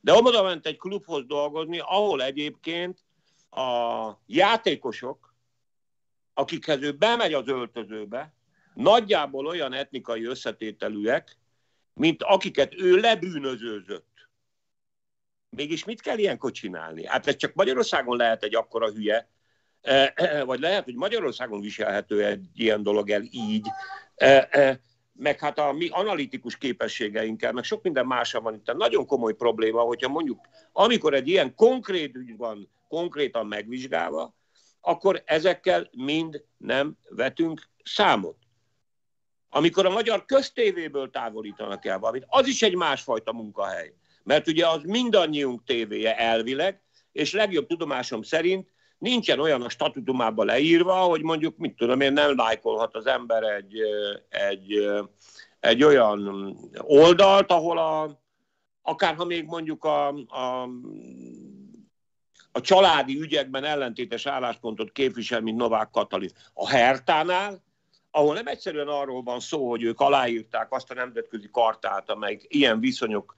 De 0.00 0.12
oda 0.12 0.42
ment 0.42 0.66
egy 0.66 0.78
klubhoz 0.78 1.26
dolgozni, 1.26 1.78
ahol 1.78 2.22
egyébként 2.22 3.04
a 3.50 4.08
játékosok, 4.26 5.34
akikhez 6.34 6.82
ő 6.82 6.92
bemegy 6.92 7.32
az 7.32 7.48
öltözőbe, 7.48 8.34
nagyjából 8.74 9.46
olyan 9.46 9.72
etnikai 9.72 10.24
összetételűek, 10.24 11.36
mint 11.94 12.22
akiket 12.22 12.74
ő 12.74 12.96
lebűnözőzött. 12.96 14.10
Mégis 15.50 15.84
mit 15.84 16.00
kell 16.00 16.18
ilyenkor 16.18 16.50
csinálni? 16.50 17.06
Hát 17.06 17.26
ez 17.26 17.36
csak 17.36 17.54
Magyarországon 17.54 18.16
lehet 18.16 18.42
egy 18.42 18.54
akkora 18.54 18.90
hülye, 18.90 19.28
e, 19.80 20.12
e, 20.14 20.44
vagy 20.44 20.60
lehet, 20.60 20.84
hogy 20.84 20.94
Magyarországon 20.94 21.60
viselhető 21.60 22.24
egy 22.24 22.46
ilyen 22.54 22.82
dolog 22.82 23.10
el 23.10 23.22
így, 23.30 23.66
e, 24.14 24.80
meg 25.12 25.38
hát 25.38 25.58
a 25.58 25.72
mi 25.72 25.88
analitikus 25.88 26.58
képességeinkkel, 26.58 27.52
meg 27.52 27.64
sok 27.64 27.82
minden 27.82 28.06
mása 28.06 28.40
van 28.40 28.54
itt. 28.54 28.72
Nagyon 28.74 29.06
komoly 29.06 29.34
probléma, 29.34 29.80
hogyha 29.80 30.08
mondjuk, 30.08 30.40
amikor 30.72 31.14
egy 31.14 31.28
ilyen 31.28 31.54
konkrét 31.54 32.16
ügy 32.16 32.36
van 32.36 32.70
konkrétan 32.88 33.46
megvizsgálva, 33.46 34.34
akkor 34.80 35.22
ezekkel 35.24 35.88
mind 35.92 36.44
nem 36.56 36.96
vetünk 37.08 37.68
számot. 37.82 38.36
Amikor 39.54 39.86
a 39.86 39.90
magyar 39.90 40.24
köztévéből 40.24 41.10
távolítanak 41.10 41.84
el 41.84 41.98
valamit, 41.98 42.26
az 42.28 42.46
is 42.46 42.62
egy 42.62 42.74
másfajta 42.74 43.32
munkahely. 43.32 43.92
Mert 44.22 44.48
ugye 44.48 44.66
az 44.66 44.82
mindannyiunk 44.82 45.64
tévéje 45.64 46.16
elvileg, 46.16 46.80
és 47.12 47.32
legjobb 47.32 47.66
tudomásom 47.66 48.22
szerint 48.22 48.72
nincsen 48.98 49.40
olyan 49.40 49.62
a 49.62 49.68
statutumában 49.68 50.46
leírva, 50.46 50.94
hogy 50.94 51.22
mondjuk, 51.22 51.56
mit 51.56 51.76
tudom 51.76 52.00
én, 52.00 52.12
nem 52.12 52.36
lájkolhat 52.36 52.94
az 52.94 53.06
ember 53.06 53.42
egy, 53.42 53.80
egy, 54.28 54.90
egy 55.60 55.82
olyan 55.84 56.56
oldalt, 56.78 57.50
ahol 57.50 57.78
a, 57.78 58.22
akár 58.82 59.14
ha 59.14 59.24
még 59.24 59.44
mondjuk 59.44 59.84
a, 59.84 60.08
a, 60.08 60.68
a 62.52 62.60
családi 62.60 63.20
ügyekben 63.20 63.64
ellentétes 63.64 64.26
álláspontot 64.26 64.92
képvisel, 64.92 65.40
mint 65.40 65.58
Novák 65.58 65.90
Katalin. 65.90 66.30
A 66.54 66.68
Hertánál, 66.68 67.62
ahol 68.14 68.34
nem 68.34 68.46
egyszerűen 68.46 68.88
arról 68.88 69.22
van 69.22 69.40
szó, 69.40 69.70
hogy 69.70 69.82
ők 69.82 70.00
aláírták 70.00 70.72
azt 70.72 70.90
a 70.90 70.94
nemzetközi 70.94 71.48
kartát, 71.50 72.10
amelyik 72.10 72.44
ilyen 72.48 72.80
viszonyok 72.80 73.36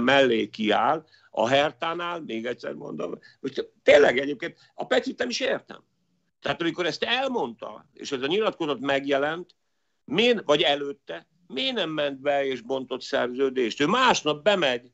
mellé 0.00 0.48
kiáll, 0.48 1.04
a 1.30 1.48
Hertánál, 1.48 2.20
még 2.20 2.46
egyszer 2.46 2.72
mondom, 2.74 3.18
hogy 3.40 3.70
tényleg 3.82 4.18
egyébként 4.18 4.58
a 4.74 4.86
Petrit 4.86 5.18
nem 5.18 5.28
is 5.28 5.40
értem. 5.40 5.84
Tehát 6.40 6.60
amikor 6.60 6.86
ezt 6.86 7.02
elmondta, 7.02 7.86
és 7.92 8.12
ez 8.12 8.22
a 8.22 8.26
nyilatkozat 8.26 8.80
megjelent, 8.80 9.54
miért, 10.04 10.44
vagy 10.44 10.62
előtte, 10.62 11.26
miért 11.46 11.74
nem 11.74 11.90
ment 11.90 12.20
be 12.20 12.44
és 12.44 12.60
bontott 12.60 13.02
szerződést? 13.02 13.80
Ő 13.80 13.86
másnap 13.86 14.42
bemegy 14.42 14.90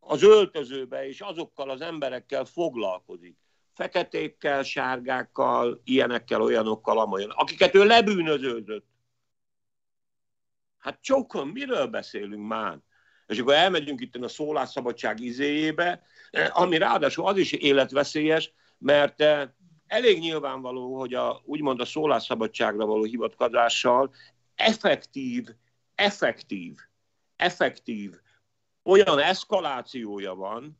az 0.00 0.22
öltözőbe, 0.22 1.06
és 1.06 1.20
azokkal 1.20 1.70
az 1.70 1.80
emberekkel 1.80 2.44
foglalkozik. 2.44 3.36
Feketékkel, 3.76 4.62
sárgákkal, 4.62 5.80
ilyenekkel, 5.84 6.42
olyanokkal, 6.42 6.98
amolyan, 6.98 7.30
akiket 7.30 7.74
ő 7.74 7.84
lebűnöződött. 7.84 8.86
Hát 10.78 11.00
csókon, 11.00 11.48
miről 11.48 11.86
beszélünk 11.86 12.46
már? 12.46 12.78
És 13.26 13.38
akkor 13.38 13.54
elmegyünk 13.54 14.00
itt 14.00 14.14
a 14.14 14.28
szólásszabadság 14.28 15.20
izéjébe, 15.20 16.02
ami 16.50 16.78
ráadásul 16.78 17.26
az 17.26 17.36
is 17.36 17.52
életveszélyes, 17.52 18.52
mert 18.78 19.20
eh, 19.20 19.48
elég 19.86 20.18
nyilvánvaló, 20.18 20.98
hogy 20.98 21.14
a, 21.14 21.42
úgymond 21.44 21.80
a 21.80 21.84
szólásszabadságra 21.84 22.86
való 22.86 23.02
hivatkozással 23.02 24.14
effektív, 24.54 25.48
effektív, 25.94 26.78
effektív 27.36 28.20
olyan 28.82 29.18
eszkalációja 29.18 30.34
van 30.34 30.78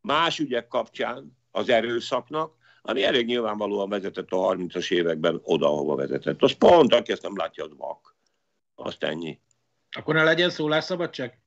más 0.00 0.38
ügyek 0.38 0.68
kapcsán 0.68 1.38
az 1.50 1.68
erőszaknak, 1.68 2.54
ami 2.82 3.04
elég 3.04 3.26
nyilvánvalóan 3.26 3.88
vezetett 3.88 4.30
a 4.30 4.36
30-as 4.36 4.90
években 4.92 5.40
oda, 5.42 5.66
ahova 5.66 5.94
vezetett. 5.94 6.42
Az 6.42 6.52
pont, 6.52 6.94
aki 6.94 7.12
ezt 7.12 7.22
nem 7.22 7.36
látja, 7.36 7.64
az 7.64 7.70
vak. 7.76 8.16
Azt 8.74 9.02
ennyi. 9.02 9.40
Akkor 9.90 10.14
ne 10.14 10.22
legyen 10.22 10.50
szólásszabadság? 10.50 11.40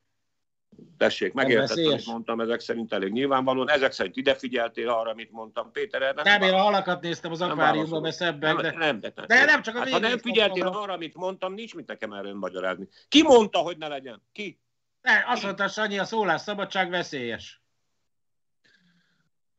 Tessék, 0.96 1.32
megértettem, 1.32 1.86
amit 1.86 2.06
mondtam, 2.06 2.40
ezek 2.40 2.60
szerint 2.60 2.92
elég 2.92 3.12
nyilvánvalóan. 3.12 3.70
Ezek 3.70 3.92
szerint 3.92 4.16
ide 4.16 4.34
figyeltél 4.34 4.88
arra, 4.88 5.10
amit 5.10 5.30
mondtam. 5.30 5.70
Péter, 5.72 6.02
erre 6.02 6.22
nem, 6.22 6.40
nem 6.40 6.48
én 6.48 6.54
a 6.54 6.62
halakat 6.62 7.02
néztem 7.02 7.30
az 7.32 7.40
akváriumban, 7.40 8.00
mert 8.00 8.14
szebbek, 8.14 8.56
de... 8.56 8.70
Nem, 8.70 9.00
de, 9.00 9.10
de, 9.10 9.26
de 9.26 9.44
nem 9.44 9.62
csak 9.62 9.74
a 9.74 9.78
hát, 9.78 9.88
Ha 9.88 9.98
nem 9.98 10.18
figyeltél 10.18 10.66
arra, 10.66 10.92
amit 10.92 11.14
mondtam, 11.14 11.54
nincs 11.54 11.74
mit 11.74 11.86
nekem 11.86 12.12
erről 12.12 12.34
magyarázni. 12.34 12.88
Ki 13.08 13.22
mondta, 13.22 13.58
hogy 13.58 13.78
ne 13.78 13.88
legyen? 13.88 14.22
Ki? 14.32 14.60
Ne, 15.02 15.24
azt 15.26 15.42
mondta, 15.42 15.68
Sanyi, 15.68 15.98
a 15.98 16.04
szólásszabadság 16.04 16.90
veszélyes. 16.90 17.63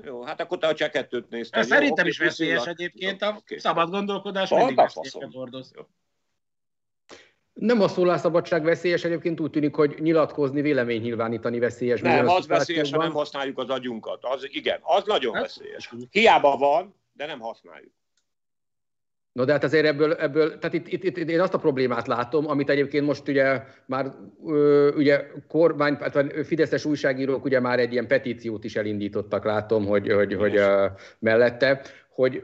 Jó, 0.06 0.23
hát 0.23 0.41
akkor 0.41 0.57
te 0.57 0.68
a 0.68 0.73
csekettőt 0.73 1.30
nézted. 1.30 1.64
Szerintem 1.64 2.06
jó, 2.06 2.11
is 2.11 2.18
veszélyes 2.18 2.65
egyébként, 2.65 3.22
a 3.22 3.36
okay. 3.38 3.57
szabad 3.57 3.90
gondolkodás 3.90 4.49
mindig 4.49 4.76
veszélyeket 4.76 5.34
hordoz. 5.34 5.72
Jó. 5.76 5.82
Nem 7.53 7.82
a 7.82 7.88
szólásszabadság 7.88 8.64
veszélyes, 8.64 9.03
egyébként 9.03 9.40
úgy 9.40 9.49
tűnik, 9.49 9.76
hogy 9.76 9.95
nyilatkozni, 9.99 10.61
vélemény 10.61 11.02
nyilvánítani 11.02 11.60
veszélyes. 11.60 12.02
Nem, 12.02 12.27
az 12.27 12.48
veszélyes, 12.48 12.91
ha 12.91 12.98
nem 12.98 13.11
használjuk 13.11 13.57
az 13.57 13.69
agyunkat. 13.69 14.23
Az, 14.23 14.48
igen, 14.52 14.80
az 14.82 15.03
nagyon 15.06 15.34
hát? 15.34 15.41
veszélyes. 15.44 15.94
Hiába 16.10 16.57
van, 16.57 16.95
de 17.14 17.26
nem 17.26 17.40
használjuk. 17.40 17.91
No 19.36 19.45
de 19.45 19.52
hát 19.52 19.64
azért 19.64 19.86
ebből, 19.86 20.14
ebből 20.14 20.60
tehát 20.60 20.74
itt, 20.74 20.88
itt, 20.88 21.03
itt, 21.03 21.30
én 21.30 21.40
azt 21.40 21.53
a 21.53 21.57
problémát 21.57 22.07
látom, 22.07 22.48
amit 22.49 22.70
egyébként 22.70 23.06
most 23.06 23.28
ugye 23.28 23.62
már 23.86 24.12
ö, 24.48 24.91
ugye 24.95 25.26
kormány, 25.48 25.98
hát 25.99 26.45
fideszes 26.45 26.86
újságírók 26.86 27.45
ugye 27.45 27.60
már 27.60 27.80
egy 27.80 27.91
ilyen 27.91 28.07
petíciót 28.07 28.64
is 28.64 28.76
elindítottak, 28.76 29.45
látom, 29.45 29.86
hogy, 29.86 30.12
hogy, 30.12 30.34
hogy 30.34 30.57
uh, 30.57 30.91
mellette, 31.20 31.82
hogy 32.10 32.44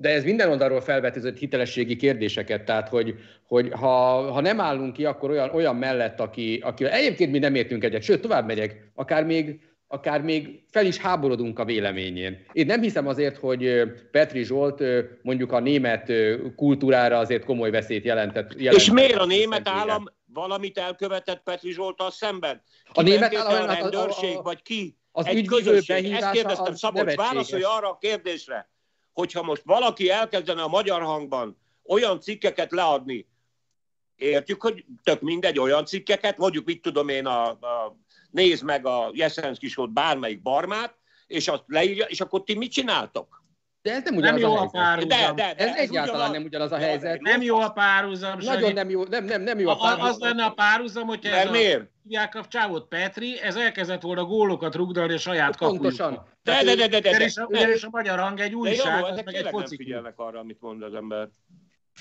de 0.00 0.08
ez 0.08 0.24
minden 0.24 0.50
oldalról 0.50 0.80
felvetőzött 0.80 1.38
hitelességi 1.38 1.96
kérdéseket, 1.96 2.64
tehát 2.64 2.88
hogy, 2.88 3.14
hogy 3.46 3.68
ha, 3.72 4.20
ha 4.32 4.40
nem 4.40 4.60
állunk 4.60 4.92
ki, 4.92 5.04
akkor 5.04 5.30
olyan, 5.30 5.50
olyan 5.50 5.76
mellett, 5.76 6.20
aki, 6.20 6.60
aki 6.64 6.84
egyébként 6.84 7.32
mi 7.32 7.38
nem 7.38 7.54
értünk 7.54 7.84
egyet, 7.84 8.02
sőt, 8.02 8.20
tovább 8.20 8.46
megyek, 8.46 8.90
akár 8.94 9.24
még, 9.24 9.60
akár 9.92 10.22
még 10.22 10.64
fel 10.70 10.86
is 10.86 10.96
háborodunk 10.96 11.58
a 11.58 11.64
véleményén. 11.64 12.46
Én 12.52 12.66
nem 12.66 12.80
hiszem 12.80 13.06
azért, 13.06 13.36
hogy 13.36 13.82
Petri 14.10 14.44
Zsolt 14.44 14.82
mondjuk 15.22 15.52
a 15.52 15.60
német 15.60 16.12
kultúrára 16.56 17.18
azért 17.18 17.44
komoly 17.44 17.70
veszélyt 17.70 18.04
jelentett. 18.04 18.52
jelentett 18.52 18.80
És 18.80 18.90
miért 18.90 19.18
a 19.18 19.26
német 19.26 19.68
állam 19.68 20.04
valamit 20.32 20.78
elkövetett 20.78 21.42
Petri 21.42 21.72
Zsoltal 21.72 22.10
szemben? 22.10 22.62
Ki 22.84 23.00
a 23.00 23.02
német 23.02 23.34
állam 23.34 23.68
a 23.68 23.74
rendőrség, 23.74 24.36
a, 24.36 24.38
a, 24.38 24.42
vagy 24.42 24.62
ki? 24.62 24.96
Az 25.12 25.26
Egy 25.26 25.46
közösség. 25.46 26.12
Ezt 26.12 26.30
kérdeztem, 26.30 26.74
Szabolcs, 26.74 27.14
válaszolj 27.14 27.62
arra 27.62 27.90
a 27.90 27.98
kérdésre 27.98 28.70
hogyha 29.12 29.42
most 29.42 29.62
valaki 29.64 30.10
elkezdene 30.10 30.62
a 30.62 30.68
magyar 30.68 31.02
hangban 31.02 31.58
olyan 31.84 32.20
cikkeket 32.20 32.72
leadni, 32.72 33.26
értjük, 34.16 34.62
hogy 34.62 34.84
tök 35.02 35.20
mindegy 35.20 35.58
olyan 35.58 35.84
cikkeket, 35.84 36.38
mondjuk 36.38 36.64
mit 36.64 36.82
tudom 36.82 37.08
én, 37.08 37.26
a, 37.26 37.48
a, 37.48 37.96
nézd 38.32 38.64
meg 38.64 38.86
a 38.86 39.10
Jeszenszki 39.12 39.74
bármelyik 39.88 40.42
barmát, 40.42 40.94
és 41.26 41.48
azt 41.48 41.64
leírja, 41.66 42.04
és 42.04 42.20
akkor 42.20 42.42
ti 42.42 42.54
mit 42.54 42.72
csináltok? 42.72 43.42
De 43.82 43.92
ez 43.92 44.02
nem 44.04 44.16
ugyanaz 44.16 44.40
nem 44.40 44.50
jó 44.50 44.56
a, 44.56 44.62
a 44.62 44.68
párhuzam. 44.68 45.08
De, 45.08 45.32
de, 45.34 45.54
de, 45.54 45.54
ez, 45.54 45.68
ez 45.68 45.76
egyáltalán 45.76 46.14
ugyanaz, 46.14 46.32
nem 46.32 46.44
ugyanaz 46.44 46.72
a 46.72 46.76
helyzet. 46.76 47.20
Nem 47.20 47.42
jó 47.42 47.58
a 47.58 47.68
párhuzam. 47.68 48.38
Nagyon 48.38 48.72
nem 48.72 48.90
jó, 48.90 49.04
nem, 49.04 49.24
nem, 49.24 49.42
nem 49.42 49.58
jó 49.58 49.68
a 49.68 49.76
párhuzam. 49.76 50.06
Az 50.08 50.18
lenne 50.18 50.44
a 50.44 50.50
párhuzam, 50.50 51.06
hogyha 51.06 51.34
ez 51.34 51.50
miért? 51.50 51.90
a, 52.10 52.38
a 52.38 52.46
csávot 52.48 52.88
Petri, 52.88 53.40
ez 53.40 53.56
elkezdett 53.56 54.02
volna 54.02 54.24
gólokat 54.24 54.74
rugdalni 54.74 55.12
a 55.12 55.18
saját 55.18 55.56
Pontosan. 55.56 56.26
De, 56.42 56.64
de, 56.64 56.74
de, 56.74 56.86
de, 56.86 57.00
de, 57.00 57.18
de, 57.18 57.30
de, 57.34 57.44
Ugyanis 57.46 57.82
a 57.82 57.88
magyar 57.90 58.18
hang 58.18 58.40
egy 58.40 58.54
újság, 58.54 59.00
jó, 59.00 59.06
ezek 59.06 59.24
meg 59.24 59.34
egy 59.34 59.48
foci. 59.48 59.76
nem 59.76 59.86
figyelnek 59.86 60.18
arra, 60.18 60.38
amit 60.38 60.60
mond 60.60 60.82
az 60.82 60.94
ember. 60.94 61.28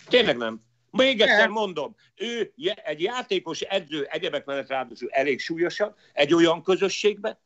Tényleg 0.07 0.37
nem. 0.37 0.61
Még 0.91 1.21
egyszer 1.21 1.47
mondom, 1.47 1.95
ő 2.15 2.53
egy 2.83 3.01
játékos 3.01 3.61
edző 3.61 4.03
egyebek 4.03 4.45
mellett 4.45 4.67
ráadásul 4.67 5.09
elég 5.09 5.39
súlyosan, 5.39 5.95
egy 6.13 6.33
olyan 6.33 6.63
közösségbe, 6.63 7.39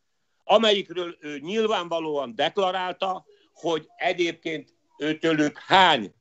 amelyikről 0.44 1.18
ő 1.20 1.40
nyilvánvalóan 1.40 2.36
deklarálta, 2.36 3.26
hogy 3.54 3.88
egyébként 3.96 4.74
őtőlük 4.98 5.58
hány. 5.58 6.14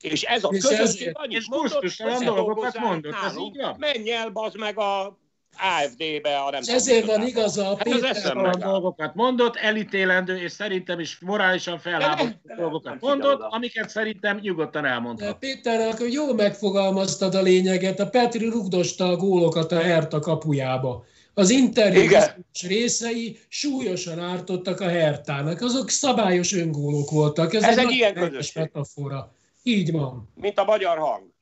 És 0.00 0.22
ez 0.22 0.44
a 0.44 0.48
és 0.52 0.64
közösség 0.64 1.10
annyit 1.12 1.38
és 1.38 1.48
mondott, 1.48 1.98
hogy 1.98 2.24
dolgokat 2.24 2.78
mondott, 2.78 3.14
ez 3.24 3.36
így 3.36 3.56
van? 3.56 3.76
Menj 3.78 4.10
el, 4.10 4.30
bazd 4.30 4.56
meg 4.56 4.78
a 4.78 5.18
AFD-be, 5.58 6.38
a 6.38 6.50
nem 6.50 6.60
És 6.60 6.68
ezért 6.68 7.06
van 7.06 7.26
igaza 7.26 7.70
a 7.70 7.74
Péter. 7.74 8.16
Hát 8.16 8.58
dolgokat 8.58 9.14
mondott, 9.14 9.56
elítélendő, 9.56 10.36
és 10.36 10.52
szerintem 10.52 11.00
is 11.00 11.18
morálisan 11.18 11.78
felháborító 11.78 12.54
dolgokat 12.56 13.00
mondott, 13.00 13.40
amiket 13.40 13.88
szerintem 13.88 14.38
nyugodtan 14.38 14.84
elmondhat. 14.84 15.38
Péter, 15.38 15.88
akkor 15.88 16.08
jól 16.08 16.34
megfogalmaztad 16.34 17.34
a 17.34 17.42
lényeget, 17.42 18.00
a 18.00 18.08
Petri 18.08 18.48
rugdosta 18.48 19.04
a 19.08 19.16
gólokat 19.16 19.72
a 19.72 19.80
Herta 19.80 20.20
kapujába. 20.20 21.04
Az 21.34 21.50
interjú 21.50 22.16
részei 22.62 23.38
súlyosan 23.48 24.18
ártottak 24.18 24.80
a 24.80 24.88
Hertának. 24.88 25.60
Azok 25.60 25.90
szabályos 25.90 26.52
öngólok 26.52 27.10
voltak. 27.10 27.54
Ez, 27.54 27.62
Ez 27.62 27.78
egy, 27.78 27.84
egy 27.84 27.90
ilyen 27.90 28.14
közösség. 28.14 28.62
metafora. 28.62 29.32
Így 29.62 29.92
van. 29.92 30.32
Mint 30.34 30.58
a 30.58 30.64
magyar 30.64 30.98
hang. 30.98 31.32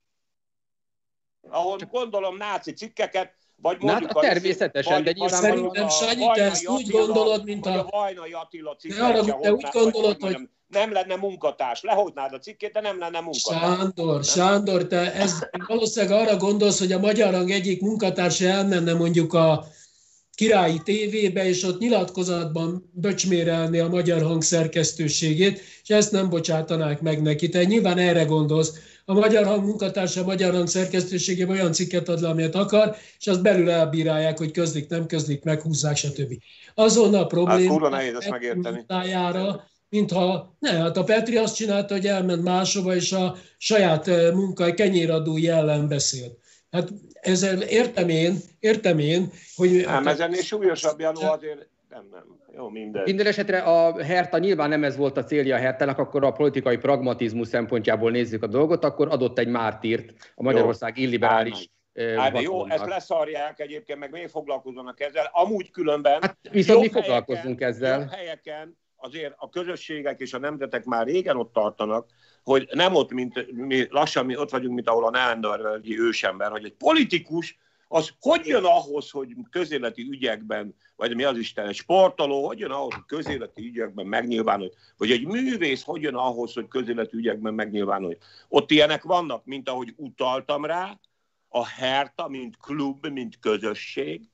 Ahol 1.49 1.79
gondolom 1.91 2.37
náci 2.37 2.73
cikkeket, 2.73 3.35
vagy 3.63 3.77
mondjuk 3.81 4.13
hát, 4.13 4.17
a, 4.17 4.21
természetesen, 4.21 4.93
vagy, 4.93 5.03
de 5.03 5.13
nyilvánvalóan 5.13 5.89
Szerintem, 5.89 5.89
Sanyi, 5.89 6.31
te 6.35 6.43
ezt 6.43 6.69
úgy 6.69 6.91
gondolod, 6.91 7.45
mint 7.45 7.67
a... 7.67 7.79
a 7.79 7.87
Vajnai 7.91 8.33
Attila 8.33 8.77
cikket, 8.77 9.01
arra, 9.01 9.39
te 9.41 9.53
úgy 9.53 9.67
gondolod, 9.73 10.17
hogy... 10.21 10.37
Nem 10.67 10.93
lenne 10.93 11.17
munkatárs, 11.17 11.83
lehodnád 11.83 12.33
a 12.33 12.39
cikkét, 12.39 12.73
de 12.73 12.81
nem 12.81 12.99
lenne 12.99 13.21
munkatárs. 13.21 13.61
Sándor, 13.61 14.13
nem? 14.13 14.23
Sándor, 14.23 14.87
te 14.87 15.13
ez 15.15 15.47
valószínűleg 15.67 16.21
arra 16.21 16.37
gondolsz, 16.37 16.79
hogy 16.79 16.93
a 16.93 16.99
Magyar 16.99 17.35
Hang 17.35 17.51
egyik 17.51 17.81
munkatársa 17.81 18.47
elmenne 18.47 18.95
mondjuk 18.95 19.35
a 19.35 19.65
királyi 20.35 20.81
tévébe, 20.85 21.45
és 21.45 21.63
ott 21.63 21.79
nyilatkozatban 21.79 22.91
böcsmérelni 22.93 23.79
a 23.79 23.89
magyar 23.89 24.23
hang 24.23 24.43
szerkesztőségét, 24.43 25.61
és 25.83 25.89
ezt 25.89 26.13
nem 26.13 26.29
bocsátanák 26.29 27.01
meg 27.01 27.23
neki. 27.23 27.49
Te 27.49 27.65
nyilván 27.65 27.99
erre 27.99 28.25
gondolsz. 28.25 28.73
A 29.05 29.15
magyar 29.15 29.45
hang 29.45 29.65
munkatársa 29.65 30.21
a 30.21 30.25
magyar 30.25 30.55
hang 30.55 30.69
szerkesztőségében 30.69 31.57
olyan 31.57 31.73
cikket 31.73 32.09
ad 32.09 32.21
le, 32.21 32.29
amit 32.29 32.55
akar, 32.55 32.97
és 33.19 33.27
azt 33.27 33.43
belül 33.43 33.71
elbírálják, 33.71 34.39
hogy 34.39 34.51
közlik, 34.51 34.89
nem 34.89 35.07
közlik, 35.07 35.45
meghúzzák, 35.45 35.97
stb. 35.97 36.35
Azon 36.75 37.15
a 37.15 37.27
probléma 37.27 37.81
hát, 37.81 37.91
nehéz 37.91 38.15
ezt 38.15 38.31
megérteni. 38.31 38.85
mintha, 39.89 40.57
ne, 40.59 40.71
hát 40.71 40.97
a 40.97 41.05
Petri 41.05 41.37
azt 41.37 41.55
csinálta, 41.55 41.95
hogy 41.95 42.07
elment 42.07 42.43
máshova, 42.43 42.95
és 42.95 43.13
a 43.13 43.37
saját 43.59 44.07
munkai 44.33 44.75
kenyéradó 44.75 45.37
jellem 45.39 45.89
beszélt. 45.89 46.39
Hát 46.71 46.89
ezzel 47.13 47.63
értem 47.63 48.09
én, 48.09 48.41
értem 48.61 48.99
én, 48.99 49.33
hogy... 49.55 49.85
Nem, 49.87 50.07
ez 50.07 50.21
ennél 50.21 50.43
súlyosabb, 50.43 51.01
Janó, 51.01 51.21
azért 51.21 51.67
nem, 51.91 52.05
nem. 52.13 52.42
Jó, 52.57 52.69
minden. 52.69 53.03
Minden 53.03 53.27
esetre 53.27 53.59
a 53.59 54.03
Herta 54.03 54.39
nyilván 54.39 54.69
nem 54.69 54.85
ez 54.85 54.97
volt 54.97 55.17
a 55.17 55.25
célja 55.25 55.57
a 55.57 55.59
Hertának, 55.59 55.99
akkor 55.99 56.25
a 56.25 56.33
politikai 56.33 56.77
pragmatizmus 56.77 57.49
szempontjából 57.49 58.11
nézzük 58.11 58.43
a 58.43 58.47
dolgot, 58.47 58.85
akkor 58.85 59.09
adott 59.09 59.39
egy 59.39 59.49
mártírt 59.49 60.33
a 60.35 60.43
Magyarország 60.43 60.99
jó. 60.99 61.05
illiberális 61.05 61.71
Hát, 62.17 62.41
jó, 62.41 62.67
ezt 62.67 62.87
leszarják 62.87 63.61
egyébként, 63.61 63.99
meg 63.99 64.11
még 64.11 64.29
foglalkozzanak 64.29 65.01
ezzel. 65.01 65.31
Amúgy 65.33 65.71
különben... 65.71 66.23
Hát 66.23 66.37
viszont 66.51 66.81
mi 66.81 66.89
foglalkozunk 66.89 67.61
ezzel. 67.61 67.99
Jobb 67.99 68.11
helyeken 68.11 68.79
azért 68.97 69.35
a 69.37 69.49
közösségek 69.49 70.21
és 70.21 70.33
a 70.33 70.39
nemzetek 70.39 70.85
már 70.85 71.07
régen 71.07 71.37
ott 71.37 71.53
tartanak, 71.53 72.11
hogy 72.43 72.69
nem 72.73 72.95
ott, 72.95 73.13
mint 73.13 73.53
mi 73.53 73.87
lassan 73.91 74.27
mi 74.27 74.37
ott 74.37 74.51
vagyunk, 74.51 74.75
mint 74.75 74.89
ahol 74.89 75.05
a 75.05 75.11
Neandervölgyi 75.11 76.01
ősember, 76.01 76.51
hogy 76.51 76.65
egy 76.65 76.75
politikus 76.75 77.59
az 77.95 78.11
hogy 78.21 78.47
jön 78.47 78.65
ahhoz, 78.65 79.11
hogy 79.11 79.35
közéleti 79.51 80.03
ügyekben, 80.11 80.75
vagy 80.97 81.15
mi 81.15 81.25
az 81.25 81.37
Isten, 81.37 81.67
egy 81.67 81.75
sportoló, 81.75 82.47
hogy 82.47 82.59
jön 82.59 82.71
ahhoz, 82.71 82.95
hogy 82.95 83.05
közéleti 83.07 83.67
ügyekben 83.67 84.07
megnyilvánul, 84.07 84.71
vagy 84.97 85.11
egy 85.11 85.27
művész, 85.27 85.83
hogy 85.83 86.03
jön 86.03 86.15
ahhoz, 86.15 86.53
hogy 86.53 86.69
közéleti 86.69 87.17
ügyekben 87.17 87.55
megnyilvánul. 87.55 88.17
Ott 88.49 88.71
ilyenek 88.71 89.03
vannak, 89.03 89.45
mint 89.45 89.69
ahogy 89.69 89.93
utaltam 89.97 90.65
rá, 90.65 90.99
a 91.49 91.67
Herta, 91.67 92.29
mint 92.29 92.57
klub, 92.57 93.07
mint 93.07 93.39
közösség, 93.39 94.31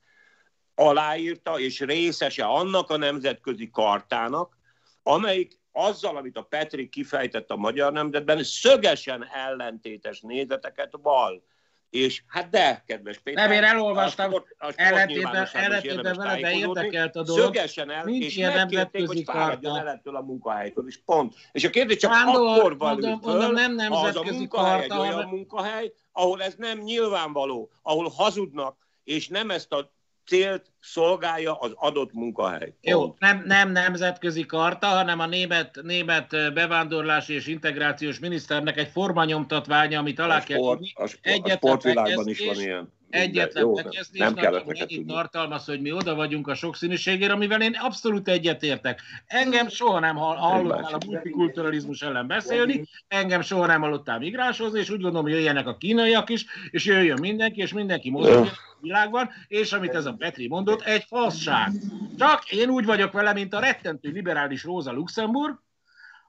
aláírta 0.75 1.59
és 1.59 1.79
részese 1.79 2.45
annak 2.45 2.89
a 2.89 2.97
nemzetközi 2.97 3.69
kartának, 3.69 4.57
amelyik 5.03 5.59
azzal, 5.71 6.17
amit 6.17 6.37
a 6.37 6.41
Petri 6.41 6.89
kifejtett 6.89 7.49
a 7.49 7.55
magyar 7.55 7.91
nemzetben, 7.91 8.43
szögesen 8.43 9.25
ellentétes 9.33 10.21
nézeteket 10.21 10.97
val. 11.01 11.43
És 11.89 12.23
hát 12.27 12.49
de, 12.49 12.83
kedves 12.87 13.17
Péter. 13.19 13.47
Nem, 13.47 13.57
én 13.57 13.63
elolvastam, 13.63 14.33
ellentétben 14.75 15.47
vele, 15.53 16.39
de 16.39 16.51
érdekelt 16.51 17.15
a 17.15 17.23
dolog. 17.23 17.43
Szögesen 17.43 17.91
el, 17.91 18.03
Nincs 18.03 18.25
és 18.25 18.37
megkérték, 18.37 19.07
hogy 19.07 19.23
fáradjon 19.25 19.77
el 19.77 19.87
ettől 19.87 20.15
a 20.15 20.21
munkahelytől, 20.21 20.87
és 20.87 20.99
pont. 21.05 21.35
És 21.51 21.63
a 21.63 21.69
kérdés 21.69 21.97
csak 21.97 22.13
Sándor, 22.13 22.57
akkor 22.57 22.77
mondom, 22.77 23.21
föl, 23.21 23.51
nem 23.51 23.91
az 23.91 24.15
a 24.15 24.23
munkahely 24.23 24.87
karta, 24.87 24.93
egy 24.93 24.99
olyan 24.99 25.27
munkahely, 25.29 25.93
ahol 26.11 26.43
ez 26.43 26.55
nem 26.57 26.79
nyilvánvaló, 26.79 27.69
ahol 27.81 28.09
hazudnak, 28.09 28.87
és 29.03 29.27
nem 29.27 29.49
ezt 29.49 29.71
a 29.71 29.91
célt 30.29 30.71
szolgálja 30.79 31.53
az 31.53 31.71
adott 31.75 32.13
munkahely. 32.13 32.73
Jó, 32.81 33.15
nem, 33.19 33.43
nem 33.45 33.71
nemzetközi 33.71 34.45
karta, 34.45 34.87
hanem 34.87 35.19
a 35.19 35.25
német, 35.25 35.79
német 35.81 36.29
bevándorlási 36.53 37.33
és 37.33 37.47
integrációs 37.47 38.19
miniszternek 38.19 38.77
egy 38.77 38.87
formanyomtatványa, 38.87 39.99
amit 39.99 40.19
alá 40.19 40.37
a 40.37 40.43
kell 40.43 40.57
tudni. 40.57 40.91
A, 40.95 41.07
sport, 41.07 41.47
a 41.47 41.49
sportvilágban 41.49 42.27
is 42.27 42.45
van 42.45 42.59
ilyen. 42.59 42.97
Egyetlen 43.09 43.63
jó, 43.63 43.73
bekezdés, 43.73 44.19
nem 44.19 44.33
kellett 44.33 44.65
neked 44.65 44.89
tartalmaz, 45.07 45.65
hogy 45.65 45.81
mi 45.81 45.91
oda 45.91 46.15
vagyunk 46.15 46.47
a 46.47 46.53
sokszínűségére, 46.53 47.33
amivel 47.33 47.61
én 47.61 47.75
abszolút 47.75 48.27
egyetértek. 48.27 49.01
Engem 49.25 49.67
soha 49.67 49.99
nem 49.99 50.15
hallottál 50.15 50.93
a 50.93 51.05
multikulturalizmus 51.05 52.01
ellen 52.01 52.27
beszélni, 52.27 52.87
engem 53.07 53.41
soha 53.41 53.65
nem 53.65 53.81
hallottál 53.81 54.19
migránshoz, 54.19 54.73
és 54.75 54.89
úgy 54.89 55.01
gondolom, 55.01 55.25
hogy 55.25 55.31
jöjjenek 55.31 55.67
a 55.67 55.77
kínaiak 55.77 56.29
is, 56.29 56.45
és 56.69 56.85
jöjjön 56.85 57.19
mindenki, 57.19 57.61
és 57.61 57.73
mindenki 57.73 58.09
mozog 58.09 58.45
a 58.45 58.77
világban, 58.81 59.29
és 59.47 59.73
amit 59.73 59.95
ez 59.95 60.05
a 60.05 60.13
Petri 60.13 60.47
mondott, 60.47 60.81
egy 60.81 61.03
fasság. 61.03 61.71
Csak 62.17 62.51
én 62.51 62.69
úgy 62.69 62.85
vagyok 62.85 63.11
vele, 63.11 63.33
mint 63.33 63.53
a 63.53 63.59
rettentő 63.59 64.09
liberális 64.09 64.63
Rosa 64.63 64.91
Luxemburg, 64.91 65.59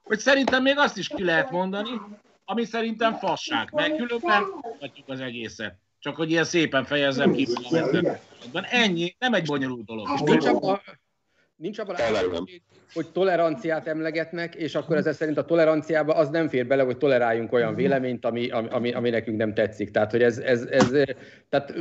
hogy 0.03 0.19
szerintem 0.19 0.63
még 0.63 0.79
azt 0.79 0.99
is 0.99 1.09
ki 1.09 1.25
lehet 1.25 1.51
mondani, 1.51 1.91
ami 2.45 2.65
szerintem 2.65 3.15
fasság, 3.15 3.69
mert 3.73 3.97
különben 3.97 4.45
az 5.07 5.21
egészet. 5.21 5.79
Csak 6.01 6.17
hogy 6.17 6.31
ilyen 6.31 6.45
szépen 6.45 6.85
fejezzem 6.85 7.33
ki. 7.33 7.49
Ennyi, 8.71 9.15
nem 9.19 9.35
egy 9.35 9.47
bonyolult 9.47 9.85
dolog. 9.85 10.09
És 10.15 10.21
nincs 10.21 10.47
abban, 10.47 10.81
nincs 11.57 11.79
abban 11.79 11.97
hogy, 12.31 12.63
hogy 12.93 13.07
toleranciát 13.07 13.87
emlegetnek, 13.87 14.55
és 14.55 14.75
akkor 14.75 14.97
ezzel 14.97 15.13
szerint 15.13 15.39
a 15.39 15.45
toleranciába 15.45 16.15
az 16.15 16.29
nem 16.29 16.49
fér 16.49 16.67
bele, 16.67 16.83
hogy 16.83 16.97
toleráljunk 16.97 17.53
olyan 17.53 17.75
véleményt, 17.75 18.25
ami, 18.25 18.51
ami, 18.51 18.93
ami 18.93 19.11
nekünk 19.11 19.37
nem 19.37 19.55
tetszik. 19.55 19.91
Tehát, 19.91 20.11
hogy 20.11 20.23
ez, 20.23 20.39
ez, 20.39 20.63
ez 20.63 20.91
tehát 21.49 21.75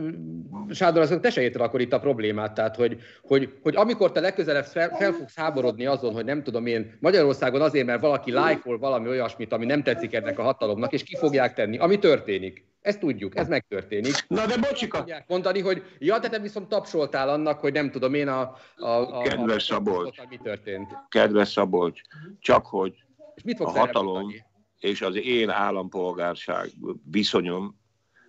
Sádor, 0.69 1.01
azon 1.01 1.21
te 1.21 1.29
se 1.29 1.41
érted 1.41 1.61
akkor 1.61 1.81
itt 1.81 1.93
a 1.93 1.99
problémát, 1.99 2.53
tehát, 2.53 2.75
hogy, 2.75 2.99
hogy, 3.21 3.53
hogy 3.61 3.75
amikor 3.75 4.11
te 4.11 4.19
legközelebb 4.19 4.65
fel, 4.65 4.89
fel 4.89 5.11
fogsz 5.11 5.35
háborodni 5.35 5.85
azon, 5.85 6.13
hogy 6.13 6.25
nem 6.25 6.43
tudom 6.43 6.65
én, 6.65 6.97
Magyarországon 6.99 7.61
azért, 7.61 7.85
mert 7.85 8.01
valaki 8.01 8.31
lájkol 8.31 8.77
valami 8.77 9.07
olyasmit, 9.07 9.53
ami 9.53 9.65
nem 9.65 9.83
tetszik 9.83 10.13
ennek 10.13 10.39
a 10.39 10.43
hatalomnak, 10.43 10.93
és 10.93 11.03
ki 11.03 11.15
fogják 11.15 11.53
tenni, 11.53 11.77
ami 11.77 11.99
történik. 11.99 12.67
Ezt 12.89 12.99
tudjuk, 12.99 13.37
ez 13.37 13.47
megtörténik. 13.47 14.25
Na 14.27 14.45
de 14.45 14.57
bocsika! 14.57 15.05
mondani, 15.27 15.59
hogy 15.59 15.83
ja, 15.99 16.19
de 16.19 16.29
te 16.29 16.39
viszont 16.39 16.67
tapsoltál 16.67 17.29
annak, 17.29 17.59
hogy 17.59 17.73
nem 17.73 17.91
tudom 17.91 18.13
én 18.13 18.27
a... 18.27 18.55
a, 18.75 18.87
a 18.87 19.21
Kedves 19.21 19.63
Szabolcs, 19.63 20.17
mi 20.29 20.37
történt. 20.37 20.97
Kedves 21.09 21.49
Szabolcs, 21.49 22.01
csak 22.39 22.65
hogy 22.65 22.93
és 23.35 23.43
mit 23.43 23.59
a 23.59 23.69
hatalom 23.69 24.33
és 24.79 25.01
az 25.01 25.15
én 25.15 25.49
állampolgárság 25.49 26.69
viszonyom 27.11 27.79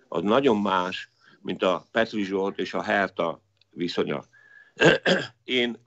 az 0.07 0.23
nagyon 0.23 0.57
más, 0.57 1.11
mint 1.41 1.63
a 1.63 1.85
Petri 1.91 2.23
Zsolt 2.23 2.59
és 2.59 2.73
a 2.73 2.81
Herta 2.81 3.41
viszonya. 3.69 4.23
Én 5.43 5.81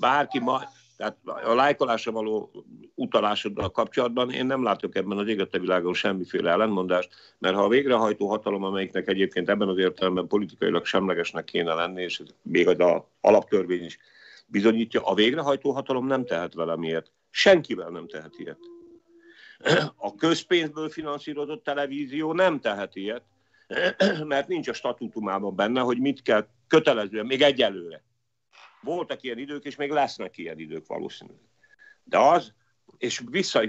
bárki 0.00 0.38
ma, 0.38 0.62
tehát 0.98 1.16
a 1.24 1.54
lájkolásra 1.54 2.12
való 2.12 2.64
utalásoddal 2.94 3.70
kapcsolatban 3.70 4.30
én 4.30 4.46
nem 4.46 4.62
látok 4.62 4.96
ebben 4.96 5.18
az 5.18 5.28
égette 5.28 5.58
világon 5.58 5.94
semmiféle 5.94 6.50
ellentmondást, 6.50 7.10
mert 7.38 7.54
ha 7.54 7.62
a 7.62 7.68
végrehajtó 7.68 8.28
hatalom, 8.28 8.64
amelyiknek 8.64 9.08
egyébként 9.08 9.48
ebben 9.48 9.68
az 9.68 9.78
értelemben 9.78 10.26
politikailag 10.26 10.84
semlegesnek 10.84 11.44
kéne 11.44 11.74
lenni, 11.74 12.02
és 12.02 12.22
még 12.42 12.68
az 12.68 13.02
alaptörvény 13.20 13.84
is 13.84 13.98
bizonyítja, 14.46 15.00
a 15.04 15.14
végrehajtó 15.14 15.70
hatalom 15.70 16.06
nem 16.06 16.24
tehet 16.24 16.54
vele 16.54 16.76
miért. 16.76 17.10
Senkivel 17.30 17.88
nem 17.88 18.08
tehet 18.08 18.34
ilyet. 18.38 18.58
A 19.96 20.14
közpénzből 20.14 20.88
finanszírozott 20.88 21.64
televízió 21.64 22.32
nem 22.32 22.60
tehet 22.60 22.96
ilyet, 22.96 23.22
mert 24.24 24.48
nincs 24.48 24.68
a 24.68 24.72
statutumában 24.72 25.56
benne, 25.56 25.80
hogy 25.80 25.98
mit 25.98 26.22
kell 26.22 26.46
kötelezően, 26.68 27.26
még 27.26 27.42
egyelőre 27.42 28.06
voltak 28.82 29.22
ilyen 29.22 29.38
idők, 29.38 29.64
és 29.64 29.76
még 29.76 29.90
lesznek 29.90 30.38
ilyen 30.38 30.58
idők 30.58 30.86
valószínűleg. 30.86 31.40
De 32.04 32.18
az, 32.18 32.52
és 32.98 33.22
vissza, 33.30 33.60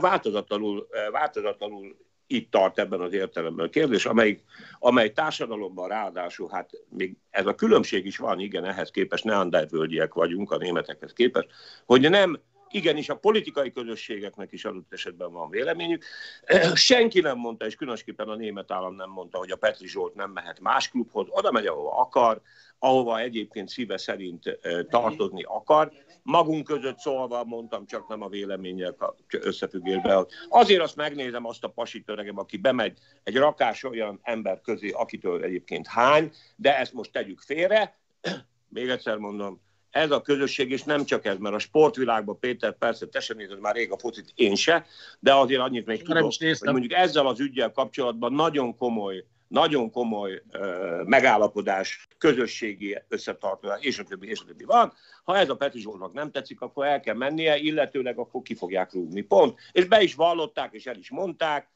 változatlanul, 0.00 0.88
eh, 0.90 1.10
változatlanul 1.10 1.96
itt 2.26 2.50
tart 2.50 2.78
ebben 2.78 3.00
az 3.00 3.12
értelemben 3.12 3.66
a 3.66 3.70
kérdés, 3.70 4.06
amely, 4.06 4.40
amely 4.78 5.12
társadalomban 5.12 5.88
ráadásul, 5.88 6.48
hát 6.52 6.70
még 6.88 7.16
ez 7.30 7.46
a 7.46 7.54
különbség 7.54 8.06
is 8.06 8.16
van, 8.16 8.40
igen, 8.40 8.64
ehhez 8.64 8.90
képest 8.90 9.24
neandervölgyiek 9.24 10.14
vagyunk 10.14 10.50
a 10.50 10.56
németekhez 10.56 11.12
képest, 11.12 11.48
hogy 11.84 12.10
nem 12.10 12.40
igenis 12.70 13.08
a 13.08 13.16
politikai 13.16 13.72
közösségeknek 13.72 14.52
is 14.52 14.64
adott 14.64 14.92
esetben 14.92 15.32
van 15.32 15.50
véleményük. 15.50 16.04
Senki 16.74 17.20
nem 17.20 17.38
mondta, 17.38 17.66
és 17.66 17.74
különösképpen 17.74 18.28
a 18.28 18.34
német 18.34 18.70
állam 18.70 18.94
nem 18.94 19.10
mondta, 19.10 19.38
hogy 19.38 19.50
a 19.50 19.56
Petri 19.56 19.88
Zsolt 19.88 20.14
nem 20.14 20.30
mehet 20.30 20.60
más 20.60 20.88
klubhoz, 20.88 21.26
oda 21.30 21.50
megy, 21.50 21.66
ahova 21.66 22.00
akar, 22.00 22.40
ahova 22.78 23.20
egyébként 23.20 23.68
szíve 23.68 23.96
szerint 23.96 24.58
tartozni 24.90 25.42
akar. 25.42 25.92
Magunk 26.22 26.64
között 26.64 26.98
szólva 26.98 27.44
mondtam, 27.44 27.86
csak 27.86 28.08
nem 28.08 28.22
a 28.22 28.28
véleménnyel 28.28 28.96
összefüggésben. 29.28 30.26
Azért 30.48 30.82
azt 30.82 30.96
megnézem 30.96 31.46
azt 31.46 31.64
a 31.64 31.68
pasi 31.68 32.02
töregem, 32.02 32.38
aki 32.38 32.56
bemegy 32.56 32.98
egy 33.22 33.36
rakás 33.36 33.84
olyan 33.84 34.20
ember 34.22 34.60
közé, 34.60 34.90
akitől 34.90 35.42
egyébként 35.42 35.86
hány, 35.86 36.32
de 36.56 36.78
ezt 36.78 36.92
most 36.92 37.12
tegyük 37.12 37.40
félre. 37.40 37.98
Még 38.68 38.88
egyszer 38.88 39.16
mondom, 39.16 39.60
ez 39.90 40.10
a 40.10 40.20
közösség, 40.20 40.70
és 40.70 40.82
nem 40.82 41.04
csak 41.04 41.24
ez, 41.24 41.38
mert 41.38 41.54
a 41.54 41.58
sportvilágban, 41.58 42.38
Péter, 42.38 42.78
persze, 42.78 43.06
te 43.06 43.20
sem 43.20 43.36
nézed 43.36 43.60
már 43.60 43.74
rég 43.74 43.92
a 43.92 43.98
focit, 43.98 44.32
én 44.34 44.54
se, 44.54 44.86
de 45.20 45.34
azért 45.34 45.60
annyit 45.60 45.86
még 45.86 46.02
tudok, 46.02 46.32
hogy 46.38 46.58
mondjuk 46.62 46.92
ezzel 46.92 47.26
az 47.26 47.40
ügyel 47.40 47.72
kapcsolatban 47.72 48.32
nagyon 48.32 48.76
komoly 48.76 49.24
nagyon 49.48 49.90
komoly 49.90 50.42
uh, 50.52 51.04
megállapodás, 51.04 52.08
közösségi 52.18 52.98
összetartozás, 53.08 53.82
és 53.82 53.98
a 53.98 54.04
többi, 54.04 54.28
és 54.28 54.40
a 54.40 54.44
többi 54.44 54.64
van. 54.64 54.92
Ha 55.24 55.36
ez 55.36 55.48
a 55.48 55.56
Petri 55.56 55.80
Zsoltnak 55.80 56.12
nem 56.12 56.30
tetszik, 56.30 56.60
akkor 56.60 56.86
el 56.86 57.00
kell 57.00 57.14
mennie, 57.14 57.56
illetőleg 57.56 58.18
akkor 58.18 58.42
ki 58.42 58.54
fogják 58.54 58.92
rúgni. 58.92 59.20
Pont. 59.20 59.58
És 59.72 59.84
be 59.84 60.02
is 60.02 60.14
vallották, 60.14 60.72
és 60.72 60.86
el 60.86 60.96
is 60.96 61.10
mondták, 61.10 61.68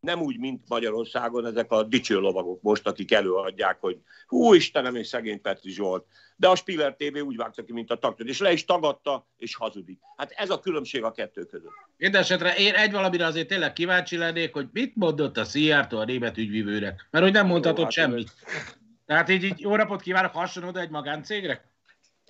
nem 0.00 0.20
úgy, 0.20 0.38
mint 0.38 0.68
Magyarországon 0.68 1.46
ezek 1.46 1.72
a 1.72 1.82
dicső 1.82 2.18
lovagok 2.18 2.62
most, 2.62 2.86
akik 2.86 3.12
előadják, 3.12 3.76
hogy 3.80 3.98
hú 4.26 4.54
Istenem, 4.54 4.94
és 4.94 5.06
szegény 5.06 5.40
Petri 5.40 5.70
Zsolt. 5.70 6.04
De 6.36 6.48
a 6.48 6.56
Spiller 6.56 6.94
TV 6.96 7.16
úgy 7.26 7.36
vágta 7.36 7.62
ki, 7.62 7.72
mint 7.72 7.90
a 7.90 7.96
taktod, 7.96 8.28
és 8.28 8.40
le 8.40 8.52
is 8.52 8.64
tagadta, 8.64 9.26
és 9.36 9.56
hazudik. 9.56 10.00
Hát 10.16 10.30
ez 10.30 10.50
a 10.50 10.60
különbség 10.60 11.02
a 11.02 11.12
kettő 11.12 11.44
között. 11.44 11.72
Mindenesetre 11.96 12.54
én 12.54 12.74
egy 12.74 12.92
valamire 12.92 13.26
azért 13.26 13.48
tényleg 13.48 13.72
kíváncsi 13.72 14.16
lennék, 14.16 14.52
hogy 14.52 14.68
mit 14.72 14.96
mondott 14.96 15.36
a 15.36 15.44
Szijjártó 15.44 15.98
a 15.98 16.04
német 16.04 16.38
ügyvívőnek. 16.38 17.08
Mert 17.10 17.24
hogy 17.24 17.34
nem 17.34 17.46
mondhatott 17.46 17.84
hát 17.84 17.92
semmit. 17.92 18.32
Tehát 19.06 19.28
így, 19.28 19.44
így 19.44 19.60
jó 19.60 19.76
napot 19.76 20.00
kívánok, 20.00 20.32
hasonló 20.32 20.78
egy 20.78 20.90
magáncégre? 20.90 21.70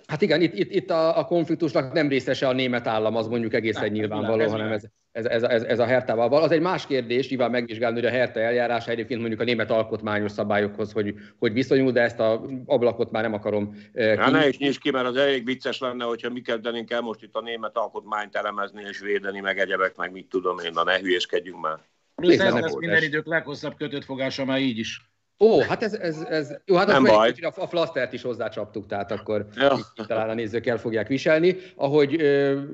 Hát 0.07 0.21
igen, 0.21 0.41
itt, 0.41 0.53
itt, 0.53 0.71
itt 0.71 0.89
a, 0.89 1.17
a 1.17 1.25
konfliktusnak 1.25 1.93
nem 1.93 2.07
részese 2.07 2.47
a 2.47 2.53
német 2.53 2.87
állam, 2.87 3.15
az 3.15 3.27
mondjuk 3.27 3.53
egészen 3.53 3.81
hát, 3.81 3.91
nyilvánvaló, 3.91 4.41
ez 4.41 4.51
hanem 4.51 4.71
ez, 4.71 4.83
ez, 5.11 5.25
ez, 5.25 5.43
ez, 5.43 5.63
ez 5.63 5.79
a 5.79 5.85
hertával. 5.85 6.43
Az 6.43 6.51
egy 6.51 6.61
más 6.61 6.85
kérdés, 6.85 7.29
nyilván 7.29 7.51
megvizsgálni, 7.51 7.95
hogy 7.99 8.09
a 8.09 8.11
herta 8.11 8.39
eljárása 8.39 8.91
egyébként 8.91 9.19
mondjuk 9.19 9.41
a 9.41 9.43
német 9.43 9.71
alkotmányos 9.71 10.31
szabályokhoz, 10.31 10.91
hogy, 10.91 11.15
hogy 11.39 11.53
viszonyul, 11.53 11.91
de 11.91 12.01
ezt 12.01 12.19
a 12.19 12.45
ablakot 12.65 13.11
már 13.11 13.23
nem 13.23 13.33
akarom. 13.33 13.75
Eh, 13.93 14.17
hát 14.17 14.31
ne 14.31 14.47
is 14.47 14.57
nyisd 14.57 14.79
ki, 14.79 14.91
mert 14.91 15.07
az 15.07 15.15
elég 15.15 15.45
vicces 15.45 15.79
lenne, 15.79 16.03
hogyha 16.05 16.29
mi 16.29 16.41
kezdenénk 16.41 16.91
el 16.91 17.01
most 17.01 17.23
itt 17.23 17.35
a 17.35 17.41
német 17.41 17.77
alkotmányt 17.77 18.35
elemezni 18.35 18.83
és 18.89 18.99
védeni, 18.99 19.39
meg 19.39 19.59
egyebek, 19.59 19.95
meg 19.95 20.11
mit 20.11 20.29
tudom 20.29 20.59
én, 20.59 20.71
na 20.73 20.83
ne 20.83 20.99
hülyéskedjünk 20.99 21.61
már. 21.61 21.79
Plusz 22.15 22.39
ez 22.39 22.53
lesz 22.53 22.75
minden 22.75 23.03
idők 23.03 23.25
leghosszabb 23.25 23.75
kötött 23.75 24.03
fogása 24.03 24.45
már 24.45 24.59
így 24.59 24.77
is. 24.77 25.08
Ó, 25.39 25.59
hát 25.59 25.83
ez, 25.83 25.93
ez, 25.93 26.21
ez 26.29 26.53
jó, 26.65 26.75
hát 26.75 26.87
nem 26.87 27.03
baj. 27.03 27.33
A, 27.41 27.51
a 27.55 27.67
flasztert 27.67 28.13
is 28.13 28.21
hozzácsaptuk, 28.21 28.85
tehát 28.85 29.11
akkor 29.11 29.45
ja. 29.55 29.77
talán 30.07 30.29
a 30.29 30.33
nézők 30.33 30.65
el 30.65 30.77
fogják 30.77 31.07
viselni. 31.07 31.55
Ahogy 31.75 32.21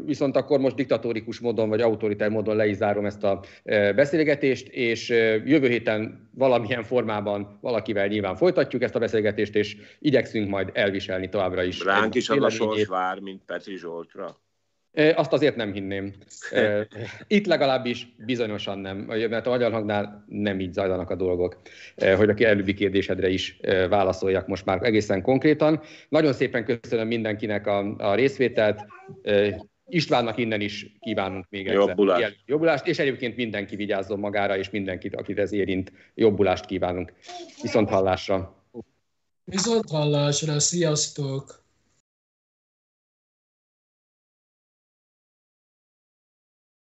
viszont 0.06 0.36
akkor 0.36 0.60
most 0.60 0.76
diktatórikus 0.76 1.40
módon 1.40 1.70
vagy 1.70 1.82
autoritár 1.82 2.30
módon 2.30 2.56
le 2.56 2.68
is 2.68 2.76
zárom 2.76 3.06
ezt 3.06 3.24
a 3.24 3.40
beszélgetést, 3.96 4.68
és 4.68 5.10
jövő 5.46 5.68
héten 5.68 6.30
valamilyen 6.34 6.84
formában 6.84 7.58
valakivel 7.62 8.08
nyilván 8.08 8.36
folytatjuk 8.36 8.82
ezt 8.82 8.96
a 8.96 9.00
beszélgetést, 9.00 9.56
és 9.56 9.78
igyekszünk 10.00 10.50
majd 10.50 10.70
elviselni 10.74 11.30
továbbra 11.30 11.64
is. 11.64 11.84
Ránk 11.84 12.16
is 12.16 12.30
az 12.30 12.44
a 12.44 12.50
sors 12.50 12.86
vár, 12.86 13.20
mint 13.20 13.42
Petri 13.46 13.78
Zsoltra. 13.78 14.38
Azt 15.16 15.34
azért 15.34 15.56
nem 15.56 15.74
hinném. 15.74 16.14
Itt 17.28 17.46
legalábbis 17.46 18.16
bizonyosan 18.26 18.80
nem, 18.80 18.98
mert 18.98 19.48
a 19.48 19.50
magyar 19.50 19.72
hangnál 19.72 20.26
nem 20.28 20.60
így 20.60 20.74
zajlanak 20.74 21.10
a 21.10 21.16
dolgok. 21.16 21.62
Hogy 22.18 22.30
a 22.30 22.44
előbbi 22.44 22.74
kérdésedre 22.74 23.30
is 23.30 23.60
válaszoljak 23.90 24.48
most 24.48 24.66
már 24.66 24.84
egészen 24.84 25.22
konkrétan. 25.22 25.82
Nagyon 26.10 26.34
szépen 26.34 26.66
köszönöm 26.66 27.08
mindenkinek 27.08 27.68
a, 27.68 27.96
a 27.98 28.16
részvételt. 28.16 28.86
Istvánnak 29.88 30.38
innen 30.38 30.62
is 30.62 30.98
kívánunk 31.00 31.46
még 31.50 31.68
egyszer 31.68 31.88
Jobbulást. 31.88 32.38
jobbulást, 32.46 32.88
és 32.88 33.00
egyébként 33.00 33.36
mindenki 33.36 33.76
vigyázzon 33.76 34.20
magára, 34.20 34.58
és 34.58 34.70
mindenkit, 34.70 35.16
akit 35.16 35.40
ez 35.40 35.52
érint, 35.52 35.92
jobbulást 36.14 36.66
kívánunk. 36.66 37.14
Viszont 37.62 37.90
hallásra! 37.90 38.64
Viszont 39.44 39.90
hallásra, 39.90 40.60
sziasztok! 40.60 41.65